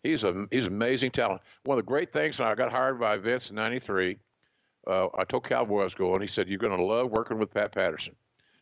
he's 0.03 0.25
a 0.25 0.47
he's 0.51 0.67
amazing 0.67 1.11
talent. 1.11 1.43
One 1.65 1.79
of 1.79 1.85
the 1.85 1.89
great 1.89 2.13
things, 2.13 2.41
and 2.41 2.49
I 2.49 2.55
got 2.55 2.73
hired 2.73 2.99
by 2.99 3.17
Vince 3.17 3.51
in 3.51 3.57
'93. 3.57 4.17
Uh, 4.87 5.09
I 5.17 5.25
told 5.25 5.45
Cowboy 5.45 5.81
I 5.81 5.85
was 5.85 5.95
going. 5.95 6.21
He 6.21 6.27
said, 6.27 6.49
"You're 6.49 6.59
going 6.59 6.77
to 6.77 6.85
love 6.85 7.11
working 7.11 7.39
with 7.39 7.53
Pat 7.53 7.73
Patterson. 7.73 8.15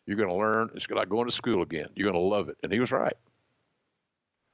You're 0.06 0.16
going 0.16 0.28
to 0.28 0.34
learn. 0.34 0.70
It's 0.74 0.88
like 0.90 1.08
going 1.08 1.26
to 1.26 1.32
school 1.32 1.62
again. 1.62 1.88
You're 1.94 2.10
going 2.10 2.14
to 2.14 2.28
love 2.28 2.48
it." 2.48 2.56
And 2.62 2.72
he 2.72 2.80
was 2.80 2.92
right. 2.92 3.16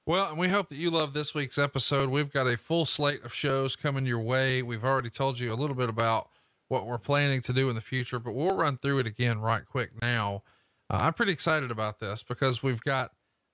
Well, 0.06 0.30
and 0.30 0.38
we 0.38 0.48
hope 0.48 0.70
that 0.70 0.76
you 0.76 0.90
love 0.90 1.12
this 1.12 1.34
week's 1.34 1.58
episode. 1.58 2.08
We've 2.08 2.32
got 2.32 2.46
a 2.46 2.56
full 2.56 2.86
slate 2.86 3.24
of 3.24 3.34
shows 3.34 3.76
coming 3.76 4.06
your 4.06 4.18
way. 4.18 4.62
We've 4.62 4.84
already 4.84 5.10
told 5.10 5.38
you 5.38 5.52
a 5.52 5.54
little 5.54 5.76
bit 5.76 5.88
about 5.88 6.30
what 6.68 6.86
we're 6.86 6.98
planning 6.98 7.42
to 7.42 7.52
do 7.52 7.68
in 7.68 7.74
the 7.74 7.80
future, 7.80 8.18
but 8.18 8.34
we'll 8.34 8.56
run 8.56 8.76
through 8.76 9.00
it 9.00 9.06
again 9.06 9.40
right 9.40 9.64
quick 9.64 9.90
now. 10.00 10.42
Uh, 10.88 11.00
I'm 11.02 11.12
pretty 11.12 11.32
excited 11.32 11.70
about 11.70 12.00
this 12.00 12.22
because 12.22 12.62
we've 12.62 12.80
got 12.80 13.10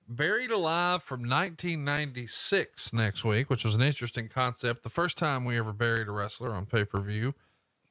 Buried 0.07 0.51
Alive 0.51 1.03
from 1.03 1.21
1996 1.21 2.93
next 2.93 3.25
week, 3.25 3.49
which 3.49 3.65
was 3.65 3.75
an 3.75 3.81
interesting 3.81 4.29
concept. 4.29 4.83
The 4.83 4.89
first 4.89 5.17
time 5.17 5.45
we 5.45 5.57
ever 5.57 5.73
buried 5.73 6.07
a 6.07 6.11
wrestler 6.11 6.53
on 6.53 6.65
pay 6.65 6.85
per 6.85 6.99
view. 7.01 7.35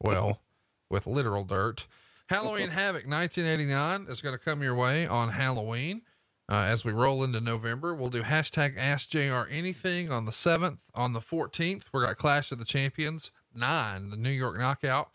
Well, 0.00 0.40
with 0.90 1.06
literal 1.06 1.44
dirt. 1.44 1.86
Halloween 2.28 2.68
Havoc 2.70 3.06
1989 3.06 4.06
is 4.08 4.20
going 4.20 4.34
to 4.34 4.38
come 4.38 4.62
your 4.62 4.74
way 4.74 5.06
on 5.06 5.30
Halloween. 5.30 6.02
Uh, 6.48 6.64
as 6.68 6.84
we 6.84 6.92
roll 6.92 7.24
into 7.24 7.40
November, 7.40 7.92
we'll 7.94 8.08
do 8.08 8.22
hashtag 8.22 8.76
Ask 8.78 9.08
JR 9.10 9.50
Anything 9.50 10.12
on 10.12 10.26
the 10.26 10.30
7th. 10.32 10.78
On 10.94 11.12
the 11.12 11.20
14th, 11.20 11.84
we 11.92 12.02
got 12.02 12.16
Clash 12.18 12.52
of 12.52 12.58
the 12.58 12.64
Champions 12.64 13.32
9, 13.54 14.10
the 14.10 14.16
New 14.16 14.30
York 14.30 14.56
Knockout. 14.56 15.10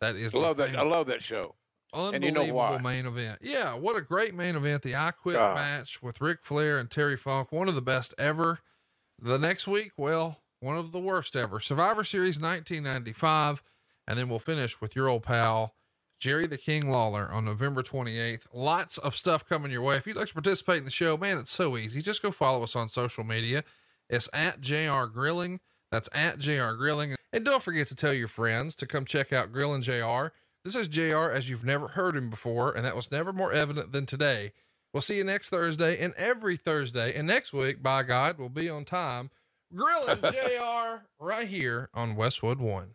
That 0.00 0.16
is 0.16 0.34
I 0.34 0.38
love 0.38 0.58
that. 0.58 0.76
I 0.76 0.82
love 0.82 1.06
that 1.06 1.22
show. 1.22 1.54
And 1.94 2.24
you 2.24 2.32
know 2.32 2.42
Unbelievable 2.42 2.58
why? 2.58 2.78
main 2.78 3.06
event. 3.06 3.38
Yeah, 3.40 3.74
what 3.74 3.96
a 3.96 4.02
great 4.02 4.34
main 4.34 4.56
event. 4.56 4.82
The 4.82 4.96
I 4.96 5.12
Quit 5.12 5.36
God. 5.36 5.54
match 5.54 6.02
with 6.02 6.20
Ric 6.20 6.40
Flair 6.42 6.78
and 6.78 6.90
Terry 6.90 7.16
Funk, 7.16 7.52
one 7.52 7.68
of 7.68 7.76
the 7.76 7.82
best 7.82 8.12
ever. 8.18 8.58
The 9.22 9.38
next 9.38 9.66
week, 9.68 9.92
well, 9.96 10.40
one 10.60 10.76
of 10.76 10.92
the 10.92 10.98
worst 10.98 11.36
ever. 11.36 11.60
Survivor 11.60 12.02
Series 12.04 12.38
1995. 12.40 13.62
And 14.06 14.18
then 14.18 14.28
we'll 14.28 14.38
finish 14.38 14.80
with 14.80 14.94
your 14.94 15.08
old 15.08 15.22
pal, 15.22 15.74
Jerry 16.18 16.46
the 16.46 16.58
King 16.58 16.90
Lawler 16.90 17.28
on 17.30 17.44
November 17.44 17.82
28th. 17.82 18.42
Lots 18.52 18.98
of 18.98 19.16
stuff 19.16 19.46
coming 19.46 19.72
your 19.72 19.82
way. 19.82 19.96
If 19.96 20.06
you'd 20.06 20.16
like 20.16 20.28
to 20.28 20.34
participate 20.34 20.78
in 20.78 20.84
the 20.84 20.90
show, 20.90 21.16
man, 21.16 21.38
it's 21.38 21.50
so 21.50 21.76
easy. 21.76 22.02
Just 22.02 22.22
go 22.22 22.30
follow 22.30 22.62
us 22.62 22.76
on 22.76 22.88
social 22.88 23.24
media. 23.24 23.64
It's 24.08 24.28
at 24.32 24.60
JR 24.60 25.04
Grilling. 25.04 25.60
That's 25.90 26.08
at 26.12 26.38
JR 26.38 26.72
Grilling. 26.72 27.14
And 27.32 27.44
don't 27.44 27.62
forget 27.62 27.86
to 27.88 27.94
tell 27.94 28.12
your 28.12 28.28
friends 28.28 28.74
to 28.76 28.86
come 28.86 29.04
check 29.04 29.32
out 29.32 29.52
Grillin' 29.52 29.82
JR. 29.82 30.32
This 30.64 30.74
is 30.74 30.88
JR 30.88 31.30
as 31.30 31.50
you've 31.50 31.64
never 31.64 31.88
heard 31.88 32.16
him 32.16 32.30
before, 32.30 32.72
and 32.72 32.84
that 32.84 32.96
was 32.96 33.10
never 33.10 33.32
more 33.32 33.52
evident 33.52 33.92
than 33.92 34.06
today. 34.06 34.52
We'll 34.92 35.02
see 35.02 35.18
you 35.18 35.24
next 35.24 35.50
Thursday 35.50 35.98
and 36.02 36.14
every 36.16 36.56
Thursday. 36.56 37.12
And 37.14 37.26
next 37.26 37.52
week, 37.52 37.82
by 37.82 38.02
God, 38.04 38.38
we'll 38.38 38.48
be 38.48 38.70
on 38.70 38.84
time. 38.84 39.30
Grilling 39.74 40.20
JR 40.22 41.04
right 41.18 41.48
here 41.48 41.90
on 41.92 42.16
Westwood 42.16 42.60
One. 42.60 42.94